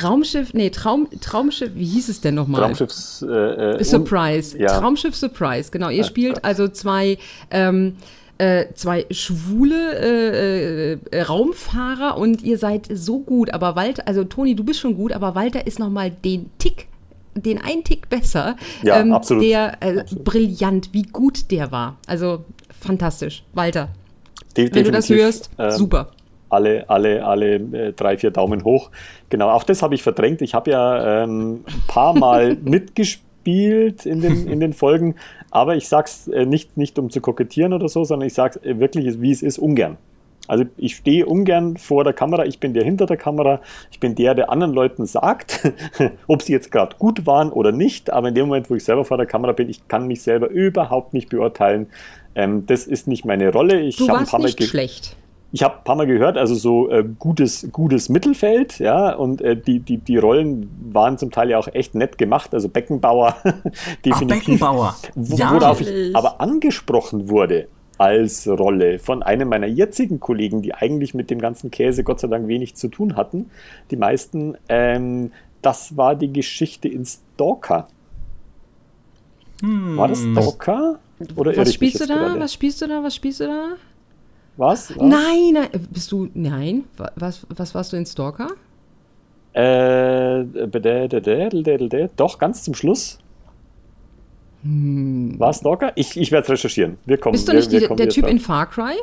Raumschiff, 0.03 0.55
nee, 0.55 0.71
Traum, 0.71 1.09
Traumschiff, 1.21 1.73
wie 1.75 1.85
hieß 1.85 2.09
es 2.09 2.21
denn 2.21 2.35
nochmal? 2.35 2.63
Raumschiffs. 2.63 3.23
Äh, 3.23 3.83
Surprise. 3.83 4.59
ja. 4.59 4.79
Traumschiff 4.79 5.17
Surprise, 5.17 5.71
genau. 5.71 5.91
Ihr 5.91 6.05
spielt 6.05 6.45
also 6.45 6.69
zwei, 6.69 7.19
ähm, 7.51 7.97
äh, 8.39 8.67
zwei 8.75 9.07
schwule 9.11 9.95
äh, 9.99 10.93
äh, 11.11 11.23
Raumfahrer 11.23 12.19
und 12.19 12.43
ihr 12.43 12.59
seid 12.59 12.89
so 12.93 13.21
gut. 13.21 13.53
Aber 13.53 13.77
Walter, 13.77 14.07
also 14.07 14.25
Toni, 14.25 14.55
du 14.55 14.65
bist 14.65 14.81
schon 14.81 14.97
gut, 14.97 15.13
aber 15.13 15.35
Walter 15.35 15.67
ist 15.67 15.79
nochmal 15.79 16.11
den 16.11 16.51
Tick, 16.59 16.89
den 17.35 17.61
einen 17.63 17.83
Tick 17.85 18.09
besser. 18.09 18.57
Ja, 18.83 19.03
absolut. 19.05 19.43
Der, 19.45 19.77
äh, 19.81 20.01
Absolut. 20.01 20.25
brillant, 20.25 20.89
wie 20.93 21.03
gut 21.03 21.51
der 21.51 21.71
war. 21.73 21.97
Also 22.07 22.45
fantastisch. 22.81 23.43
Walter, 23.55 23.89
De- 24.57 24.73
wenn 24.75 24.85
du 24.85 24.91
das 24.91 25.09
hörst, 25.09 25.51
ähm, 25.59 25.71
super. 25.71 26.09
alle, 26.51 26.89
alle, 26.89 27.25
alle 27.25 27.55
äh, 27.57 27.93
drei, 27.93 28.17
vier 28.19 28.31
Daumen 28.31 28.65
hoch. 28.65 28.91
Genau, 29.29 29.51
auch 29.51 29.65
das 29.65 29.83
habe 29.83 29.95
ich 29.95 30.03
verdrängt. 30.03 30.41
Ich 30.43 30.55
habe 30.55 30.71
ja 30.71 31.25
ähm, 31.25 31.65
ein 31.67 31.83
paar 31.89 32.13
Mal 32.19 32.57
mitgespielt 32.65 34.07
in 34.07 34.21
den, 34.21 34.47
in 34.49 34.61
den 34.61 34.73
Folgen, 34.73 35.15
aber 35.51 35.77
ich 35.77 35.89
sage 35.89 36.07
es 36.07 36.29
äh, 36.29 36.47
nicht, 36.47 36.77
nicht 36.77 36.99
um 36.99 37.11
zu 37.11 37.21
kokettieren 37.21 37.73
oder 37.73 37.89
so, 37.89 38.05
sondern 38.05 38.27
ich 38.27 38.35
sage 38.35 38.61
es 38.63 38.79
wirklich, 38.79 39.21
wie 39.21 39.31
es 39.31 39.43
ist, 39.43 39.59
ungern. 39.59 39.97
Also 40.49 40.65
ich 40.77 40.97
stehe 40.97 41.27
ungern 41.27 41.77
vor 41.77 42.05
der 42.05 42.13
Kamera, 42.13 42.45
ich 42.45 42.61
bin 42.61 42.73
der 42.73 42.85
hinter 42.85 43.07
der 43.07 43.17
Kamera, 43.17 43.61
ich 43.91 43.99
bin 43.99 44.15
der, 44.15 44.35
der 44.35 44.51
anderen 44.51 44.73
Leuten 44.73 45.07
sagt, 45.07 45.73
ob 46.27 46.43
sie 46.43 46.53
jetzt 46.53 46.71
gerade 46.71 46.97
gut 46.99 47.27
waren 47.27 47.51
oder 47.51 47.73
nicht, 47.73 48.11
aber 48.11 48.29
in 48.29 48.35
dem 48.35 48.47
Moment, 48.47 48.71
wo 48.71 48.75
ich 48.75 48.85
selber 48.85 49.05
vor 49.05 49.17
der 49.17 49.27
Kamera 49.27 49.53
bin, 49.53 49.69
ich 49.69 49.89
kann 49.89 50.07
mich 50.07 50.23
selber 50.23 50.49
überhaupt 50.49 51.15
nicht 51.15 51.31
beurteilen. 51.31 51.89
Ähm, 52.35 52.67
das 52.67 52.87
ist 52.87 53.09
nicht 53.09 53.25
meine 53.25 53.51
Rolle. 53.51 53.81
Ich 53.81 53.97
du 53.97 54.09
warst 54.09 54.39
nicht 54.39 54.63
schlecht. 54.63 55.17
Ich 55.53 55.63
habe 55.63 55.79
ein 55.79 55.85
paar 55.85 55.97
Mal 55.97 56.07
gehört, 56.07 56.37
also 56.37 56.55
so 56.55 56.91
äh, 56.91 57.05
gutes, 57.19 57.69
gutes 57.73 58.09
Mittelfeld, 58.09 58.79
ja, 58.79 59.15
und 59.15 59.41
äh, 59.41 59.57
die, 59.57 59.79
die, 59.81 59.99
die 59.99 60.19
Rollen 60.19 60.69
waren 60.93 61.19
zum 61.19 61.31
Teil 61.31 61.51
ja 61.51 61.59
auch 61.59 61.69
echt 61.69 61.95
nett 61.95 62.19
gemacht, 62.19 62.53
also 62.53 62.69
Beckenbauer 62.69 63.37
definitiv. 64.05 64.13
Ach, 64.13 64.27
Beckenbauer. 64.27 64.97
Ja, 65.37 65.53
worauf 65.53 65.81
ich 65.81 66.15
aber 66.17 66.41
angesprochen 66.41 67.29
wurde, 67.29 67.69
als 67.99 68.47
Rolle 68.47 68.99
von 68.99 69.23
einem 69.23 69.49
meiner 69.49 69.67
jetzigen 69.67 70.21
Kollegen, 70.21 70.63
die 70.63 70.75
eigentlich 70.75 71.15
mit 71.15 71.31
dem 71.31 71.39
ganzen 71.39 71.71
Käse 71.71 72.05
Gott 72.05 72.21
sei 72.21 72.29
Dank 72.29 72.49
wenig 72.49 72.75
zu 72.75 72.89
tun 72.89 73.17
hatten. 73.17 73.51
Die 73.91 73.97
meisten, 73.97 74.57
ähm, 74.69 75.33
das 75.63 75.97
war 75.97 76.15
die 76.15 76.33
Geschichte 76.33 76.89
in 76.89 77.05
Stalker. 77.05 77.89
Hm. 79.63 79.97
War 79.97 80.09
das 80.09 80.21
Stalker? 80.21 80.99
Oder 81.35 81.57
was 81.57 81.73
spielst 81.73 82.01
du 82.01 82.07
da? 82.07 82.15
Gerade? 82.15 82.41
Was 82.41 82.53
spielst 82.53 82.83
du 82.83 82.87
da? 82.87 83.03
Was 83.03 83.15
spielst 83.15 83.41
du 83.41 83.47
da? 83.47 83.69
Was? 84.57 84.91
was? 84.91 84.97
Nein, 84.97 85.53
nein, 85.53 85.69
bist 85.91 86.11
du, 86.13 86.29
nein, 86.35 86.85
was, 87.17 87.47
was 87.49 87.75
warst 87.75 87.93
du 87.93 87.97
in 87.97 88.07
Stalker? 88.07 88.49
Äh, 89.53 90.45
doch, 92.17 92.39
ganz 92.39 92.63
zum 92.63 92.75
Schluss. 92.75 93.19
Hm. 94.63 95.35
War 95.39 95.51
es 95.51 95.59
Stalker? 95.59 95.93
Ich, 95.95 96.17
ich 96.17 96.33
werde 96.33 96.45
es 96.45 96.51
recherchieren. 96.51 96.99
Wir 97.07 97.19
kommen, 97.19 97.33
Bist 97.33 97.49
du 97.49 97.55
nicht 97.55 97.71
wir, 97.71 97.83
wir 97.83 97.89
die, 97.89 97.97
der 97.97 98.09
Typ 98.09 98.25
drauf. 98.25 98.31
in 98.33 98.39
Far 98.39 98.67
Cry? 98.67 98.95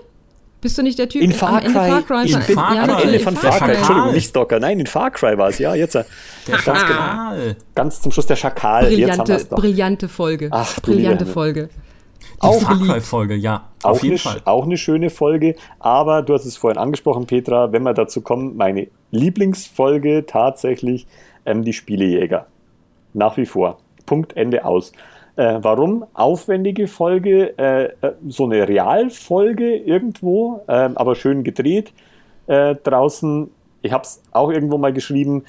Bist 0.61 0.77
du 0.77 0.81
nicht 0.81 0.97
der 0.97 1.09
Typ 1.09 1.21
in 1.21 1.31
Far 1.31 1.61
Cry? 1.61 1.71
Far 1.71 2.01
Cry? 2.03 2.25
Ich 2.25 2.47
bin 2.47 2.55
ja, 2.55 2.83
am 2.83 3.01
Ende 3.01 3.19
von 3.19 3.35
Far 3.35 3.59
Cry. 3.59 3.75
Entschuldigung, 3.75 4.13
nicht 4.13 4.29
Stalker. 4.29 4.59
Nein, 4.59 4.79
in 4.79 4.87
Far 4.87 5.11
Cry 5.11 5.37
war 5.37 5.49
es. 5.49 5.59
Ja, 5.59 5.75
jetzt. 5.75 5.95
Äh, 5.95 6.03
der 6.47 6.53
ganz, 6.53 6.63
Schakal. 6.63 7.37
Genau, 7.37 7.55
ganz 7.75 8.01
zum 8.01 8.11
Schluss 8.11 8.27
der 8.27 8.35
Schakal. 8.35 8.85
Brillante, 8.85 9.45
brillante 9.49 10.07
Folge. 10.07 10.49
Ach, 10.51 10.79
brillante 10.81 11.25
Folge. 11.25 11.69
Auch 12.39 12.61
Far 12.61 12.79
Cry-Folge, 12.79 13.35
ja. 13.35 13.69
Auf 13.83 14.03
jeden 14.03 14.13
eine, 14.13 14.19
Fall. 14.19 14.41
Auch 14.45 14.65
eine 14.65 14.77
schöne 14.77 15.09
Folge. 15.09 15.55
Aber 15.79 16.21
du 16.21 16.33
hast 16.33 16.45
es 16.45 16.57
vorhin 16.57 16.77
angesprochen, 16.77 17.25
Petra, 17.25 17.71
wenn 17.71 17.83
wir 17.83 17.93
dazu 17.93 18.21
kommen, 18.21 18.57
meine 18.57 18.87
Lieblingsfolge 19.11 20.25
tatsächlich 20.25 21.07
ähm, 21.45 21.63
die 21.63 21.73
Spielejäger. 21.73 22.47
Nach 23.13 23.37
wie 23.37 23.45
vor. 23.45 23.77
Punkt, 24.05 24.35
Ende 24.35 24.65
aus. 24.65 24.91
Äh, 25.35 25.59
warum? 25.61 26.05
Aufwendige 26.13 26.87
Folge, 26.87 27.57
äh, 27.57 27.85
äh, 27.85 28.13
so 28.27 28.45
eine 28.45 28.67
Realfolge 28.67 29.75
irgendwo, 29.75 30.61
äh, 30.67 30.89
aber 30.93 31.15
schön 31.15 31.43
gedreht 31.43 31.93
äh, 32.47 32.75
draußen. 32.75 33.49
Ich 33.81 33.91
habe 33.91 34.03
es 34.03 34.21
auch 34.31 34.51
irgendwo 34.51 34.77
mal 34.77 34.93
geschrieben, 34.93 35.43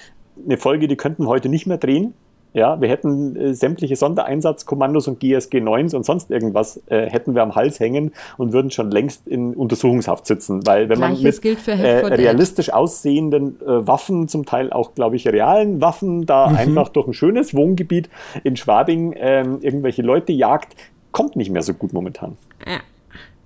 eine 0.45 0.57
Folge, 0.57 0.89
die 0.89 0.97
könnten 0.97 1.24
wir 1.24 1.28
heute 1.28 1.49
nicht 1.49 1.66
mehr 1.66 1.78
drehen. 1.78 2.14
Ja, 2.55 2.81
wir 2.81 2.89
hätten 2.89 3.35
äh, 3.35 3.53
sämtliche 3.53 3.97
Sondereinsatzkommandos 3.97 5.09
und 5.09 5.19
GSG 5.19 5.61
9 5.61 5.93
und 5.95 6.07
sonst 6.07 6.31
irgendwas 6.31 6.81
äh, 6.87 7.11
hätten 7.11 7.35
wir 7.35 7.43
am 7.43 7.57
Hals 7.57 7.81
hängen 7.81 8.13
und 8.39 8.53
würden 8.53 8.71
schon 8.71 8.93
längst 8.93 9.27
in 9.27 9.55
Untersuchungshaft 9.55 10.25
sitzen. 10.25 10.65
Weil 10.65 10.89
wenn 10.89 10.99
Gleiches 10.99 11.43
man 11.43 11.53
mit 11.53 11.69
äh, 11.69 12.07
realistisch 12.07 12.73
aussehenden 12.73 13.61
äh, 13.61 13.87
Waffen, 13.87 14.29
zum 14.29 14.47
Teil 14.47 14.73
auch, 14.73 14.95
glaube 14.95 15.17
ich, 15.17 15.27
realen 15.27 15.81
Waffen, 15.81 16.27
da 16.27 16.49
mhm. 16.49 16.57
einfach 16.57 16.89
durch 16.91 17.09
ein 17.09 17.13
schönes 17.13 17.55
Wohngebiet 17.55 18.09
in 18.45 18.57
Schwabing 18.57 19.15
ähm, 19.17 19.59
irgendwelche 19.61 20.03
Leute 20.03 20.33
jagt, 20.33 20.77
kommt 21.11 21.35
nicht 21.35 21.51
mehr 21.51 21.63
so 21.63 21.75
gut 21.75 21.93
momentan. 21.93 22.37
Ja. 22.65 22.79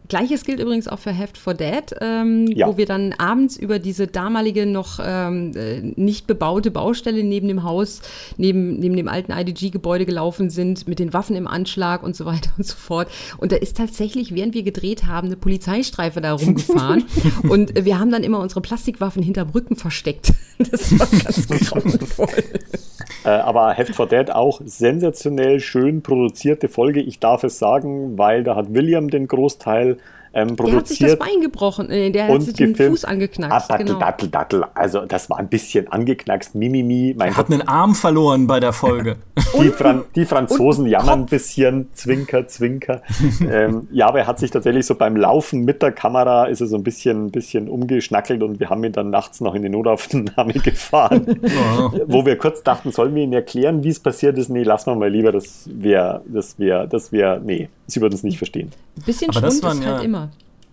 Gleiches 0.09 0.45
gilt 0.45 0.61
übrigens 0.61 0.89
auch 0.89 0.99
für 0.99 1.13
Heft 1.13 1.37
for 1.37 1.55
Dead, 1.55 1.85
ähm, 2.01 2.47
ja. 2.49 2.67
wo 2.67 2.77
wir 2.77 2.87
dann 2.87 3.15
abends 3.19 3.57
über 3.57 3.79
diese 3.79 4.07
damalige 4.07 4.67
noch 4.67 4.99
ähm, 5.03 5.53
äh, 5.55 5.81
nicht 5.97 6.27
bebaute 6.27 6.71
Baustelle 6.71 7.23
neben 7.23 7.49
dem 7.49 7.63
Haus, 7.63 8.01
neben, 8.37 8.79
neben 8.79 8.97
dem 8.97 9.09
alten 9.09 9.33
IDG-Gebäude 9.33 10.07
gelaufen 10.07 10.51
sind, 10.51 10.89
mit 10.89 10.99
den 10.99 11.13
Waffen 11.13 11.37
im 11.37 11.47
Anschlag 11.47 12.03
und 12.03 12.17
so 12.17 12.25
weiter 12.25 12.51
und 12.57 12.67
so 12.67 12.77
fort. 12.77 13.09
Und 13.37 13.53
da 13.53 13.57
ist 13.57 13.77
tatsächlich, 13.77 14.35
während 14.35 14.55
wir 14.55 14.63
gedreht 14.63 15.07
haben, 15.07 15.29
eine 15.29 15.37
Polizeistreife 15.37 16.21
da 16.21 16.33
rumgefahren. 16.33 17.05
und 17.49 17.85
wir 17.85 17.99
haben 17.99 18.11
dann 18.11 18.23
immer 18.23 18.41
unsere 18.41 18.61
Plastikwaffen 18.61 19.23
hinter 19.23 19.45
Brücken 19.45 19.77
versteckt. 19.77 20.33
das 20.59 20.99
war 20.99 21.07
ganz 21.07 21.49
grauenvoll. 21.69 22.45
Äh, 23.25 23.31
aber 23.31 23.73
Heft 23.73 23.95
for 23.95 24.07
Dead 24.07 24.31
auch 24.31 24.61
sensationell 24.65 25.61
schön 25.61 26.03
produzierte 26.03 26.69
Folge. 26.69 27.01
Ich 27.01 27.19
darf 27.19 27.45
es 27.45 27.59
sagen, 27.59 28.17
weil 28.19 28.45
da 28.45 28.57
hat 28.57 28.73
William 28.75 29.11
den 29.11 29.27
Großteil 29.27 29.99
ähm, 30.33 30.57
produziert. 30.57 30.73
Der 30.73 30.79
hat 30.79 30.89
sich 30.89 30.99
das 30.99 31.19
Bein 31.19 31.41
gebrochen, 31.41 31.91
äh, 31.91 32.11
der 32.11 32.29
hat 32.29 32.43
sich 32.43 32.55
den 32.55 32.75
Fuß 32.75 33.05
angeknackst. 33.05 33.71
Ah, 33.71 33.73
Dattel, 33.73 33.87
genau. 33.87 33.99
Dattel, 33.99 34.29
Dattel. 34.29 34.65
Also 34.75 35.07
das 35.07 35.31
war 35.31 35.39
ein 35.39 35.49
bisschen 35.49 35.89
angeknackst, 35.89 36.55
Mimimi. 36.55 37.15
Mein 37.17 37.29
er 37.29 37.37
hat 37.37 37.51
einen 37.51 37.67
Arm 37.67 37.95
verloren 37.95 38.47
bei 38.47 38.61
der 38.61 38.73
Folge. 38.73 39.17
die, 39.61 39.69
Fran 39.71 40.05
die, 40.15 40.25
Franzosen 40.25 40.87
jammern 40.87 41.21
ein 41.21 41.27
bisschen, 41.27 41.89
Zwinker, 41.95 42.47
Zwinker. 42.47 43.03
ähm, 43.51 43.89
ja, 43.91 44.09
aber 44.09 44.21
er 44.21 44.27
hat 44.27 44.39
sich 44.39 44.51
tatsächlich 44.51 44.87
so 44.87 44.95
beim 44.95 45.17
Laufen 45.17 45.65
mit 45.65 45.83
der 45.83 45.93
Kamera 45.93 46.47
ist 46.47 46.61
er 46.61 46.67
so 46.67 46.77
ein 46.77 46.83
bisschen, 46.83 47.31
bisschen 47.31 47.69
umgeschnackelt 47.69 48.43
und 48.43 48.61
wir 48.61 48.71
haben 48.71 48.85
ihn 48.85 48.93
dann 48.93 49.11
nachts 49.11 49.41
noch 49.41 49.55
in 49.55 49.63
die 49.63 49.69
Notaufnahme 49.69 50.53
gefahren. 50.65 51.41
Wo 52.07 52.25
wir 52.25 52.37
kurz 52.37 52.63
dachten, 52.63 52.93
sollen 52.93 53.15
wir 53.15 53.23
ihn 53.23 53.33
erklären, 53.33 53.83
wie 53.85 53.91
es 53.91 54.01
passiert 54.01 54.39
ist? 54.39 54.49
Nee, 54.49 54.63
lassen 54.63 54.91
wir 54.91 54.97
mal 54.97 55.11
lieber, 55.11 55.33
das 55.33 55.69
wäre, 55.73 56.23
das 56.27 56.59
wäre, 56.59 56.89
das 56.89 57.13
wäre, 57.13 57.41
nee, 57.45 57.69
sie 57.93 58.01
würden 58.01 58.15
es 58.15 58.23
nicht 58.23 58.39
verstehen. 58.39 58.71
Ein 58.97 59.03
bisschen 59.03 59.31
aber 59.31 59.51
Schwund 59.51 59.81
ist 59.81 59.87
halt 59.87 60.05
immer. 60.05 60.31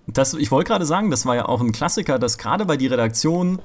Das, 0.07 0.35
ich 0.35 0.51
wollte 0.51 0.67
gerade 0.67 0.85
sagen, 0.85 1.09
das 1.09 1.25
war 1.25 1.35
ja 1.35 1.47
auch 1.47 1.61
ein 1.61 1.71
Klassiker, 1.71 2.19
dass 2.19 2.37
gerade 2.37 2.65
bei 2.65 2.77
die 2.77 2.87
Redaktion 2.87 3.59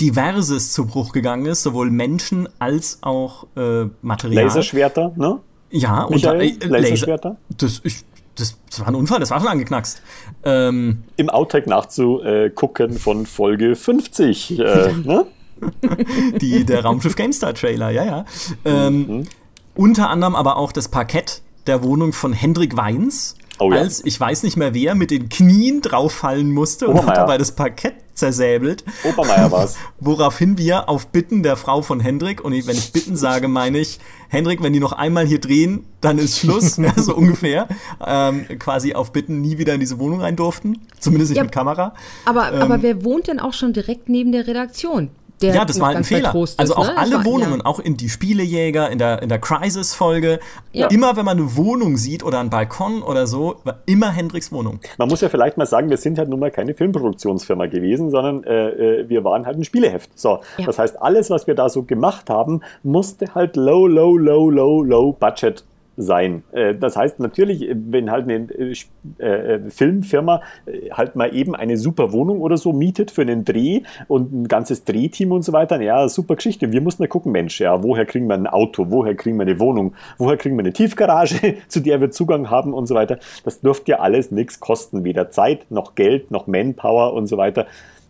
Diverses 0.00 0.72
zu 0.72 0.86
Bruch 0.86 1.12
gegangen 1.12 1.46
ist, 1.46 1.62
sowohl 1.62 1.90
Menschen 1.90 2.48
als 2.58 2.98
auch 3.02 3.46
äh, 3.56 3.86
Material. 4.02 4.44
Laserschwerter, 4.44 5.12
ne? 5.16 5.40
Ja, 5.70 6.02
und 6.04 6.24
äh, 6.24 6.56
Laserschwerter. 6.66 7.36
Das, 7.58 7.80
ich, 7.84 8.04
das, 8.34 8.58
das, 8.70 8.80
war 8.80 8.88
ein 8.88 8.94
Unfall, 8.94 9.20
das 9.20 9.30
war 9.30 9.40
schon 9.40 9.48
angeknackst. 9.48 10.02
Ähm, 10.44 11.04
Im 11.16 11.30
Outtake 11.30 11.68
nachzugucken 11.68 12.98
von 12.98 13.26
Folge 13.26 13.76
50, 13.76 14.58
äh, 14.58 14.92
ne? 15.04 15.26
Die, 16.40 16.64
der 16.64 16.84
Raumschiff 16.84 17.14
GameStar 17.14 17.54
Trailer, 17.54 17.90
ja, 17.90 18.04
ja. 18.04 18.24
Ähm, 18.64 19.06
mhm. 19.06 19.24
Unter 19.74 20.10
anderem 20.10 20.34
aber 20.34 20.56
auch 20.56 20.72
das 20.72 20.88
Parkett 20.88 21.42
der 21.66 21.82
Wohnung 21.82 22.12
von 22.12 22.32
Hendrik 22.32 22.76
Weins 22.76 23.36
Oh, 23.58 23.70
ja. 23.72 23.78
Als 23.78 24.04
ich 24.04 24.18
weiß 24.18 24.42
nicht 24.42 24.56
mehr 24.56 24.74
wer 24.74 24.94
mit 24.94 25.10
den 25.10 25.28
Knien 25.28 25.80
drauffallen 25.80 26.52
musste 26.52 26.88
und 26.88 27.06
hat 27.06 27.16
dabei 27.16 27.38
das 27.38 27.52
Parkett 27.52 27.94
zersäbelt. 28.14 28.84
Obermeier 29.04 29.50
war's. 29.50 29.76
Woraufhin 30.00 30.58
wir 30.58 30.88
auf 30.88 31.08
Bitten 31.08 31.42
der 31.42 31.56
Frau 31.56 31.82
von 31.82 32.00
Hendrik, 32.00 32.44
und 32.44 32.52
wenn 32.52 32.76
ich 32.76 32.92
Bitten 32.92 33.16
sage, 33.16 33.48
meine 33.48 33.78
ich, 33.78 33.98
Hendrik, 34.28 34.62
wenn 34.62 34.72
die 34.72 34.80
noch 34.80 34.92
einmal 34.92 35.26
hier 35.26 35.40
drehen, 35.40 35.84
dann 36.00 36.18
ist 36.18 36.38
Schluss, 36.38 36.76
ja, 36.76 36.92
so 36.96 37.14
ungefähr. 37.14 37.68
Ähm, 38.04 38.46
quasi 38.58 38.94
auf 38.94 39.12
Bitten 39.12 39.40
nie 39.40 39.58
wieder 39.58 39.74
in 39.74 39.80
diese 39.80 39.98
Wohnung 39.98 40.20
rein 40.20 40.36
durften. 40.36 40.80
Zumindest 40.98 41.30
nicht 41.30 41.38
ja, 41.38 41.44
mit 41.44 41.52
Kamera. 41.52 41.94
Aber, 42.24 42.52
ähm, 42.52 42.62
aber 42.62 42.82
wer 42.82 43.04
wohnt 43.04 43.28
denn 43.28 43.40
auch 43.40 43.52
schon 43.52 43.72
direkt 43.72 44.08
neben 44.08 44.32
der 44.32 44.46
Redaktion? 44.46 45.10
Der 45.42 45.54
ja, 45.54 45.64
das 45.64 45.80
war 45.80 45.88
halt 45.88 45.98
ein 45.98 46.04
Fehler. 46.04 46.34
Ist, 46.34 46.58
also 46.58 46.76
auch 46.76 46.86
ne? 46.86 46.96
alle 46.96 47.16
war, 47.16 47.24
Wohnungen, 47.24 47.58
ja. 47.58 47.66
auch 47.66 47.80
in 47.80 47.96
die 47.96 48.08
Spielejäger, 48.08 48.90
in 48.90 48.98
der, 48.98 49.20
in 49.22 49.28
der 49.28 49.38
Crisis-Folge. 49.38 50.38
Ja. 50.72 50.86
Immer 50.88 51.16
wenn 51.16 51.24
man 51.24 51.38
eine 51.38 51.56
Wohnung 51.56 51.96
sieht 51.96 52.22
oder 52.22 52.40
einen 52.40 52.50
Balkon 52.50 53.02
oder 53.02 53.26
so, 53.26 53.56
war 53.64 53.78
immer 53.86 54.10
Hendricks 54.10 54.52
Wohnung. 54.52 54.80
Man 54.96 55.08
muss 55.08 55.20
ja 55.20 55.28
vielleicht 55.28 55.56
mal 55.56 55.66
sagen, 55.66 55.90
wir 55.90 55.96
sind 55.96 56.18
halt 56.18 56.28
nun 56.28 56.40
mal 56.40 56.50
keine 56.50 56.74
Filmproduktionsfirma 56.74 57.66
gewesen, 57.66 58.10
sondern 58.10 58.44
äh, 58.44 59.00
äh 59.00 59.08
wir 59.08 59.24
waren 59.24 59.44
halt 59.44 59.58
ein 59.58 59.64
Spieleheft. 59.64 60.18
So, 60.18 60.40
ja. 60.56 60.66
das 60.66 60.78
heißt, 60.78 61.02
alles, 61.02 61.30
was 61.30 61.46
wir 61.46 61.54
da 61.54 61.68
so 61.68 61.82
gemacht 61.82 62.30
haben, 62.30 62.60
musste 62.82 63.34
halt 63.34 63.56
low, 63.56 63.86
low, 63.86 64.16
low, 64.16 64.50
low, 64.50 64.82
low 64.82 65.12
budget 65.12 65.64
sein. 65.96 66.42
Äh, 66.52 66.74
das 66.74 66.96
heißt 66.96 67.20
natürlich, 67.20 67.68
wenn 67.74 68.10
halt 68.10 68.24
eine 68.24 68.48
äh, 68.50 68.74
äh, 69.18 69.70
Filmfirma 69.70 70.42
halt 70.92 71.16
mal 71.16 71.34
eben 71.34 71.54
eine 71.54 71.76
super 71.76 72.12
Wohnung 72.12 72.40
oder 72.40 72.56
so 72.56 72.72
mietet 72.72 73.10
für 73.10 73.22
einen 73.22 73.44
Dreh 73.44 73.82
und 74.08 74.32
ein 74.32 74.48
ganzes 74.48 74.84
Drehteam 74.84 75.32
und 75.32 75.42
so 75.42 75.52
weiter, 75.52 75.80
ja, 75.80 76.08
super 76.08 76.36
Geschichte. 76.36 76.72
Wir 76.72 76.80
mussten 76.80 77.02
ja 77.02 77.08
gucken, 77.08 77.32
Mensch, 77.32 77.60
ja, 77.60 77.82
woher 77.82 78.06
kriegen 78.06 78.26
wir 78.26 78.34
ein 78.34 78.46
Auto, 78.46 78.86
woher 78.90 79.14
kriegen 79.14 79.36
wir 79.36 79.42
eine 79.42 79.58
Wohnung, 79.60 79.94
woher 80.18 80.36
kriegen 80.36 80.56
wir 80.56 80.62
eine 80.62 80.72
Tiefgarage, 80.72 81.56
zu 81.68 81.80
der 81.80 82.00
wir 82.00 82.10
Zugang 82.10 82.50
haben 82.50 82.74
und 82.74 82.86
so 82.86 82.94
weiter. 82.94 83.18
Das 83.44 83.60
dürfte 83.60 83.92
ja 83.92 84.00
alles 84.00 84.30
nichts 84.30 84.60
kosten, 84.60 85.04
weder 85.04 85.30
Zeit 85.30 85.70
noch 85.70 85.94
Geld 85.94 86.30
noch 86.30 86.46
Manpower 86.46 87.12
und 87.14 87.26
so 87.26 87.36
weiter. 87.36 87.66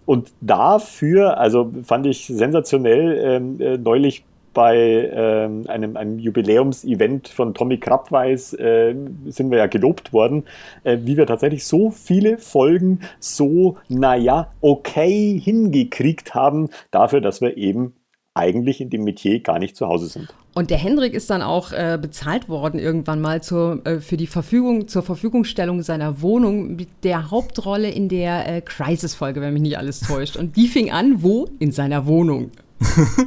Und 0.06 0.32
dafür, 0.40 1.38
also 1.38 1.72
fand 1.82 2.06
ich 2.06 2.26
sensationell, 2.26 3.18
ähm, 3.24 3.60
äh, 3.60 3.78
neulich 3.78 4.24
bei 4.54 5.10
ähm, 5.12 5.64
einem, 5.68 5.96
einem 5.96 6.18
Jubiläumsevent 6.18 7.28
von 7.28 7.52
Tommy 7.54 7.78
Krabweis 7.78 8.54
äh, 8.54 8.94
sind 9.26 9.50
wir 9.50 9.58
ja 9.58 9.66
gelobt 9.66 10.12
worden, 10.12 10.44
äh, 10.84 10.98
wie 11.02 11.16
wir 11.16 11.26
tatsächlich 11.26 11.66
so 11.66 11.90
viele 11.90 12.38
Folgen 12.38 13.00
so, 13.18 13.76
naja, 13.88 14.52
okay 14.60 15.38
hingekriegt 15.38 16.34
haben, 16.34 16.70
dafür, 16.90 17.20
dass 17.20 17.40
wir 17.40 17.56
eben 17.56 17.94
eigentlich 18.34 18.80
in 18.80 18.90
dem 18.90 19.04
Metier 19.04 19.40
gar 19.40 19.58
nicht 19.58 19.76
zu 19.76 19.86
Hause 19.86 20.06
sind. 20.06 20.34
Und 20.54 20.70
der 20.70 20.78
Hendrik 20.78 21.14
ist 21.14 21.30
dann 21.30 21.42
auch 21.42 21.72
äh, 21.72 21.98
bezahlt 22.00 22.48
worden 22.48 22.78
irgendwann 22.78 23.20
mal 23.20 23.42
zur, 23.42 23.84
äh, 23.84 24.00
für 24.00 24.16
die 24.16 24.26
Verfügung, 24.26 24.86
zur 24.86 25.02
Verfügungstellung 25.02 25.82
seiner 25.82 26.20
Wohnung 26.20 26.76
mit 26.76 26.88
der 27.02 27.30
Hauptrolle 27.30 27.90
in 27.90 28.08
der 28.08 28.48
äh, 28.48 28.60
Crisis-Folge, 28.60 29.40
wenn 29.40 29.52
mich 29.52 29.62
nicht 29.62 29.78
alles 29.78 30.00
täuscht. 30.00 30.36
Und 30.36 30.56
die 30.56 30.68
fing 30.68 30.90
an, 30.90 31.22
wo? 31.22 31.48
In 31.58 31.72
seiner 31.72 32.06
Wohnung. 32.06 32.50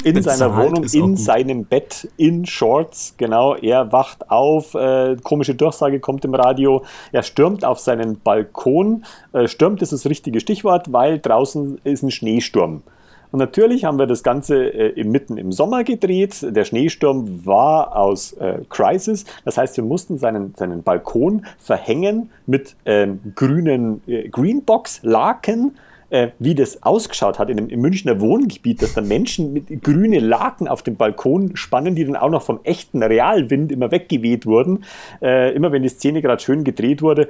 In 0.03 0.21
seiner 0.21 0.55
Wohnung, 0.55 0.83
in 0.83 1.17
seinem 1.17 1.65
Bett, 1.65 2.09
in 2.17 2.45
Shorts, 2.45 3.15
genau. 3.17 3.55
Er 3.55 3.91
wacht 3.91 4.29
auf, 4.29 4.75
äh, 4.75 5.15
komische 5.23 5.55
Durchsage 5.55 5.99
kommt 5.99 6.25
im 6.25 6.35
Radio. 6.35 6.83
Er 7.11 7.23
stürmt 7.23 7.65
auf 7.65 7.79
seinen 7.79 8.19
Balkon. 8.19 9.03
Äh, 9.33 9.47
stürmt 9.47 9.81
ist 9.81 9.91
das 9.93 10.05
richtige 10.05 10.39
Stichwort, 10.39 10.91
weil 10.91 11.19
draußen 11.19 11.79
ist 11.83 12.03
ein 12.03 12.11
Schneesturm. 12.11 12.83
Und 13.31 13.39
natürlich 13.39 13.83
haben 13.83 13.99
wir 13.99 14.07
das 14.07 14.23
Ganze 14.23 14.73
äh, 14.73 15.03
mitten 15.03 15.37
im 15.37 15.51
Sommer 15.51 15.83
gedreht. 15.83 16.37
Der 16.41 16.63
Schneesturm 16.63 17.45
war 17.45 17.95
aus 17.95 18.33
äh, 18.33 18.59
Crisis. 18.69 19.25
Das 19.43 19.57
heißt, 19.57 19.75
wir 19.77 19.83
mussten 19.83 20.17
seinen, 20.17 20.55
seinen 20.55 20.83
Balkon 20.83 21.45
verhängen 21.59 22.31
mit 22.45 22.75
ähm, 22.85 23.19
grünen 23.35 24.01
äh, 24.07 24.29
Greenbox-Laken. 24.29 25.77
Äh, 26.09 26.29
wie 26.39 26.55
das 26.55 26.83
ausgeschaut 26.83 27.37
hat 27.37 27.49
in 27.49 27.57
im 27.57 27.81
Münchner 27.81 28.21
Wohngebiet, 28.21 28.81
dass 28.81 28.93
da 28.93 29.01
Menschen 29.01 29.51
mit 29.51 29.83
grüne 29.83 30.19
Laken 30.19 30.69
auf 30.69 30.81
dem 30.81 30.95
Balkon 30.95 31.57
spannen, 31.57 31.95
die 31.95 32.05
dann 32.05 32.15
auch 32.15 32.29
noch 32.29 32.43
vom 32.43 32.61
echten 32.63 33.03
Realwind 33.03 33.73
immer 33.73 33.91
weggeweht 33.91 34.45
wurden. 34.45 34.85
Äh, 35.21 35.53
immer 35.53 35.73
wenn 35.73 35.83
die 35.83 35.89
Szene 35.89 36.21
gerade 36.21 36.41
schön 36.41 36.63
gedreht 36.63 37.01
wurde, 37.01 37.27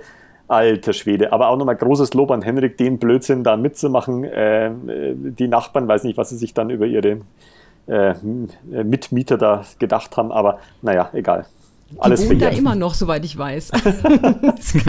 Alter 0.47 0.93
Schwede. 0.93 1.33
Aber 1.33 1.49
auch 1.49 1.57
nochmal 1.57 1.75
großes 1.75 2.13
Lob 2.13 2.29
an 2.29 2.43
Henrik, 2.43 2.77
den 2.77 2.99
Blödsinn 2.99 3.43
da 3.43 3.57
mitzumachen. 3.57 4.23
Äh, 4.23 4.71
die 4.75 5.47
Nachbarn, 5.47 5.87
weiß 5.87 6.03
nicht, 6.03 6.17
was 6.17 6.29
sie 6.29 6.37
sich 6.37 6.53
dann 6.53 6.69
über 6.69 6.85
ihre 6.85 7.21
äh, 7.87 8.13
Mitmieter 8.83 9.39
da 9.39 9.63
gedacht 9.79 10.17
haben, 10.17 10.31
aber 10.31 10.59
naja, 10.83 11.09
egal. 11.13 11.47
Alles 11.97 12.21
die 12.21 12.29
wohnen 12.29 12.39
da 12.39 12.49
immer 12.49 12.75
noch, 12.75 12.93
soweit 12.93 13.23
ich 13.23 13.37
weiß. 13.37 13.71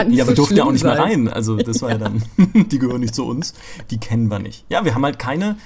ja, 0.09 0.25
aber 0.25 0.33
so 0.33 0.35
durften 0.35 0.57
ja 0.57 0.65
auch 0.65 0.73
nicht 0.73 0.83
sein. 0.83 0.97
mehr 0.97 1.05
rein. 1.05 1.29
Also 1.29 1.57
das 1.57 1.81
war 1.81 1.91
ja, 1.91 1.97
ja 1.97 2.05
dann, 2.05 2.23
die 2.69 2.79
gehören 2.79 3.01
nicht 3.01 3.15
zu 3.15 3.25
uns. 3.25 3.55
Die 3.91 3.99
kennen 3.99 4.31
wir 4.31 4.39
nicht. 4.39 4.65
Ja, 4.69 4.85
wir 4.85 4.95
haben 4.95 5.05
halt 5.05 5.19
keine 5.19 5.57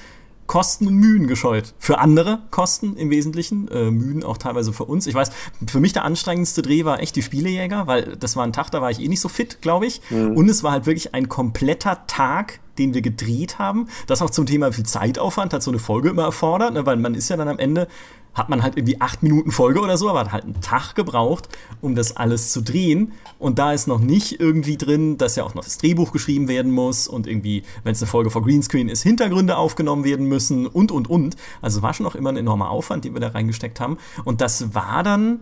Kosten 0.47 0.87
und 0.87 0.95
Mühen 0.97 1.29
gescheut. 1.29 1.73
Für 1.79 1.99
andere 1.99 2.41
Kosten 2.51 2.97
im 2.97 3.11
Wesentlichen, 3.11 3.69
äh, 3.69 3.91
Mühen 3.91 4.23
auch 4.23 4.37
teilweise 4.37 4.73
für 4.73 4.85
uns. 4.85 5.07
Ich 5.07 5.15
weiß, 5.15 5.31
für 5.67 5.81
mich 5.81 5.95
der 5.95 6.05
anstrengendste 6.05 6.61
Dreh 6.61 6.85
war 6.85 7.01
echt 7.01 7.17
die 7.17 7.23
Spielejäger, 7.23 7.87
weil 7.87 8.17
das 8.19 8.37
war 8.37 8.45
ein 8.45 8.53
Tag, 8.53 8.71
da 8.71 8.83
war 8.83 8.91
ich 8.91 9.01
eh 9.01 9.09
nicht 9.09 9.21
so 9.21 9.29
fit, 9.29 9.63
glaube 9.63 9.87
ich. 9.87 10.03
Mhm. 10.11 10.37
Und 10.37 10.51
es 10.51 10.63
war 10.63 10.73
halt 10.73 10.85
wirklich 10.85 11.15
ein 11.15 11.29
kompletter 11.29 12.07
Tag, 12.07 12.61
den 12.77 12.93
wir 12.93 13.03
gedreht 13.03 13.59
haben. 13.59 13.89
Das 14.07 14.21
auch 14.21 14.31
zum 14.31 14.45
Thema 14.45 14.73
viel 14.73 14.85
Zeitaufwand 14.85 15.55
hat 15.55 15.63
so 15.63 15.71
eine 15.71 15.79
Folge 15.79 16.11
immer 16.11 16.25
erfordert, 16.25 16.75
ne? 16.75 16.85
weil 16.85 16.97
man 16.97 17.15
ist 17.15 17.31
ja 17.31 17.37
dann 17.37 17.49
am 17.49 17.59
Ende 17.59 17.89
hat 18.35 18.49
man 18.49 18.63
halt 18.63 18.77
irgendwie 18.77 19.01
acht 19.01 19.23
Minuten 19.23 19.51
Folge 19.51 19.81
oder 19.81 19.97
so, 19.97 20.09
aber 20.09 20.21
hat 20.21 20.33
halt 20.33 20.45
einen 20.45 20.61
Tag 20.61 20.95
gebraucht, 20.95 21.49
um 21.81 21.95
das 21.95 22.17
alles 22.17 22.51
zu 22.51 22.63
drehen. 22.63 23.13
Und 23.39 23.59
da 23.59 23.73
ist 23.73 23.87
noch 23.87 24.01
nicht 24.01 24.41
irgendwie 24.41 24.77
drin, 24.77 25.19
dass 25.19 25.37
ja 25.37 25.45
auch 25.45 25.55
noch 25.55 25.65
das 25.65 25.79
Drehbuch 25.79 26.13
geschrieben 26.13 26.49
werden 26.49 26.73
muss 26.73 27.09
und 27.09 27.27
irgendwie, 27.27 27.63
wenn 27.85 27.93
es 27.93 28.01
eine 28.01 28.09
Folge 28.09 28.31
vor 28.31 28.43
Greenscreen 28.43 28.89
ist, 28.89 29.03
Hintergründe 29.03 29.57
aufgenommen 29.57 30.05
werden 30.05 30.27
müssen 30.27 30.67
und, 30.67 30.91
und, 30.91 31.11
und. 31.11 31.37
Also 31.61 31.83
war 31.83 31.93
schon 31.93 32.07
auch 32.07 32.15
immer 32.15 32.31
ein 32.31 32.37
enormer 32.37 32.71
Aufwand, 32.71 33.05
den 33.05 33.15
wir 33.15 33.21
da 33.21 33.29
reingesteckt 33.29 33.81
haben. 33.81 33.99
Und 34.25 34.41
das 34.41 34.75
war 34.75 35.03
dann, 35.03 35.41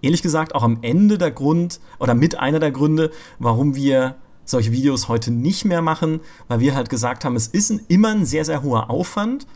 ehrlich 0.00 0.22
gesagt, 0.22 0.54
auch 0.54 0.62
am 0.62 0.78
Ende 0.82 1.18
der 1.18 1.30
Grund 1.30 1.80
oder 1.98 2.14
mit 2.14 2.38
einer 2.38 2.58
der 2.58 2.70
Gründe, 2.70 3.10
warum 3.38 3.74
wir 3.74 4.16
solche 4.46 4.72
Videos 4.72 5.08
heute 5.08 5.30
nicht 5.30 5.64
mehr 5.64 5.82
machen, 5.82 6.20
weil 6.48 6.60
wir 6.60 6.74
halt 6.74 6.90
gesagt 6.90 7.24
haben, 7.24 7.36
es 7.36 7.46
ist 7.46 7.70
ein, 7.70 7.80
immer 7.88 8.10
ein 8.10 8.26
sehr, 8.26 8.44
sehr 8.44 8.62
hoher 8.62 8.90
Aufwand 8.90 9.46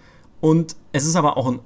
und 0.40 0.76
es 0.92 1.04
ist 1.04 1.16
aber 1.16 1.36
auch 1.36 1.46
ein 1.46 1.60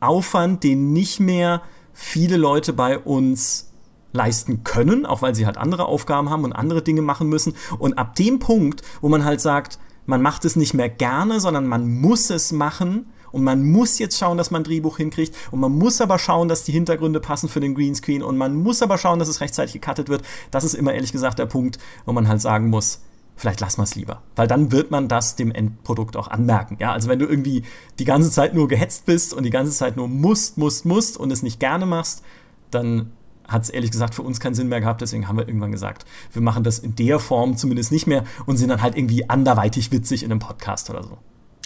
Aufwand, 0.00 0.64
den 0.64 0.92
nicht 0.92 1.20
mehr 1.20 1.62
viele 1.92 2.36
Leute 2.36 2.72
bei 2.72 2.98
uns 2.98 3.70
leisten 4.12 4.64
können, 4.64 5.06
auch 5.06 5.22
weil 5.22 5.34
sie 5.34 5.46
halt 5.46 5.56
andere 5.56 5.86
Aufgaben 5.86 6.30
haben 6.30 6.44
und 6.44 6.52
andere 6.52 6.82
Dinge 6.82 7.02
machen 7.02 7.28
müssen. 7.28 7.54
Und 7.78 7.98
ab 7.98 8.16
dem 8.16 8.38
Punkt, 8.38 8.82
wo 9.00 9.08
man 9.08 9.24
halt 9.24 9.40
sagt, 9.40 9.78
man 10.06 10.22
macht 10.22 10.44
es 10.44 10.56
nicht 10.56 10.74
mehr 10.74 10.88
gerne, 10.88 11.40
sondern 11.40 11.66
man 11.66 12.00
muss 12.00 12.30
es 12.30 12.50
machen 12.50 13.06
und 13.32 13.44
man 13.44 13.64
muss 13.64 13.98
jetzt 13.98 14.18
schauen, 14.18 14.36
dass 14.36 14.50
man 14.50 14.62
ein 14.62 14.64
Drehbuch 14.64 14.96
hinkriegt 14.96 15.36
und 15.52 15.60
man 15.60 15.72
muss 15.72 16.00
aber 16.00 16.18
schauen, 16.18 16.48
dass 16.48 16.64
die 16.64 16.72
Hintergründe 16.72 17.20
passen 17.20 17.48
für 17.48 17.60
den 17.60 17.74
Greenscreen 17.74 18.22
und 18.22 18.36
man 18.36 18.54
muss 18.54 18.82
aber 18.82 18.98
schauen, 18.98 19.18
dass 19.20 19.28
es 19.28 19.40
rechtzeitig 19.40 19.74
gecuttet 19.74 20.08
wird. 20.08 20.22
Das 20.50 20.64
ist 20.64 20.74
immer 20.74 20.92
ehrlich 20.92 21.12
gesagt 21.12 21.38
der 21.38 21.46
Punkt, 21.46 21.78
wo 22.06 22.12
man 22.12 22.26
halt 22.26 22.40
sagen 22.40 22.70
muss, 22.70 23.00
vielleicht 23.40 23.60
lassen 23.60 23.78
wir 23.78 23.84
es 23.84 23.94
lieber. 23.94 24.22
Weil 24.36 24.46
dann 24.46 24.70
wird 24.70 24.90
man 24.90 25.08
das 25.08 25.34
dem 25.34 25.50
Endprodukt 25.50 26.16
auch 26.16 26.28
anmerken. 26.28 26.76
Ja, 26.78 26.92
also 26.92 27.08
wenn 27.08 27.18
du 27.18 27.26
irgendwie 27.26 27.62
die 27.98 28.04
ganze 28.04 28.30
Zeit 28.30 28.54
nur 28.54 28.68
gehetzt 28.68 29.06
bist 29.06 29.32
und 29.32 29.44
die 29.44 29.50
ganze 29.50 29.72
Zeit 29.72 29.96
nur 29.96 30.08
musst, 30.08 30.58
musst, 30.58 30.84
musst 30.84 31.16
und 31.16 31.30
es 31.32 31.42
nicht 31.42 31.58
gerne 31.58 31.86
machst, 31.86 32.22
dann 32.70 33.12
hat 33.48 33.62
es 33.62 33.70
ehrlich 33.70 33.90
gesagt 33.90 34.14
für 34.14 34.22
uns 34.22 34.38
keinen 34.38 34.54
Sinn 34.54 34.68
mehr 34.68 34.80
gehabt. 34.80 35.00
Deswegen 35.00 35.26
haben 35.26 35.38
wir 35.38 35.48
irgendwann 35.48 35.72
gesagt, 35.72 36.04
wir 36.32 36.42
machen 36.42 36.62
das 36.62 36.78
in 36.78 36.94
der 36.94 37.18
Form 37.18 37.56
zumindest 37.56 37.90
nicht 37.90 38.06
mehr 38.06 38.24
und 38.46 38.58
sind 38.58 38.68
dann 38.68 38.82
halt 38.82 38.96
irgendwie 38.96 39.28
anderweitig 39.28 39.90
witzig 39.90 40.22
in 40.22 40.30
einem 40.30 40.40
Podcast 40.40 40.90
oder 40.90 41.02
so 41.02 41.18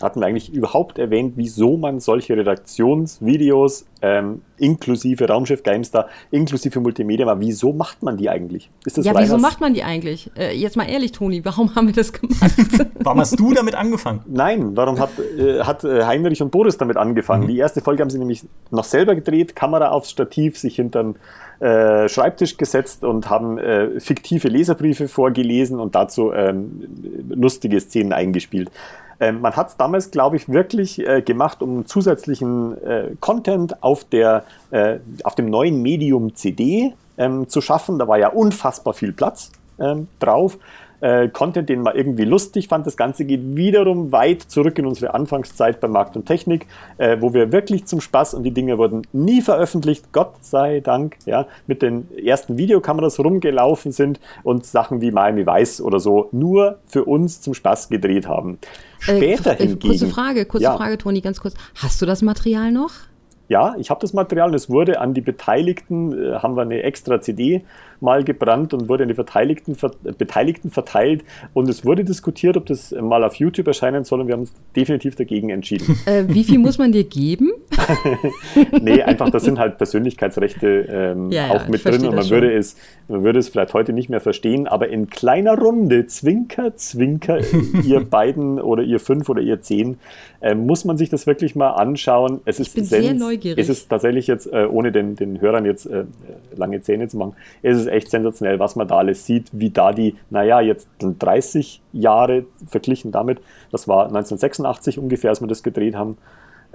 hatten 0.02 0.20
wir 0.20 0.26
eigentlich 0.26 0.52
überhaupt 0.52 0.98
erwähnt, 0.98 1.34
wieso 1.36 1.76
man 1.76 2.00
solche 2.00 2.36
Redaktionsvideos 2.36 3.86
ähm, 4.02 4.42
inklusive 4.58 5.28
Raumschiff 5.28 5.62
GameStar, 5.62 6.08
inklusive 6.30 6.80
Multimedia, 6.80 7.24
mal, 7.26 7.38
wieso 7.40 7.72
macht 7.72 8.02
man 8.02 8.16
die 8.16 8.28
eigentlich? 8.28 8.70
Ist 8.84 8.98
das 8.98 9.06
ja, 9.06 9.12
wieso 9.16 9.38
macht 9.38 9.60
man 9.60 9.72
die 9.72 9.84
eigentlich? 9.84 10.30
Äh, 10.36 10.56
jetzt 10.56 10.76
mal 10.76 10.88
ehrlich, 10.88 11.12
Toni, 11.12 11.44
warum 11.44 11.74
haben 11.74 11.86
wir 11.86 11.94
das 11.94 12.12
gemacht? 12.12 12.54
warum 13.00 13.20
hast 13.20 13.38
du 13.38 13.54
damit 13.54 13.76
angefangen? 13.76 14.20
Nein, 14.26 14.76
warum 14.76 14.98
hat, 14.98 15.10
äh, 15.38 15.60
hat 15.60 15.84
äh, 15.84 16.04
Heinrich 16.04 16.42
und 16.42 16.50
Boris 16.50 16.76
damit 16.76 16.96
angefangen? 16.96 17.44
Mhm. 17.44 17.48
Die 17.48 17.58
erste 17.58 17.80
Folge 17.80 18.02
haben 18.02 18.10
sie 18.10 18.18
nämlich 18.18 18.44
noch 18.70 18.84
selber 18.84 19.14
gedreht, 19.14 19.54
Kamera 19.54 19.90
aufs 19.90 20.10
Stativ, 20.10 20.58
sich 20.58 20.76
hinterm 20.76 21.14
äh, 21.60 22.08
Schreibtisch 22.08 22.56
gesetzt 22.56 23.04
und 23.04 23.30
haben 23.30 23.58
äh, 23.58 24.00
fiktive 24.00 24.48
Leserbriefe 24.48 25.06
vorgelesen 25.06 25.78
und 25.78 25.94
dazu 25.94 26.32
ähm, 26.32 26.82
lustige 27.28 27.80
Szenen 27.80 28.12
eingespielt. 28.12 28.70
Ähm, 29.20 29.40
man 29.40 29.54
hat 29.54 29.68
es 29.68 29.76
damals, 29.76 30.10
glaube 30.10 30.36
ich, 30.36 30.48
wirklich 30.48 31.06
äh, 31.06 31.22
gemacht, 31.22 31.62
um 31.62 31.86
zusätzlichen 31.86 32.82
äh, 32.82 33.10
Content 33.20 33.82
auf, 33.82 34.04
der, 34.04 34.44
äh, 34.70 34.98
auf 35.22 35.34
dem 35.34 35.50
neuen 35.50 35.82
Medium 35.82 36.34
CD 36.34 36.94
ähm, 37.16 37.48
zu 37.48 37.60
schaffen. 37.60 37.98
Da 37.98 38.08
war 38.08 38.18
ja 38.18 38.28
unfassbar 38.28 38.94
viel 38.94 39.12
Platz 39.12 39.52
ähm, 39.78 40.08
drauf 40.18 40.58
äh, 41.04 41.28
Content, 41.28 41.68
den 41.68 41.82
man 41.82 41.94
irgendwie 41.94 42.24
lustig 42.24 42.68
fand. 42.68 42.86
Das 42.86 42.96
Ganze 42.96 43.26
geht 43.26 43.56
wiederum 43.56 44.10
weit 44.10 44.40
zurück 44.40 44.78
in 44.78 44.86
unsere 44.86 45.12
Anfangszeit 45.12 45.78
bei 45.78 45.86
Markt 45.86 46.16
und 46.16 46.24
Technik, 46.24 46.66
äh, 46.96 47.18
wo 47.20 47.34
wir 47.34 47.52
wirklich 47.52 47.84
zum 47.84 48.00
Spaß 48.00 48.32
und 48.32 48.42
die 48.42 48.52
Dinge 48.52 48.78
wurden 48.78 49.02
nie 49.12 49.42
veröffentlicht, 49.42 50.12
Gott 50.12 50.32
sei 50.40 50.80
Dank, 50.80 51.16
ja, 51.26 51.46
mit 51.66 51.82
den 51.82 52.08
ersten 52.16 52.56
Videokameras 52.56 53.18
rumgelaufen 53.18 53.92
sind 53.92 54.18
und 54.44 54.64
Sachen 54.64 55.02
wie 55.02 55.10
Miami 55.10 55.46
Vice 55.46 55.82
oder 55.82 56.00
so 56.00 56.30
nur 56.32 56.78
für 56.86 57.04
uns 57.04 57.42
zum 57.42 57.52
Spaß 57.52 57.90
gedreht 57.90 58.26
haben. 58.26 58.58
Äh, 59.06 59.16
Später 59.16 59.52
äh, 59.52 59.66
hingegen. 59.66 59.80
Kurze 59.80 60.08
Frage, 60.08 60.46
kurze 60.46 60.64
ja. 60.64 60.76
Frage, 60.76 60.96
Toni, 60.96 61.20
ganz 61.20 61.38
kurz. 61.38 61.54
Hast 61.74 62.00
du 62.00 62.06
das 62.06 62.22
Material 62.22 62.72
noch? 62.72 62.92
Ja, 63.48 63.74
ich 63.78 63.90
habe 63.90 64.00
das 64.00 64.14
Material 64.14 64.48
und 64.48 64.54
es 64.54 64.70
wurde 64.70 65.00
an 65.00 65.12
die 65.12 65.20
Beteiligten, 65.20 66.12
äh, 66.12 66.36
haben 66.36 66.56
wir 66.56 66.62
eine 66.62 66.82
extra 66.82 67.20
CD 67.20 67.62
mal 68.04 68.22
gebrannt 68.22 68.72
und 68.74 68.88
wurde 68.88 69.02
an 69.02 69.08
die 69.08 69.14
Beteiligten, 69.14 69.76
Beteiligten 70.18 70.70
verteilt 70.70 71.24
und 71.54 71.68
es 71.68 71.84
wurde 71.84 72.04
diskutiert, 72.04 72.56
ob 72.56 72.66
das 72.66 72.92
mal 72.92 73.24
auf 73.24 73.36
YouTube 73.36 73.66
erscheinen 73.66 74.04
soll 74.04 74.20
und 74.20 74.28
wir 74.28 74.34
haben 74.34 74.42
uns 74.42 74.52
definitiv 74.76 75.16
dagegen 75.16 75.50
entschieden. 75.50 75.98
Äh, 76.06 76.24
wie 76.28 76.44
viel 76.44 76.58
muss 76.58 76.78
man 76.78 76.92
dir 76.92 77.04
geben? 77.04 77.52
nee, 78.80 79.02
einfach, 79.02 79.30
da 79.30 79.40
sind 79.40 79.58
halt 79.58 79.78
Persönlichkeitsrechte 79.78 80.66
ähm, 80.88 81.30
ja, 81.30 81.50
auch 81.50 81.66
mit 81.68 81.84
drin 81.84 82.06
und 82.06 82.14
man 82.14 82.28
würde, 82.30 82.52
es, 82.52 82.76
man 83.08 83.24
würde 83.24 83.38
es 83.38 83.48
vielleicht 83.48 83.74
heute 83.74 83.92
nicht 83.92 84.08
mehr 84.08 84.20
verstehen, 84.20 84.68
aber 84.68 84.88
in 84.88 85.08
kleiner 85.08 85.58
Runde, 85.58 86.06
Zwinker, 86.06 86.76
Zwinker, 86.76 87.40
ihr 87.84 88.00
beiden 88.00 88.60
oder 88.60 88.82
ihr 88.82 89.00
fünf 89.00 89.28
oder 89.28 89.40
ihr 89.40 89.60
zehn, 89.60 89.98
äh, 90.40 90.54
muss 90.54 90.84
man 90.84 90.98
sich 90.98 91.08
das 91.08 91.26
wirklich 91.26 91.56
mal 91.56 91.70
anschauen. 91.70 92.40
Es 92.44 92.60
ich 92.60 92.68
ist 92.68 92.74
bin 92.74 92.84
sehr 92.84 93.14
neugierig. 93.14 93.58
Es 93.58 93.68
ist 93.70 93.88
tatsächlich 93.88 94.26
jetzt, 94.26 94.46
äh, 94.52 94.66
ohne 94.70 94.92
den, 94.92 95.16
den 95.16 95.40
Hörern 95.40 95.64
jetzt 95.64 95.86
äh, 95.86 96.04
lange 96.54 96.82
Zähne 96.82 97.08
zu 97.08 97.16
machen, 97.16 97.34
es 97.62 97.78
ist 97.78 97.86
echt 97.94 98.10
sensationell, 98.10 98.58
was 98.58 98.76
man 98.76 98.88
da 98.88 98.98
alles 98.98 99.26
sieht, 99.26 99.48
wie 99.52 99.70
da 99.70 99.92
die, 99.92 100.16
naja, 100.30 100.60
jetzt 100.60 100.88
30 101.00 101.80
Jahre 101.92 102.44
verglichen 102.66 103.12
damit, 103.12 103.40
das 103.70 103.88
war 103.88 104.06
1986 104.06 104.98
ungefähr, 104.98 105.30
als 105.30 105.40
wir 105.40 105.48
das 105.48 105.62
gedreht 105.62 105.96
haben, 105.96 106.18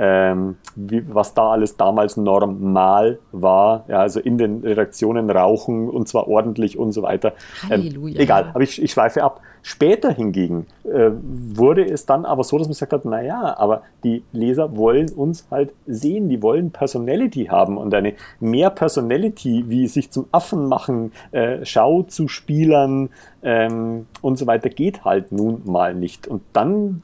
ähm, 0.01 0.55
wie, 0.75 1.03
was 1.13 1.33
da 1.33 1.51
alles 1.51 1.75
damals 1.75 2.15
normal 2.15 3.19
war. 3.33 3.83
Ja, 3.89 3.99
also 3.99 4.21
in 4.21 4.37
den 4.37 4.61
Redaktionen 4.61 5.29
rauchen 5.29 5.89
und 5.89 6.07
zwar 6.07 6.29
ordentlich 6.29 6.79
und 6.79 6.93
so 6.93 7.03
weiter. 7.03 7.33
Ähm, 7.65 7.81
Halleluja. 7.81 8.19
egal, 8.21 8.51
aber 8.53 8.61
ich, 8.61 8.81
ich 8.81 8.91
schweife 8.91 9.23
ab. 9.23 9.41
Später 9.61 10.09
hingegen 10.11 10.67
äh, 10.85 11.11
wurde 11.21 11.85
es 11.85 12.05
dann 12.05 12.23
aber 12.23 12.45
so, 12.45 12.57
dass 12.57 12.67
man 12.67 12.71
gesagt 12.71 12.93
hat, 12.93 13.03
naja, 13.03 13.57
aber 13.57 13.81
die 14.05 14.23
Leser 14.31 14.77
wollen 14.77 15.09
uns 15.11 15.45
halt 15.51 15.73
sehen, 15.85 16.29
die 16.29 16.41
wollen 16.41 16.71
Personality 16.71 17.47
haben 17.47 17.77
und 17.77 17.93
eine 17.93 18.13
mehr 18.39 18.69
Personality, 18.69 19.65
wie 19.67 19.87
sich 19.87 20.11
zum 20.11 20.27
Affen 20.31 20.69
machen, 20.69 21.11
äh, 21.31 21.65
Schau 21.65 22.03
zu 22.03 22.29
Spielern 22.29 23.09
ähm, 23.43 24.07
und 24.21 24.37
so 24.37 24.47
weiter, 24.47 24.69
geht 24.69 25.03
halt 25.03 25.33
nun 25.33 25.61
mal 25.65 25.93
nicht. 25.93 26.25
Und 26.25 26.41
dann 26.53 27.03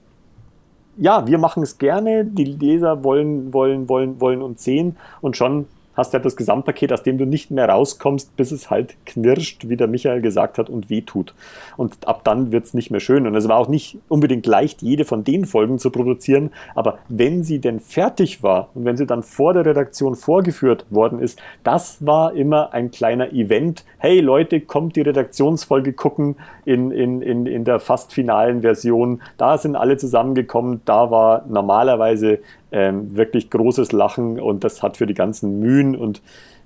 ja, 0.98 1.28
wir 1.28 1.38
machen 1.38 1.64
es 1.64 1.78
gerne, 1.78 2.26
die 2.26 2.46
Leser 2.46 3.04
wollen, 3.04 3.54
wollen, 3.54 3.90
wollen, 3.90 4.20
wollen 4.20 4.42
uns 4.42 4.64
sehen. 4.64 4.98
Und 5.22 5.38
schon 5.38 5.68
hast 5.96 6.14
du 6.14 6.18
ja 6.18 6.24
das 6.24 6.36
Gesamtpaket, 6.36 6.94
aus 6.94 7.04
dem 7.04 7.18
du 7.18 7.26
nicht 7.26 7.52
mehr 7.52 7.70
rauskommst, 7.70 8.36
bis 8.36 8.52
es 8.52 8.70
halt 8.70 8.96
knirscht, 9.06 9.70
wie 9.70 9.78
der 9.78 9.88
Michael 9.88 10.22
gesagt 10.22 10.58
hat, 10.58 10.70
und 10.70 10.90
wehtut. 10.90 11.34
Und 11.78 12.08
ab 12.08 12.22
dann 12.24 12.52
wird 12.52 12.66
es 12.66 12.74
nicht 12.74 12.92
mehr 12.92 13.00
schön. 13.00 13.28
Und 13.28 13.36
es 13.36 13.48
war 13.48 13.58
auch 13.58 13.68
nicht 13.68 13.98
unbedingt 14.08 14.46
leicht, 14.46 14.82
jede 14.82 15.06
von 15.06 15.24
den 15.24 15.46
Folgen 15.46 15.80
zu 15.80 15.90
produzieren, 15.90 16.52
aber 16.74 17.00
wenn 17.08 17.44
sie 17.44 17.60
denn 17.60 17.80
fertig 17.80 18.44
war 18.44 18.70
und 18.74 18.86
wenn 18.86 18.98
sie 18.98 19.06
dann 19.06 19.24
vor 19.24 19.54
der 19.54 19.66
Redaktion 19.66 20.16
vorgeführt 20.16 20.86
worden 20.90 21.20
ist, 21.20 21.40
das 21.64 22.06
war 22.06 22.34
immer 22.34 22.74
ein 22.74 22.92
kleiner 22.92 23.32
Event. 23.32 23.86
Hey 23.98 24.20
Leute, 24.20 24.62
kommt 24.62 24.96
die 24.96 25.02
Redaktionsfolge 25.02 25.94
gucken 25.94 26.36
in, 26.66 26.92
in, 26.92 27.22
in, 27.22 27.46
in 27.46 27.64
der 27.64 27.80
fast 27.80 28.14
finalen 28.14 28.62
Version. 28.62 29.22
Da 29.38 29.58
sind 29.58 29.76
alle 29.76 29.98
zusammengekommen. 29.98 30.82
Da 30.86 31.12
war 31.12 31.46
normalerweise 31.48 32.40
ähm, 32.76 33.16
wirklich 33.16 33.50
großes 33.50 33.94
Lachen 33.94 34.38
und 34.38 34.66
das 34.66 34.84
hat 34.84 34.98
für 34.98 35.08
die 35.08 35.14
ganzen 35.14 35.60
Mühen 35.60 35.96
und 35.96 36.22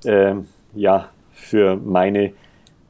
ähm, 0.06 0.48
ja, 0.74 1.10
für 1.34 1.76
meine, 1.76 2.34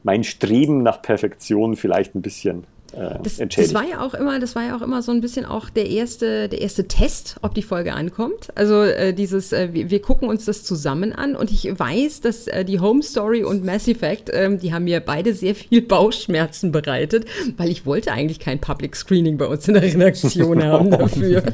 mein 0.02 0.24
Streben 0.24 0.82
nach 0.82 1.02
Perfektion 1.02 1.76
vielleicht 1.76 2.14
ein 2.14 2.22
bisschen 2.22 2.64
äh, 2.92 3.18
Das, 3.22 3.38
entschädigt. 3.38 3.74
das 3.74 3.82
war 3.82 3.86
ja 3.86 4.00
auch 4.00 4.14
immer, 4.14 4.40
das 4.40 4.56
war 4.56 4.64
ja 4.64 4.74
auch 4.74 4.80
immer 4.80 5.02
so 5.02 5.12
ein 5.12 5.20
bisschen 5.20 5.44
auch 5.44 5.68
der 5.68 5.90
erste, 5.90 6.48
der 6.48 6.62
erste 6.62 6.88
Test, 6.88 7.36
ob 7.42 7.52
die 7.54 7.62
Folge 7.62 7.92
ankommt. 7.92 8.48
Also 8.54 8.84
äh, 8.84 9.12
dieses, 9.12 9.52
äh, 9.52 9.68
wir, 9.72 9.90
wir 9.90 10.00
gucken 10.00 10.26
uns 10.26 10.46
das 10.46 10.64
zusammen 10.64 11.12
an 11.12 11.36
und 11.36 11.50
ich 11.50 11.78
weiß, 11.78 12.22
dass 12.22 12.46
äh, 12.46 12.64
die 12.64 12.80
Home 12.80 13.02
Story 13.02 13.44
und 13.44 13.66
Mass 13.66 13.86
Effect, 13.86 14.30
ähm, 14.32 14.58
die 14.58 14.72
haben 14.72 14.84
mir 14.84 15.00
beide 15.00 15.34
sehr 15.34 15.54
viel 15.54 15.82
Bauchschmerzen 15.82 16.72
bereitet, 16.72 17.26
weil 17.58 17.68
ich 17.68 17.84
wollte 17.84 18.12
eigentlich 18.12 18.40
kein 18.40 18.62
Public 18.62 18.96
Screening 18.96 19.36
bei 19.36 19.46
uns 19.46 19.68
in 19.68 19.74
der 19.74 19.82
Redaktion 19.82 20.64
haben 20.64 20.90
dafür. 20.90 21.42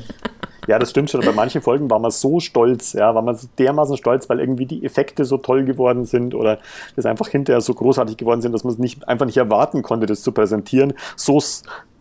Ja, 0.67 0.79
das 0.79 0.91
stimmt 0.91 1.11
schon. 1.11 1.21
Bei 1.21 1.33
manchen 1.33 1.63
Folgen 1.63 1.89
war 1.91 1.99
man 1.99 2.11
so 2.11 2.41
stolz, 2.41 2.93
ja, 2.93 3.15
war 3.15 3.23
man 3.23 3.37
so 3.37 3.47
dermaßen 3.59 3.97
stolz, 3.97 4.29
weil 4.29 4.41
irgendwie 4.41 4.67
die 4.67 4.85
Effekte 4.85 5.25
so 5.25 5.37
toll 5.39 5.65
geworden 5.65 6.05
sind 6.05 6.35
oder 6.35 6.59
das 6.97 7.07
einfach 7.07 7.29
hinterher 7.29 7.61
so 7.61 7.75
großartig 7.75 8.17
geworden 8.17 8.41
sind, 8.41 8.53
dass 8.53 8.65
man 8.65 8.73
es 8.73 8.79
nicht, 8.79 9.09
einfach 9.09 9.27
nicht 9.27 9.37
erwarten 9.37 9.83
konnte, 9.83 10.07
das 10.07 10.23
zu 10.23 10.33
präsentieren. 10.33 10.95
So 11.17 11.41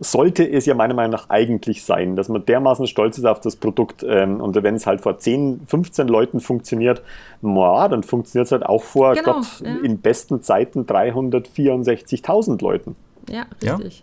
sollte 0.00 0.48
es 0.48 0.66
ja 0.66 0.74
meiner 0.74 0.94
Meinung 0.94 1.12
nach 1.12 1.30
eigentlich 1.30 1.84
sein, 1.84 2.16
dass 2.16 2.28
man 2.28 2.44
dermaßen 2.44 2.86
stolz 2.86 3.18
ist 3.18 3.24
auf 3.24 3.40
das 3.40 3.56
Produkt 3.56 4.02
und 4.02 4.62
wenn 4.62 4.74
es 4.74 4.86
halt 4.86 5.00
vor 5.00 5.18
10, 5.18 5.62
15 5.66 6.08
Leuten 6.08 6.40
funktioniert, 6.40 7.02
na, 7.42 7.88
dann 7.88 8.02
funktioniert 8.02 8.46
es 8.46 8.52
halt 8.52 8.64
auch 8.64 8.82
vor 8.82 9.14
Genau, 9.14 9.34
Gott 9.34 9.46
ja. 9.64 9.76
in 9.82 9.98
besten 9.98 10.42
Zeiten 10.42 10.84
364.000 10.84 12.62
Leuten. 12.62 12.96
Ja, 13.28 13.46
Ja. 13.62 13.76
richtig. 13.76 14.02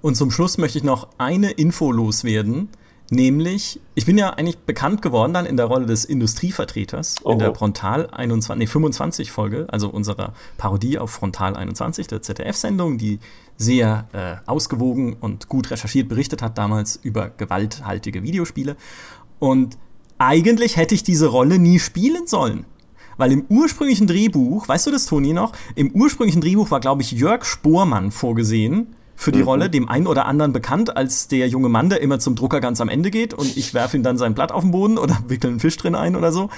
Und 0.00 0.16
zum 0.16 0.30
Schluss 0.30 0.58
möchte 0.58 0.78
ich 0.78 0.84
noch 0.84 1.08
eine 1.18 1.50
Info 1.50 1.90
loswerden. 1.90 2.68
Nämlich, 3.10 3.80
ich 3.94 4.06
bin 4.06 4.16
ja 4.16 4.30
eigentlich 4.30 4.58
bekannt 4.58 5.02
geworden 5.02 5.34
dann 5.34 5.44
in 5.44 5.58
der 5.58 5.66
Rolle 5.66 5.84
des 5.84 6.06
Industrievertreters 6.06 7.16
Oh, 7.22 7.32
in 7.32 7.38
der 7.38 7.50
oh. 7.50 7.54
Frontal 7.54 8.08
21, 8.10 8.58
nee, 8.58 8.66
25 8.66 9.30
Folge, 9.30 9.66
also 9.70 9.90
unserer 9.90 10.32
Parodie 10.56 10.98
auf 10.98 11.10
Frontal 11.10 11.54
21, 11.54 12.06
der 12.06 12.22
ZDF-Sendung, 12.22 12.96
die 12.96 13.20
sehr 13.56 14.08
äh, 14.12 14.36
ausgewogen 14.46 15.16
und 15.20 15.48
gut 15.48 15.70
recherchiert 15.70 16.08
berichtet 16.08 16.40
hat 16.40 16.56
damals 16.56 16.96
über 16.96 17.28
gewalthaltige 17.28 18.22
Videospiele. 18.22 18.76
Und 19.38 19.76
eigentlich 20.16 20.76
hätte 20.76 20.94
ich 20.94 21.02
diese 21.02 21.26
Rolle 21.26 21.58
nie 21.58 21.78
spielen 21.78 22.26
sollen. 22.26 22.64
Weil 23.16 23.32
im 23.32 23.44
ursprünglichen 23.48 24.06
Drehbuch, 24.06 24.66
weißt 24.66 24.86
du 24.86 24.90
das, 24.90 25.06
Toni, 25.06 25.32
noch? 25.34 25.52
Im 25.76 25.92
ursprünglichen 25.92 26.40
Drehbuch 26.40 26.70
war, 26.70 26.80
glaube 26.80 27.02
ich, 27.02 27.12
Jörg 27.12 27.44
Spohrmann 27.44 28.10
vorgesehen 28.10 28.96
für 29.16 29.32
die 29.32 29.40
Rolle, 29.40 29.70
dem 29.70 29.88
einen 29.88 30.06
oder 30.06 30.26
anderen 30.26 30.52
bekannt 30.52 30.96
als 30.96 31.28
der 31.28 31.48
junge 31.48 31.68
Mann, 31.68 31.88
der 31.88 32.00
immer 32.00 32.18
zum 32.18 32.34
Drucker 32.34 32.60
ganz 32.60 32.80
am 32.80 32.88
Ende 32.88 33.10
geht 33.10 33.32
und 33.34 33.56
ich 33.56 33.74
werfe 33.74 33.96
ihm 33.96 34.02
dann 34.02 34.18
sein 34.18 34.34
Blatt 34.34 34.52
auf 34.52 34.62
den 34.62 34.70
Boden 34.70 34.98
oder 34.98 35.18
wickle 35.28 35.50
einen 35.50 35.60
Fisch 35.60 35.76
drin 35.76 35.94
ein 35.94 36.16
oder 36.16 36.32
so. 36.32 36.50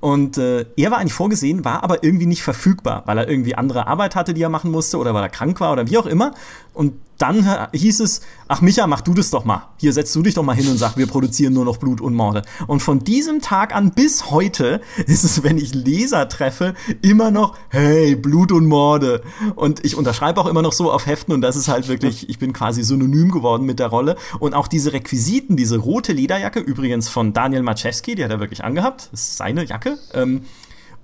Und 0.00 0.38
äh, 0.38 0.66
er 0.76 0.90
war 0.90 0.98
eigentlich 0.98 1.12
vorgesehen, 1.12 1.64
war 1.64 1.82
aber 1.82 2.02
irgendwie 2.02 2.26
nicht 2.26 2.42
verfügbar, 2.42 3.02
weil 3.06 3.18
er 3.18 3.28
irgendwie 3.28 3.54
andere 3.54 3.86
Arbeit 3.86 4.16
hatte, 4.16 4.34
die 4.34 4.42
er 4.42 4.48
machen 4.48 4.70
musste 4.70 4.98
oder 4.98 5.14
weil 5.14 5.22
er 5.22 5.28
krank 5.28 5.60
war 5.60 5.72
oder 5.72 5.88
wie 5.88 5.98
auch 5.98 6.06
immer. 6.06 6.32
Und 6.74 6.94
dann 7.18 7.68
hieß 7.72 8.00
es, 8.00 8.20
ach 8.48 8.60
Micha, 8.60 8.86
mach 8.86 9.00
du 9.00 9.14
das 9.14 9.30
doch 9.30 9.44
mal. 9.44 9.68
Hier 9.78 9.92
setzt 9.92 10.14
du 10.14 10.22
dich 10.22 10.34
doch 10.34 10.42
mal 10.42 10.54
hin 10.54 10.68
und 10.68 10.76
sag, 10.76 10.96
wir 10.96 11.06
produzieren 11.06 11.54
nur 11.54 11.64
noch 11.64 11.78
Blut 11.78 12.00
und 12.00 12.14
Morde. 12.14 12.42
Und 12.66 12.80
von 12.80 13.00
diesem 13.00 13.40
Tag 13.40 13.74
an 13.74 13.92
bis 13.92 14.30
heute 14.30 14.80
ist 15.06 15.24
es, 15.24 15.42
wenn 15.42 15.58
ich 15.58 15.74
Leser 15.74 16.28
treffe, 16.28 16.74
immer 17.02 17.30
noch, 17.30 17.56
hey, 17.70 18.16
Blut 18.16 18.52
und 18.52 18.66
Morde. 18.66 19.22
Und 19.54 19.84
ich 19.84 19.96
unterschreibe 19.96 20.40
auch 20.40 20.46
immer 20.46 20.62
noch 20.62 20.72
so 20.72 20.92
auf 20.92 21.06
Heften 21.06 21.32
und 21.32 21.40
das 21.40 21.56
ist 21.56 21.68
halt 21.68 21.88
wirklich, 21.88 22.28
ich 22.28 22.38
bin 22.38 22.52
quasi 22.52 22.82
synonym 22.82 23.30
geworden 23.30 23.64
mit 23.64 23.78
der 23.78 23.88
Rolle. 23.88 24.16
Und 24.38 24.54
auch 24.54 24.68
diese 24.68 24.92
Requisiten, 24.92 25.56
diese 25.56 25.78
rote 25.78 26.12
Lederjacke, 26.12 26.60
übrigens 26.60 27.08
von 27.08 27.32
Daniel 27.32 27.62
Maczewski, 27.62 28.14
die 28.14 28.24
hat 28.24 28.30
er 28.30 28.40
wirklich 28.40 28.64
angehabt, 28.64 29.08
das 29.12 29.20
ist 29.22 29.36
seine 29.38 29.64
Jacke. 29.64 29.98
Ähm, 30.12 30.42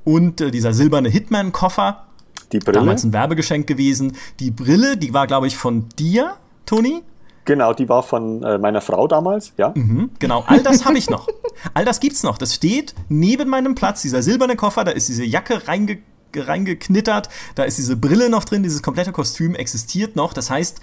und 0.04 0.40
äh, 0.40 0.50
dieser 0.50 0.72
silberne 0.72 1.08
Hitman-Koffer, 1.08 2.04
Die 2.52 2.58
Brille, 2.58 2.78
damals 2.78 3.04
ein 3.04 3.12
Werbegeschenk 3.12 3.66
gewesen. 3.66 4.16
Die 4.40 4.50
Brille, 4.50 4.96
die 4.96 5.12
war, 5.14 5.26
glaube 5.26 5.46
ich, 5.46 5.56
von 5.56 5.88
dir, 5.98 6.34
Toni. 6.66 7.02
genau, 7.44 7.72
die 7.74 7.88
war 7.88 8.02
von 8.02 8.42
äh, 8.42 8.58
meiner 8.58 8.80
Frau 8.80 9.08
damals, 9.08 9.52
ja. 9.56 9.72
Mhm, 9.74 10.10
genau, 10.18 10.44
all 10.46 10.62
das 10.62 10.84
habe 10.84 10.98
ich 10.98 11.08
noch. 11.10 11.28
All 11.74 11.84
das 11.84 12.00
gibt's 12.00 12.22
noch. 12.22 12.38
Das 12.38 12.54
steht 12.54 12.94
neben 13.08 13.48
meinem 13.48 13.74
Platz, 13.74 14.02
dieser 14.02 14.22
silberne 14.22 14.56
Koffer, 14.56 14.84
da 14.84 14.90
ist 14.92 15.08
diese 15.08 15.24
Jacke 15.24 15.66
reinge 15.68 15.98
reingeknittert, 16.34 17.28
da 17.56 17.64
ist 17.64 17.76
diese 17.76 17.94
Brille 17.96 18.30
noch 18.30 18.44
drin, 18.44 18.62
dieses 18.62 18.82
komplette 18.82 19.12
Kostüm 19.12 19.54
existiert 19.54 20.16
noch. 20.16 20.32
Das 20.32 20.50
heißt, 20.50 20.80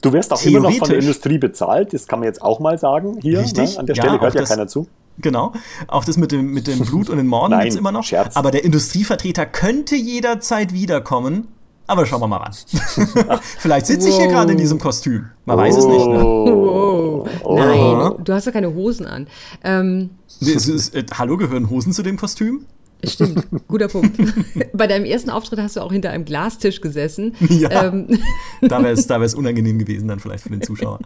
Du 0.00 0.12
wirst 0.12 0.32
auch 0.32 0.40
immer 0.44 0.60
noch 0.60 0.72
von 0.74 0.88
der. 0.88 0.98
Industrie 0.98 1.38
bezahlt, 1.38 1.92
das 1.92 2.06
kann 2.06 2.20
man 2.20 2.26
jetzt 2.28 2.40
auch 2.40 2.60
mal 2.60 2.78
sagen 2.78 3.18
hier. 3.20 3.40
Richtig. 3.40 3.74
Ne? 3.74 3.78
An 3.80 3.86
der 3.86 3.96
Ja, 3.96 4.02
Stelle 4.04 4.18
auch 4.18 4.22
hört 4.22 4.34
ja 4.34 4.44
keiner 4.44 4.68
zu. 4.68 4.86
Genau. 5.20 5.52
Auch 5.88 6.04
das 6.04 6.16
mit 6.16 6.32
dem, 6.32 6.52
mit 6.52 6.66
dem 6.66 6.80
Blut 6.80 7.10
und 7.10 7.16
den 7.16 7.26
Morden 7.26 7.50
Nein, 7.56 7.62
gibt's 7.64 7.76
immer 7.76 7.92
noch. 7.92 8.04
Scherz. 8.04 8.36
Aber 8.36 8.50
der 8.50 8.64
Industrievertreter 8.64 9.46
könnte 9.46 9.96
jederzeit 9.96 10.72
wiederkommen. 10.72 11.48
Aber 11.86 12.04
schauen 12.04 12.20
wir 12.20 12.28
mal 12.28 12.36
ran. 12.36 12.52
Vielleicht 13.58 13.86
sitze 13.86 14.10
ich 14.10 14.16
hier 14.16 14.28
gerade 14.28 14.52
in 14.52 14.58
diesem 14.58 14.78
Kostüm. 14.78 15.30
Man 15.46 15.56
weiß 15.56 15.74
es 15.76 15.86
nicht. 15.86 16.06
Ne? 16.06 16.22
Oh. 16.22 17.26
Oh, 17.42 17.58
nein, 17.58 18.24
du 18.24 18.32
hast 18.32 18.44
ja 18.44 18.52
keine 18.52 18.74
Hosen 18.74 19.06
an. 19.06 19.26
Ähm, 19.64 20.10
Nee, 20.40 20.52
es 20.52 20.68
ist, 20.68 20.94
äh, 20.94 21.04
hallo, 21.14 21.36
gehören 21.38 21.70
Hosen 21.70 21.92
zu 21.92 22.02
dem 22.02 22.16
Kostüm? 22.18 22.66
Stimmt, 23.04 23.46
guter 23.68 23.88
Punkt. 23.88 24.18
Bei 24.72 24.86
deinem 24.86 25.04
ersten 25.04 25.30
Auftritt 25.30 25.60
hast 25.60 25.76
du 25.76 25.80
auch 25.80 25.92
hinter 25.92 26.10
einem 26.10 26.24
Glastisch 26.24 26.80
gesessen. 26.80 27.34
Ja. 27.48 27.86
Ähm, 27.86 28.18
Da 28.60 28.82
wäre 28.82 28.92
es 28.92 29.06
da 29.06 29.20
wär's 29.20 29.34
unangenehm 29.34 29.78
gewesen 29.78 30.06
dann 30.08 30.20
vielleicht 30.20 30.44
für 30.44 30.50
den 30.50 30.62
Zuschauer. 30.62 31.00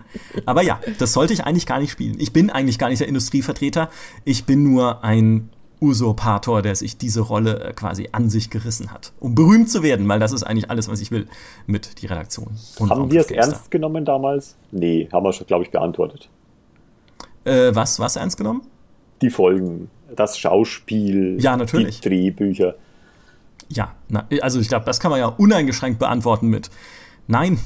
Aber 0.44 0.62
ja, 0.62 0.81
das 0.98 1.12
sollte 1.12 1.32
ich 1.32 1.44
eigentlich 1.44 1.66
gar 1.66 1.78
nicht 1.78 1.90
spielen. 1.93 2.16
Ich 2.19 2.32
bin 2.32 2.51
eigentlich 2.51 2.78
gar 2.78 2.89
nicht 2.89 3.01
der 3.01 3.09
Industrievertreter. 3.09 3.89
Ich 4.24 4.44
bin 4.44 4.62
nur 4.64 5.02
ein 5.05 5.51
Usurpator, 5.82 6.62
der 6.62 6.77
sich 6.77 6.97
diese 6.97 7.20
Rolle 7.20 7.60
äh, 7.60 7.73
quasi 7.73 8.09
an 8.12 8.31
sich 8.31 8.51
gerissen 8.51 8.93
hat. 8.93 9.12
Um 9.19 9.35
berühmt 9.35 9.69
zu 9.69 9.82
werden, 9.82 10.09
weil 10.09 10.20
das 10.20 10.32
ist 10.32 10.44
eigentlich 10.44 10.70
alles, 10.70 10.89
was 10.89 11.01
ich 11.01 11.10
will 11.10 11.27
mit 11.66 12.01
die 12.02 12.06
Redaktion. 12.06 12.51
Und 12.78 12.90
Haben 12.90 13.10
wir 13.10 13.20
es 13.20 13.31
ernst 13.31 13.70
genommen 13.70 14.05
damals? 14.05 14.56
Nee, 14.70 15.09
haben 15.12 15.24
wir 15.24 15.32
schon, 15.32 15.47
glaube 15.47 15.64
ich, 15.64 15.70
beantwortet. 15.70 16.28
Äh, 17.44 17.74
was, 17.74 17.98
was 17.98 18.16
ernst 18.16 18.36
genommen? 18.36 18.62
Die 19.20 19.31
Folgen, 19.31 19.90
das 20.17 20.39
Schauspiel, 20.39 21.37
Ja, 21.41 21.57
natürlich. 21.57 22.01
die 22.01 22.09
Drehbücher. 22.09 22.75
Ja, 23.69 23.95
na, 24.09 24.27
also 24.43 24.61
ich 24.61 24.69
glaube, 24.69 24.85
das 24.85 25.01
kann 25.01 25.11
man 25.11 25.21
ja 25.21 25.27
uneingeschränkt 25.27 25.99
beantworten 25.99 26.49
mit 26.49 26.71
Nein. 27.29 27.59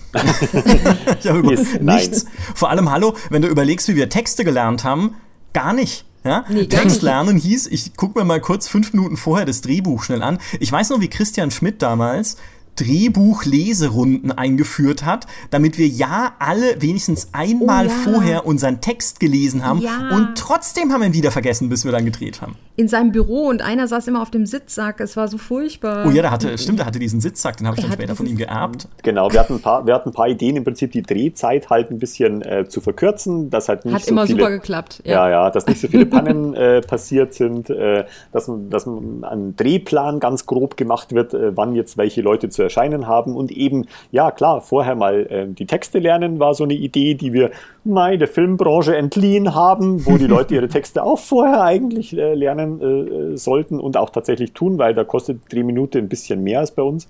ich 1.20 1.28
habe 1.28 1.50
Yes, 1.50 1.66
nein. 1.80 1.96
nichts. 1.96 2.26
Vor 2.54 2.70
allem, 2.70 2.90
hallo, 2.90 3.14
wenn 3.30 3.42
du 3.42 3.48
überlegst, 3.48 3.88
wie 3.88 3.96
wir 3.96 4.08
Texte 4.08 4.44
gelernt 4.44 4.84
haben, 4.84 5.16
gar 5.52 5.72
nicht. 5.72 6.04
Ja? 6.24 6.44
Nee, 6.48 6.66
Text 6.66 7.02
lernen 7.02 7.36
hieß, 7.38 7.68
ich 7.68 7.96
gucke 7.96 8.18
mir 8.18 8.24
mal 8.24 8.40
kurz 8.40 8.68
fünf 8.68 8.92
Minuten 8.92 9.16
vorher 9.16 9.46
das 9.46 9.60
Drehbuch 9.62 10.02
schnell 10.02 10.22
an. 10.22 10.38
Ich 10.60 10.70
weiß 10.70 10.90
noch, 10.90 11.00
wie 11.00 11.08
Christian 11.08 11.50
Schmidt 11.50 11.80
damals 11.82 12.36
Drehbuch-Leserunden 12.76 14.32
eingeführt 14.32 15.04
hat, 15.04 15.26
damit 15.50 15.78
wir 15.78 15.86
ja 15.86 16.32
alle 16.38 16.80
wenigstens 16.80 17.28
einmal 17.32 17.86
Oh 17.86 17.88
ja. 17.88 17.94
vorher 18.12 18.46
unseren 18.46 18.80
Text 18.80 19.20
gelesen 19.20 19.64
haben 19.64 19.80
Ja. 19.80 20.10
und 20.14 20.36
trotzdem 20.36 20.92
haben 20.92 21.00
wir 21.00 21.08
ihn 21.08 21.14
wieder 21.14 21.30
vergessen, 21.30 21.68
bis 21.68 21.84
wir 21.84 21.92
dann 21.92 22.04
gedreht 22.04 22.40
haben. 22.42 22.56
In 22.76 22.88
seinem 22.88 23.10
Büro 23.10 23.46
und 23.48 23.62
einer 23.62 23.88
saß 23.88 24.06
immer 24.08 24.20
auf 24.20 24.30
dem 24.30 24.44
Sitzsack. 24.44 25.00
Es 25.00 25.16
war 25.16 25.28
so 25.28 25.38
furchtbar. 25.38 26.04
Oh 26.06 26.10
ja, 26.10 26.20
der 26.20 26.30
hatte, 26.30 26.58
stimmt, 26.58 26.78
der 26.78 26.86
hatte 26.86 26.98
diesen 26.98 27.20
Sitzsack, 27.22 27.56
den 27.56 27.66
habe 27.66 27.76
ich 27.78 27.82
Er 27.84 27.88
dann 27.88 27.96
später 27.98 28.14
von 28.14 28.26
ihm 28.26 28.36
geerbt. 28.36 28.86
Genau, 29.02 29.32
wir 29.32 29.40
hatten, 29.40 29.54
ein 29.54 29.60
paar, 29.62 29.86
wir 29.86 29.94
hatten 29.94 30.10
ein 30.10 30.12
paar 30.12 30.28
Ideen, 30.28 30.56
im 30.56 30.64
Prinzip 30.64 30.92
die 30.92 31.00
Drehzeit 31.02 31.70
halt 31.70 31.90
ein 31.90 31.98
bisschen 31.98 32.42
äh, 32.42 32.68
zu 32.68 32.82
verkürzen, 32.82 33.48
dass 33.48 33.68
halt 33.70 33.86
nicht 33.86 33.94
Hat 33.94 34.02
so 34.04 34.10
immer 34.10 34.26
viele, 34.26 34.40
super 34.40 34.50
geklappt. 34.50 35.00
Ja, 35.06 35.28
ja, 35.30 35.50
dass 35.50 35.66
nicht 35.66 35.80
so 35.80 35.88
viele 35.88 36.04
Pannen 36.06 36.52
äh, 36.54 36.82
passiert 36.82 37.32
sind, 37.32 37.70
äh, 37.70 38.04
dass, 38.32 38.46
man- 38.48 38.68
dass 38.68 38.84
man 38.84 39.24
ein 39.24 39.56
Drehplan 39.56 40.20
ganz 40.20 40.44
grob 40.44 40.76
gemacht 40.76 41.14
wird, 41.14 41.32
äh, 41.32 41.56
wann 41.56 41.74
jetzt 41.74 41.96
welche 41.96 42.20
Leute 42.20 42.50
zu 42.50 42.62
erscheinen 42.66 43.06
haben 43.06 43.34
und 43.34 43.50
eben, 43.50 43.86
ja 44.12 44.30
klar, 44.30 44.60
vorher 44.60 44.94
mal 44.94 45.26
äh, 45.26 45.46
die 45.48 45.66
Texte 45.66 45.98
lernen 45.98 46.38
war 46.38 46.54
so 46.54 46.64
eine 46.64 46.74
Idee, 46.74 47.14
die 47.14 47.32
wir 47.32 47.50
mei, 47.84 48.16
der 48.16 48.28
Filmbranche 48.28 48.96
entliehen 48.96 49.54
haben, 49.54 50.04
wo 50.06 50.18
die 50.18 50.26
Leute 50.26 50.54
ihre 50.54 50.68
Texte 50.76 51.02
auch 51.02 51.18
vorher 51.18 51.62
eigentlich 51.62 52.16
äh, 52.16 52.34
lernen 52.34 53.32
äh, 53.34 53.36
sollten 53.36 53.80
und 53.80 53.96
auch 53.96 54.10
tatsächlich 54.10 54.52
tun, 54.52 54.78
weil 54.78 54.94
da 54.94 55.04
kostet 55.04 55.44
die 55.44 55.56
Drehminute 55.56 55.98
ein 55.98 56.08
bisschen 56.08 56.42
mehr 56.42 56.60
als 56.60 56.70
bei 56.70 56.82
uns. 56.82 57.08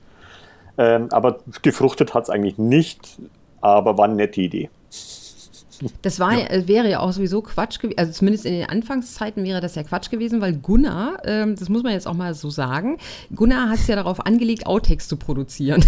Ähm, 0.78 1.08
aber 1.10 1.38
gefruchtet 1.62 2.14
hat 2.14 2.24
es 2.24 2.30
eigentlich 2.30 2.58
nicht, 2.58 3.18
aber 3.60 3.96
war 3.98 4.04
eine 4.04 4.16
nette 4.16 4.40
Idee. 4.40 4.68
Das 6.02 6.20
war, 6.20 6.32
äh, 6.32 6.66
wäre 6.66 6.90
ja 6.90 7.00
auch 7.00 7.12
sowieso 7.12 7.42
Quatsch 7.42 7.78
gewesen, 7.78 7.98
also 7.98 8.12
zumindest 8.12 8.46
in 8.46 8.52
den 8.52 8.68
Anfangszeiten 8.68 9.44
wäre 9.44 9.60
das 9.60 9.74
ja 9.74 9.82
Quatsch 9.82 10.10
gewesen, 10.10 10.40
weil 10.40 10.54
Gunnar, 10.54 11.18
ähm, 11.24 11.56
das 11.56 11.68
muss 11.68 11.82
man 11.82 11.92
jetzt 11.92 12.06
auch 12.06 12.14
mal 12.14 12.34
so 12.34 12.50
sagen, 12.50 12.98
Gunnar 13.34 13.70
hat 13.70 13.78
es 13.78 13.86
ja 13.86 13.96
darauf 13.96 14.24
angelegt, 14.24 14.66
Outtakes 14.66 15.08
zu 15.08 15.16
produzieren. 15.16 15.84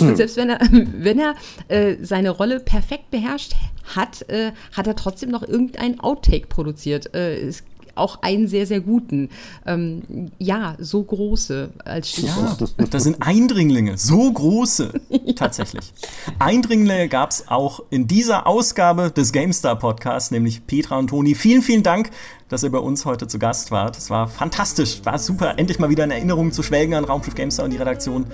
Und 0.00 0.16
selbst 0.16 0.36
wenn 0.36 0.50
er, 0.50 0.60
wenn 0.70 1.18
er 1.18 1.34
äh, 1.68 1.96
seine 2.02 2.30
Rolle 2.30 2.60
perfekt 2.60 3.10
beherrscht 3.10 3.54
hat, 3.94 4.28
äh, 4.28 4.52
hat 4.72 4.86
er 4.86 4.96
trotzdem 4.96 5.30
noch 5.30 5.42
irgendein 5.42 6.00
Outtake 6.00 6.46
produziert. 6.46 7.14
Äh, 7.14 7.40
ist 7.40 7.64
auch 7.94 8.22
einen 8.22 8.48
sehr, 8.48 8.66
sehr 8.66 8.80
guten. 8.80 9.28
Ähm, 9.66 10.30
ja, 10.38 10.76
so 10.78 11.02
große 11.02 11.70
als 11.84 12.16
Ja, 12.16 12.28
Stichwort. 12.54 12.74
das 12.94 13.04
sind 13.04 13.16
Eindringlinge, 13.20 13.98
so 13.98 14.32
große, 14.32 14.92
tatsächlich. 15.36 15.92
Eindringlinge 16.38 17.08
gab 17.08 17.30
es 17.30 17.48
auch 17.48 17.82
in 17.90 18.06
dieser 18.06 18.46
Ausgabe 18.46 19.10
des 19.10 19.32
GameStar 19.32 19.76
Podcasts, 19.78 20.30
nämlich 20.30 20.66
Petra 20.66 20.98
und 20.98 21.08
Toni. 21.08 21.34
Vielen, 21.34 21.62
vielen 21.62 21.82
Dank, 21.82 22.10
dass 22.48 22.62
ihr 22.62 22.70
bei 22.70 22.78
uns 22.78 23.04
heute 23.04 23.26
zu 23.26 23.38
Gast 23.38 23.70
wart. 23.70 23.96
Es 23.96 24.10
war 24.10 24.28
fantastisch, 24.28 25.00
war 25.04 25.18
super, 25.18 25.58
endlich 25.58 25.78
mal 25.78 25.90
wieder 25.90 26.04
in 26.04 26.10
Erinnerung 26.10 26.52
zu 26.52 26.62
schwelgen 26.62 26.94
an 26.94 27.04
Raumschiff 27.04 27.34
GameStar 27.34 27.64
und 27.64 27.70
die 27.72 27.78
Redaktion. 27.78 28.26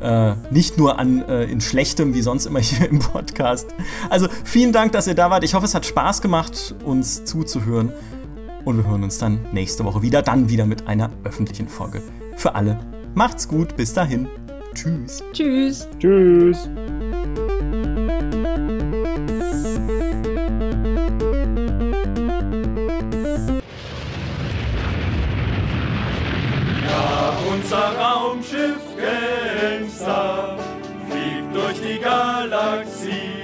Äh, 0.00 0.34
nicht 0.50 0.78
nur 0.78 0.98
an 0.98 1.20
äh, 1.28 1.44
in 1.44 1.60
schlechtem 1.60 2.14
wie 2.14 2.22
sonst 2.22 2.46
immer 2.46 2.58
hier 2.60 2.88
im 2.88 3.00
Podcast. 3.00 3.66
Also 4.08 4.28
vielen 4.44 4.72
Dank, 4.72 4.92
dass 4.92 5.06
ihr 5.06 5.14
da 5.14 5.28
wart. 5.30 5.44
Ich 5.44 5.52
hoffe, 5.54 5.66
es 5.66 5.74
hat 5.74 5.84
Spaß 5.84 6.22
gemacht, 6.22 6.74
uns 6.84 7.24
zuzuhören. 7.26 7.92
Und 8.64 8.76
wir 8.76 8.86
hören 8.86 9.02
uns 9.04 9.18
dann 9.18 9.40
nächste 9.52 9.84
Woche 9.84 10.02
wieder, 10.02 10.22
dann 10.22 10.48
wieder 10.48 10.66
mit 10.66 10.86
einer 10.86 11.10
öffentlichen 11.24 11.68
Folge. 11.68 12.02
Für 12.36 12.54
alle. 12.54 12.78
Macht's 13.14 13.48
gut, 13.48 13.76
bis 13.76 13.92
dahin. 13.92 14.28
Tschüss. 14.74 15.22
Tschüss. 15.32 15.88
Tschüss! 15.98 16.68
Ja, 26.86 27.36
unser 27.52 27.98
Raumschiff 27.98 28.78
Gamestar 28.96 30.56
fliegt 31.08 31.54
durch 31.54 31.80
die 31.80 31.98
Galaxie. 31.98 33.40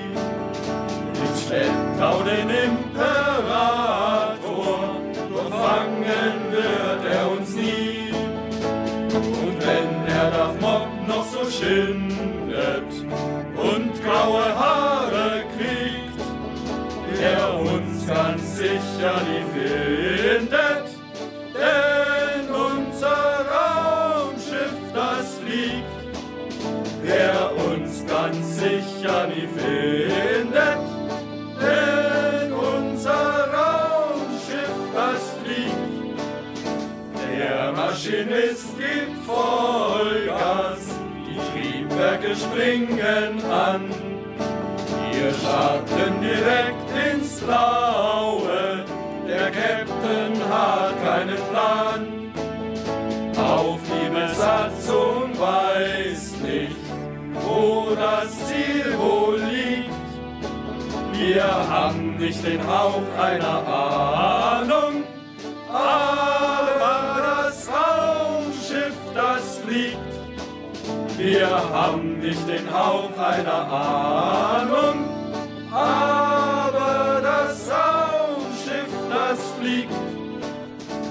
Ins 1.20 1.42
Schlepptau 1.46 2.22
den 2.22 2.48
Imperator, 2.48 4.15
schindet 11.58 12.92
und 13.56 13.92
graue 14.04 14.44
Haare 14.54 15.44
kriegt, 15.56 16.20
er 17.20 17.60
uns 17.60 18.06
ganz 18.06 18.58
sicher 18.58 19.14
nie 19.26 19.44
findet. 19.54 20.86
Denn 21.54 22.48
unser 22.50 23.46
Raumschiff, 23.56 24.76
das 24.94 25.38
fliegt, 25.38 25.96
der 27.04 27.50
uns 27.70 28.04
ganz 28.06 28.56
sicher 28.58 29.26
nie 29.28 29.48
findet. 29.56 30.78
Denn 31.60 32.52
unser 32.52 33.48
Raumschiff, 33.58 34.76
das 34.94 35.22
fliegt, 35.42 36.20
der 37.38 37.72
Maschinist 37.72 38.76
gibt 38.78 39.06
die 39.06 39.26
Triebwerke 42.26 42.36
springen 42.36 43.44
an. 43.50 43.90
Wir 45.12 45.32
starten 45.32 46.20
direkt 46.20 47.14
ins 47.14 47.40
Blaue, 47.40 48.84
der 49.26 49.50
Captain 49.50 50.34
hat 50.50 51.02
keinen 51.02 51.38
Plan. 51.50 52.32
Auch 53.38 53.78
die 53.86 54.10
Besatzung 54.10 55.38
weiß 55.38 56.34
nicht, 56.42 56.76
wo 57.34 57.94
das 57.94 58.30
Ziel 58.46 58.98
wohl 58.98 59.40
liegt. 59.40 59.90
Wir 61.12 61.44
haben 61.44 62.16
nicht 62.18 62.44
den 62.46 62.60
Hauch 62.66 63.02
einer 63.18 63.66
Ahnung, 63.66 65.04
aber 65.72 67.46
das 67.46 67.68
Raumschiff, 67.68 68.94
das 69.14 69.58
fliegt. 69.58 69.96
Wir 71.18 71.48
haben 71.48 72.05
nicht 72.26 72.48
den 72.48 72.68
Hauch 72.74 73.16
einer 73.16 73.70
Ahnung, 73.70 75.04
aber 75.72 77.20
das 77.22 77.70
Raumschiff, 77.70 78.92
das 79.08 79.38
fliegt. 79.58 79.92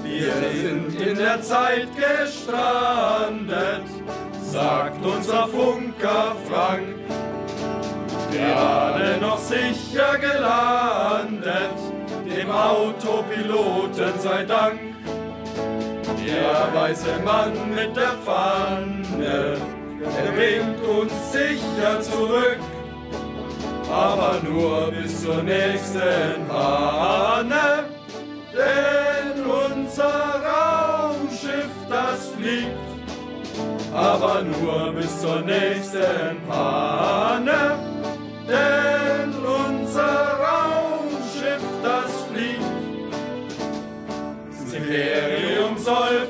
Wir 0.04 0.32
sind 0.52 1.00
in 1.00 1.16
der 1.16 1.40
Zeit 1.40 1.88
gestrandet, 1.96 3.86
sagt 4.42 5.04
unser 5.04 5.48
Funker 5.48 6.36
Frank. 6.50 6.96
Gerade 8.30 9.18
noch 9.18 9.38
sicher 9.38 10.18
gelandet, 10.18 11.78
dem 12.26 12.50
Autopiloten 12.50 14.20
sei 14.20 14.44
Dank. 14.44 14.80
Der 16.26 16.74
weiße 16.74 17.20
Mann 17.24 17.52
mit 17.74 17.96
der 17.96 18.14
Pfanne, 18.24 19.56
er 20.02 20.32
bringt 20.32 20.80
uns 20.86 21.12
sicher 21.32 22.00
zurück. 22.00 22.58
Aber 23.90 24.40
nur 24.42 24.90
bis 24.90 25.22
zur 25.22 25.42
nächsten 25.42 26.46
Panne, 26.48 27.84
denn 28.52 29.44
unser 29.44 30.42
Raumschiff, 30.44 31.70
das 31.88 32.28
fliegt. 32.36 32.76
Aber 33.94 34.42
nur 34.42 34.92
bis 34.92 35.20
zur 35.20 35.40
nächsten 35.42 36.36
Panne, 36.48 37.78
denn 38.48 39.32
unser 39.34 40.38
Raumschiff, 40.46 41.62
das 41.82 42.24
fliegt. 42.30 42.60
Das 44.50 44.72
Imperium 44.74 45.78
soll 45.78 46.26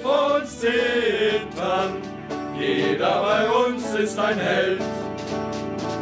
jeder 2.59 3.23
bei 3.23 3.49
uns 3.49 3.95
ist 3.95 4.19
ein 4.19 4.39
Held. 4.39 4.81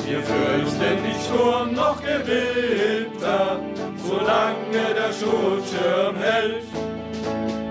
Wir 0.07 0.23
fürchten 0.23 1.03
nicht 1.03 1.25
Sturm 1.25 1.75
noch 1.75 2.01
Gewitter, 2.01 3.61
solange 4.07 4.95
der 4.95 5.13
Schutzschirm 5.13 6.17
hält. 6.17 6.65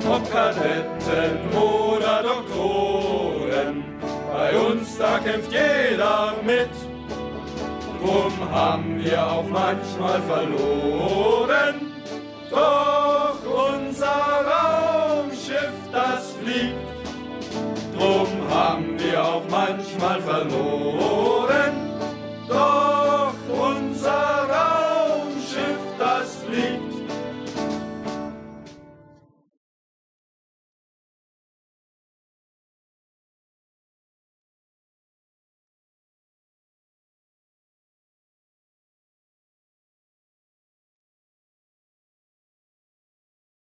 Ob 0.09 0.29
Kadetten 0.31 1.55
oder 1.55 2.23
Doktoren, 2.23 3.85
bei 4.33 4.57
uns 4.57 4.97
da 4.97 5.19
kämpft 5.19 5.51
jeder 5.51 6.33
mit. 6.43 6.69
Drum 8.01 8.51
haben 8.51 9.01
wir 9.01 9.25
auch 9.25 9.45
manchmal 9.47 10.21
verloren. 10.23 11.93
Doch 12.49 13.37
unser 13.45 14.43
Raumschiff, 14.51 15.71
das 15.91 16.33
fliegt. 16.33 16.75
Drum 17.97 18.27
haben 18.63 18.97
wir 18.97 19.23
auch 19.23 19.43
manchmal 19.49 20.21
verloren. 20.21 21.52